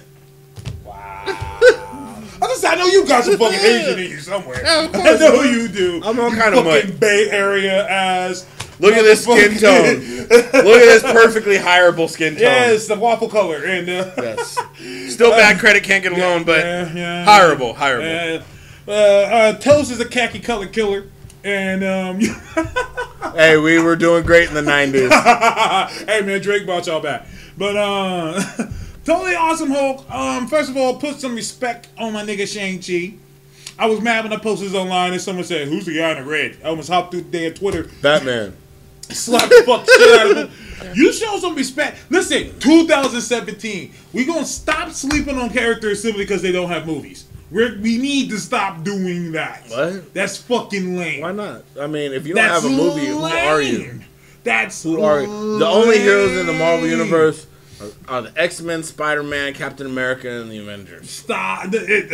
Wow. 0.85 1.23
I 1.25 2.47
just 2.47 2.65
I 2.65 2.75
know 2.75 2.85
you 2.87 3.05
got 3.07 3.23
some 3.23 3.37
fucking 3.37 3.57
Asian 3.59 3.99
in 3.99 4.09
you 4.11 4.19
somewhere. 4.19 4.61
Yeah, 4.61 4.83
of 4.85 4.95
I 4.95 4.97
course. 5.01 5.19
know 5.21 5.41
you 5.43 5.67
do. 5.69 6.01
I'm 6.03 6.19
all 6.19 6.29
You 6.29 6.37
kind 6.37 6.53
of 6.55 6.65
fucking 6.65 6.89
mutt. 6.91 6.99
Bay 6.99 7.29
Area 7.31 7.87
ass. 7.87 8.45
Look 8.79 8.95
at 8.95 9.03
this 9.03 9.23
skin 9.23 9.57
tone. 9.57 9.99
Look 10.27 10.31
at 10.81 11.01
this 11.01 11.03
perfectly 11.03 11.55
hireable 11.57 12.09
skin 12.09 12.33
tone. 12.33 12.41
Yes, 12.41 12.87
the 12.87 12.95
waffle 12.95 13.29
color 13.29 13.63
and 13.63 13.87
uh, 13.87 14.11
Yes. 14.17 14.57
Still 15.13 15.29
bad 15.31 15.59
credit, 15.59 15.83
can't 15.83 16.03
get 16.03 16.11
a 16.11 16.17
loan, 16.17 16.43
but 16.43 16.59
yeah, 16.65 16.93
yeah. 16.93 17.25
hireable, 17.25 17.75
hireable. 17.75 18.43
Uh, 18.87 18.91
uh, 18.91 18.93
uh, 18.93 19.53
Toast 19.59 19.91
is 19.91 20.01
a 20.01 20.05
khaki 20.05 20.39
color 20.39 20.67
killer, 20.67 21.05
and 21.45 21.81
um, 21.83 22.19
Hey, 23.35 23.57
we 23.57 23.79
were 23.79 23.95
doing 23.95 24.25
great 24.25 24.49
in 24.49 24.53
the 24.53 24.61
90s. 24.61 25.09
hey 26.07 26.21
man, 26.21 26.41
Drake 26.41 26.65
brought 26.65 26.87
y'all 26.87 27.01
back. 27.01 27.25
But 27.57 27.75
uh, 27.75 28.41
Totally 29.05 29.35
awesome 29.35 29.69
Hulk. 29.69 30.09
Um, 30.09 30.47
first 30.47 30.69
of 30.69 30.77
all, 30.77 30.95
put 30.95 31.19
some 31.19 31.35
respect 31.35 31.89
on 31.97 32.13
my 32.13 32.23
nigga 32.23 32.47
Shang 32.47 32.79
Chi. 32.79 33.17
I 33.77 33.87
was 33.87 33.99
mad 33.99 34.23
when 34.23 34.31
I 34.31 34.37
posted 34.37 34.69
this 34.69 34.75
online 34.75 35.11
and 35.11 35.21
someone 35.21 35.43
said, 35.43 35.67
"Who's 35.67 35.85
the 35.85 35.97
guy 35.97 36.11
in 36.11 36.23
the 36.23 36.29
red?" 36.29 36.57
I 36.63 36.69
almost 36.69 36.89
hopped 36.89 37.11
through 37.11 37.23
the 37.23 37.31
damn 37.31 37.53
Twitter, 37.53 37.89
Batman. 38.01 38.55
Slap 39.09 39.49
the 39.49 39.63
fuck 39.65 39.85
shit 39.85 40.19
out 40.19 40.31
of 40.31 40.37
him. 40.37 40.95
You 40.95 41.11
show 41.11 41.37
some 41.39 41.55
respect. 41.55 41.99
Listen, 42.09 42.57
2017. 42.59 43.93
We 44.13 44.23
gonna 44.23 44.45
stop 44.45 44.91
sleeping 44.91 45.37
on 45.37 45.49
characters 45.49 46.01
simply 46.01 46.23
because 46.23 46.41
they 46.41 46.53
don't 46.53 46.69
have 46.69 46.85
movies. 46.87 47.25
We're, 47.53 47.77
we 47.79 47.97
need 47.99 48.29
to 48.31 48.39
stop 48.39 48.83
doing 48.83 49.31
that. 49.33 49.63
What? 49.67 50.13
That's 50.13 50.37
fucking 50.37 50.97
lame. 50.97 51.21
Why 51.21 51.31
not? 51.31 51.63
I 51.79 51.85
mean, 51.87 52.11
if 52.11 52.25
you 52.25 52.33
don't 52.33 52.43
That's 52.43 52.63
have 52.63 52.71
a 52.71 52.75
movie, 52.75 53.05
who 53.05 53.21
are 53.23 53.61
you? 53.61 53.77
lame. 53.77 54.05
That's 54.43 54.83
Who 54.83 55.01
are 55.03 55.21
you? 55.21 55.59
The 55.59 55.65
only 55.67 55.99
heroes 55.99 56.31
in 56.37 56.47
the 56.47 56.53
Marvel 56.53 56.87
universe 56.87 57.47
are, 57.79 58.15
are 58.15 58.21
the 58.23 58.33
X 58.41 58.59
Men, 58.61 58.83
Spider 58.83 59.23
Man, 59.23 59.53
Captain 59.53 59.85
America, 59.85 60.29
and 60.29 60.51
the 60.51 60.57
Avengers. 60.57 61.09
Stop. 61.09 61.69
The- 61.71 61.77
it- 61.87 62.11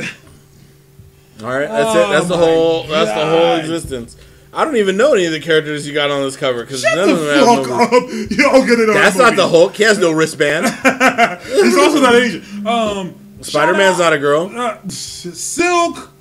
All 1.41 1.47
right, 1.49 1.67
that's 1.67 1.95
it. 1.95 2.09
That's 2.09 2.27
the 2.27 2.33
Oh 2.35 2.37
whole. 2.37 2.83
That's 2.87 3.09
the 3.11 3.25
whole 3.25 3.55
existence. 3.55 4.15
I 4.51 4.65
don't 4.65 4.75
even 4.77 4.97
know 4.97 5.13
any 5.13 5.25
of 5.25 5.31
the 5.31 5.39
characters 5.39 5.87
you 5.87 5.93
got 5.93 6.09
on 6.11 6.21
this 6.23 6.35
cover 6.35 6.63
because 6.63 6.83
none 6.83 7.07
the 7.07 7.13
of 7.13 7.19
them 7.19 7.65
have 7.69 7.89
fuck. 7.89 8.09
You 8.31 8.37
don't 8.37 8.67
get 8.67 8.79
it 8.79 8.89
on 8.89 8.95
That's 8.95 9.15
not 9.15 9.35
the 9.35 9.47
Hulk. 9.47 9.75
He 9.75 9.83
has 9.83 9.97
no 9.99 10.11
wristband. 10.11 10.65
He's 11.45 11.77
also 11.77 12.01
not 12.01 12.15
Asian. 12.15 12.67
Um, 12.67 13.15
Spider 13.41 13.73
Man's 13.73 13.99
not 13.99 14.13
a 14.13 14.19
girl. 14.19 14.51
uh, 14.55 14.77
Silk, 14.89 16.11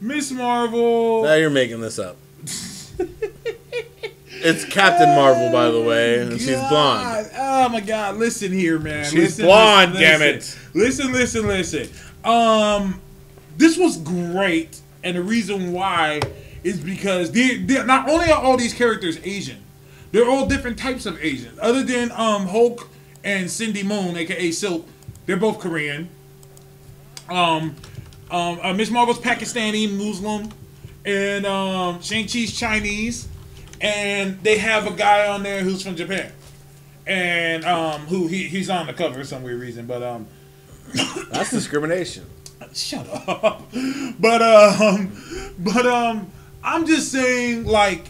Miss 0.00 0.30
Marvel. 0.30 1.24
Now 1.24 1.34
you're 1.34 1.50
making 1.50 1.80
this 1.80 1.98
up. 1.98 2.16
it's 4.30 4.64
Captain 4.64 5.08
Marvel, 5.10 5.50
by 5.52 5.70
the 5.70 5.80
way, 5.80 6.20
and 6.20 6.32
she's 6.40 6.58
blonde. 6.68 7.30
Oh 7.36 7.68
my 7.68 7.80
god! 7.80 8.16
Listen 8.16 8.52
here, 8.52 8.78
man. 8.78 9.04
She's 9.04 9.14
listen, 9.38 9.44
blonde, 9.46 9.92
listen, 9.94 10.02
damn 10.08 10.20
listen. 10.20 10.60
Listen, 10.74 11.12
listen, 11.12 11.46
listen. 11.46 11.88
Um, 12.24 13.00
this 13.56 13.76
was 13.76 13.98
great, 13.98 14.80
and 15.04 15.16
the 15.16 15.22
reason 15.22 15.72
why 15.72 16.20
is 16.64 16.78
because 16.80 17.32
they 17.32 17.56
they 17.58 17.84
not 17.84 18.08
only 18.08 18.30
are 18.30 18.40
all 18.42 18.56
these 18.56 18.74
characters 18.74 19.18
Asian, 19.24 19.62
they're 20.10 20.28
all 20.28 20.46
different 20.46 20.78
types 20.78 21.06
of 21.06 21.22
Asian. 21.22 21.58
Other 21.60 21.82
than 21.82 22.10
um 22.12 22.46
Hulk 22.48 22.88
and 23.24 23.50
Cindy 23.50 23.82
Moon, 23.82 24.16
aka 24.16 24.50
Silk, 24.50 24.86
they're 25.26 25.36
both 25.36 25.58
Korean. 25.60 26.08
Um, 27.28 27.76
um, 28.30 28.58
uh, 28.62 28.72
Miss 28.74 28.90
Marvel's 28.90 29.18
Pakistani 29.18 29.90
Muslim, 29.90 30.50
and 31.04 31.46
um, 31.46 32.00
Shang 32.00 32.26
Chi's 32.26 32.56
Chinese, 32.56 33.28
and 33.80 34.42
they 34.42 34.58
have 34.58 34.86
a 34.86 34.92
guy 34.92 35.28
on 35.28 35.42
there 35.42 35.62
who's 35.62 35.82
from 35.82 35.96
Japan, 35.96 36.32
and 37.06 37.64
um, 37.64 38.02
who 38.02 38.26
he, 38.26 38.48
he's 38.48 38.70
on 38.70 38.86
the 38.86 38.92
cover 38.92 39.14
for 39.14 39.24
some 39.24 39.42
weird 39.42 39.60
reason, 39.60 39.86
but 39.86 40.02
um, 40.02 40.26
That's 41.30 41.50
discrimination. 41.50 42.24
shut 42.74 43.06
up. 43.28 43.62
But 44.18 44.42
um, 44.42 45.54
but 45.58 45.86
um, 45.86 46.30
I'm 46.62 46.86
just 46.86 47.10
saying, 47.10 47.64
like, 47.64 48.08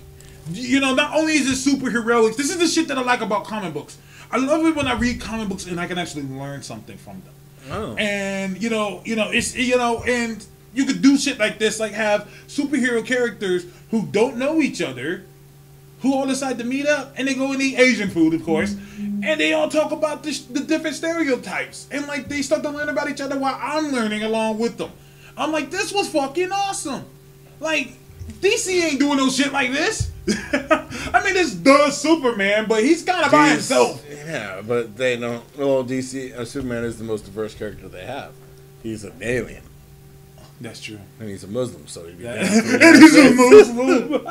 you 0.51 0.81
know, 0.81 0.95
not 0.95 1.15
only 1.15 1.35
is 1.35 1.49
it 1.49 1.57
super 1.57 1.91
heroic, 1.91 2.37
this 2.37 2.51
is 2.51 2.59
the 2.59 2.67
shit 2.67 2.89
that 2.89 2.99
I 2.99 3.03
like 3.03 3.21
about 3.21 3.45
comic 3.45 3.75
books. 3.75 3.99
I 4.31 4.39
love 4.39 4.65
it 4.65 4.75
when 4.75 4.87
I 4.87 4.95
read 4.95 5.21
comic 5.21 5.49
books 5.49 5.67
and 5.67 5.79
I 5.79 5.87
can 5.87 5.99
actually 5.99 6.23
learn 6.23 6.63
something 6.63 6.97
from 6.97 7.21
them. 7.21 7.35
Oh. 7.71 7.95
And 7.97 8.63
you 8.63 8.71
know, 8.71 9.03
you 9.05 9.17
know, 9.17 9.31
it's 9.31 9.55
you 9.55 9.77
know, 9.77 10.03
and 10.03 10.45
you 10.75 10.85
could 10.85 11.03
do 11.03 11.17
shit 11.17 11.39
like 11.39 11.59
this, 11.59 11.79
like 11.79 11.93
have 11.93 12.29
superhero 12.49 13.05
characters 13.05 13.65
who 13.91 14.07
don't 14.07 14.37
know 14.37 14.61
each 14.61 14.81
other, 14.81 15.25
who 16.01 16.15
all 16.15 16.27
decide 16.27 16.59
to 16.59 16.65
meet 16.65 16.87
up, 16.87 17.15
and 17.17 17.29
they 17.29 17.35
go 17.35 17.53
and 17.53 17.61
eat 17.61 17.79
Asian 17.79 18.11
food, 18.11 18.35
of 18.35 18.45
course, 18.45 18.73
mm-hmm. 18.73 19.23
and 19.25 19.41
they 19.41 19.53
all 19.53 19.69
talk 19.69 19.93
about 19.93 20.23
the, 20.23 20.33
the 20.51 20.61
different 20.61 20.97
stereotypes, 20.97 21.87
and 21.91 22.07
like 22.07 22.29
they 22.29 22.43
start 22.43 22.63
to 22.63 22.71
learn 22.71 22.89
about 22.89 23.09
each 23.11 23.21
other 23.21 23.39
while 23.39 23.59
I'm 23.61 23.93
learning 23.93 24.23
along 24.23 24.59
with 24.59 24.79
them. 24.79 24.91
I'm 25.37 25.53
like, 25.53 25.71
this 25.71 25.93
was 25.93 26.09
fucking 26.11 26.53
awesome. 26.53 27.05
Like 27.61 27.95
DC 28.41 28.83
ain't 28.83 29.01
doing 29.01 29.17
no 29.17 29.29
shit 29.29 29.53
like 29.53 29.73
this. 29.73 30.11
I 30.29 31.23
mean, 31.25 31.37
it's 31.37 31.57
the 31.57 31.91
Superman, 31.91 32.67
but 32.69 32.85
he's 32.85 33.03
kind 33.03 33.25
of 33.25 33.33
by 33.33 33.49
himself. 33.49 34.05
Yeah, 34.09 34.63
but 34.67 34.97
they 34.97 35.17
don't. 35.17 35.45
Well, 35.57 35.85
DC 35.85 36.37
uh, 36.37 36.45
Superman 36.45 36.85
is 36.85 36.99
the 36.99 37.05
most 37.05 37.25
diverse 37.25 37.55
character 37.55 37.89
they 37.89 38.05
have. 38.05 38.33
He's 38.83 39.05
an 39.05 39.15
alien, 39.21 39.63
That's 40.63 40.81
true. 40.81 41.01
and 41.19 41.29
he's 41.29 41.43
a 41.43 41.49
Muslim, 41.49 41.89
so 41.89 42.07
he'd 42.07 42.19
be 42.19 42.23
down 42.23 42.37
and 42.39 42.47
he's 42.47 43.17
a 43.17 43.35
Muslim, 43.35 44.25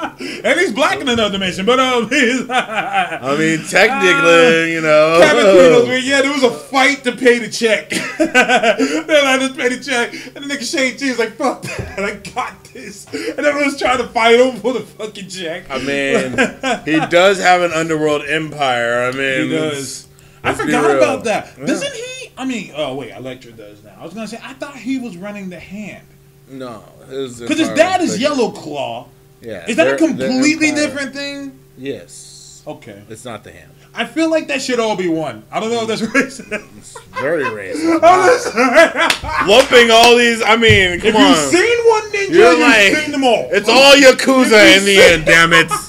and 0.45 0.59
he's 0.61 0.71
black 0.71 1.01
in 1.01 1.09
another 1.09 1.33
dimension. 1.33 1.65
But 1.65 1.81
um, 1.81 2.07
he's 2.07 2.45
I 2.49 3.35
mean, 3.37 3.65
technically, 3.67 4.71
you 4.71 4.79
know. 4.79 5.19
Kevin 5.21 6.01
yeah, 6.05 6.21
there 6.21 6.31
was 6.31 6.43
a 6.43 6.49
fight 6.49 7.03
to 7.03 7.11
pay 7.11 7.39
the 7.39 7.49
check. 7.49 7.89
then 7.89 8.31
I 8.33 9.39
just 9.39 9.57
paid 9.57 9.73
the 9.73 9.83
check, 9.83 10.13
and 10.13 10.45
the 10.45 10.55
nigga 10.55 10.63
Shang 10.63 10.97
Chi 10.97 11.09
was 11.09 11.19
like, 11.19 11.33
"Fuck 11.33 11.63
that, 11.63 11.99
I 11.99 12.15
got 12.33 12.63
this," 12.63 13.07
and 13.13 13.45
everyone's 13.45 13.77
trying 13.77 13.97
to 13.97 14.07
fight 14.07 14.39
him 14.39 14.55
for 14.61 14.71
the 14.71 14.79
fucking 14.79 15.27
check. 15.27 15.69
I 15.69 15.79
mean, 15.79 16.85
he 16.85 17.05
does 17.07 17.39
have 17.39 17.61
an 17.61 17.73
underworld 17.73 18.23
empire. 18.25 19.03
I 19.03 19.11
mean, 19.11 19.49
he 19.49 19.49
does. 19.49 20.07
I 20.45 20.51
let's 20.51 20.61
be 20.61 20.67
forgot 20.67 20.95
about 20.95 21.23
that. 21.25 21.57
Yeah. 21.57 21.65
Doesn't 21.65 21.93
he? 21.93 22.31
I 22.37 22.45
mean, 22.45 22.71
oh 22.73 22.95
wait, 22.95 23.11
Elektra 23.11 23.51
does 23.51 23.83
now. 23.83 23.97
I 23.99 24.05
was 24.05 24.13
gonna 24.13 24.29
say 24.29 24.39
I 24.41 24.53
thought 24.53 24.77
he 24.77 24.97
was 24.97 25.17
running 25.17 25.49
the 25.49 25.59
hand 25.59 26.07
No, 26.51 26.83
because 26.99 27.37
his 27.39 27.69
dad 27.69 28.01
is. 28.01 28.19
Yellow 28.19 28.51
Claw. 28.51 29.07
Yeah, 29.41 29.65
Is 29.67 29.75
that 29.77 29.87
a 29.87 29.97
completely 29.97 30.71
different 30.71 31.13
thing? 31.15 31.57
Yes, 31.77 32.61
Okay, 32.67 33.01
it's 33.09 33.25
not 33.25 33.43
the 33.43 33.51
hand. 33.51 33.71
I 33.93 34.05
feel 34.05 34.29
like 34.29 34.47
that 34.49 34.61
should 34.61 34.79
all 34.79 34.95
be 34.95 35.07
one. 35.09 35.43
I 35.51 35.59
don't 35.59 35.71
know 35.71 35.81
if 35.81 35.87
that's 35.87 36.01
racist. 36.13 36.77
It's 36.77 36.95
very 37.19 37.43
racist. 37.43 38.01
Lumping 39.47 39.89
all 39.91 40.15
these. 40.15 40.41
I 40.43 40.55
mean, 40.57 40.99
come 40.99 41.09
if 41.09 41.15
on. 41.15 41.21
you've 41.27 41.37
seen 41.37 41.77
one 41.89 42.11
ninja, 42.11 42.29
You're 42.29 42.51
you've 42.51 42.59
like- 42.61 42.95
seen 42.95 43.11
them 43.11 43.23
all. 43.23 43.49
It's 43.51 43.67
all 43.67 43.93
Yakuza 43.95 44.77
in 44.77 44.85
the 44.85 44.97
end, 45.01 45.25
damn 45.25 45.53
it. 45.53 45.71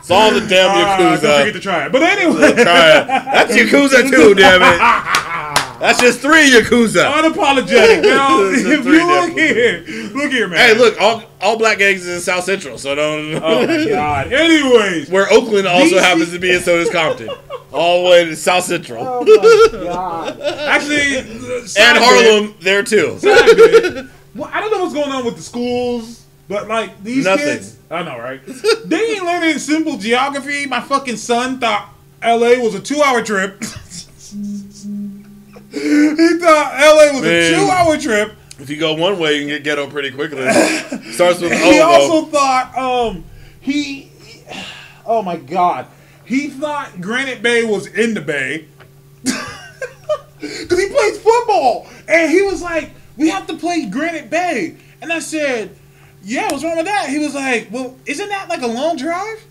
It's 0.00 0.10
all 0.10 0.32
the 0.32 0.40
damn 0.40 0.70
Ah, 0.70 0.96
don't 0.98 1.18
forget 1.20 1.52
to 1.52 1.60
try 1.60 1.86
it. 1.86 1.92
But 1.92 2.02
anyway, 2.02 2.52
Try 2.64 2.98
it. 3.00 3.06
That's 3.06 3.52
Yakuza 3.54 4.10
too, 4.10 4.34
damn 4.34 4.60
it. 4.60 4.80
That's 5.80 5.98
just 6.00 6.20
three 6.20 6.50
Yakuza. 6.50 7.10
unapologetic. 7.10 8.02
Now, 8.02 8.42
It's 8.44 8.64
a 8.64 8.72
if 8.72 8.84
you 8.84 9.06
look 9.06 9.34
different- 9.34 9.38
here, 9.38 10.10
look 10.14 10.30
here, 10.30 10.46
man. 10.48 10.58
Hey, 10.58 10.74
look, 10.78 11.00
all 11.00 11.22
all 11.40 11.56
black 11.56 11.80
eggs 11.80 12.06
is 12.06 12.16
in 12.16 12.20
South 12.20 12.44
Central, 12.44 12.76
so 12.78 12.94
don't. 12.94 13.34
Oh 13.42 13.66
my 13.66 13.88
god. 13.88 14.32
Anyways, 14.32 15.08
Where 15.08 15.30
Oakland 15.32 15.66
also 15.66 15.96
DC 15.96 16.00
happens 16.02 16.32
to 16.32 16.38
be, 16.38 16.54
and 16.54 16.62
so 16.62 16.76
does 16.76 16.90
Compton. 16.90 17.30
All 17.72 18.04
the 18.04 18.10
way 18.10 18.24
to 18.26 18.36
South 18.36 18.64
Central. 18.64 19.02
actually, 20.68 21.16
uh, 21.18 21.66
side 21.66 21.82
and 21.82 21.98
bit- 21.98 22.02
Harlem 22.02 22.54
there 22.60 22.82
too. 22.82 23.18
Well, 24.34 24.50
I 24.52 24.60
don't 24.60 24.70
know 24.70 24.82
what's 24.82 24.94
going 24.94 25.10
on 25.10 25.24
with 25.24 25.36
the 25.36 25.42
schools, 25.42 26.22
but 26.48 26.68
like 26.68 27.02
these 27.02 27.24
Nothing. 27.24 27.46
kids, 27.46 27.76
I 27.90 28.02
know, 28.02 28.18
right? 28.18 28.40
they 28.84 29.00
ain't 29.14 29.24
learning 29.24 29.58
simple 29.58 29.96
geography. 29.96 30.66
My 30.66 30.80
fucking 30.80 31.16
son 31.16 31.58
thought 31.58 31.88
L.A. 32.22 32.58
was 32.60 32.74
a 32.74 32.80
two-hour 32.80 33.22
trip. 33.22 33.62
he 35.70 36.38
thought 36.38 36.72
L.A. 36.76 37.12
was 37.12 37.22
Man. 37.22 37.54
a 37.54 37.56
two-hour 37.56 37.98
trip. 37.98 38.36
If 38.58 38.68
you 38.68 38.76
go 38.78 38.94
one 38.94 39.18
way, 39.18 39.36
you 39.36 39.40
can 39.40 39.48
get 39.48 39.64
ghetto 39.64 39.88
pretty 39.88 40.10
quickly. 40.10 40.42
Starts 41.12 41.40
with 41.40 41.52
he 41.62 41.80
also 41.80 42.26
thought 42.26 42.76
um 42.76 43.24
he 43.60 44.10
oh 45.06 45.22
my 45.22 45.36
god 45.36 45.86
he 46.24 46.48
thought 46.48 47.00
granite 47.00 47.42
bay 47.42 47.64
was 47.64 47.86
in 47.86 48.14
the 48.14 48.20
bay 48.20 48.66
because 49.22 50.78
he 50.78 50.88
plays 50.88 51.18
football 51.18 51.86
and 52.08 52.30
he 52.30 52.42
was 52.42 52.62
like 52.62 52.90
we 53.16 53.28
have 53.28 53.46
to 53.46 53.54
play 53.56 53.86
granite 53.86 54.30
bay 54.30 54.76
and 55.02 55.12
i 55.12 55.18
said 55.18 55.74
yeah 56.22 56.50
what's 56.50 56.62
wrong 56.64 56.76
with 56.76 56.86
that 56.86 57.08
he 57.08 57.18
was 57.18 57.34
like 57.34 57.68
well 57.70 57.96
isn't 58.06 58.28
that 58.28 58.48
like 58.48 58.62
a 58.62 58.66
long 58.66 58.96
drive 58.96 59.44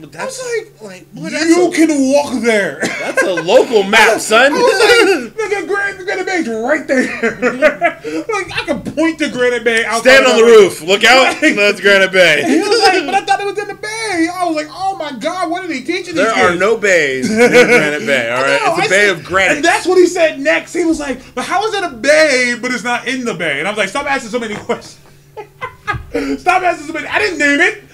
But 0.00 0.14
i 0.16 0.24
was 0.24 0.38
that's 0.38 0.82
like, 0.82 1.14
boy, 1.14 1.28
that's 1.30 1.44
you 1.46 1.68
a- 1.68 1.74
can 1.74 2.12
walk 2.12 2.42
there 2.42 2.78
that's 2.82 3.22
a 3.22 3.34
local 3.34 3.82
map, 3.82 4.20
son. 4.32 4.52
I 4.52 4.56
was 4.56 5.34
like, 5.34 5.50
nigga, 5.50 5.66
Granite, 5.66 6.04
Granite 6.04 6.26
Bay's 6.26 6.48
right 6.48 6.86
there. 6.86 7.20
like, 8.28 8.52
I 8.56 8.62
can 8.66 8.82
point 8.82 9.18
to 9.20 9.28
Granite 9.30 9.64
Bay 9.64 9.84
outside 9.84 10.00
Stand 10.22 10.26
on 10.26 10.36
the 10.36 10.42
LA. 10.42 10.48
roof. 10.48 10.82
Look 10.82 11.04
out. 11.04 11.36
That's 11.40 11.80
Granite 11.80 12.10
He 12.10 12.14
Bay. 12.14 12.60
was 12.60 12.80
like, 12.82 13.04
but 13.06 13.14
I 13.14 13.24
thought 13.24 13.40
it 13.40 13.46
was 13.46 13.58
in 13.58 13.68
the 13.68 13.74
bay. 13.74 14.28
I 14.32 14.44
was 14.44 14.54
like, 14.56 14.68
oh 14.70 14.96
my 14.96 15.12
god, 15.18 15.50
what 15.50 15.64
are 15.64 15.68
they 15.68 15.80
teaching 15.82 16.14
There 16.14 16.26
these 16.32 16.42
are 16.42 16.48
kids? 16.50 16.60
no 16.60 16.76
bays 16.76 17.30
in 17.30 17.36
Granite 17.36 18.06
Bay. 18.06 18.30
All 18.30 18.44
I 18.44 18.46
know, 18.46 18.54
it's 18.54 18.64
a 18.66 18.70
I 18.72 18.80
bay 18.82 18.88
said- 18.88 19.16
of 19.18 19.24
granite. 19.24 19.56
And 19.56 19.64
that's 19.64 19.86
what 19.86 19.98
he 19.98 20.06
said 20.06 20.38
next. 20.40 20.72
He 20.74 20.84
was 20.84 21.00
like, 21.00 21.20
but 21.34 21.44
how 21.44 21.64
is 21.66 21.74
it 21.74 21.84
a 21.84 21.90
bay, 21.90 22.56
but 22.60 22.70
it's 22.72 22.84
not 22.84 23.06
in 23.08 23.24
the 23.24 23.34
bay? 23.34 23.58
And 23.58 23.66
I 23.66 23.70
was 23.70 23.78
like, 23.78 23.88
stop 23.88 24.06
asking 24.06 24.30
so 24.30 24.38
many 24.38 24.54
questions. 24.54 24.98
stop 26.40 26.62
asking 26.62 26.86
so 26.86 26.92
many. 26.92 27.06
I 27.06 27.18
didn't 27.18 27.38
name 27.38 27.60
it. 27.60 27.84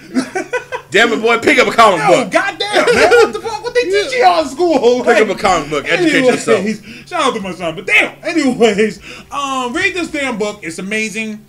Damn 0.91 1.11
it, 1.11 1.21
boy, 1.21 1.39
pick 1.39 1.57
up 1.59 1.67
a 1.67 1.71
comic 1.71 1.99
Oh, 2.03 2.23
book. 2.23 2.31
goddamn, 2.31 2.85
man. 2.95 3.09
What 3.09 3.33
the 3.33 3.41
fuck? 3.41 3.61
What 3.63 3.73
they 3.73 3.81
teach 3.81 4.13
you 4.13 4.23
all 4.23 4.43
in 4.43 4.47
school? 4.49 5.03
Pick 5.03 5.17
up 5.17 5.29
a 5.29 5.39
comic 5.39 5.69
book. 5.69 5.85
Educate 5.87 6.23
yourself. 6.25 6.65
Shout 7.07 7.21
out 7.21 7.33
to 7.35 7.41
my 7.41 7.51
son. 7.53 7.75
But 7.75 7.85
damn. 7.87 8.17
Anyways, 8.23 8.99
um, 9.31 9.73
read 9.73 9.93
this 9.93 10.09
damn 10.09 10.37
book. 10.37 10.59
It's 10.63 10.79
amazing. 10.79 11.45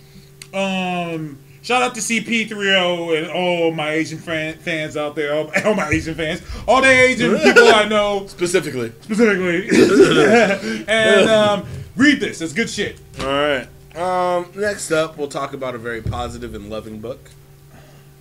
Um, 0.53 1.39
shout 1.61 1.81
out 1.81 1.93
to 1.95 2.01
CP30 2.01 3.17
and 3.23 3.31
all 3.31 3.71
my 3.71 3.91
Asian 3.91 4.17
fan, 4.17 4.57
fans 4.57 4.95
out 4.97 5.15
there. 5.15 5.33
All, 5.33 5.51
all 5.65 5.73
my 5.75 5.89
Asian 5.89 6.15
fans. 6.15 6.41
All 6.67 6.81
the 6.81 6.87
Asian 6.89 7.37
people 7.39 7.67
I 7.67 7.85
know 7.87 8.27
Specifically, 8.27 8.91
specifically. 9.01 10.85
and 10.87 11.29
um, 11.29 11.65
Read 11.95 12.19
this. 12.19 12.41
It's 12.41 12.53
good 12.53 12.69
shit. 12.69 12.99
All 13.21 13.25
right. 13.27 13.67
Um, 13.95 14.51
next 14.55 14.91
up, 14.91 15.17
we'll 15.17 15.27
talk 15.27 15.53
about 15.53 15.73
a 15.73 15.77
very 15.79 16.01
positive 16.01 16.53
and 16.53 16.69
loving 16.69 16.99
book, 16.99 17.31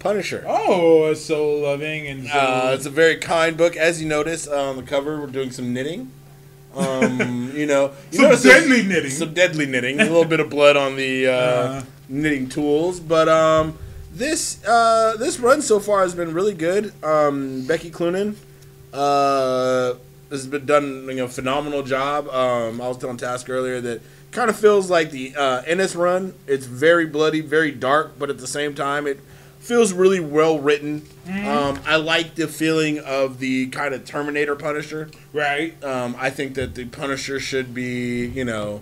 Punisher. 0.06 0.44
Oh, 0.46 1.06
it's 1.06 1.24
so 1.24 1.50
loving 1.56 2.06
and 2.06 2.26
so. 2.28 2.38
Uh, 2.38 2.70
it's 2.74 2.86
a 2.86 2.90
very 2.90 3.16
kind 3.16 3.56
book. 3.56 3.76
As 3.76 4.00
you 4.00 4.08
notice 4.08 4.46
uh, 4.46 4.70
on 4.70 4.76
the 4.76 4.82
cover, 4.84 5.20
we're 5.20 5.26
doing 5.26 5.50
some 5.50 5.72
knitting. 5.74 6.12
Um, 6.76 7.50
you 7.56 7.66
know, 7.66 7.90
you 8.12 8.18
Some 8.36 8.50
deadly 8.52 8.82
knitting. 8.84 9.10
Some 9.10 9.34
deadly 9.34 9.66
knitting. 9.66 9.98
A 10.00 10.04
little 10.04 10.24
bit 10.24 10.38
of 10.38 10.48
blood 10.48 10.76
on 10.76 10.94
the 10.96 11.26
uh, 11.26 11.32
Uh. 11.32 11.82
knitting 12.08 12.48
tools, 12.48 13.00
but 13.00 13.28
um, 13.28 13.76
this 14.12 14.64
uh, 14.64 15.16
this 15.18 15.40
run 15.40 15.60
so 15.60 15.80
far 15.80 16.02
has 16.02 16.14
been 16.14 16.32
really 16.32 16.54
good. 16.54 16.92
Um, 17.02 17.66
Becky 17.66 17.90
Cloonan 17.90 18.36
uh, 18.92 19.94
has 20.30 20.46
been 20.46 20.66
done 20.66 21.06
you 21.08 21.16
know 21.16 21.26
phenomenal 21.28 21.82
job. 21.82 22.28
Um, 22.28 22.80
I 22.80 22.86
was 22.86 22.98
telling 22.98 23.16
Task 23.16 23.50
earlier 23.50 23.80
that 23.80 24.02
kind 24.30 24.50
of 24.50 24.56
feels 24.56 24.88
like 24.88 25.10
the 25.10 25.34
uh, 25.36 25.62
Ennis 25.66 25.96
run. 25.96 26.34
It's 26.46 26.66
very 26.66 27.06
bloody, 27.06 27.40
very 27.40 27.72
dark, 27.72 28.18
but 28.20 28.30
at 28.30 28.38
the 28.38 28.46
same 28.46 28.72
time 28.74 29.08
it 29.08 29.18
feels 29.66 29.92
really 29.92 30.20
well 30.20 30.58
written. 30.58 31.02
Um, 31.26 31.80
I 31.84 31.96
like 31.96 32.36
the 32.36 32.46
feeling 32.48 32.98
of 33.00 33.38
the 33.40 33.66
kind 33.68 33.92
of 33.94 34.04
Terminator 34.04 34.54
Punisher. 34.56 35.10
right. 35.32 35.82
Um, 35.84 36.14
I 36.18 36.30
think 36.30 36.54
that 36.54 36.74
the 36.74 36.84
Punisher 36.86 37.40
should 37.40 37.74
be, 37.74 38.26
you 38.26 38.44
know, 38.44 38.80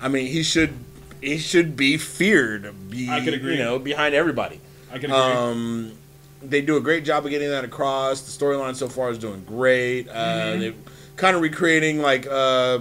I 0.00 0.08
mean, 0.08 0.26
he 0.28 0.42
should 0.42 0.72
he 1.20 1.38
should 1.38 1.76
be 1.76 1.96
feared. 1.96 2.90
Be 2.90 3.08
I 3.10 3.24
could 3.24 3.34
agree. 3.34 3.56
you 3.56 3.62
know 3.62 3.78
behind 3.78 4.14
everybody. 4.14 4.60
I 4.92 4.98
can 4.98 5.10
agree. 5.10 5.16
Um, 5.16 5.92
they 6.42 6.60
do 6.60 6.76
a 6.76 6.80
great 6.80 7.04
job 7.04 7.24
of 7.24 7.30
getting 7.30 7.48
that 7.48 7.64
across. 7.64 8.20
The 8.20 8.44
storyline 8.44 8.74
so 8.76 8.88
far 8.88 9.10
is 9.10 9.18
doing 9.18 9.42
great. 9.44 10.08
Uh, 10.08 10.12
Mm-hmm. 10.14 10.60
They're 10.60 10.74
kind 11.16 11.34
of 11.36 11.42
recreating 11.42 12.00
like 12.02 12.26
uh, 12.30 12.80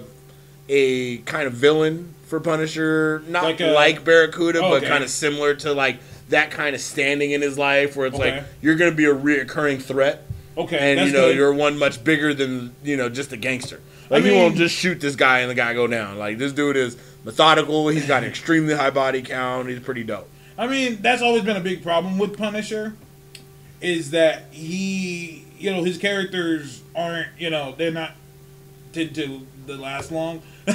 a 0.70 1.18
kind 1.20 1.48
of 1.48 1.54
villain 1.54 2.14
for 2.28 2.40
Punisher, 2.40 3.24
not 3.28 3.44
Like 3.44 3.60
like, 3.60 4.04
Barracuda, 4.04 4.60
Oh, 4.60 4.70
but 4.72 4.78
okay. 4.78 4.88
kind 4.88 5.04
of 5.04 5.10
similar 5.10 5.54
to 5.56 5.74
like 5.74 6.00
that 6.34 6.52
kind 6.52 6.76
of 6.76 6.82
standing 6.82 7.32
in 7.32 7.42
his 7.42 7.58
life, 7.58 7.96
where 7.96 8.06
it's 8.08 8.16
Okay. 8.20 8.38
like 8.38 8.44
you're 8.62 8.76
going 8.76 8.92
to 8.92 8.98
be 8.98 9.06
a 9.06 9.16
reoccurring 9.16 9.82
threat 9.82 10.26
okay, 10.58 10.92
and 10.98 11.08
you 11.08 11.14
know 11.14 11.30
good. 11.30 11.36
you're 11.38 11.54
one 11.54 11.80
much 11.80 12.04
bigger 12.04 12.34
than 12.34 12.76
you 12.84 12.98
know 12.98 13.10
just 13.10 13.32
a 13.32 13.38
gangster. 13.38 13.80
Like 14.10 14.24
I 14.24 14.28
he 14.30 14.36
won't 14.36 14.56
just 14.56 14.76
shoot 14.76 15.00
this 15.00 15.16
guy 15.16 15.40
and 15.40 15.50
the 15.50 15.56
guy 15.56 15.74
go 15.74 15.88
down. 15.88 16.20
Like 16.20 16.38
this 16.38 16.52
dude 16.54 16.76
is 16.76 16.98
methodical. 17.24 17.88
He's 17.88 18.06
got 18.06 18.24
an 18.24 18.30
extremely 18.30 18.76
high 18.76 18.90
body 18.92 19.22
count. 19.22 19.70
He's 19.70 19.80
pretty 19.80 20.04
dope. 20.04 20.30
I 20.58 20.68
mean, 20.68 21.02
that's 21.02 21.22
always 21.22 21.44
been 21.44 21.58
a 21.58 21.62
big 21.62 21.82
problem 21.82 22.20
with 22.20 22.38
Punisher, 22.38 22.94
is 23.82 24.12
that 24.12 24.44
he, 24.52 25.46
you 25.58 25.72
know, 25.72 25.84
his 25.84 25.98
characters 25.98 26.84
aren't, 26.96 27.30
you 27.40 27.50
know, 27.50 27.74
they're 27.76 27.90
not 27.92 28.12
tend 28.92 29.16
to 29.16 29.42
the 29.66 29.78
last 29.78 30.12
long. 30.12 30.42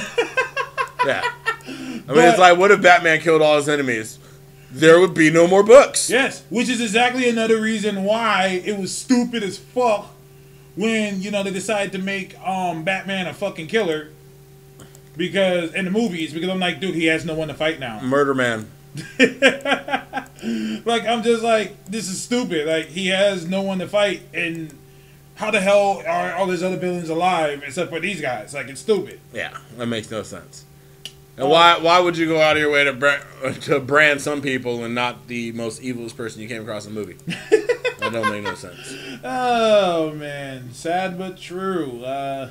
Yeah. 1.06 1.22
I 1.64 1.66
mean, 2.08 2.24
it's 2.24 2.38
like 2.40 2.58
what 2.58 2.70
if 2.72 2.82
Batman 2.82 3.20
killed 3.20 3.40
all 3.40 3.56
his 3.56 3.68
enemies? 3.68 4.18
There 4.70 5.00
would 5.00 5.14
be 5.14 5.30
no 5.30 5.46
more 5.46 5.62
books. 5.62 6.10
Yes, 6.10 6.42
which 6.50 6.68
is 6.68 6.80
exactly 6.80 7.28
another 7.28 7.60
reason 7.60 8.04
why 8.04 8.62
it 8.64 8.78
was 8.78 8.94
stupid 8.94 9.42
as 9.42 9.58
fuck 9.58 10.14
when 10.76 11.22
you 11.22 11.30
know 11.30 11.42
they 11.42 11.50
decided 11.50 11.92
to 11.92 11.98
make 11.98 12.38
um 12.46 12.84
Batman 12.84 13.26
a 13.26 13.34
fucking 13.34 13.66
killer 13.66 14.10
because 15.16 15.72
in 15.74 15.84
the 15.86 15.90
movies 15.90 16.32
because 16.32 16.48
I'm 16.50 16.60
like, 16.60 16.80
dude, 16.80 16.94
he 16.94 17.06
has 17.06 17.24
no 17.24 17.34
one 17.34 17.48
to 17.48 17.54
fight 17.54 17.80
now. 17.80 18.00
Murder 18.02 18.34
Man. 18.34 18.70
Like 20.84 21.04
I'm 21.06 21.22
just 21.22 21.42
like, 21.42 21.84
this 21.86 22.08
is 22.08 22.22
stupid. 22.22 22.66
Like 22.66 22.86
he 22.86 23.08
has 23.08 23.46
no 23.46 23.62
one 23.62 23.78
to 23.80 23.88
fight, 23.88 24.22
and 24.32 24.72
how 25.34 25.50
the 25.50 25.60
hell 25.60 26.02
are 26.06 26.32
all 26.34 26.46
these 26.46 26.62
other 26.62 26.76
villains 26.76 27.08
alive 27.08 27.62
except 27.66 27.90
for 27.90 28.00
these 28.00 28.20
guys? 28.20 28.54
Like 28.54 28.68
it's 28.68 28.80
stupid. 28.80 29.20
Yeah, 29.32 29.56
that 29.76 29.86
makes 29.86 30.10
no 30.10 30.22
sense. 30.22 30.64
And 31.38 31.48
why 31.48 31.78
why 31.78 32.00
would 32.00 32.16
you 32.16 32.26
go 32.26 32.40
out 32.40 32.56
of 32.56 32.62
your 32.62 32.72
way 32.72 32.84
to 32.84 32.92
brand, 32.92 33.22
to 33.62 33.80
brand 33.80 34.20
some 34.20 34.42
people 34.42 34.84
and 34.84 34.94
not 34.94 35.28
the 35.28 35.52
most 35.52 35.80
evilest 35.82 36.16
person 36.16 36.42
you 36.42 36.48
came 36.48 36.62
across 36.62 36.86
in 36.86 36.94
the 36.94 37.00
movie? 37.00 37.16
that 37.50 38.10
don't 38.12 38.30
make 38.30 38.42
no 38.42 38.54
sense. 38.54 38.94
Oh 39.22 40.12
man, 40.14 40.72
sad 40.72 41.16
but 41.16 41.38
true. 41.38 42.02
Uh, 42.04 42.50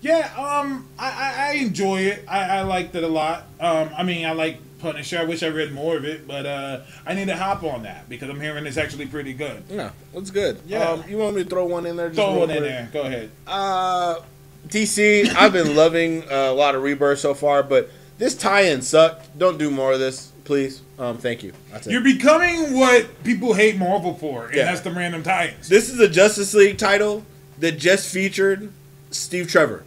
yeah, 0.00 0.32
um, 0.36 0.86
I, 0.98 1.10
I, 1.10 1.48
I 1.48 1.52
enjoy 1.54 2.02
it. 2.02 2.24
I, 2.28 2.58
I 2.58 2.62
liked 2.62 2.94
it 2.94 3.02
a 3.02 3.08
lot. 3.08 3.46
Um, 3.58 3.90
I 3.96 4.04
mean, 4.04 4.24
I 4.24 4.32
like 4.32 4.58
Punisher. 4.78 5.18
I 5.18 5.24
wish 5.24 5.42
I 5.42 5.48
read 5.48 5.72
more 5.72 5.96
of 5.96 6.04
it, 6.04 6.28
but 6.28 6.46
uh, 6.46 6.80
I 7.04 7.14
need 7.14 7.26
to 7.26 7.36
hop 7.36 7.64
on 7.64 7.82
that 7.82 8.08
because 8.08 8.30
I'm 8.30 8.40
hearing 8.40 8.64
it's 8.66 8.76
actually 8.76 9.06
pretty 9.06 9.32
good. 9.32 9.64
Yeah, 9.68 9.90
that's 10.14 10.30
good. 10.30 10.60
Yeah. 10.66 10.90
Um, 10.90 11.04
you 11.08 11.18
want 11.18 11.34
me 11.34 11.42
to 11.42 11.50
throw 11.50 11.66
one 11.66 11.86
in 11.86 11.96
there? 11.96 12.08
Just 12.08 12.20
Throw 12.20 12.38
one 12.38 12.50
in 12.50 12.62
there. 12.62 12.88
Go 12.92 13.02
ahead. 13.02 13.30
Uh, 13.46 14.20
DC, 14.68 15.34
I've 15.34 15.52
been 15.52 15.74
loving 15.74 16.22
uh, 16.30 16.50
a 16.50 16.52
lot 16.52 16.76
of 16.76 16.82
Rebirth 16.82 17.18
so 17.18 17.34
far, 17.34 17.64
but 17.64 17.90
this 18.18 18.34
tie-in 18.36 18.82
sucked. 18.82 19.38
Don't 19.38 19.58
do 19.58 19.70
more 19.70 19.92
of 19.92 19.98
this, 20.00 20.32
please. 20.44 20.82
Um, 20.98 21.16
thank 21.18 21.42
you. 21.42 21.52
That's 21.70 21.86
it. 21.86 21.92
You're 21.92 22.02
becoming 22.02 22.76
what 22.78 23.22
people 23.24 23.54
hate 23.54 23.76
Marvel 23.78 24.14
for, 24.14 24.46
and 24.46 24.54
Yeah. 24.56 24.64
that's 24.64 24.80
the 24.80 24.90
random 24.90 25.22
tie-ins. 25.22 25.68
this 25.68 25.88
is 25.88 25.98
a 26.00 26.08
Justice 26.08 26.52
League 26.54 26.78
title 26.78 27.24
that 27.58 27.78
just 27.78 28.12
featured 28.12 28.72
Steve 29.10 29.48
Trevor. 29.48 29.84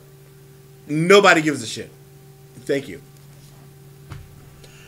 Nobody 0.88 1.42
gives 1.42 1.62
a 1.62 1.68
shit. 1.68 1.90
Thank 2.62 2.88
you. 2.88 3.02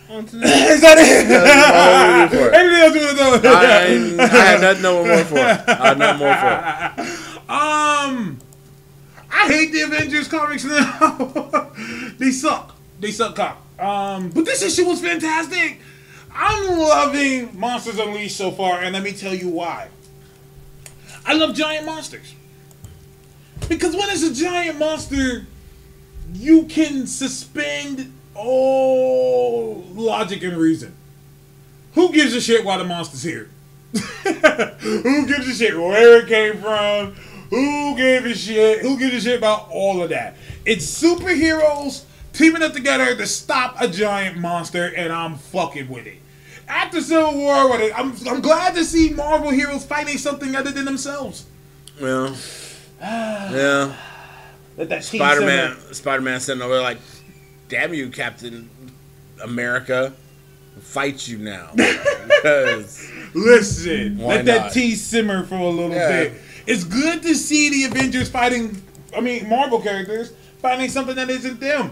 On 0.09 0.25
to 0.25 0.35
the 0.37 0.41
next. 0.45 0.69
Is 0.71 0.81
that 0.81 0.97
it? 0.99 1.27
That's 1.27 1.71
all 1.73 2.23
we 2.23 2.29
do 2.29 2.43
for 2.43 2.49
it. 2.49 2.53
Anything 2.59 2.81
else 2.81 2.95
you 2.95 3.27
want 3.27 3.41
to 3.41 3.49
know? 3.49 4.23
I, 4.23 4.23
I 4.23 4.27
have 4.27 4.61
nothing 4.61 4.81
no 4.83 5.05
more 5.05 5.23
for 5.23 5.37
it. 5.37 5.39
I 5.69 5.87
have 5.87 5.97
nothing 5.97 6.19
more 6.19 6.35
for 6.35 7.01
it. 7.11 7.19
Um, 7.53 8.39
I 9.31 9.47
hate 9.47 9.71
the 9.73 9.81
Avengers 9.81 10.27
comics 10.29 10.63
now. 10.63 11.71
they 12.17 12.31
suck. 12.31 12.72
They 13.03 13.11
suck 13.11 13.35
cock. 13.35 13.61
Um, 13.77 14.29
but 14.29 14.45
this 14.45 14.63
issue 14.63 14.85
was 14.85 15.01
fantastic. 15.01 15.81
I'm 16.33 16.79
loving 16.79 17.59
Monsters 17.59 17.99
Unleashed 17.99 18.37
so 18.37 18.49
far, 18.49 18.81
and 18.81 18.93
let 18.93 19.03
me 19.03 19.11
tell 19.11 19.33
you 19.33 19.49
why. 19.49 19.89
I 21.25 21.33
love 21.33 21.53
giant 21.53 21.85
monsters. 21.85 22.33
Because 23.67 23.93
when 23.93 24.09
it's 24.09 24.23
a 24.23 24.33
giant 24.33 24.79
monster, 24.79 25.45
you 26.33 26.63
can 26.63 27.05
suspend 27.05 28.13
all 28.35 29.83
logic 29.93 30.41
and 30.43 30.55
reason. 30.55 30.95
Who 31.95 32.13
gives 32.13 32.33
a 32.33 32.41
shit 32.41 32.63
why 32.63 32.77
the 32.77 32.85
monster's 32.85 33.23
here? 33.23 33.49
Who 33.93 35.27
gives 35.27 35.47
a 35.47 35.53
shit 35.53 35.77
where 35.77 36.21
it 36.21 36.27
came 36.29 36.61
from? 36.61 37.15
Who 37.49 37.97
gave 37.97 38.25
a 38.25 38.33
shit? 38.33 38.79
Who 38.79 38.97
gives 38.97 39.13
a 39.13 39.21
shit 39.21 39.37
about 39.37 39.67
all 39.69 40.01
of 40.01 40.09
that? 40.09 40.37
It's 40.65 40.85
superheroes 41.01 42.05
teaming 42.33 42.61
up 42.63 42.73
together 42.73 43.15
to 43.15 43.25
stop 43.27 43.75
a 43.79 43.87
giant 43.87 44.37
monster, 44.37 44.93
and 44.95 45.13
I'm 45.13 45.35
fucking 45.35 45.87
with 45.89 46.05
it. 46.07 46.17
After 46.67 47.01
Civil 47.01 47.35
War, 47.37 47.73
I'm, 47.93 48.13
I'm 48.27 48.41
glad 48.41 48.73
to 48.75 48.83
see 48.85 49.09
Marvel 49.11 49.49
heroes 49.51 49.85
fighting 49.85 50.17
something 50.17 50.55
other 50.55 50.71
than 50.71 50.85
themselves. 50.85 51.45
Yeah. 51.99 52.35
Yeah. 53.01 53.95
Let 54.77 54.89
that 54.89 55.03
Spider 55.03 55.41
Man, 55.41 55.75
Spider 55.91 56.21
Man 56.21 56.39
sitting 56.39 56.61
over 56.63 56.75
there 56.75 56.81
like, 56.81 56.97
"Damn 57.69 57.93
you, 57.93 58.09
Captain 58.09 58.69
America, 59.43 60.13
fight 60.79 61.27
you 61.27 61.37
now." 61.37 61.69
because 61.75 63.11
Listen, 63.33 64.19
let 64.19 64.45
that 64.45 64.71
tea 64.71 64.95
simmer 64.95 65.43
for 65.45 65.55
a 65.55 65.69
little 65.69 65.91
Yeah. 65.91 66.23
bit. 66.23 66.33
It's 66.65 66.85
good 66.85 67.21
to 67.23 67.35
see 67.35 67.69
the 67.69 67.83
Avengers 67.91 68.29
fighting. 68.29 68.81
I 69.15 69.19
mean, 69.19 69.49
Marvel 69.49 69.79
characters 69.81 70.31
fighting 70.59 70.89
something 70.89 71.15
that 71.17 71.29
isn't 71.29 71.59
them, 71.59 71.91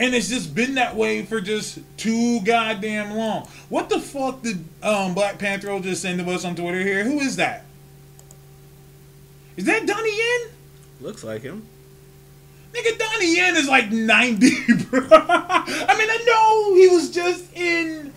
and 0.00 0.14
it's 0.14 0.28
just 0.28 0.54
been 0.54 0.74
that 0.76 0.96
way 0.96 1.22
for 1.24 1.40
just 1.42 1.78
too 1.98 2.40
goddamn 2.40 3.16
long. 3.16 3.46
What 3.68 3.90
the 3.90 4.00
fuck 4.00 4.42
did 4.42 4.64
um, 4.82 5.12
Black 5.14 5.38
Panther 5.38 5.78
just 5.80 6.00
send 6.02 6.18
to 6.18 6.30
us 6.32 6.44
on 6.44 6.56
Twitter 6.56 6.80
here? 6.80 7.04
Who 7.04 7.20
is 7.20 7.36
that? 7.36 7.66
Is 9.56 9.66
that 9.66 9.86
Donnie 9.86 10.16
Yen? 10.16 10.50
looks 11.00 11.22
like 11.22 11.42
him. 11.42 11.66
Nigga, 12.72 12.98
Donnie 12.98 13.36
Yen 13.36 13.56
is 13.56 13.68
like 13.68 13.90
90, 13.90 14.50
bro. 14.90 15.00
I 15.10 15.94
mean, 15.98 16.08
I 16.10 16.24
know 16.26 16.74
he 16.76 16.88
was 16.88 17.10
just 17.10 17.52
in. 17.54 18.12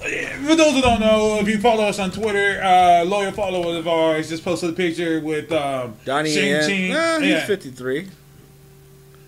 For 0.00 0.54
those 0.56 0.72
who 0.74 0.80
don't 0.82 1.00
know, 1.00 1.38
if 1.40 1.48
you 1.48 1.58
follow 1.58 1.84
us 1.84 1.98
on 1.98 2.10
Twitter, 2.10 2.60
uh, 2.62 3.04
loyal 3.04 3.32
followers 3.32 3.78
of 3.78 3.88
ours 3.88 4.28
just 4.28 4.44
posted 4.44 4.70
a 4.70 4.72
picture 4.72 5.20
with 5.20 5.50
um, 5.52 5.94
Donnie. 6.04 6.34
Yen. 6.34 6.70
Eh, 6.70 7.20
he's 7.20 7.28
Yeah. 7.28 7.46
53. 7.46 8.08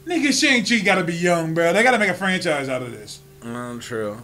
Nigga, 0.07 0.39
Shang-Chi 0.39 0.85
gotta 0.85 1.03
be 1.03 1.15
young, 1.15 1.53
bro. 1.53 1.73
They 1.73 1.83
gotta 1.83 1.99
make 1.99 2.11
a 2.11 2.15
franchise 2.15 2.69
out 2.69 2.81
of 2.81 2.93
this. 2.93 3.21
Um, 3.43 3.81
true. 3.81 4.19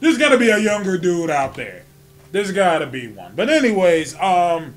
There's 0.00 0.16
gotta 0.16 0.38
be 0.38 0.48
a 0.48 0.58
younger 0.58 0.96
dude 0.96 1.28
out 1.28 1.54
there. 1.54 1.84
There's 2.32 2.52
gotta 2.52 2.86
be 2.86 3.08
one. 3.08 3.34
But 3.36 3.50
anyways, 3.50 4.14
um, 4.14 4.74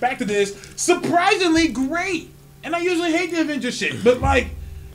back 0.00 0.18
to 0.18 0.24
this. 0.24 0.56
Surprisingly 0.74 1.68
great. 1.68 2.30
And 2.64 2.74
I 2.74 2.80
usually 2.80 3.12
hate 3.12 3.30
the 3.30 3.42
Avengers 3.42 3.76
shit, 3.76 4.02
but 4.02 4.20
like 4.20 4.48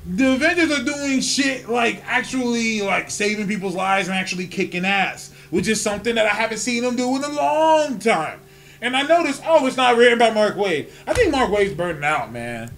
the 0.05 0.34
Avengers 0.34 0.71
are 0.71 0.84
doing 0.84 1.21
shit 1.21 1.69
like 1.69 2.03
actually 2.05 2.81
like 2.81 3.09
saving 3.09 3.47
people's 3.47 3.76
lives 3.76 4.07
and 4.07 4.17
actually 4.17 4.47
kicking 4.47 4.84
ass, 4.84 5.31
which 5.49 5.67
is 5.67 5.80
something 5.80 6.15
that 6.15 6.26
I 6.26 6.30
haven't 6.30 6.57
seen 6.57 6.84
them 6.84 6.95
do 6.97 7.15
in 7.15 7.23
a 7.23 7.30
long 7.30 7.99
time. 7.99 8.41
And 8.81 8.97
I 8.97 9.03
noticed, 9.03 9.43
oh, 9.45 9.65
it's 9.67 9.77
not 9.77 9.97
written 9.97 10.17
by 10.17 10.31
Mark 10.31 10.55
Waid. 10.55 10.89
I 11.05 11.13
think 11.13 11.31
Mark 11.31 11.51
Waid's 11.51 11.73
burning 11.73 12.03
out, 12.03 12.31
man. 12.31 12.71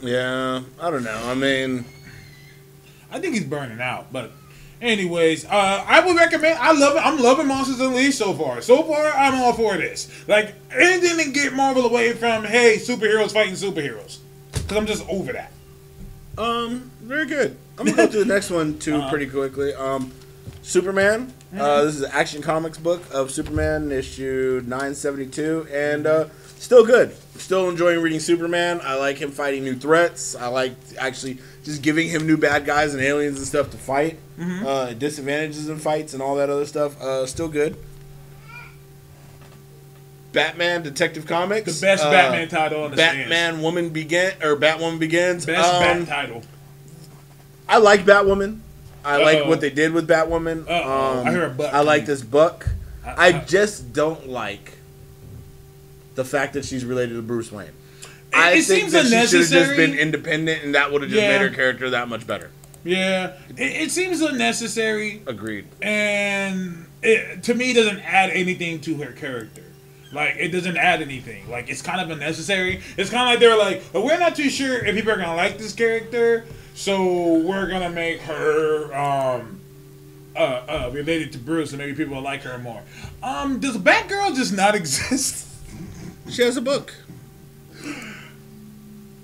Yeah, 0.00 0.62
I 0.80 0.90
don't 0.90 1.02
know. 1.04 1.20
I 1.24 1.34
mean, 1.34 1.84
I 3.10 3.18
think 3.18 3.34
he's 3.34 3.44
burning 3.44 3.80
out. 3.80 4.12
But 4.12 4.30
anyways, 4.80 5.44
uh, 5.44 5.48
I 5.86 6.04
would 6.06 6.16
recommend. 6.16 6.58
I 6.58 6.72
love 6.72 6.96
it. 6.96 7.00
I'm 7.04 7.18
loving 7.18 7.46
Monsters 7.48 7.80
Unleashed 7.80 8.18
so 8.18 8.32
far. 8.34 8.60
So 8.60 8.82
far, 8.84 9.06
I'm 9.12 9.34
all 9.34 9.52
for 9.52 9.76
this. 9.76 10.08
Like 10.28 10.54
anything 10.70 11.18
to 11.26 11.32
get 11.32 11.52
Marvel 11.52 11.84
away 11.86 12.12
from 12.12 12.44
hey 12.44 12.76
superheroes 12.76 13.32
fighting 13.32 13.54
superheroes, 13.54 14.18
because 14.52 14.76
I'm 14.76 14.86
just 14.86 15.06
over 15.08 15.32
that. 15.32 15.52
Um, 16.36 16.90
very 17.02 17.26
good. 17.26 17.56
I'm 17.78 17.86
gonna 17.86 17.96
go 17.96 18.06
to 18.06 18.18
the 18.20 18.24
next 18.32 18.50
one 18.50 18.78
too 18.78 18.94
Uh-huh. 18.96 19.10
pretty 19.10 19.26
quickly. 19.26 19.74
Um, 19.74 20.12
Superman. 20.62 21.32
Uh, 21.56 21.82
this 21.84 21.94
is 21.94 22.02
an 22.02 22.10
Action 22.12 22.42
Comics 22.42 22.76
book 22.76 23.02
of 23.10 23.30
Superman, 23.30 23.90
issue 23.90 24.62
972, 24.66 25.66
and 25.72 26.06
uh, 26.06 26.26
still 26.58 26.84
good. 26.84 27.14
Still 27.36 27.68
enjoying 27.68 28.00
reading 28.00 28.20
Superman. 28.20 28.80
I 28.82 28.96
like 28.96 29.18
him 29.18 29.30
fighting 29.30 29.64
new 29.64 29.74
threats. 29.76 30.34
I 30.34 30.48
like 30.48 30.72
actually 30.98 31.38
just 31.64 31.82
giving 31.82 32.08
him 32.08 32.26
new 32.26 32.36
bad 32.36 32.64
guys 32.66 32.94
and 32.94 33.02
aliens 33.02 33.38
and 33.38 33.46
stuff 33.46 33.70
to 33.70 33.76
fight. 33.76 34.18
Uh, 34.40 34.92
disadvantages 34.92 35.68
in 35.68 35.78
fights 35.78 36.14
and 36.14 36.22
all 36.22 36.36
that 36.36 36.48
other 36.50 36.66
stuff. 36.66 37.00
Uh, 37.00 37.26
still 37.26 37.48
good. 37.48 37.76
Batman 40.32 40.82
Detective 40.82 41.26
Comics. 41.26 41.80
The 41.80 41.86
best 41.86 42.04
uh, 42.04 42.10
Batman 42.10 42.48
title 42.48 42.84
on 42.84 42.90
the 42.90 42.96
Batman 42.96 43.62
Woman 43.62 43.88
Begin 43.90 44.32
or 44.42 44.56
Batwoman 44.56 44.98
Begins. 44.98 45.42
stands. 45.44 45.60
Best 45.68 45.74
Um, 45.74 46.04
Bat 46.04 46.08
title. 46.08 46.42
I 47.68 47.78
like 47.78 48.04
Batwoman. 48.04 48.60
I 49.04 49.22
like 49.22 49.38
Uh-oh. 49.38 49.48
what 49.48 49.60
they 49.60 49.70
did 49.70 49.92
with 49.92 50.06
Batwoman. 50.08 50.68
Uh-oh. 50.68 51.22
I 51.24 51.30
hear 51.30 51.46
a 51.46 51.50
buck 51.50 51.72
I 51.72 51.80
like 51.80 52.04
this 52.06 52.22
book. 52.22 52.68
I- 53.04 53.10
I, 53.10 53.26
I- 53.26 53.44
just 53.44 53.92
don't 53.92 54.28
like 54.28 54.77
the 56.18 56.24
fact 56.24 56.52
that 56.54 56.64
she's 56.64 56.84
related 56.84 57.14
to 57.14 57.22
Bruce 57.22 57.50
Wayne. 57.52 57.68
It- 57.68 57.74
I 58.34 58.50
it 58.50 58.64
think 58.64 58.90
seems 58.90 58.92
that 58.92 59.04
she 59.04 59.26
should 59.26 59.40
have 59.40 59.48
just 59.50 59.76
been 59.76 59.94
independent, 59.94 60.64
and 60.64 60.74
that 60.74 60.92
would 60.92 61.02
have 61.02 61.10
just 61.10 61.22
Yeah. 61.22 61.38
made 61.38 61.48
her 61.48 61.54
character 61.54 61.88
that 61.90 62.08
much 62.08 62.26
better. 62.26 62.50
Yeah, 62.84 63.32
it, 63.56 63.82
it 63.84 63.90
seems 63.92 64.20
unnecessary, 64.20 65.22
Agreed. 65.26 65.66
and 65.80 66.86
it, 67.02 67.42
to 67.44 67.54
me, 67.54 67.70
it 67.70 67.74
doesn't 67.74 68.00
add 68.00 68.30
anything 68.30 68.80
to 68.82 68.96
her 68.96 69.12
character. 69.12 69.62
Like 70.12 70.34
it 70.38 70.48
doesn't 70.48 70.76
add 70.76 71.02
anything. 71.02 71.48
Like 71.50 71.68
it's 71.70 71.82
kind 71.82 72.00
of 72.00 72.10
unnecessary. 72.10 72.80
It's 72.96 73.10
kind 73.10 73.22
of 73.22 73.28
like 73.28 73.40
they're 73.40 73.58
like, 73.58 73.82
"Oh, 73.94 74.04
we're 74.04 74.18
not 74.18 74.34
too 74.36 74.48
sure 74.50 74.84
if 74.84 74.94
people 74.94 75.12
are 75.12 75.16
gonna 75.16 75.36
like 75.36 75.58
this 75.58 75.72
character, 75.74 76.44
so 76.74 77.34
we're 77.40 77.68
gonna 77.68 77.90
make 77.90 78.20
her 78.22 78.94
um 78.96 79.60
uh, 80.34 80.38
uh 80.40 80.90
related 80.94 81.32
to 81.32 81.38
Bruce, 81.38 81.70
and 81.72 81.78
maybe 81.78 81.94
people 81.94 82.14
will 82.16 82.22
like 82.22 82.42
her 82.42 82.56
more. 82.58 82.82
Um, 83.22 83.60
does 83.60 83.76
Batgirl 83.76 84.34
just 84.34 84.52
not 84.54 84.74
exist? 84.82 85.46
She 86.30 86.42
has 86.42 86.56
a 86.56 86.60
book. 86.62 86.94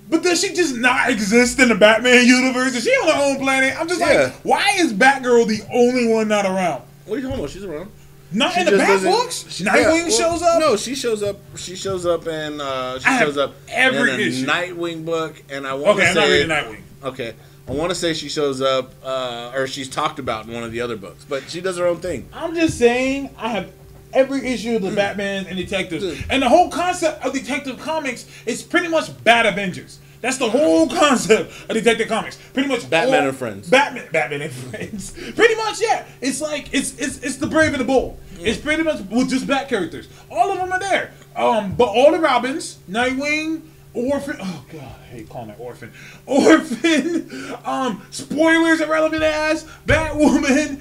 But 0.08 0.22
does 0.22 0.40
she 0.40 0.54
just 0.54 0.76
not 0.76 1.10
exist 1.10 1.58
in 1.58 1.68
the 1.70 1.74
Batman 1.74 2.26
universe? 2.26 2.74
Is 2.74 2.84
she 2.84 2.90
on 2.90 3.08
her 3.16 3.24
own 3.24 3.38
planet? 3.42 3.78
I'm 3.78 3.88
just 3.88 4.00
Yeah. 4.00 4.24
like, 4.24 4.32
why 4.42 4.72
is 4.76 4.92
Batgirl 4.92 5.46
the 5.48 5.62
only 5.72 6.06
one 6.08 6.28
not 6.28 6.44
around? 6.44 6.82
What 7.06 7.16
are 7.16 7.18
you 7.18 7.22
talking 7.24 7.38
about? 7.40 7.50
She's 7.50 7.64
around. 7.64 7.90
Not 8.32 8.52
She 8.54 8.60
in 8.60 8.66
the 8.66 8.76
Bat 8.76 9.02
books. 9.02 9.44
she- 9.48 9.64
Nightwing 9.64 9.74
yeah, 9.76 9.92
well, 10.04 10.10
shows 10.10 10.42
up. 10.42 10.60
No, 10.60 10.76
she 10.76 10.94
shows 10.94 11.22
up. 11.22 11.38
She 11.56 11.76
shows 11.76 12.04
up 12.04 12.26
in. 12.26 12.60
Uh, 12.60 12.98
she 12.98 13.06
I 13.06 13.18
shows 13.20 13.36
up 13.38 13.54
every 13.68 14.12
in 14.12 14.20
a 14.20 14.22
issue. 14.22 14.46
Nightwing 14.46 15.04
book, 15.04 15.40
and 15.50 15.66
I 15.66 15.74
want 15.74 15.98
Okay, 15.98 16.02
to 16.02 16.08
I'm 16.08 16.14
not 16.16 16.24
say. 16.26 16.32
reading 16.32 16.48
Nightwing. 16.48 16.80
Okay, 17.04 17.34
I 17.68 17.72
want 17.72 17.90
to 17.90 17.94
say 17.94 18.12
she 18.12 18.28
shows 18.28 18.60
up, 18.60 18.92
uh, 19.04 19.52
or 19.54 19.66
she's 19.68 19.88
talked 19.88 20.18
about 20.18 20.46
in 20.46 20.52
one 20.52 20.64
of 20.64 20.72
the 20.72 20.80
other 20.80 20.96
books, 20.96 21.24
but 21.28 21.44
she 21.48 21.60
does 21.60 21.78
her 21.78 21.86
own 21.86 21.98
thing. 21.98 22.28
I'm 22.32 22.54
just 22.56 22.76
saying, 22.76 23.30
I 23.38 23.48
have 23.50 23.70
every 24.14 24.46
issue 24.46 24.76
of 24.76 24.82
the 24.82 24.90
Batman 24.90 25.46
and 25.46 25.56
Detectives, 25.58 26.04
Mm. 26.04 26.24
and 26.30 26.42
the 26.42 26.48
whole 26.48 26.70
concept 26.70 27.24
of 27.24 27.32
Detective 27.32 27.78
Comics 27.78 28.26
is 28.46 28.62
pretty 28.62 28.88
much 28.88 29.10
Bat 29.24 29.46
Avengers. 29.46 29.98
That's 30.20 30.38
the 30.38 30.48
whole 30.48 30.88
concept 30.88 31.52
of 31.68 31.74
Detective 31.76 32.08
Comics. 32.08 32.38
Pretty 32.54 32.66
much 32.68 32.88
Batman 32.88 33.26
and 33.26 33.36
Friends. 33.36 33.68
Batman, 33.68 34.06
Batman 34.10 34.40
and 34.42 34.52
Friends. 34.52 35.10
Pretty 35.36 35.54
much, 35.54 35.82
yeah. 35.82 36.06
It's 36.22 36.40
like 36.40 36.72
it's 36.72 36.94
it's 36.98 37.18
it's 37.18 37.36
the 37.36 37.46
Brave 37.46 37.72
and 37.72 37.80
the 37.80 37.84
Bold. 37.84 38.18
It's 38.40 38.58
pretty 38.58 38.82
much 38.82 39.00
with 39.10 39.28
just 39.30 39.46
Bat 39.46 39.68
characters. 39.68 40.08
All 40.30 40.50
of 40.50 40.58
them 40.58 40.72
are 40.72 40.78
there. 40.80 41.12
Um, 41.36 41.74
but 41.74 41.88
all 41.88 42.10
the 42.12 42.18
Robins, 42.18 42.78
Nightwing, 42.90 43.62
Orphan. 43.92 44.36
Oh 44.40 44.64
God, 44.72 44.80
I 44.82 45.04
hate 45.14 45.28
calling 45.28 45.50
it 45.50 45.56
Orphan. 45.60 45.92
Orphan. 46.26 47.54
Um, 47.64 48.02
spoilers, 48.10 48.80
irrelevant 48.80 49.22
ass. 49.22 49.66
Batwoman. 49.86 50.80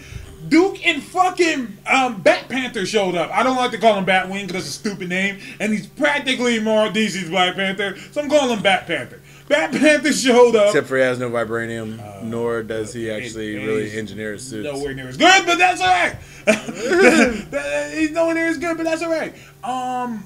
Duke 0.53 0.85
and 0.85 1.01
fucking 1.01 1.79
um, 1.91 2.21
Bat 2.21 2.47
Panther 2.47 2.85
showed 2.85 3.15
up. 3.15 3.31
I 3.31 3.41
don't 3.41 3.55
like 3.55 3.71
to 3.71 3.79
call 3.79 3.95
him 3.95 4.05
Batwing 4.05 4.45
because 4.45 4.65
that's 4.65 4.67
a 4.67 4.71
stupid 4.71 5.09
name, 5.09 5.39
and 5.59 5.73
he's 5.73 5.87
practically 5.87 6.59
more 6.59 6.89
DC's 6.89 7.31
Black 7.31 7.55
Panther, 7.55 7.97
so 8.11 8.21
I'm 8.21 8.29
calling 8.29 8.55
him 8.55 8.61
Bat 8.61 8.85
Panther. 8.85 9.19
Bat 9.47 9.71
Panther 9.71 10.13
showed 10.13 10.55
up. 10.55 10.67
Except 10.67 10.85
for 10.85 10.97
he 10.97 11.01
has 11.01 11.17
no 11.17 11.31
vibranium, 11.31 12.21
nor 12.21 12.61
does 12.61 12.93
he 12.93 13.09
actually 13.09 13.55
and 13.55 13.65
really 13.65 13.97
engineer 13.97 14.33
his 14.33 14.47
suits. 14.47 14.71
nowhere 14.71 14.93
near 14.93 15.07
as 15.07 15.17
good, 15.17 15.43
but 15.47 15.57
that's 15.57 15.81
alright. 15.81 16.17
He's 17.97 18.11
nowhere 18.11 18.35
near 18.35 18.47
as 18.49 18.59
good, 18.59 18.77
but 18.77 18.83
that's 18.83 19.01
alright. 19.01 19.33
Um, 19.63 20.23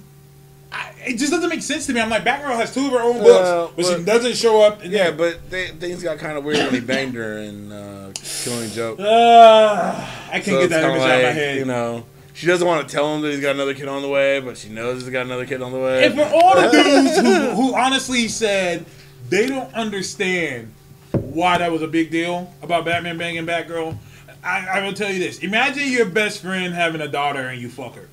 I, 0.72 0.94
it 1.06 1.18
just 1.18 1.31
doesn't 1.31 1.49
make 1.49 1.61
sense 1.61 1.85
to 1.88 1.94
me. 1.94 2.02
I'm 2.02 2.10
like, 2.10 2.23
Batgirl 2.26 2.56
has 2.57 2.73
two 2.73 2.85
of 2.88 2.91
her 2.91 2.99
own 2.99 3.18
books, 3.19 3.26
Well, 3.27 3.73
but 3.76 3.85
she 3.85 4.03
doesn't 4.03 4.35
show 4.35 4.61
up. 4.61 4.84
Yeah, 4.84 5.11
there. 5.11 5.11
but 5.14 5.49
they, 5.49 5.68
things 5.68 6.03
got 6.03 6.18
kind 6.18 6.38
of 6.38 6.44
weird 6.44 6.65
when 6.65 6.73
he 6.73 6.80
banged 6.81 7.15
her 7.15 7.38
in 7.38 7.72
uh, 7.72 8.11
Killing 8.15 8.69
Joke. 8.72 8.99
Uh, 8.99 9.03
I 10.27 10.31
can't 10.34 10.45
So 10.45 10.60
get 10.61 10.69
that 10.72 10.84
image 10.84 11.02
out 11.02 11.18
of 11.18 11.23
my 11.23 11.31
head. 11.31 11.57
You 11.57 11.65
know, 11.65 12.06
she 12.34 12.48
doesn't 12.48 12.68
want 12.68 12.88
to 12.88 12.94
tell 12.94 13.15
him 13.15 13.22
that 13.22 13.31
he's 13.31 13.39
got 13.41 13.56
another 13.56 13.73
kid 13.73 13.88
on 13.88 14.02
the 14.02 14.10
way, 14.10 14.41
but 14.41 14.57
she 14.57 14.69
knows 14.69 15.02
he's 15.02 15.10
got 15.11 15.26
another 15.26 15.45
kid 15.45 15.61
on 15.61 15.72
the 15.72 15.80
way. 15.80 16.06
And 16.06 16.15
for 16.15 16.23
all 16.26 16.56
the 16.61 16.69
dudes 16.72 17.18
who, 17.18 17.49
who 17.52 17.76
honestly 17.76 18.27
said 18.27 18.85
they 19.30 19.48
don't 19.48 19.73
understand 19.73 20.73
why 21.11 21.57
that 21.57 21.72
was 21.72 21.81
a 21.81 21.88
big 21.88 22.11
deal 22.11 22.53
about 22.61 22.84
Batman 22.85 23.18
banging 23.18 23.45
Batgirl, 23.45 23.98
I, 24.44 24.68
I 24.68 24.85
will 24.85 24.94
tell 24.94 25.11
you 25.11 25.19
this: 25.19 25.39
Imagine 25.39 25.89
your 25.91 26.06
best 26.06 26.41
friend 26.41 26.73
having 26.73 26.99
a 27.02 27.07
daughter 27.07 27.48
and 27.48 27.61
you 27.61 27.69
fuck 27.69 27.95
her. 27.95 28.10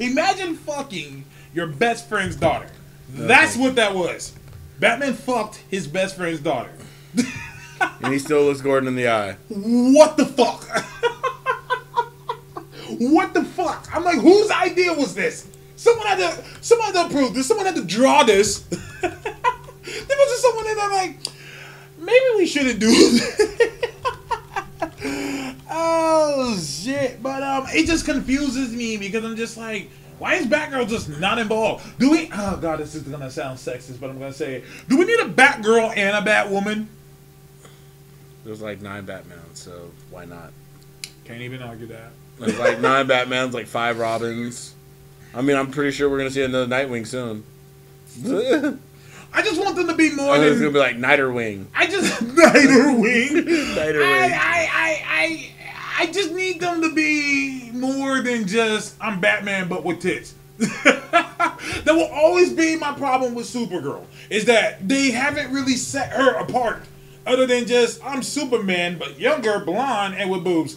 Imagine 0.00 0.56
fucking 0.56 1.24
your 1.54 1.66
best 1.66 2.08
friend's 2.08 2.36
daughter. 2.36 2.68
That's 3.08 3.56
what 3.56 3.74
that 3.76 3.94
was. 3.94 4.32
Batman 4.80 5.14
fucked 5.14 5.62
his 5.70 5.86
best 5.86 6.16
friend's 6.16 6.40
daughter. 6.40 6.72
and 8.02 8.12
he 8.12 8.18
still 8.18 8.44
looks 8.44 8.60
Gordon 8.60 8.88
in 8.88 8.96
the 8.96 9.08
eye. 9.08 9.36
What 9.48 10.16
the 10.16 10.26
fuck? 10.26 10.62
what 12.98 13.34
the 13.34 13.44
fuck? 13.44 13.88
I'm 13.94 14.04
like, 14.04 14.18
whose 14.18 14.50
idea 14.50 14.92
was 14.92 15.14
this? 15.14 15.48
Someone 15.76 16.06
had 16.06 16.18
to, 16.18 16.44
someone 16.64 16.92
had 16.92 17.02
to 17.02 17.06
approve 17.14 17.34
this. 17.34 17.46
Someone 17.48 17.66
had 17.66 17.74
to 17.76 17.84
draw 17.84 18.22
this. 18.22 18.58
there 19.00 19.10
was 19.10 20.28
just 20.30 20.42
someone 20.42 20.66
in 20.68 20.76
there 20.76 20.90
like, 20.90 21.16
maybe 21.98 22.24
we 22.36 22.46
shouldn't 22.46 22.80
do 22.80 22.86
this. 22.90 23.81
Oh 25.72 26.58
shit! 26.58 27.22
But 27.22 27.42
um, 27.42 27.66
it 27.68 27.86
just 27.86 28.04
confuses 28.04 28.72
me 28.72 28.96
because 28.96 29.24
I'm 29.24 29.36
just 29.36 29.56
like, 29.56 29.90
why 30.18 30.34
is 30.34 30.46
Batgirl 30.46 30.88
just 30.88 31.08
not 31.20 31.38
involved? 31.38 31.84
Do 31.98 32.10
we? 32.10 32.30
Oh 32.32 32.56
god, 32.56 32.78
this 32.78 32.94
is 32.94 33.02
gonna 33.02 33.30
sound 33.30 33.58
sexist, 33.58 34.00
but 34.00 34.10
I'm 34.10 34.18
gonna 34.18 34.32
say 34.32 34.56
it. 34.56 34.64
Do 34.88 34.98
we 34.98 35.04
need 35.04 35.20
a 35.20 35.28
Batgirl 35.28 35.96
and 35.96 36.16
a 36.16 36.30
Batwoman? 36.30 36.86
There's 38.44 38.60
like 38.60 38.80
nine 38.80 39.06
Batmans, 39.06 39.54
so 39.54 39.90
why 40.10 40.24
not? 40.24 40.52
Can't 41.24 41.42
even 41.42 41.62
argue 41.62 41.86
that. 41.86 42.12
There's 42.38 42.58
like 42.58 42.80
nine 42.80 43.06
Batmans, 43.06 43.52
like 43.52 43.66
five 43.66 43.98
Robins. 43.98 44.74
I 45.34 45.42
mean, 45.42 45.56
I'm 45.56 45.70
pretty 45.70 45.92
sure 45.92 46.10
we're 46.10 46.18
gonna 46.18 46.30
see 46.30 46.42
another 46.42 46.66
Nightwing 46.66 47.06
soon. 47.06 47.44
I 49.34 49.40
just 49.42 49.58
want 49.58 49.76
them 49.76 49.86
to 49.86 49.94
be 49.94 50.14
more 50.14 50.36
think 50.36 50.50
it's 50.50 50.60
gonna 50.60 50.72
be 50.72 50.78
like 50.78 50.96
Nighterwing. 50.96 51.66
I 51.74 51.86
just 51.86 52.12
Nightwing. 52.22 53.28
Nightwing. 53.30 54.02
I, 54.02 54.26
I, 54.26 54.68
I, 54.72 55.02
I, 55.08 55.51
I 55.98 56.06
just 56.06 56.32
need 56.32 56.60
them 56.60 56.80
to 56.82 56.94
be 56.94 57.70
more 57.72 58.20
than 58.22 58.46
just 58.46 58.96
I'm 59.00 59.20
Batman 59.20 59.68
but 59.68 59.84
with 59.84 60.00
tits. 60.00 60.34
that 60.58 61.84
will 61.86 62.10
always 62.12 62.52
be 62.52 62.76
my 62.76 62.92
problem 62.92 63.34
with 63.34 63.46
Supergirl 63.46 64.04
is 64.30 64.44
that 64.44 64.86
they 64.88 65.10
haven't 65.10 65.52
really 65.52 65.76
set 65.76 66.10
her 66.10 66.34
apart 66.36 66.82
other 67.26 67.46
than 67.46 67.66
just 67.66 68.04
I'm 68.04 68.22
Superman 68.22 68.98
but 68.98 69.18
younger, 69.18 69.58
blonde, 69.58 70.14
and 70.14 70.30
with 70.30 70.44
boobs. 70.44 70.76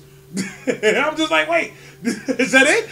and 0.67 0.97
I'm 0.97 1.15
just 1.15 1.31
like, 1.31 1.47
wait, 1.47 1.73
is 2.03 2.51
that 2.51 2.65
it? 2.67 2.85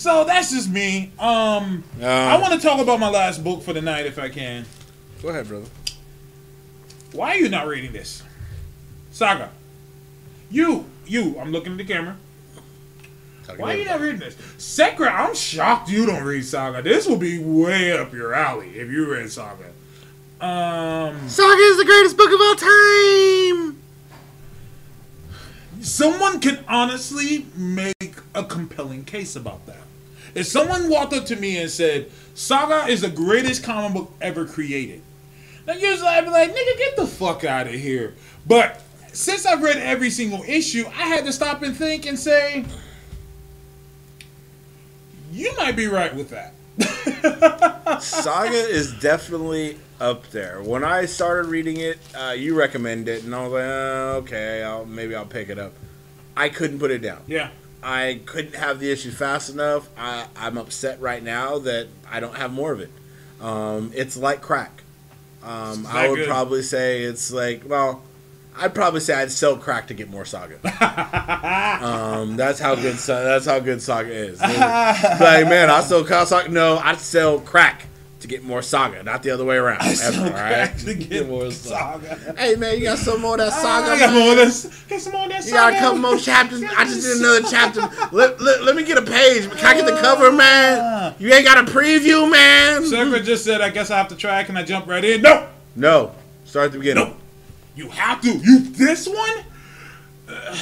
so 0.00 0.24
that's 0.24 0.50
just 0.52 0.70
me. 0.70 1.12
Um, 1.18 1.84
I 2.02 2.36
want 2.38 2.52
to 2.54 2.60
talk 2.60 2.80
about 2.80 3.00
my 3.00 3.10
last 3.10 3.42
book 3.42 3.62
for 3.62 3.72
the 3.72 3.82
night 3.82 4.06
if 4.06 4.18
I 4.18 4.28
can. 4.28 4.66
Go 5.22 5.28
ahead, 5.28 5.48
brother. 5.48 5.66
Why 7.12 7.30
are 7.30 7.38
you 7.38 7.48
not 7.48 7.66
reading 7.66 7.92
this? 7.92 8.22
Saga. 9.10 9.50
You, 10.50 10.86
you, 11.06 11.38
I'm 11.38 11.52
looking 11.52 11.72
at 11.72 11.78
the 11.78 11.84
camera. 11.84 12.16
Talking 13.44 13.62
Why 13.62 13.74
are 13.74 13.76
you 13.76 13.84
not 13.84 14.00
reading 14.00 14.20
this? 14.20 14.34
Sekra, 14.58 15.12
I'm 15.12 15.34
shocked 15.34 15.88
you 15.88 16.06
don't 16.06 16.24
read 16.24 16.44
Saga. 16.44 16.82
This 16.82 17.06
will 17.06 17.16
be 17.16 17.38
way 17.38 17.92
up 17.92 18.12
your 18.12 18.34
alley 18.34 18.68
if 18.70 18.90
you 18.90 19.10
read 19.10 19.30
Saga. 19.30 19.66
Um, 20.40 21.28
Saga 21.28 21.60
is 21.60 21.76
the 21.76 21.84
greatest 21.84 22.16
book 22.16 22.32
of 22.32 22.40
all 22.40 22.54
time. 22.54 23.76
someone 25.80 26.40
can 26.40 26.64
honestly 26.68 27.46
make 27.56 28.16
a 28.34 28.44
compelling 28.44 29.04
case 29.04 29.36
about 29.36 29.66
that. 29.66 29.76
If 30.34 30.46
someone 30.46 30.88
walked 30.88 31.12
up 31.12 31.26
to 31.26 31.36
me 31.36 31.58
and 31.58 31.70
said, 31.70 32.10
Saga 32.34 32.90
is 32.90 33.00
the 33.00 33.10
greatest 33.10 33.62
comic 33.64 33.92
book 33.94 34.12
ever 34.20 34.46
created. 34.46 35.02
Like 35.66 35.80
usually 35.82 36.08
I'd 36.08 36.24
be 36.24 36.30
like, 36.30 36.50
nigga, 36.50 36.78
get 36.78 36.96
the 36.96 37.06
fuck 37.06 37.44
out 37.44 37.66
of 37.66 37.74
here. 37.74 38.14
But 38.46 38.82
since 39.12 39.46
I've 39.46 39.62
read 39.62 39.76
every 39.76 40.10
single 40.10 40.42
issue, 40.44 40.86
I 40.88 41.06
had 41.06 41.24
to 41.26 41.32
stop 41.32 41.62
and 41.62 41.76
think 41.76 42.06
and 42.06 42.18
say, 42.18 42.64
you 45.32 45.56
might 45.56 45.76
be 45.76 45.86
right 45.86 46.14
with 46.14 46.30
that. 46.30 46.54
Saga 48.02 48.52
is 48.52 48.92
definitely 49.00 49.78
up 50.00 50.28
there. 50.30 50.62
When 50.62 50.84
I 50.84 51.04
started 51.04 51.48
reading 51.48 51.78
it, 51.78 51.98
uh, 52.14 52.34
you 52.36 52.56
recommended 52.58 53.18
it, 53.18 53.24
and 53.24 53.34
I 53.34 53.42
was 53.46 53.52
like, 53.52 53.64
uh, 53.64 54.18
okay, 54.22 54.62
I'll, 54.62 54.86
maybe 54.86 55.14
I'll 55.14 55.26
pick 55.26 55.48
it 55.48 55.58
up. 55.58 55.72
I 56.36 56.48
couldn't 56.48 56.78
put 56.78 56.90
it 56.90 57.00
down. 57.00 57.22
Yeah. 57.26 57.50
I 57.82 58.20
couldn't 58.26 58.56
have 58.56 58.78
the 58.78 58.90
issue 58.90 59.10
fast 59.10 59.50
enough. 59.50 59.88
I, 59.96 60.26
I'm 60.36 60.58
upset 60.58 61.00
right 61.00 61.22
now 61.22 61.58
that 61.60 61.88
I 62.10 62.20
don't 62.20 62.36
have 62.36 62.52
more 62.52 62.72
of 62.72 62.80
it. 62.80 62.90
Um, 63.40 63.92
it's 63.94 64.16
like 64.16 64.40
crack. 64.42 64.82
Um, 65.42 65.86
I 65.86 66.08
would 66.08 66.16
good? 66.16 66.28
probably 66.28 66.62
say 66.62 67.02
it's 67.02 67.32
like, 67.32 67.62
well, 67.66 68.02
I'd 68.60 68.74
probably 68.74 69.00
say 69.00 69.14
I'd 69.14 69.32
sell 69.32 69.56
crack 69.56 69.86
to 69.88 69.94
get 69.94 70.10
more 70.10 70.24
Saga. 70.24 70.56
um, 71.82 72.36
that's 72.36 72.60
how 72.60 72.74
good. 72.74 72.96
That's 72.96 73.46
how 73.46 73.58
good 73.58 73.80
Saga 73.80 74.12
is. 74.12 74.40
like, 74.40 75.48
man, 75.48 75.70
I 75.70 75.80
sell 75.80 76.04
crack. 76.04 76.28
Saga. 76.28 76.48
No, 76.50 76.78
I'd 76.78 76.98
sell 76.98 77.40
crack 77.40 77.86
to 78.20 78.28
get 78.28 78.44
more 78.44 78.62
Saga, 78.62 79.02
not 79.02 79.22
the 79.22 79.30
other 79.30 79.44
way 79.44 79.56
around. 79.56 79.78
I 79.80 79.96
ever, 80.02 80.26
all 80.26 80.30
right? 80.30 80.78
to 80.78 80.94
get 81.08 81.28
more 81.28 81.50
saga. 81.50 82.34
Hey 82.36 82.54
man, 82.56 82.78
you 82.78 82.84
got 82.84 82.98
some 82.98 83.20
more 83.20 83.34
of 83.34 83.38
that 83.38 83.52
Saga? 83.52 83.92
I 83.92 83.98
got 83.98 84.12
more 84.12 84.32
of 84.32 84.36
this. 84.36 84.84
Get 84.88 85.00
some 85.00 85.12
more 85.12 85.24
of 85.24 85.30
that 85.30 85.44
You 85.44 85.52
got 85.52 85.72
a 85.72 85.78
couple 85.78 85.98
more 85.98 86.18
chapters. 86.18 86.62
I 86.62 86.84
just 86.84 87.02
did 87.02 87.18
another 87.18 87.48
chapter. 87.48 87.80
Let, 88.14 88.40
let, 88.40 88.62
let 88.62 88.76
me 88.76 88.84
get 88.84 88.98
a 88.98 89.02
page. 89.02 89.50
Can 89.50 89.64
I 89.64 89.74
get 89.74 89.86
the 89.86 90.00
cover, 90.00 90.30
man? 90.30 91.14
You 91.18 91.32
ain't 91.32 91.44
got 91.44 91.66
a 91.66 91.70
preview, 91.70 92.30
man. 92.30 92.84
Sakura 92.84 93.20
just 93.20 93.44
said, 93.44 93.60
I 93.60 93.70
guess 93.70 93.90
I 93.90 93.98
have 93.98 94.08
to 94.08 94.16
try. 94.16 94.44
Can 94.44 94.56
I 94.56 94.64
jump 94.64 94.86
right 94.86 95.04
in? 95.04 95.22
No. 95.22 95.48
No. 95.74 96.14
Start 96.44 96.66
at 96.66 96.72
the 96.72 96.78
beginning. 96.78 97.04
No. 97.04 97.16
You 97.76 97.88
have 97.90 98.20
to. 98.22 98.32
You 98.32 98.58
this 98.60 99.08
one? 99.08 99.44
Uh, 100.28 100.56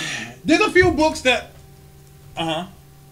there's 0.45 0.61
a 0.61 0.71
few 0.71 0.91
books 0.93 1.21
that. 1.23 1.51
Uh 2.37 2.45
huh. 2.45 2.67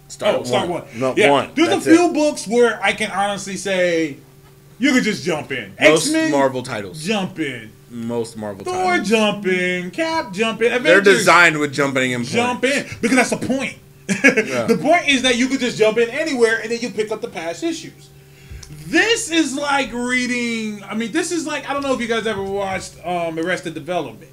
Start 0.09 0.37
Oh, 0.37 0.45
start 0.45 0.69
one. 0.69 0.85
No, 0.95 1.15
yeah. 1.17 1.31
one. 1.31 1.51
There's 1.55 1.69
That's 1.69 1.87
a 1.87 1.91
few 1.91 2.11
it. 2.11 2.15
books 2.15 2.47
where 2.47 2.81
I 2.83 2.93
can 2.93 3.11
honestly 3.11 3.57
say 3.57 4.19
you 4.79 4.93
could 4.93 5.03
just 5.03 5.25
jump 5.25 5.51
in. 5.51 5.75
Most 5.81 6.07
X-Men, 6.07 6.31
Marvel 6.31 6.63
titles. 6.63 7.03
jump 7.03 7.39
in. 7.41 7.73
Most 7.91 8.37
Marvel 8.37 8.65
Thor, 8.65 8.75
titles. 8.75 9.09
jump 9.09 9.47
in. 9.47 9.91
Cap, 9.91 10.33
jump 10.33 10.63
in. 10.63 10.83
They're 10.83 11.01
designed 11.01 11.59
with 11.59 11.73
jumping 11.73 12.13
in. 12.13 12.23
jump 12.25 12.63
points. 12.63 12.77
in 12.77 12.87
because 13.01 13.17
that's 13.17 13.31
the 13.31 13.37
point. 13.39 13.79
the 14.07 14.79
point 14.81 15.09
is 15.09 15.23
that 15.23 15.37
you 15.37 15.49
could 15.49 15.59
just 15.59 15.77
jump 15.77 15.99
in 15.99 16.09
anywhere 16.11 16.61
and 16.61 16.71
then 16.71 16.79
you 16.81 16.91
pick 16.91 17.11
up 17.11 17.21
the 17.21 17.29
past 17.29 17.65
issues. 17.65 18.11
This 18.87 19.31
is 19.31 19.55
like 19.57 19.93
reading. 19.93 20.83
I 20.85 20.95
mean, 20.95 21.13
this 21.13 21.33
is 21.33 21.47
like 21.47 21.69
I 21.69 21.73
don't 21.73 21.83
know 21.83 21.93
if 21.93 22.01
you 22.01 22.07
guys 22.07 22.27
ever 22.27 22.43
watched 22.43 22.97
um, 23.05 23.39
Arrested 23.39 23.75
Development. 23.75 24.31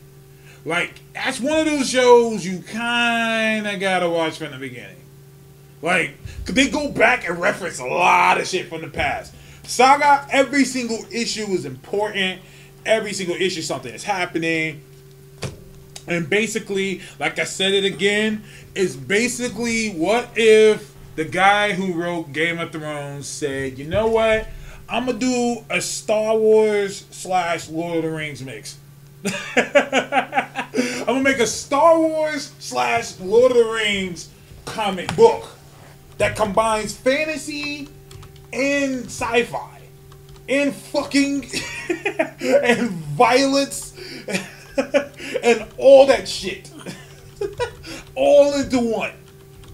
Like 0.64 0.94
that's 1.14 1.40
one 1.40 1.60
of 1.60 1.66
those 1.66 1.90
shows 1.90 2.46
you 2.46 2.62
kind 2.62 3.68
of 3.68 3.80
gotta 3.80 4.10
watch 4.10 4.38
from 4.38 4.52
the 4.52 4.58
beginning. 4.58 5.04
Like, 5.84 6.16
they 6.46 6.70
go 6.70 6.90
back 6.90 7.28
and 7.28 7.40
reference 7.40 7.80
a 7.80 7.86
lot 7.86 8.40
of 8.40 8.48
shit 8.48 8.70
from 8.70 8.82
the 8.82 8.88
past. 8.88 9.34
Saga, 9.64 10.26
every 10.32 10.64
single 10.64 11.06
issue 11.12 11.46
is 11.48 11.66
important. 11.66 12.42
Every 12.86 13.12
single 13.12 13.36
issue, 13.36 13.62
something 13.62 13.94
is 13.94 14.04
happening. 14.04 14.82
And 16.08 16.30
basically, 16.30 17.02
like 17.20 17.38
I 17.38 17.44
said 17.44 17.74
it 17.74 17.84
again, 17.84 18.44
it's 18.76 18.96
basically 18.96 19.90
what 19.92 20.30
if 20.38 20.93
the 21.16 21.26
guy 21.26 21.74
who 21.74 21.94
wrote 21.94 22.34
Game 22.34 22.60
of 22.60 22.72
Thrones 22.72 23.28
said, 23.28 23.78
you 23.78 23.86
know 23.86 24.08
what? 24.08 24.48
I'm 24.90 25.06
gonna 25.06 25.18
do 25.18 25.64
a 25.70 25.82
Star 25.82 26.38
Wars 26.38 27.06
slash 27.12 27.70
Lord 27.70 27.98
of 27.98 28.04
the 28.04 28.12
Rings 28.12 28.42
mix. 28.44 28.78
I'm 29.56 31.06
gonna 31.06 31.22
make 31.22 31.40
a 31.40 31.48
Star 31.48 32.00
Wars 32.00 32.52
slash 32.60 33.20
Lord 33.20 33.52
of 33.52 33.58
the 33.58 33.72
Rings 33.72 34.30
comic 34.66 35.16
book 35.16 35.50
that 36.18 36.36
combines 36.36 36.96
fantasy 36.96 37.88
and 38.52 39.06
sci-fi 39.06 39.80
and 40.50 40.74
fucking 40.74 41.46
and 42.42 42.90
violence 42.90 43.98
and 45.44 45.66
all 45.78 46.06
that 46.06 46.28
shit 46.28 46.70
all 48.16 48.54
into 48.54 48.80
one 48.80 49.12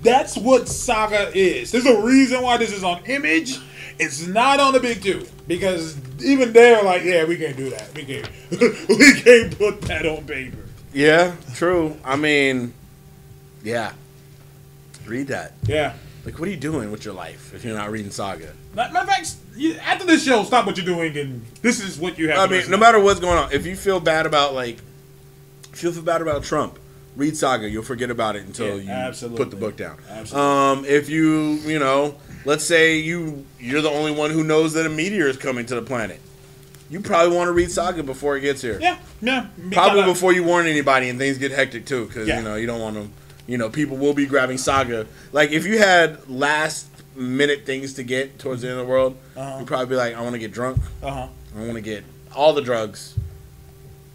that's 0.01 0.37
what 0.37 0.67
saga 0.67 1.31
is 1.37 1.71
there's 1.71 1.85
a 1.85 2.01
reason 2.01 2.41
why 2.41 2.57
this 2.57 2.71
is 2.71 2.83
on 2.83 3.03
image 3.05 3.57
it's 3.99 4.25
not 4.27 4.59
on 4.59 4.71
the 4.73 4.79
big 4.79 5.01
two 5.01 5.25
because 5.47 5.97
even 6.23 6.53
they're 6.53 6.81
like 6.83 7.03
yeah 7.03 7.25
we 7.25 7.35
can't 7.37 7.57
do 7.57 7.69
that 7.69 7.93
we 7.95 8.03
can't 8.05 8.29
we 8.89 9.13
can't 9.21 9.57
put 9.57 9.81
that 9.81 10.05
on 10.05 10.23
paper 10.25 10.57
Yeah, 10.93 11.35
true. 11.53 11.95
I 12.03 12.15
mean, 12.15 12.73
yeah. 13.63 13.91
Read 15.05 15.27
that. 15.27 15.53
yeah 15.67 15.93
Like, 16.25 16.39
what 16.39 16.47
are 16.47 16.51
you 16.51 16.57
doing 16.57 16.91
with 16.91 17.03
your 17.05 17.13
life 17.13 17.53
if 17.53 17.63
you're 17.65 17.75
not 17.77 17.91
reading 17.91 18.11
Saga? 18.11 18.53
matter 18.75 18.97
of 18.97 19.07
fact 19.07 19.35
after 19.81 20.05
this 20.05 20.23
show 20.23 20.43
stop 20.43 20.65
what 20.65 20.77
you're 20.77 20.85
doing 20.85 21.17
and 21.17 21.45
this 21.61 21.79
is 21.83 21.97
what 21.99 22.17
you 22.17 22.29
have 22.29 22.39
I 22.39 22.47
mean, 22.51 22.69
no 22.71 22.77
matter 22.77 22.99
what's 22.99 23.19
going 23.19 23.37
on, 23.37 23.51
if 23.51 23.65
you 23.65 23.75
feel 23.75 23.99
bad 23.99 24.25
about 24.25 24.53
like, 24.53 24.77
if 25.73 25.83
you 25.83 25.91
feel 25.91 26.03
bad 26.03 26.21
about 26.21 26.43
Trump, 26.43 26.79
read 27.15 27.35
Saga. 27.35 27.69
You'll 27.69 27.83
forget 27.83 28.09
about 28.09 28.35
it 28.35 28.45
until 28.45 28.77
Yeah, 28.79 28.83
you 28.83 28.89
absolutely. 28.91 29.37
put 29.37 29.49
the 29.51 29.57
book 29.57 29.75
down. 29.75 29.97
Absolutely. 30.09 30.49
Um, 30.49 30.85
if 30.85 31.09
you, 31.09 31.53
you 31.65 31.79
know, 31.79 32.15
let's 32.45 32.63
say 32.63 32.97
you 32.97 33.45
you're 33.59 33.81
the 33.81 33.89
only 33.89 34.11
one 34.11 34.31
who 34.31 34.43
knows 34.43 34.73
that 34.73 34.85
a 34.85 34.89
meteor 34.89 35.27
is 35.27 35.37
coming 35.37 35.65
to 35.67 35.75
the 35.75 35.81
planet, 35.81 36.19
you 36.89 36.99
probably 37.01 37.35
want 37.35 37.47
to 37.47 37.51
read 37.51 37.71
Saga 37.71 38.03
before 38.03 38.37
it 38.37 38.41
gets 38.41 38.61
here. 38.61 38.79
yeah 38.81 38.97
yeah 39.21 39.47
Probably 39.71 40.01
Because- 40.01 40.13
before 40.13 40.33
you 40.33 40.43
warn 40.43 40.65
anybody 40.67 41.09
and 41.09 41.19
things 41.19 41.37
get 41.37 41.51
hectic 41.51 41.85
too, 41.85 42.05
because 42.05 42.27
Yeah. 42.27 42.37
you 42.37 42.43
know 42.43 42.55
you 42.55 42.67
don't 42.67 42.81
want 42.81 42.95
to. 42.95 43.07
You 43.47 43.57
know, 43.57 43.69
people 43.69 43.97
will 43.97 44.13
be 44.13 44.27
grabbing 44.27 44.59
Saga. 44.59 45.07
Like 45.31 45.51
if 45.51 45.65
you 45.65 45.79
had 45.79 46.29
last 46.29 46.85
minute 47.15 47.65
things 47.65 47.93
to 47.95 48.03
get 48.03 48.37
towards 48.39 48.61
the 48.61 48.69
end 48.69 48.79
of 48.79 48.85
the 48.85 48.89
world, 48.91 49.17
Uh-huh. 49.35 49.57
you'd 49.59 49.67
probably 49.67 49.87
be 49.87 49.95
like, 49.95 50.15
I 50.15 50.21
want 50.21 50.33
to 50.33 50.39
get 50.39 50.51
drunk. 50.51 50.79
uh-huh 51.03 51.27
I 51.57 51.59
want 51.61 51.73
to 51.73 51.81
get 51.81 52.03
all 52.35 52.53
the 52.53 52.61
drugs, 52.61 53.15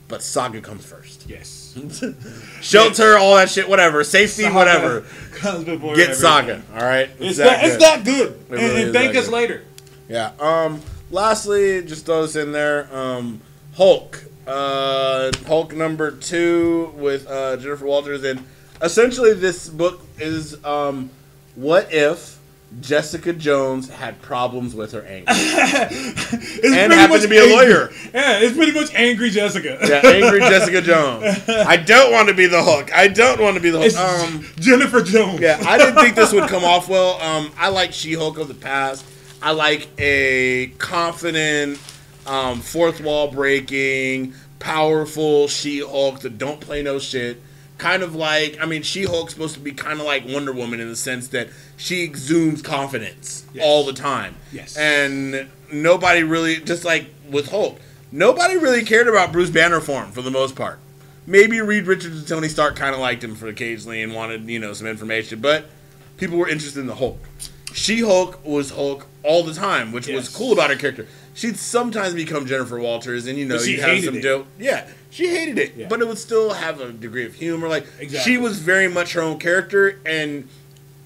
but 0.08 0.22
Saga 0.22 0.60
comes 0.60 0.84
first. 0.84 1.24
yes 1.28 1.63
Shelter, 2.60 3.18
all 3.18 3.36
that 3.36 3.50
shit, 3.50 3.68
whatever. 3.68 4.04
Safety, 4.04 4.42
Saga 4.42 4.54
whatever. 4.54 5.00
comes 5.32 5.64
before 5.64 5.96
Get 5.96 6.10
everything. 6.10 6.22
Saga. 6.22 6.62
All 6.74 6.82
right. 6.82 7.10
It's 7.18 7.38
that, 7.38 7.64
it's 7.64 7.76
that 7.78 8.04
good. 8.04 8.32
and, 8.48 8.50
really 8.50 8.82
and 8.84 8.92
thank 8.92 9.16
us 9.16 9.24
good. 9.26 9.34
later. 9.34 9.64
Yeah. 10.08 10.32
Um. 10.38 10.80
Lastly, 11.10 11.82
just 11.82 12.06
throw 12.06 12.22
this 12.22 12.36
in 12.36 12.52
there. 12.52 12.88
Um. 12.94 13.40
Hulk. 13.74 14.24
Uh. 14.46 15.32
Hulk 15.46 15.74
number 15.74 16.10
two 16.12 16.92
with 16.96 17.26
uh, 17.28 17.56
Jennifer 17.56 17.86
Walters, 17.86 18.22
and 18.24 18.44
essentially 18.82 19.32
this 19.34 19.68
book 19.68 20.06
is 20.18 20.62
um, 20.64 21.10
what 21.54 21.92
if 21.92 22.33
Jessica 22.80 23.32
Jones 23.32 23.88
had 23.88 24.20
problems 24.22 24.74
with 24.74 24.92
her 24.92 25.02
anger 25.06 25.26
It's 25.28 25.94
and 25.94 26.60
pretty 26.60 26.94
happened 26.94 27.10
much 27.10 27.22
to 27.22 27.28
be 27.28 27.36
a 27.38 27.42
angry- 27.42 27.54
lawyer. 27.56 27.90
Yeah, 28.12 28.38
it's 28.40 28.56
pretty 28.56 28.72
much 28.72 28.92
angry 28.94 29.30
Jessica. 29.30 29.78
Yeah, 29.82 30.00
angry 30.04 30.40
Jessica 30.40 30.80
Jones. 30.82 31.40
I 31.48 31.76
don't 31.76 32.12
want 32.12 32.28
to 32.28 32.34
be 32.34 32.46
the 32.46 32.62
Hulk. 32.62 32.92
I 32.94 33.08
don't 33.08 33.40
want 33.40 33.56
to 33.56 33.62
be 33.62 33.70
the. 33.70 33.80
It's 33.82 33.96
Um. 33.96 34.44
Jennifer 34.58 35.02
Jones. 35.02 35.40
Yeah, 35.40 35.62
I 35.66 35.78
didn't 35.78 35.96
think 35.96 36.14
this 36.16 36.32
would 36.32 36.48
come 36.48 36.64
off 36.64 36.88
well. 36.88 37.20
Um, 37.20 37.52
I 37.56 37.68
like 37.68 37.92
She-Hulk 37.92 38.38
of 38.38 38.48
the 38.48 38.54
past. 38.54 39.04
I 39.42 39.52
like 39.52 39.88
a 39.98 40.68
confident, 40.78 41.78
um, 42.26 42.60
fourth 42.60 43.00
wall 43.02 43.30
breaking, 43.30 44.34
powerful 44.58 45.48
She-Hulk 45.48 46.20
that 46.20 46.38
don't 46.38 46.60
play 46.60 46.82
no 46.82 46.98
shit. 46.98 47.40
Kind 47.84 48.02
of 48.02 48.14
like, 48.14 48.56
I 48.62 48.64
mean, 48.64 48.80
She-Hulk's 48.82 49.34
supposed 49.34 49.52
to 49.56 49.60
be 49.60 49.70
kind 49.72 50.00
of 50.00 50.06
like 50.06 50.26
Wonder 50.26 50.52
Woman 50.54 50.80
in 50.80 50.88
the 50.88 50.96
sense 50.96 51.28
that 51.28 51.48
she 51.76 52.00
exudes 52.00 52.62
confidence 52.62 53.44
Yes. 53.52 53.62
all 53.62 53.84
the 53.84 53.92
time. 53.92 54.36
Yes. 54.52 54.74
And 54.78 55.48
nobody 55.70 56.22
really, 56.22 56.56
just 56.60 56.86
like 56.86 57.08
with 57.30 57.50
Hulk, 57.50 57.78
nobody 58.10 58.56
really 58.56 58.84
cared 58.84 59.06
about 59.06 59.32
Bruce 59.32 59.50
Banner 59.50 59.80
for 59.82 60.02
him 60.02 60.12
for 60.12 60.22
the 60.22 60.30
most 60.30 60.56
part. 60.56 60.78
Maybe 61.26 61.60
Reed 61.60 61.86
Richards 61.86 62.16
and 62.20 62.26
Tony 62.26 62.48
Stark 62.48 62.74
kind 62.74 62.94
of 62.94 63.02
liked 63.02 63.22
him 63.22 63.34
for 63.34 63.48
occasionally 63.48 64.02
and 64.02 64.14
wanted, 64.14 64.48
you 64.48 64.58
know, 64.58 64.72
some 64.72 64.86
information, 64.86 65.40
but 65.40 65.66
people 66.16 66.38
were 66.38 66.48
interested 66.48 66.80
in 66.80 66.86
the 66.86 66.94
Hulk. 66.94 67.20
She 67.74 68.00
Hulk 68.00 68.42
was 68.46 68.70
Hulk 68.70 69.04
all 69.22 69.42
the 69.42 69.52
time, 69.52 69.92
which 69.92 70.06
was 70.06 70.30
cool 70.30 70.54
about 70.54 70.70
her 70.70 70.76
character. 70.76 71.06
She'd 71.34 71.58
sometimes 71.58 72.14
become 72.14 72.46
Jennifer 72.46 72.78
Walters, 72.78 73.26
and 73.26 73.36
you 73.36 73.44
know, 73.44 73.60
you 73.60 73.82
have 73.82 74.02
some 74.04 74.20
dope. 74.22 74.46
Yeah, 74.58 74.86
she 75.14 75.28
hated 75.28 75.58
it, 75.58 75.74
Yeah. 75.76 75.86
but 75.88 76.00
it 76.00 76.08
would 76.08 76.18
still 76.18 76.54
have 76.54 76.80
a 76.80 76.90
degree 76.92 77.24
of 77.24 77.34
humor. 77.34 77.68
Like 77.68 77.86
Exactly. 78.00 78.32
she 78.32 78.36
was 78.38 78.58
very 78.58 78.88
much 78.88 79.12
her 79.12 79.22
own 79.22 79.38
character, 79.38 80.00
and 80.04 80.48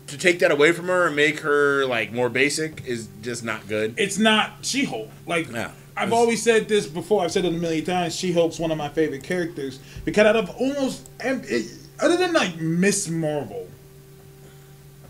to 0.06 0.16
take 0.16 0.38
that 0.38 0.50
away 0.50 0.72
from 0.72 0.86
her 0.86 1.06
and 1.08 1.14
make 1.14 1.40
her 1.40 1.84
like 1.84 2.10
more 2.12 2.30
basic 2.30 2.82
is 2.86 3.08
just 3.20 3.44
not 3.44 3.68
good. 3.68 3.94
It's 3.98 4.16
not 4.18 4.52
She-Hulk. 4.62 5.10
Like 5.26 5.52
Yeah. 5.52 5.72
I've 5.94 6.12
always 6.14 6.42
said 6.42 6.68
this 6.68 6.86
before. 6.86 7.22
I've 7.24 7.32
said 7.32 7.44
it 7.44 7.48
a 7.48 7.56
million 7.58 7.84
times. 7.84 8.14
She-Hulk's 8.16 8.58
one 8.58 8.70
of 8.70 8.78
my 8.78 8.88
favorite 8.88 9.24
characters 9.24 9.78
because 10.06 10.24
out 10.26 10.36
of 10.36 10.48
almost 10.50 11.06
other 11.20 12.16
than 12.16 12.32
like 12.32 12.58
Miss 12.58 13.08
Marvel, 13.08 13.68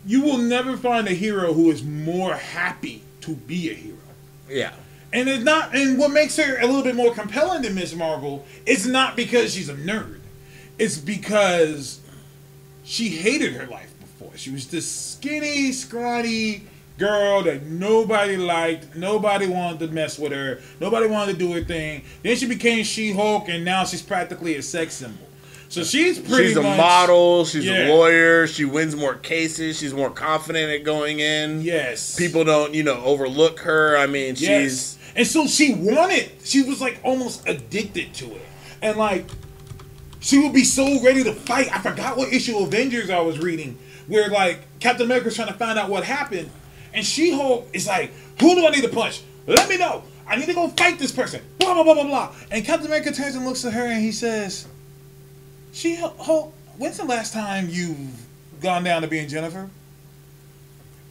you 0.07 0.23
will 0.23 0.39
never 0.39 0.77
find 0.77 1.07
a 1.07 1.13
hero 1.15 1.53
who 1.53 1.71
is 1.71 1.85
more 1.85 2.35
happy 2.35 3.03
to 3.21 3.33
be 3.35 3.71
a 3.71 3.75
hero. 3.75 3.97
Yeah, 4.49 4.73
And 5.13 5.29
it's 5.29 5.45
not 5.45 5.75
and 5.75 5.99
what 5.99 6.11
makes 6.11 6.37
her 6.37 6.59
a 6.61 6.67
little 6.67 6.83
bit 6.83 6.95
more 6.95 7.15
compelling 7.15 7.63
than 7.63 7.75
Miss 7.75 7.95
Marvel 7.95 8.45
is 8.67 8.87
not 8.87 9.17
because 9.17 9.55
she's 9.55 9.69
a 9.69 9.75
nerd. 9.75 10.21
It's 10.79 10.99
because 10.99 12.01
she 12.85 13.09
hated 13.09 13.55
her 13.55 13.67
life 13.67 13.93
before. 14.01 14.37
She 14.37 14.51
was 14.51 14.69
this 14.69 14.91
skinny, 14.91 15.73
scrawny 15.73 16.63
girl 16.99 17.43
that 17.45 17.65
nobody 17.65 18.37
liked. 18.37 18.95
Nobody 18.97 19.47
wanted 19.47 19.79
to 19.81 19.89
mess 19.95 20.19
with 20.19 20.33
her. 20.33 20.61
Nobody 20.81 21.07
wanted 21.07 21.33
to 21.33 21.39
do 21.39 21.53
her 21.53 21.63
thing. 21.65 22.03
Then 22.23 22.37
she 22.37 22.47
became 22.47 22.85
She-Hulk, 22.85 23.49
and 23.49 23.65
now 23.65 23.85
she's 23.85 24.03
practically 24.03 24.57
a 24.57 24.63
sex 24.63 24.95
symbol. 24.95 25.27
So 25.71 25.85
she's 25.85 26.19
pretty 26.19 26.49
She's 26.49 26.57
a 26.57 26.63
much 26.63 26.79
model. 26.79 27.45
She's 27.45 27.65
Yeah. 27.67 27.89
a 27.89 27.95
lawyer. 27.95 28.47
She 28.47 28.65
wins 28.65 28.97
more 28.97 29.15
cases. 29.15 29.79
She's 29.79 29.93
more 29.93 30.11
confident 30.11 30.71
at 30.73 30.83
going 30.83 31.21
in. 31.21 31.61
Yes. 31.63 32.17
People 32.17 32.43
don't, 32.45 32.73
you 32.75 32.83
know, 32.83 33.03
overlook 33.05 33.61
her. 33.61 33.97
I 33.99 34.07
mean, 34.07 34.35
she's 34.35 34.49
Yes. 34.49 34.98
And 35.19 35.27
so 35.27 35.49
she 35.49 35.75
wanted, 35.75 36.31
she 36.45 36.63
was 36.63 36.81
like 36.81 37.01
almost 37.03 37.47
addicted 37.49 38.15
to 38.15 38.37
it. 38.37 38.43
And 38.81 38.97
like, 38.97 39.27
she 40.21 40.39
would 40.39 40.53
be 40.53 40.63
so 40.63 41.03
ready 41.03 41.25
to 41.25 41.35
fight. 41.35 41.75
I 41.75 41.81
forgot 41.81 42.17
what 42.17 42.33
issue 42.33 42.57
of 42.57 42.69
Avengers 42.69 43.11
I 43.11 43.21
was 43.21 43.41
reading, 43.41 43.77
where 44.07 44.31
like 44.31 44.61
Captain 44.79 45.07
America's 45.07 45.35
trying 45.35 45.49
to 45.49 45.55
find 45.55 45.77
out 45.77 45.91
what 45.91 46.05
happened. 46.05 46.49
And 46.95 47.05
She 47.05 47.33
Hulk 47.33 47.69
is 47.73 47.89
like, 47.89 48.13
who 48.41 48.55
do 48.55 48.65
I 48.65 48.71
need 48.71 48.83
to 48.83 48.89
punch? 48.89 49.23
Let 49.49 49.69
me 49.69 49.77
know. 49.77 50.05
I 50.25 50.37
need 50.37 50.47
to 50.47 50.55
go 50.55 50.69
fight 50.69 51.01
this 51.01 51.11
person. 51.11 51.43
Blah, 51.59 51.75
blah, 51.75 51.83
blah, 51.83 51.95
blah, 51.95 52.05
blah. 52.05 52.35
And 52.53 52.65
Captain 52.65 52.87
America 52.87 53.11
turns 53.11 53.35
and 53.35 53.45
looks 53.45 53.65
at 53.65 53.73
her 53.73 53.87
and 53.87 54.01
he 54.01 54.13
says, 54.13 54.69
She 55.73 55.97
Hulk, 55.97 56.55
when's 56.77 56.97
the 56.97 57.05
last 57.05 57.33
time 57.33 57.69
you've 57.69 58.25
gone 58.61 58.85
down 58.85 59.03
to 59.03 59.09
being 59.09 59.29
Jennifer? 59.29 59.69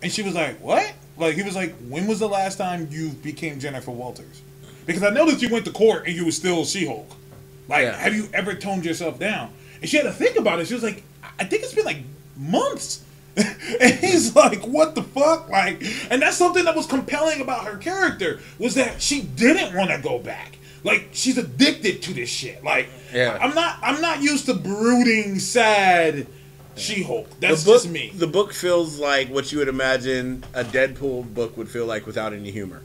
And 0.02 0.12
she 0.12 0.22
was 0.22 0.34
like, 0.36 0.60
"What?" 0.62 0.94
Like 1.18 1.35
he 1.35 1.44
was 1.44 1.56
like, 1.56 1.76
"When 1.89 2.07
was 2.07 2.19
the 2.19 2.27
last 2.30 2.57
time 2.57 2.88
you 2.91 3.10
became 3.10 3.60
Jennifer 3.60 3.91
Walters?" 3.91 4.41
Because 4.85 5.03
I 5.03 5.10
noticed 5.10 5.41
you 5.41 5.49
went 5.49 5.65
to 5.65 5.72
court 5.72 6.07
and 6.07 6.15
you 6.15 6.26
were 6.26 6.31
still 6.31 6.64
She-Hulk. 6.64 7.10
Like, 7.68 7.84
Yeah. 7.84 7.98
have 7.98 8.15
you 8.15 8.30
ever 8.34 8.53
toned 8.53 8.85
yourself 8.85 9.19
down? 9.19 9.52
And 9.81 9.89
she 9.89 9.98
had 9.98 10.03
to 10.03 10.14
think 10.14 10.38
about 10.38 10.60
it. 10.60 10.68
She 10.68 10.73
was 10.73 10.84
like, 10.84 11.03
"I 11.39 11.44
think 11.44 11.64
it's 11.64 11.73
been 11.73 11.85
like 11.85 11.99
months." 12.38 13.02
and 13.35 13.94
he's 13.99 14.35
like, 14.35 14.61
"What 14.65 14.95
the 14.95 15.03
fuck?" 15.03 15.49
Like, 15.49 15.84
and 16.10 16.22
that's 16.22 16.38
something 16.38 16.65
that 16.65 16.76
was 16.76 16.85
compelling 16.88 17.41
about 17.41 17.65
her 17.65 17.77
character 17.77 18.39
was 18.57 18.76
that 18.76 19.02
she 19.02 19.22
didn't 19.22 19.76
want 19.76 19.91
to 19.91 19.99
go 19.99 20.18
back. 20.19 20.57
Like, 20.84 21.10
she's 21.11 21.38
addicted 21.38 22.02
to 22.03 22.14
this 22.14 22.30
shit. 22.30 22.64
Like, 22.64 22.88
Yeah. 23.14 23.38
I'm 23.41 23.53
not. 23.53 23.77
I'm 23.81 24.02
not 24.02 24.22
used 24.22 24.45
to 24.45 24.53
brooding, 24.53 25.39
sad 25.39 26.27
She-Hulk. 26.80 27.28
That's 27.40 27.64
the 27.64 27.72
book, 27.72 27.82
just 27.82 27.90
me. 27.90 28.12
The 28.16 28.28
book 28.28 28.54
feels 28.54 28.99
like 28.99 29.30
what 29.30 29.52
you 29.52 29.58
would 29.60 29.68
imagine 29.68 30.44
a 30.54 30.64
Deadpool 30.64 31.34
book 31.34 31.58
would 31.58 31.70
feel 31.70 31.86
like 31.86 32.06
without 32.06 32.34
any 32.34 32.52
humor. 32.52 32.82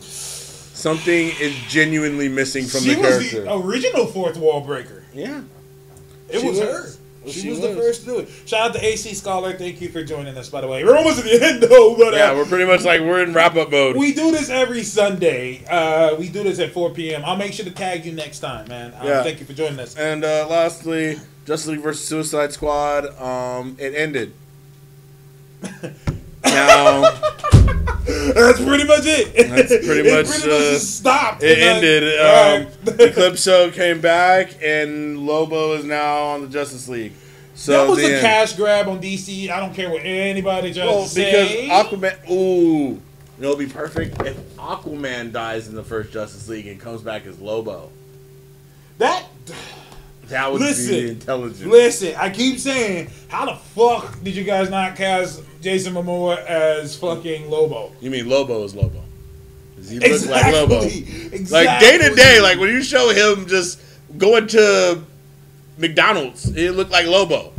Something 0.00 1.32
is 1.40 1.54
genuinely 1.68 2.28
missing 2.28 2.66
from 2.66 2.80
she 2.82 2.94
the 2.94 3.00
was 3.00 3.08
character. 3.18 3.42
the 3.44 3.58
original 3.58 4.06
fourth 4.06 4.36
wall 4.36 4.60
breaker. 4.60 5.04
yeah. 5.14 5.42
It 6.28 6.40
She 6.40 6.48
was, 6.48 6.58
was. 6.58 6.68
her. 6.68 7.00
She, 7.26 7.40
She 7.40 7.48
was, 7.50 7.60
the 7.60 7.74
first 7.74 8.00
to 8.00 8.06
do 8.06 8.18
it. 8.20 8.28
Shout 8.46 8.68
out 8.70 8.72
to 8.74 8.84
AC 8.84 9.14
Scholar. 9.14 9.52
Thank 9.54 9.80
you 9.80 9.88
for 9.88 10.02
joining 10.04 10.36
us, 10.38 10.48
by 10.48 10.60
the 10.60 10.68
way. 10.68 10.84
We're 10.84 10.96
almost 10.96 11.18
at 11.18 11.24
the 11.24 11.42
end, 11.46 11.62
though. 11.62 11.96
But 11.96 12.14
uh, 12.14 12.16
Yeah, 12.16 12.34
we're 12.34 12.44
pretty 12.46 12.64
much 12.66 12.84
like 12.84 13.00
we're 13.00 13.22
in 13.22 13.32
wrap 13.32 13.56
up 13.56 13.70
mode. 13.70 13.96
we 13.96 14.12
do 14.14 14.30
this 14.30 14.48
every 14.48 14.82
Sunday. 14.84 15.64
Uh, 15.68 16.14
we 16.16 16.28
do 16.28 16.42
this 16.42 16.58
at 16.60 16.72
4 16.72 16.90
p.m. 16.90 17.22
I'll 17.24 17.36
make 17.36 17.52
sure 17.52 17.64
to 17.64 17.70
tag 17.70 18.04
you 18.06 18.12
next 18.12 18.40
time, 18.40 18.68
man. 18.68 18.94
Um, 18.98 19.06
Yeah. 19.06 19.22
Thank 19.22 19.40
you 19.40 19.46
for 19.46 19.52
joining 19.52 19.80
us. 19.80 19.96
and 19.96 20.24
uh, 20.24 20.46
lastly, 20.48 21.18
Justice 21.44 21.68
League 21.68 21.80
versus 21.80 22.06
Suicide 22.06 22.52
Squad. 22.52 23.06
Um, 23.20 23.76
it 23.78 23.94
ended. 23.94 24.32
now 26.46 27.02
That's 28.34 28.60
pretty 28.62 28.84
much 28.84 29.02
it. 29.04 29.34
That's 29.48 29.84
pretty 29.86 30.08
it 30.08 30.14
much, 30.14 30.26
pretty 30.26 30.44
uh, 30.54 30.58
just 30.72 30.96
stopped. 30.98 31.42
it 31.42 31.58
And, 31.58 31.84
uh, 31.84 31.86
ended. 31.86 32.68
Um, 32.86 32.98
Eclipso 32.98 33.72
came 33.72 34.00
back, 34.00 34.50
and 34.62 35.18
Lobo 35.26 35.72
is 35.74 35.84
now 35.84 36.22
on 36.24 36.42
the 36.42 36.48
Justice 36.48 36.88
League. 36.88 37.12
So 37.54 37.72
that 37.72 37.88
was 37.88 37.98
the 37.98 38.18
a 38.18 38.20
cash 38.20 38.52
grab 38.54 38.86
on 38.88 39.00
DC. 39.00 39.50
I 39.50 39.58
don't 39.60 39.74
care 39.74 39.90
what 39.90 40.02
anybody 40.04 40.72
just 40.72 40.86
Well, 40.86 41.06
to 41.08 41.14
because 41.14 41.48
say. 41.48 41.68
Aquaman. 41.68 42.30
Ooh, 42.30 43.00
it'll 43.40 43.56
be 43.56 43.66
perfect 43.66 44.20
if 44.22 44.36
Aquaman 44.56 45.32
dies 45.32 45.66
in 45.68 45.74
the 45.74 45.82
first 45.84 46.12
Justice 46.12 46.48
League 46.48 46.66
and 46.66 46.78
comes 46.78 47.00
back 47.02 47.26
as 47.26 47.40
Lobo. 47.40 47.90
that 48.98 49.24
That 50.28 50.52
would 50.52 50.60
Listen, 50.60 50.90
be 50.94 51.08
intelligent. 51.08 51.70
Listen, 51.70 52.14
I 52.16 52.30
keep 52.30 52.58
saying, 52.58 53.10
how 53.28 53.46
the 53.46 53.54
fuck 53.56 54.22
did 54.22 54.34
you 54.36 54.44
guys 54.44 54.68
not 54.70 54.96
cast 54.96 55.40
Jason 55.66 55.94
Momoa 55.94 56.46
as 56.46 56.96
fucking 56.96 57.50
Lobo? 57.50 57.90
You 58.00 58.08
mean 58.08 58.28
Lobo 58.28 58.62
is 58.62 58.72
Lobo? 58.76 59.02
Does 59.74 59.90
he 59.90 59.98
look 59.98 60.24
like 60.26 60.52
Lobo? 60.52 60.82
Exactly. 60.82 61.48
Like 61.50 61.80
day 61.80 61.98
to 61.98 62.14
day, 62.14 62.40
like 62.40 62.60
when 62.60 62.68
you 62.68 62.84
show 62.84 63.10
him 63.10 63.48
just 63.48 63.80
going 64.16 64.46
to 64.46 65.02
McDonald's, 65.76 66.56
it 66.56 66.76
looked 66.76 66.92
like 66.92 67.06
Lobo. 67.06 67.52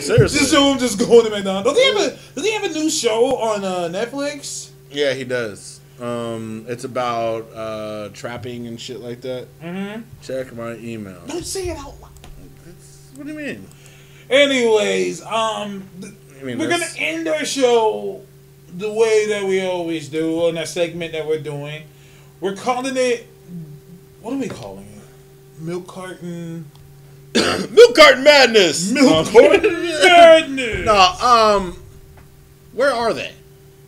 Seriously. 0.00 0.38
Just 0.38 0.54
show 0.54 0.72
him 0.72 0.78
just 0.78 0.98
going 0.98 1.24
to 1.26 1.30
McDonald's. 1.30 1.68
Does 1.68 1.78
he 1.78 1.84
have 1.84 1.96
a 1.96 2.18
Does 2.34 2.44
he 2.46 2.52
have 2.54 2.64
a 2.64 2.70
new 2.70 2.88
show 2.88 3.36
on 3.36 3.62
uh, 3.62 3.90
Netflix? 3.90 4.70
Yeah, 4.90 5.12
he 5.12 5.24
does. 5.24 5.82
Um, 6.00 6.64
it's 6.66 6.84
about 6.84 7.46
uh, 7.54 8.08
trapping 8.14 8.68
and 8.68 8.80
shit 8.80 9.00
like 9.00 9.20
that. 9.20 9.48
Mm-hmm. 9.60 10.00
Check 10.22 10.56
my 10.56 10.76
email. 10.76 11.20
Don't 11.26 11.44
say 11.44 11.68
it 11.68 11.76
out 11.76 12.00
loud. 12.00 12.10
What 13.16 13.26
do 13.26 13.32
you 13.34 13.38
mean? 13.38 13.68
Anyways, 14.30 15.22
um, 15.22 15.88
I 16.40 16.44
mean, 16.44 16.58
we're 16.58 16.68
gonna 16.68 16.84
end 16.96 17.28
our 17.28 17.44
show 17.44 18.22
the 18.76 18.92
way 18.92 19.28
that 19.28 19.44
we 19.44 19.64
always 19.64 20.08
do 20.08 20.40
on 20.46 20.54
that 20.56 20.68
segment 20.68 21.12
that 21.12 21.26
we're 21.26 21.40
doing. 21.40 21.84
We're 22.40 22.56
calling 22.56 22.96
it. 22.96 23.26
What 24.20 24.34
are 24.34 24.38
we 24.38 24.48
calling 24.48 24.86
it? 24.86 25.62
Milk 25.62 25.86
carton. 25.86 26.70
Milk 27.34 27.94
carton 27.96 28.24
madness. 28.24 28.90
Milk 28.92 29.28
carton 29.28 29.62
madness. 29.62 30.86
no, 30.86 30.94
um, 31.22 31.76
where 32.72 32.92
are 32.92 33.12
they? 33.12 33.32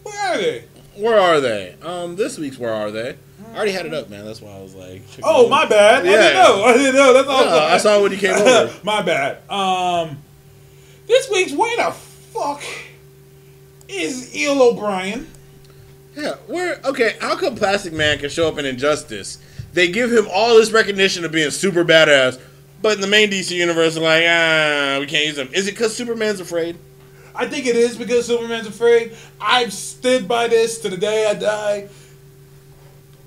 Where 0.02 0.18
are 0.18 0.36
they? 0.38 0.64
Where 0.96 1.18
are 1.18 1.40
they? 1.40 1.74
Um, 1.82 2.16
this 2.16 2.38
week's 2.38 2.58
where 2.58 2.72
are 2.72 2.90
they? 2.90 3.16
I 3.52 3.56
already 3.56 3.72
had 3.72 3.86
it 3.86 3.94
up, 3.94 4.10
man. 4.10 4.24
That's 4.24 4.40
why 4.40 4.52
I 4.52 4.60
was 4.60 4.74
like, 4.74 5.02
Oh, 5.22 5.48
my 5.48 5.66
bad. 5.66 6.00
I 6.00 6.08
didn't 6.08 6.34
know. 6.34 6.64
I 6.64 6.72
didn't 6.74 6.94
know. 6.94 7.12
That's 7.12 7.28
all. 7.28 7.44
No, 7.44 7.58
I 7.58 7.76
saw 7.78 8.02
when 8.02 8.12
you 8.12 8.18
came 8.18 8.34
over. 8.34 8.72
my 8.84 9.02
bad. 9.02 9.38
Um, 9.50 10.18
this 11.06 11.30
week's 11.30 11.52
where 11.52 11.76
the 11.76 11.92
fuck 11.92 12.62
is 13.88 14.34
Eel 14.34 14.60
O'Brien? 14.60 15.26
Yeah, 16.16 16.34
where? 16.46 16.80
Okay, 16.84 17.16
how 17.20 17.36
come 17.36 17.56
Plastic 17.56 17.92
Man 17.92 18.18
can 18.18 18.30
show 18.30 18.48
up 18.48 18.58
in 18.58 18.64
Injustice? 18.64 19.38
They 19.72 19.88
give 19.88 20.10
him 20.10 20.26
all 20.32 20.56
this 20.56 20.72
recognition 20.72 21.24
of 21.24 21.32
being 21.32 21.50
super 21.50 21.84
badass, 21.84 22.40
but 22.80 22.94
in 22.94 23.00
the 23.02 23.06
main 23.06 23.30
DC 23.30 23.50
universe, 23.50 23.94
they're 23.94 24.02
like, 24.02 24.24
ah, 24.26 24.96
we 25.00 25.06
can't 25.06 25.26
use 25.26 25.36
him. 25.36 25.50
Is 25.52 25.68
it 25.68 25.72
because 25.72 25.94
Superman's 25.94 26.40
afraid? 26.40 26.78
I 27.34 27.46
think 27.46 27.66
it 27.66 27.76
is 27.76 27.98
because 27.98 28.26
Superman's 28.26 28.66
afraid. 28.66 29.14
I've 29.38 29.72
stood 29.72 30.26
by 30.26 30.48
this 30.48 30.78
to 30.80 30.88
the 30.88 30.96
day 30.96 31.26
I 31.26 31.34
die. 31.34 31.88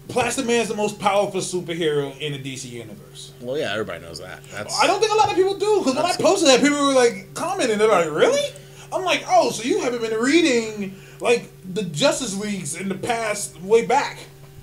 Plastic 0.10 0.48
Man 0.48 0.62
is 0.62 0.68
the 0.68 0.76
most 0.76 1.00
powerful 1.00 1.40
superhero 1.40 2.18
in 2.20 2.34
the 2.34 2.40
DC 2.40 2.70
universe. 2.70 3.32
Well, 3.40 3.60
yeah, 3.60 3.72
everybody 3.72 4.04
knows 4.04 4.20
that. 4.20 4.44
That's 4.52 4.78
I 4.82 4.88
don't 4.88 5.00
think 5.00 5.12
a 5.12 5.16
lot 5.16 5.30
of 5.30 5.36
people 5.36 5.58
do 5.58 5.80
because 5.80 5.96
when 5.96 6.06
I 6.06 6.16
posted 6.16 6.50
that, 6.50 6.62
people 6.62 6.88
were 6.88 6.94
like 6.94 7.34
commenting. 7.36 7.78
They're 7.78 7.88
like, 7.88 8.10
"Really?" 8.10 8.44
I'm 8.92 9.06
like, 9.06 9.24
"Oh, 9.28 9.52
so 9.52 9.64
you 9.64 9.82
haven't 9.82 10.02
been 10.02 10.20
reading 10.20 10.96
like 11.20 11.52
the 11.74 11.84
Justice 11.84 12.36
Leagues 12.36 12.76
in 12.76 12.90
the 12.90 12.96
past, 12.96 13.62
way 13.62 13.86
back?" 13.86 14.18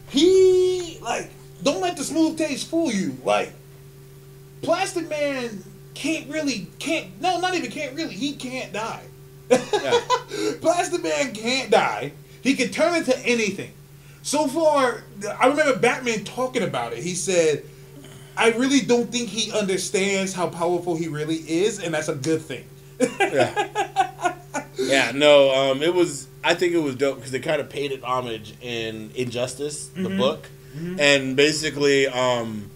He 0.09 0.99
like, 1.01 1.31
don't 1.63 1.81
let 1.81 1.97
the 1.97 2.05
smooth 2.05 2.37
taste 2.37 2.69
fool 2.69 2.91
you. 2.91 3.17
Like, 3.25 3.53
Plastic 4.63 5.09
Man 5.09 5.63
can't 5.95 6.29
really 6.29 6.67
can't 6.81 7.21
no, 7.21 7.39
not 7.39 7.55
even 7.55 7.71
can't 7.71 7.95
really. 7.95 8.15
He 8.15 8.35
can't 8.35 8.73
die. 8.73 9.05
Yeah. 9.49 10.01
Plastic 10.61 11.05
Man 11.05 11.33
can't 11.33 11.71
die. 11.71 12.13
He 12.43 12.55
can 12.55 12.71
turn 12.71 12.97
into 12.97 13.17
anything. 13.21 13.73
So 14.27 14.49
far, 14.49 15.05
I 15.41 15.47
remember 15.47 15.79
Batman 15.79 16.25
talking 16.25 16.65
about 16.65 16.93
it. 16.93 16.99
He 16.99 17.15
said, 17.15 17.63
I 18.37 18.51
really 18.51 18.81
don't 18.81 19.13
think 19.13 19.29
he 19.29 19.53
understands 19.57 20.33
how 20.33 20.49
powerful 20.49 20.97
he 20.97 21.07
really 21.07 21.37
is, 21.37 21.79
and 21.79 21.95
that's 21.95 22.09
a 22.09 22.17
good 22.17 22.43
thing. 22.43 22.65
yeah. 23.21 24.35
yeah, 24.79 25.13
no, 25.15 25.55
um, 25.55 25.81
it 25.81 25.95
was. 25.95 26.27
I 26.43 26.55
think 26.55 26.73
it 26.75 26.79
was 26.79 26.97
dope 26.97 27.19
because 27.19 27.31
they 27.31 27.39
kind 27.39 27.61
of 27.61 27.71
paid 27.71 27.93
it 27.93 28.03
homage 28.03 28.55
in 28.61 29.13
Injustice, 29.15 29.91
the 29.91 30.09
book, 30.19 30.49
and 30.99 31.37
basically, 31.37 32.09
um, 32.09 32.69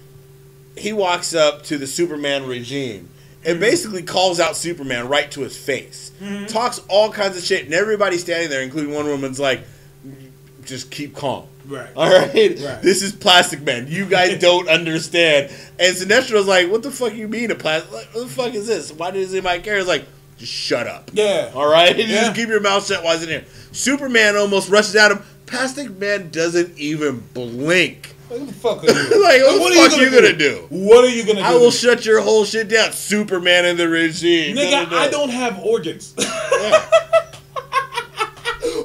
he 0.78 0.92
walks 0.92 1.34
up 1.34 1.64
to 1.64 1.78
the 1.78 1.86
Superman 1.88 2.46
regime 2.46 3.08
and 3.44 3.58
basically 3.58 4.04
calls 4.04 4.38
out 4.38 4.54
Superman 4.56 5.08
right 5.08 5.28
to 5.32 5.40
his 5.40 5.58
face, 5.58 6.12
talks 6.46 6.80
all 6.88 7.10
kinds 7.10 7.36
of 7.36 7.42
shit, 7.42 7.64
and 7.64 7.74
everybody 7.74 8.18
standing 8.18 8.50
there, 8.50 8.62
including 8.62 8.94
one 8.94 9.06
woman's 9.06 9.40
like, 9.40 9.64
"Just 10.64 10.90
keep 10.90 11.14
calm." 11.16 11.44
Right. 11.66 11.90
All 11.94 12.10
right? 12.10 12.32
Right. 12.34 12.82
this 12.82 13.02
is 13.02 13.12
Plastic 13.12 13.62
Man. 13.62 13.86
You 13.88 14.06
guys 14.06 14.38
don't 14.40 14.68
understand. 14.68 15.52
And 15.78 15.96
Sinestro's 15.96 16.46
like, 16.46 16.70
"What 16.70 16.82
the 16.82 16.90
fuck 16.90 17.14
you 17.14 17.28
mean 17.28 17.50
a 17.50 17.54
plastic? 17.54 17.92
What 17.92 18.12
the 18.12 18.26
fuck 18.26 18.54
is 18.54 18.66
this? 18.66 18.92
Why 18.92 19.10
does 19.10 19.32
anybody 19.32 19.62
care?" 19.62 19.78
It's 19.78 19.86
like, 19.88 20.04
just 20.38 20.52
shut 20.52 20.86
up. 20.86 21.10
Yeah. 21.12 21.50
All 21.54 21.70
right, 21.70 21.96
Yeah. 21.98 22.06
just 22.06 22.34
keep 22.34 22.48
your 22.48 22.60
mouth 22.60 22.86
shut 22.86 23.04
while 23.04 23.14
he's 23.14 23.22
in 23.24 23.28
here. 23.28 23.44
Superman 23.72 24.36
almost 24.36 24.68
rushes 24.70 24.96
at 24.96 25.12
him, 25.12 25.22
Plastic 25.46 25.90
Man 25.98 26.30
doesn't 26.30 26.76
even 26.78 27.22
blink. 27.34 28.16
What 28.28 28.46
the 28.46 28.52
fuck 28.52 28.82
are 28.84 28.86
you? 28.86 28.92
Like, 29.22 29.42
what 29.42 29.74
the 29.74 29.90
fuck 29.90 30.00
you 30.00 30.10
gonna 30.10 30.36
do? 30.36 30.66
What 30.70 31.04
are 31.04 31.08
you 31.08 31.24
gonna 31.26 31.40
do? 31.40 31.44
I 31.46 31.54
will 31.54 31.70
shut 31.72 32.06
your 32.06 32.20
whole 32.20 32.44
shit 32.44 32.68
down. 32.68 32.92
Superman 32.92 33.64
in 33.64 33.76
the 33.76 33.88
regime. 33.88 34.56
Nigga, 34.56 34.70
Da, 34.70 34.84
da, 34.84 34.90
da. 34.90 34.96
I 34.98 35.08
don't 35.08 35.30
have 35.30 35.58
organs. 35.60 36.14
Yeah. 36.16 36.86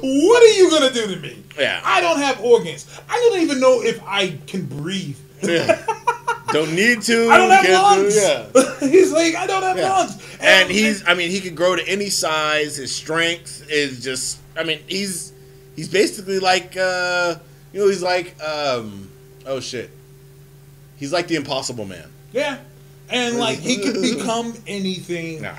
What 0.06 0.42
are 0.42 0.54
you 0.56 0.70
gonna 0.70 0.92
do 0.92 1.14
to 1.14 1.20
me? 1.20 1.42
Yeah. 1.58 1.80
I 1.84 2.00
don't 2.00 2.18
have 2.18 2.40
organs. 2.40 2.86
I 3.08 3.16
don't 3.16 3.40
even 3.40 3.60
know 3.60 3.82
if 3.82 4.00
I 4.06 4.38
can 4.46 4.66
breathe. 4.66 5.18
Yeah. 5.42 5.84
Don't 6.52 6.74
need 6.76 7.02
to. 7.02 7.28
I 7.28 7.38
don't 7.38 7.50
have 7.50 7.66
do- 7.66 7.72
lungs. 7.72 8.16
yeah. 8.16 8.78
he's 8.88 9.10
like, 9.12 9.34
I 9.34 9.48
don't 9.48 9.64
have 9.64 9.76
Yeah. 9.76 9.90
lungs. 9.92 10.36
And 10.40 10.70
he's, 10.70 11.06
I 11.06 11.14
mean, 11.14 11.28
he 11.30 11.40
can 11.40 11.56
grow 11.56 11.74
to 11.74 11.86
any 11.88 12.08
size. 12.08 12.76
His 12.76 12.94
strength 12.94 13.66
is 13.68 14.02
just, 14.02 14.38
I 14.56 14.62
mean, 14.62 14.78
he's, 14.86 15.32
he's 15.74 15.88
basically 15.88 16.38
like, 16.38 16.76
uh, 16.76 17.34
you 17.72 17.80
know, 17.80 17.88
he's 17.88 18.00
like, 18.02 18.40
um, 18.40 19.10
oh 19.44 19.58
shit, 19.58 19.90
he's 20.98 21.12
like 21.12 21.26
the 21.26 21.34
Impossible 21.34 21.84
Man. 21.84 22.08
yeah, 22.32 22.58
and 23.10 23.38
like 23.38 23.58
he 23.58 23.78
could 23.78 24.00
become 24.16 24.54
anything. 24.68 25.42
Nah. 25.42 25.56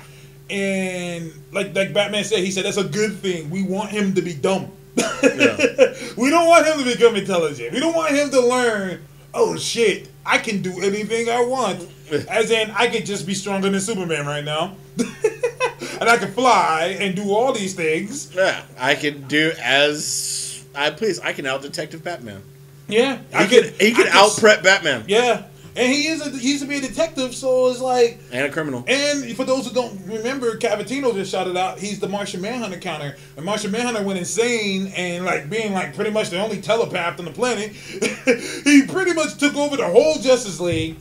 And 0.50 1.32
like 1.52 1.74
like 1.74 1.92
Batman 1.92 2.24
said, 2.24 2.40
he 2.40 2.50
said 2.50 2.64
that's 2.64 2.76
a 2.76 2.84
good 2.84 3.18
thing. 3.18 3.50
We 3.50 3.62
want 3.62 3.90
him 3.90 4.14
to 4.14 4.22
be 4.22 4.34
dumb. 4.34 4.70
Yeah. 4.96 5.06
we 6.16 6.30
don't 6.30 6.46
want 6.46 6.66
him 6.66 6.78
to 6.78 6.84
become 6.84 7.16
intelligent. 7.16 7.72
We 7.72 7.80
don't 7.80 7.94
want 7.94 8.14
him 8.14 8.30
to 8.30 8.40
learn. 8.40 9.04
Oh 9.34 9.56
shit! 9.56 10.08
I 10.24 10.38
can 10.38 10.62
do 10.62 10.80
anything 10.82 11.28
I 11.28 11.44
want. 11.44 11.86
As 12.28 12.50
in, 12.50 12.70
I 12.70 12.88
could 12.88 13.04
just 13.04 13.26
be 13.26 13.34
stronger 13.34 13.68
than 13.68 13.80
Superman 13.80 14.26
right 14.26 14.44
now, 14.44 14.76
and 14.98 16.08
I 16.08 16.16
can 16.16 16.32
fly 16.32 16.96
and 16.98 17.14
do 17.14 17.30
all 17.34 17.52
these 17.52 17.74
things. 17.74 18.34
Yeah, 18.34 18.62
I 18.78 18.94
can 18.94 19.28
do 19.28 19.52
as 19.62 20.64
I 20.74 20.90
please. 20.90 21.20
I 21.20 21.34
can 21.34 21.44
out 21.44 21.60
Detective 21.60 22.02
Batman. 22.02 22.42
Yeah, 22.88 23.18
He 23.38 23.48
can, 23.48 23.74
he 23.78 23.92
can 23.92 24.06
out 24.08 24.34
prep 24.38 24.62
Batman 24.62 25.04
Yeah, 25.06 25.42
and 25.78 25.92
he 25.92 26.08
is 26.08 26.26
a 26.26 26.30
he 26.30 26.50
used 26.50 26.62
to 26.62 26.68
be 26.68 26.78
a 26.78 26.80
detective, 26.80 27.32
so 27.34 27.68
it's 27.68 27.80
like 27.80 28.18
and 28.32 28.44
a 28.46 28.50
criminal. 28.50 28.84
And 28.88 29.36
for 29.36 29.44
those 29.44 29.68
who 29.68 29.72
don't 29.72 29.96
remember, 30.06 30.56
Cavatino 30.56 31.14
just 31.14 31.30
shouted 31.30 31.56
out 31.56 31.78
he's 31.78 32.00
the 32.00 32.08
Martian 32.08 32.40
Manhunter 32.40 32.78
counter. 32.78 33.16
And 33.36 33.44
Martian 33.44 33.70
Manhunter 33.70 34.02
went 34.02 34.18
insane 34.18 34.92
and 34.96 35.24
like 35.24 35.48
being 35.48 35.72
like 35.72 35.94
pretty 35.94 36.10
much 36.10 36.30
the 36.30 36.40
only 36.40 36.60
telepath 36.60 37.20
on 37.20 37.26
the 37.26 37.30
planet. 37.30 37.70
he 38.64 38.86
pretty 38.86 39.12
much 39.12 39.38
took 39.38 39.54
over 39.54 39.76
the 39.76 39.86
whole 39.86 40.16
Justice 40.16 40.58
League, 40.58 40.96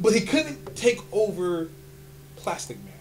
but 0.00 0.12
he 0.12 0.22
couldn't 0.22 0.74
take 0.74 0.98
over 1.12 1.68
Plastic 2.34 2.78
Man 2.84 2.94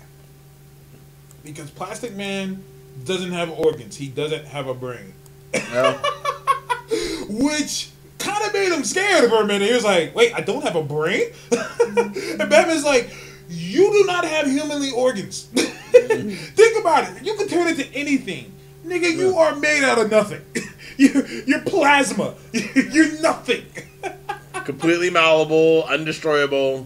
because 1.44 1.72
Plastic 1.72 2.16
Man 2.16 2.64
doesn't 3.04 3.32
have 3.32 3.50
organs. 3.50 3.98
He 3.98 4.10
doesn't 4.10 4.46
have 4.46 4.68
a 4.68 4.76
brain, 4.76 5.14
Well, 5.72 5.94
which 7.30 7.90
kind 8.28 8.46
of 8.46 8.54
made 8.54 8.72
him 8.72 8.84
scared 8.84 9.30
for 9.30 9.42
a 9.42 9.46
minute. 9.46 9.68
He 9.68 9.74
was 9.74 9.84
like, 9.84 10.16
"Wait, 10.16 10.34
I 10.34 10.42
don't 10.42 10.64
have 10.64 10.76
a 10.76 10.84
brain," 10.84 11.28
and 11.52 12.50
Batman's 12.50 12.84
like, 12.84 13.10
"You 13.50 13.92
do 13.92 14.04
not 14.06 14.26
have 14.26 14.48
humanly 14.48 14.92
organs. 14.92 15.44
Think 15.92 16.80
about 16.80 17.10
it. 17.16 17.24
You 17.24 17.36
can 17.36 17.48
turn 17.48 17.68
into 17.68 17.86
anything, 17.94 18.52
nigga. 18.86 19.16
You 19.16 19.38
are 19.38 19.56
made 19.56 19.84
out 19.84 19.98
of 19.98 20.12
nothing. 20.12 20.42
you're, 20.98 21.26
you're 21.26 21.62
plasma. 21.62 22.36
you're 22.54 23.20
nothing." 23.22 23.66
completely 24.66 25.10
malleable, 25.10 25.84
undestroyable, 25.84 26.86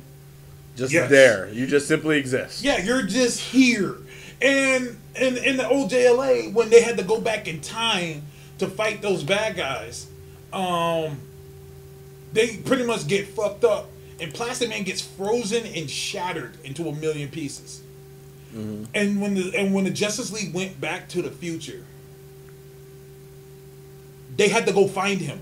just 0.76 0.94
Yes. 0.94 1.10
there. 1.10 1.50
You 1.52 1.66
just 1.66 1.88
simply 1.88 2.20
exist. 2.20 2.64
Yeah, 2.64 2.78
you're 2.84 3.02
just 3.02 3.40
here. 3.40 3.96
And 4.40 4.98
in 5.16 5.38
in 5.38 5.58
the 5.58 5.68
old 5.68 5.90
JLA, 5.90 6.54
when 6.54 6.70
they 6.70 6.82
had 6.82 6.98
to 6.98 7.04
go 7.04 7.20
back 7.20 7.48
in 7.48 7.60
time 7.60 8.22
to 8.60 8.68
fight 8.68 9.02
those 9.02 9.24
bad 9.24 9.56
guys, 9.56 10.08
um, 10.54 11.20
they 12.34 12.58
pretty 12.58 12.86
much 12.86 13.08
get 13.08 13.28
fucked 13.28 13.64
up, 13.64 13.90
and 14.20 14.34
Plastic 14.34 14.70
Man 14.70 14.84
gets 14.84 15.02
frozen 15.02 15.66
and 15.66 15.90
shattered 15.90 16.58
into 16.64 16.88
a 16.90 16.94
million 16.96 17.30
pieces. 17.30 17.82
And 18.94 19.22
when 19.22 19.36
the 19.36 19.54
and 19.58 19.74
when 19.74 19.86
the 19.86 19.92
Justice 19.92 20.32
League 20.32 20.54
went 20.54 20.80
back 20.82 21.08
to 21.10 21.22
the 21.22 21.32
future, 21.32 21.86
they 24.36 24.50
had 24.50 24.66
to 24.68 24.74
go 24.74 24.88
find 24.88 25.22
him. 25.22 25.40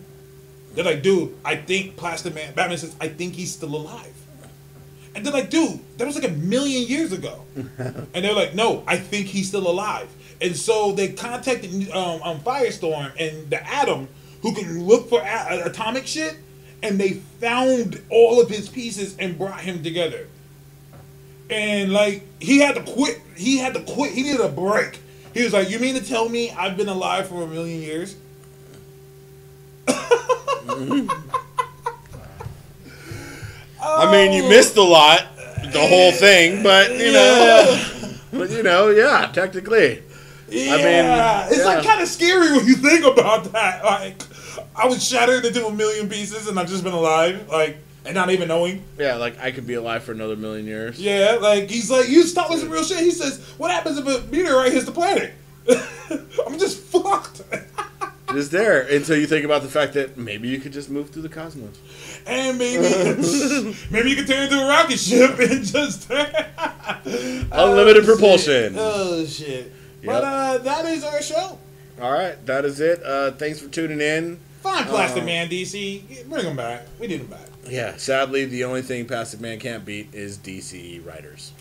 They're 0.76 0.86
like, 0.86 1.02
dude, 1.02 1.36
I 1.44 1.56
think 1.56 1.98
Plastic 1.98 2.36
Man. 2.36 2.54
Batman 2.54 2.78
says, 2.78 2.96
I 3.02 3.08
think 3.08 3.34
he's 3.34 3.52
still 3.52 3.76
alive. 3.76 4.14
And 5.16 5.26
they're 5.26 5.34
like, 5.34 5.50
dude, 5.50 5.80
that 5.98 6.06
was 6.06 6.16
like 6.16 6.30
a 6.30 6.34
million 6.36 6.88
years 6.88 7.12
ago. 7.12 7.46
and 7.56 8.08
they're 8.14 8.34
like, 8.36 8.54
no, 8.54 8.84
I 8.86 8.98
think 8.98 9.26
he's 9.28 9.48
still 9.48 9.68
alive. 9.68 10.08
And 10.40 10.56
so 10.56 10.92
they 10.92 11.10
contacted 11.14 11.90
um, 11.90 12.22
um, 12.22 12.40
Firestorm 12.42 13.12
and 13.20 13.50
the 13.50 13.68
Atom, 13.68 14.08
who 14.44 14.54
can 14.54 14.84
look 14.86 15.10
for 15.10 15.20
a- 15.20 15.64
atomic 15.66 16.06
shit, 16.06 16.38
and 16.82 17.00
they 17.00 17.14
found 17.42 18.02
all 18.10 18.42
of 18.42 18.50
his 18.50 18.70
pieces 18.70 19.16
and 19.18 19.38
brought 19.38 19.62
him 19.62 19.84
together. 19.84 20.28
And 21.50 21.92
like 21.92 22.24
he 22.40 22.60
had 22.60 22.76
to 22.76 22.84
quit. 22.84 23.22
He 23.36 23.58
had 23.58 23.74
to 23.74 23.82
quit. 23.82 24.14
He 24.14 24.24
needed 24.24 24.42
a 24.42 24.50
break. 24.50 25.00
He 25.34 25.44
was 25.44 25.54
like, 25.54 25.70
"You 25.70 25.80
mean 25.80 25.96
to 25.96 26.06
tell 26.06 26.30
me 26.30 26.52
I've 26.52 26.78
been 26.78 26.90
alive 26.90 27.28
for 27.28 27.44
a 27.44 27.48
million 27.48 27.82
years?" 27.82 28.16
I 33.82 34.12
mean, 34.12 34.32
you 34.34 34.50
missed 34.50 34.78
a 34.78 34.84
lot, 34.84 35.26
the 35.72 35.88
whole 35.88 36.12
thing, 36.12 36.64
but 36.64 36.92
you 36.92 37.12
know, 37.12 37.82
but 38.32 38.50
you 38.50 38.64
know, 38.64 38.90
yeah, 38.90 39.32
technically. 39.34 40.04
Yeah, 40.50 40.74
mean, 40.78 41.54
it's 41.54 41.66
like 41.66 41.86
kind 41.86 42.02
of 42.02 42.08
scary 42.08 42.52
when 42.52 42.66
you 42.66 42.76
think 42.76 43.06
about 43.06 43.52
that. 43.54 43.84
Like, 43.84 44.22
I 44.82 44.88
was 44.88 45.06
shattered 45.06 45.46
into 45.46 45.66
a 45.66 45.72
million 45.74 46.08
pieces, 46.10 46.48
and 46.48 46.60
I've 46.60 46.70
just 46.70 46.84
been 46.84 46.94
alive, 46.94 47.48
like, 47.50 47.78
and 48.06 48.16
not 48.16 48.30
even 48.32 48.48
knowing. 48.48 48.84
Yeah, 48.98 49.16
like 49.16 49.40
I 49.40 49.52
could 49.52 49.68
be 49.68 49.74
alive 49.76 50.04
for 50.04 50.12
another 50.14 50.36
million 50.36 50.66
years. 50.66 51.00
Yeah, 51.00 51.38
like 51.42 51.70
he's 51.70 51.92
like, 51.92 52.08
you 52.10 52.24
stop 52.24 52.50
with 52.50 52.60
some 52.62 52.70
real 52.70 52.84
shit. 52.84 53.00
He 53.00 53.12
says, 53.12 53.40
"What 53.58 53.72
happens 53.72 53.98
if 53.98 54.08
a 54.08 54.26
meteorite 54.32 54.72
hits 54.72 54.86
the 54.86 54.92
planet?" 54.92 55.34
I'm 56.48 56.58
just 56.58 56.80
fucked. 56.80 57.42
Just 58.34 58.52
there 58.52 58.82
until 58.82 59.18
you 59.18 59.26
think 59.26 59.44
about 59.44 59.64
the 59.64 59.68
fact 59.68 59.94
that 59.96 60.16
maybe 60.16 60.48
you 60.48 60.60
could 60.60 60.72
just 60.72 60.90
move 60.92 61.10
through 61.10 61.24
the 61.24 61.30
cosmos. 61.30 61.76
and 62.28 62.60
maybe, 62.60 62.84
maybe 63.92 64.12
you 64.12 64.16
could 64.16 64.28
turn 64.28 64.44
into 64.44 64.64
a 64.64 64.68
rocket 64.68 65.00
ship 65.00 65.40
and 65.40 65.66
just 65.66 66.08
Unlimited 67.52 68.04
Oh, 68.04 68.06
propulsion. 68.06 68.74
shit. 68.74 68.76
Oh 68.78 69.26
shit! 69.26 69.66
Yep. 70.04 70.06
But 70.06 70.24
uh, 70.24 70.58
that 70.60 70.86
is 70.86 71.04
our 71.04 71.22
show. 71.22 71.58
All 72.02 72.12
right, 72.12 72.44
that 72.46 72.66
is 72.66 72.80
it. 72.80 73.04
Uh, 73.04 73.32
thanks 73.32 73.60
for 73.60 73.68
tuning 73.68 74.00
in. 74.00 74.40
Fine, 74.64 74.86
Plastic 74.86 75.24
Uh, 75.24 75.26
Man, 75.26 75.50
DC, 75.50 76.28
bring 76.30 76.44
them 76.44 76.56
back. 76.56 76.86
We 77.00 77.08
need 77.08 77.22
them 77.22 77.28
back. 77.28 77.48
Yeah, 77.68 77.96
sadly, 77.98 78.46
the 78.46 78.64
only 78.66 78.82
thing 78.82 79.06
Plastic 79.06 79.40
Man 79.40 79.60
can't 79.60 79.86
beat 79.86 80.14
is 80.14 80.38
DC 80.38 81.06
writers. 81.06 81.54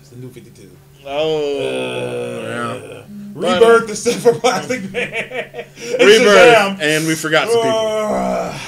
It's 0.00 0.08
the 0.10 0.16
new 0.16 0.30
Fifty 0.30 0.50
Two. 0.50 0.70
Oh, 1.04 2.42
yeah. 2.42 3.02
Rebirth 3.34 3.90
except 3.90 4.18
for 4.18 4.34
Plastic 4.34 4.90
Man. 4.92 5.66
Rebirth, 6.00 6.80
and 6.80 7.06
we 7.06 7.14
forgot 7.14 7.48
some 7.48 7.60
people. 7.62 7.78
Uh, 7.78 8.58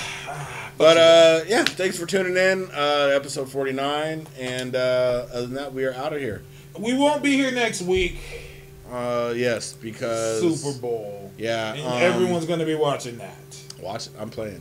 But 0.76 0.96
uh, 0.96 1.40
yeah, 1.48 1.64
thanks 1.64 1.98
for 1.98 2.06
tuning 2.06 2.36
in. 2.36 2.70
Uh, 2.72 3.10
episode 3.14 3.50
forty 3.50 3.72
nine, 3.72 4.26
and 4.38 4.76
uh, 4.76 5.26
other 5.32 5.46
than 5.46 5.54
that, 5.54 5.72
we 5.72 5.84
are 5.84 5.94
out 5.94 6.12
of 6.12 6.20
here. 6.20 6.42
we 6.78 6.94
won't 6.94 7.22
be 7.22 7.32
here 7.32 7.50
next 7.50 7.82
week. 7.82 8.18
Uh, 8.90 9.32
yes, 9.36 9.72
because 9.72 10.40
Super 10.60 10.78
Bowl. 10.80 11.27
Yeah, 11.38 11.72
And 11.74 11.86
um, 11.86 12.02
everyone's 12.02 12.46
going 12.46 12.58
to 12.58 12.66
be 12.66 12.74
watching 12.74 13.18
that. 13.18 13.62
Watch 13.80 14.08
it. 14.08 14.12
I'm 14.18 14.28
playing. 14.28 14.60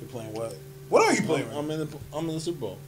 You're 0.00 0.08
playing 0.08 0.32
what? 0.32 0.54
What 0.88 1.02
are 1.02 1.12
you 1.12 1.22
playing? 1.22 1.48
I'm 1.52 1.68
in 1.70 1.80
the 1.80 1.98
I'm 2.14 2.28
in 2.28 2.36
the 2.36 2.40
Super 2.40 2.60
Bowl. 2.60 2.78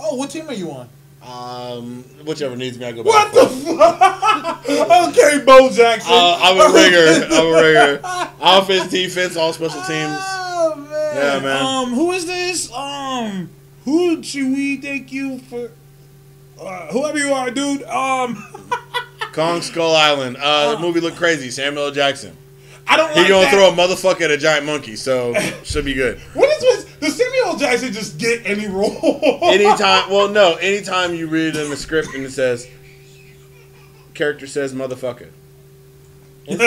oh, 0.00 0.16
what 0.16 0.30
team 0.30 0.48
are 0.48 0.54
you 0.54 0.70
on? 0.72 0.88
Um, 1.22 2.02
whichever 2.24 2.56
needs 2.56 2.78
me, 2.78 2.86
I 2.86 2.92
go 2.92 3.04
back. 3.04 3.32
What 3.32 3.32
the 3.32 3.46
fuck? 3.48 4.68
okay, 5.08 5.44
Bo 5.44 5.70
Jackson. 5.70 6.12
Uh, 6.12 6.38
I'm 6.40 6.56
a 6.56 6.74
ringer. 6.74 7.26
I'm 7.30 7.46
a 7.46 7.62
ringer. 7.62 8.00
Offense, 8.40 8.90
defense, 8.90 9.36
all 9.36 9.52
special 9.52 9.82
teams. 9.82 10.16
Oh 10.18 10.74
man. 10.76 11.16
Yeah, 11.16 11.38
man. 11.40 11.64
Um, 11.64 11.92
who 11.94 12.12
is 12.12 12.26
this? 12.26 12.72
Um, 12.72 13.50
who 13.84 14.22
should 14.22 14.46
we 14.46 14.78
thank 14.78 15.12
you 15.12 15.38
for? 15.40 15.70
Uh, 16.60 16.86
whoever 16.88 17.18
you 17.18 17.32
are, 17.32 17.50
dude. 17.50 17.82
Um, 17.84 18.36
Kong 19.32 19.62
Skull 19.62 19.94
Island. 19.94 20.36
Uh, 20.38 20.74
the 20.74 20.80
movie 20.80 21.00
looked 21.00 21.16
crazy. 21.16 21.50
Samuel 21.50 21.86
L. 21.86 21.90
Jackson. 21.92 22.36
I 22.88 22.96
don't 22.96 23.12
He 23.12 23.20
like 23.20 23.28
gonna 23.28 23.42
that. 23.44 23.52
throw 23.54 23.68
a 23.68 23.72
motherfucker 23.72 24.22
at 24.22 24.30
a 24.32 24.36
giant 24.38 24.66
monkey, 24.66 24.96
so 24.96 25.34
should 25.62 25.84
be 25.84 25.94
good. 25.94 26.18
What 26.34 26.48
is 26.50 26.60
this? 26.60 26.84
Does 26.98 27.16
Samuel 27.16 27.46
L. 27.54 27.56
Jackson 27.56 27.92
just 27.92 28.18
get 28.18 28.44
any 28.44 28.66
role? 28.66 29.38
Anytime, 29.44 30.10
well, 30.10 30.28
no, 30.28 30.56
anytime 30.56 31.14
you 31.14 31.28
read 31.28 31.54
in 31.54 31.70
the 31.70 31.76
script 31.76 32.08
and 32.14 32.24
it 32.24 32.32
says, 32.32 32.68
character 34.14 34.46
says 34.46 34.74
motherfucker. 34.74 35.28
Like, 36.48 36.58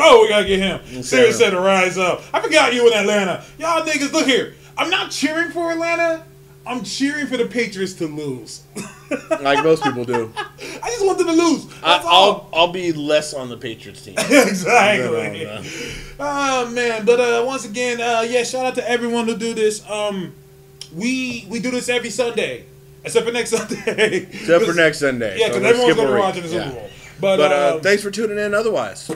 oh, 0.00 0.20
we 0.22 0.28
gotta 0.28 0.46
get 0.46 0.60
him. 0.60 0.80
Sarah. 0.86 1.02
Sirius 1.02 1.38
said 1.38 1.50
to 1.50 1.58
rise 1.60 1.98
up. 1.98 2.22
I 2.32 2.40
forgot 2.40 2.72
you 2.72 2.86
in 2.86 2.92
Atlanta. 2.96 3.42
Y'all 3.58 3.82
niggas, 3.82 4.12
look 4.12 4.26
here. 4.26 4.54
I'm 4.78 4.90
not 4.90 5.10
cheering 5.10 5.50
for 5.50 5.72
Atlanta. 5.72 6.24
I'm 6.66 6.82
cheering 6.82 7.26
for 7.26 7.36
the 7.36 7.46
Patriots 7.46 7.92
to 7.94 8.06
lose. 8.06 8.62
like 9.42 9.62
most 9.62 9.82
people 9.82 10.04
do. 10.04 10.32
I 10.36 10.88
just 10.88 11.04
want 11.04 11.18
them 11.18 11.26
to 11.26 11.32
lose. 11.32 11.66
I, 11.82 11.94
That's 11.96 12.06
all. 12.06 12.48
I'll 12.52 12.60
I'll 12.60 12.72
be 12.72 12.92
less 12.92 13.34
on 13.34 13.48
the 13.48 13.56
Patriots 13.56 14.02
team. 14.02 14.14
exactly. 14.18 15.44
No, 15.44 15.54
no, 15.54 15.60
no. 15.62 15.68
Oh 16.20 16.70
man, 16.70 17.04
but 17.04 17.20
uh, 17.20 17.44
once 17.46 17.64
again, 17.64 18.00
uh, 18.00 18.22
yeah, 18.22 18.44
shout 18.44 18.64
out 18.64 18.74
to 18.76 18.88
everyone 18.88 19.26
who 19.26 19.36
do 19.36 19.52
this. 19.54 19.88
Um, 19.88 20.32
we 20.94 21.46
we 21.50 21.60
do 21.60 21.70
this 21.70 21.88
every 21.88 22.10
Sunday, 22.10 22.64
except 23.04 23.26
for 23.26 23.32
next 23.32 23.50
Sunday. 23.56 24.26
Except 24.32 24.64
for 24.64 24.74
next 24.74 24.98
Sunday. 25.00 25.38
Yeah, 25.38 25.48
because 25.48 25.62
we'll 25.62 25.70
everyone's 25.70 25.96
gonna 25.96 26.14
be 26.14 26.20
watching 26.20 26.42
the 26.42 26.48
Super 26.48 26.64
Yeah. 26.64 26.70
Bowl. 26.70 26.90
But, 27.20 27.36
But 27.36 27.52
uh, 27.52 27.74
um, 27.76 27.80
thanks 27.82 28.02
for 28.02 28.10
tuning 28.10 28.38
in. 28.38 28.54
Otherwise, 28.54 29.10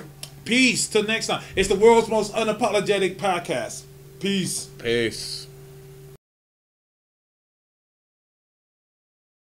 peace 0.45 0.87
till 0.87 1.05
next 1.05 1.27
time. 1.29 1.43
It's 1.57 1.69
the 1.69 1.77
world's 1.77 2.09
most 2.09 2.33
unapologetic 2.35 3.16
podcast. 3.16 3.83
Peace. 4.20 4.66
peace. 4.79 5.48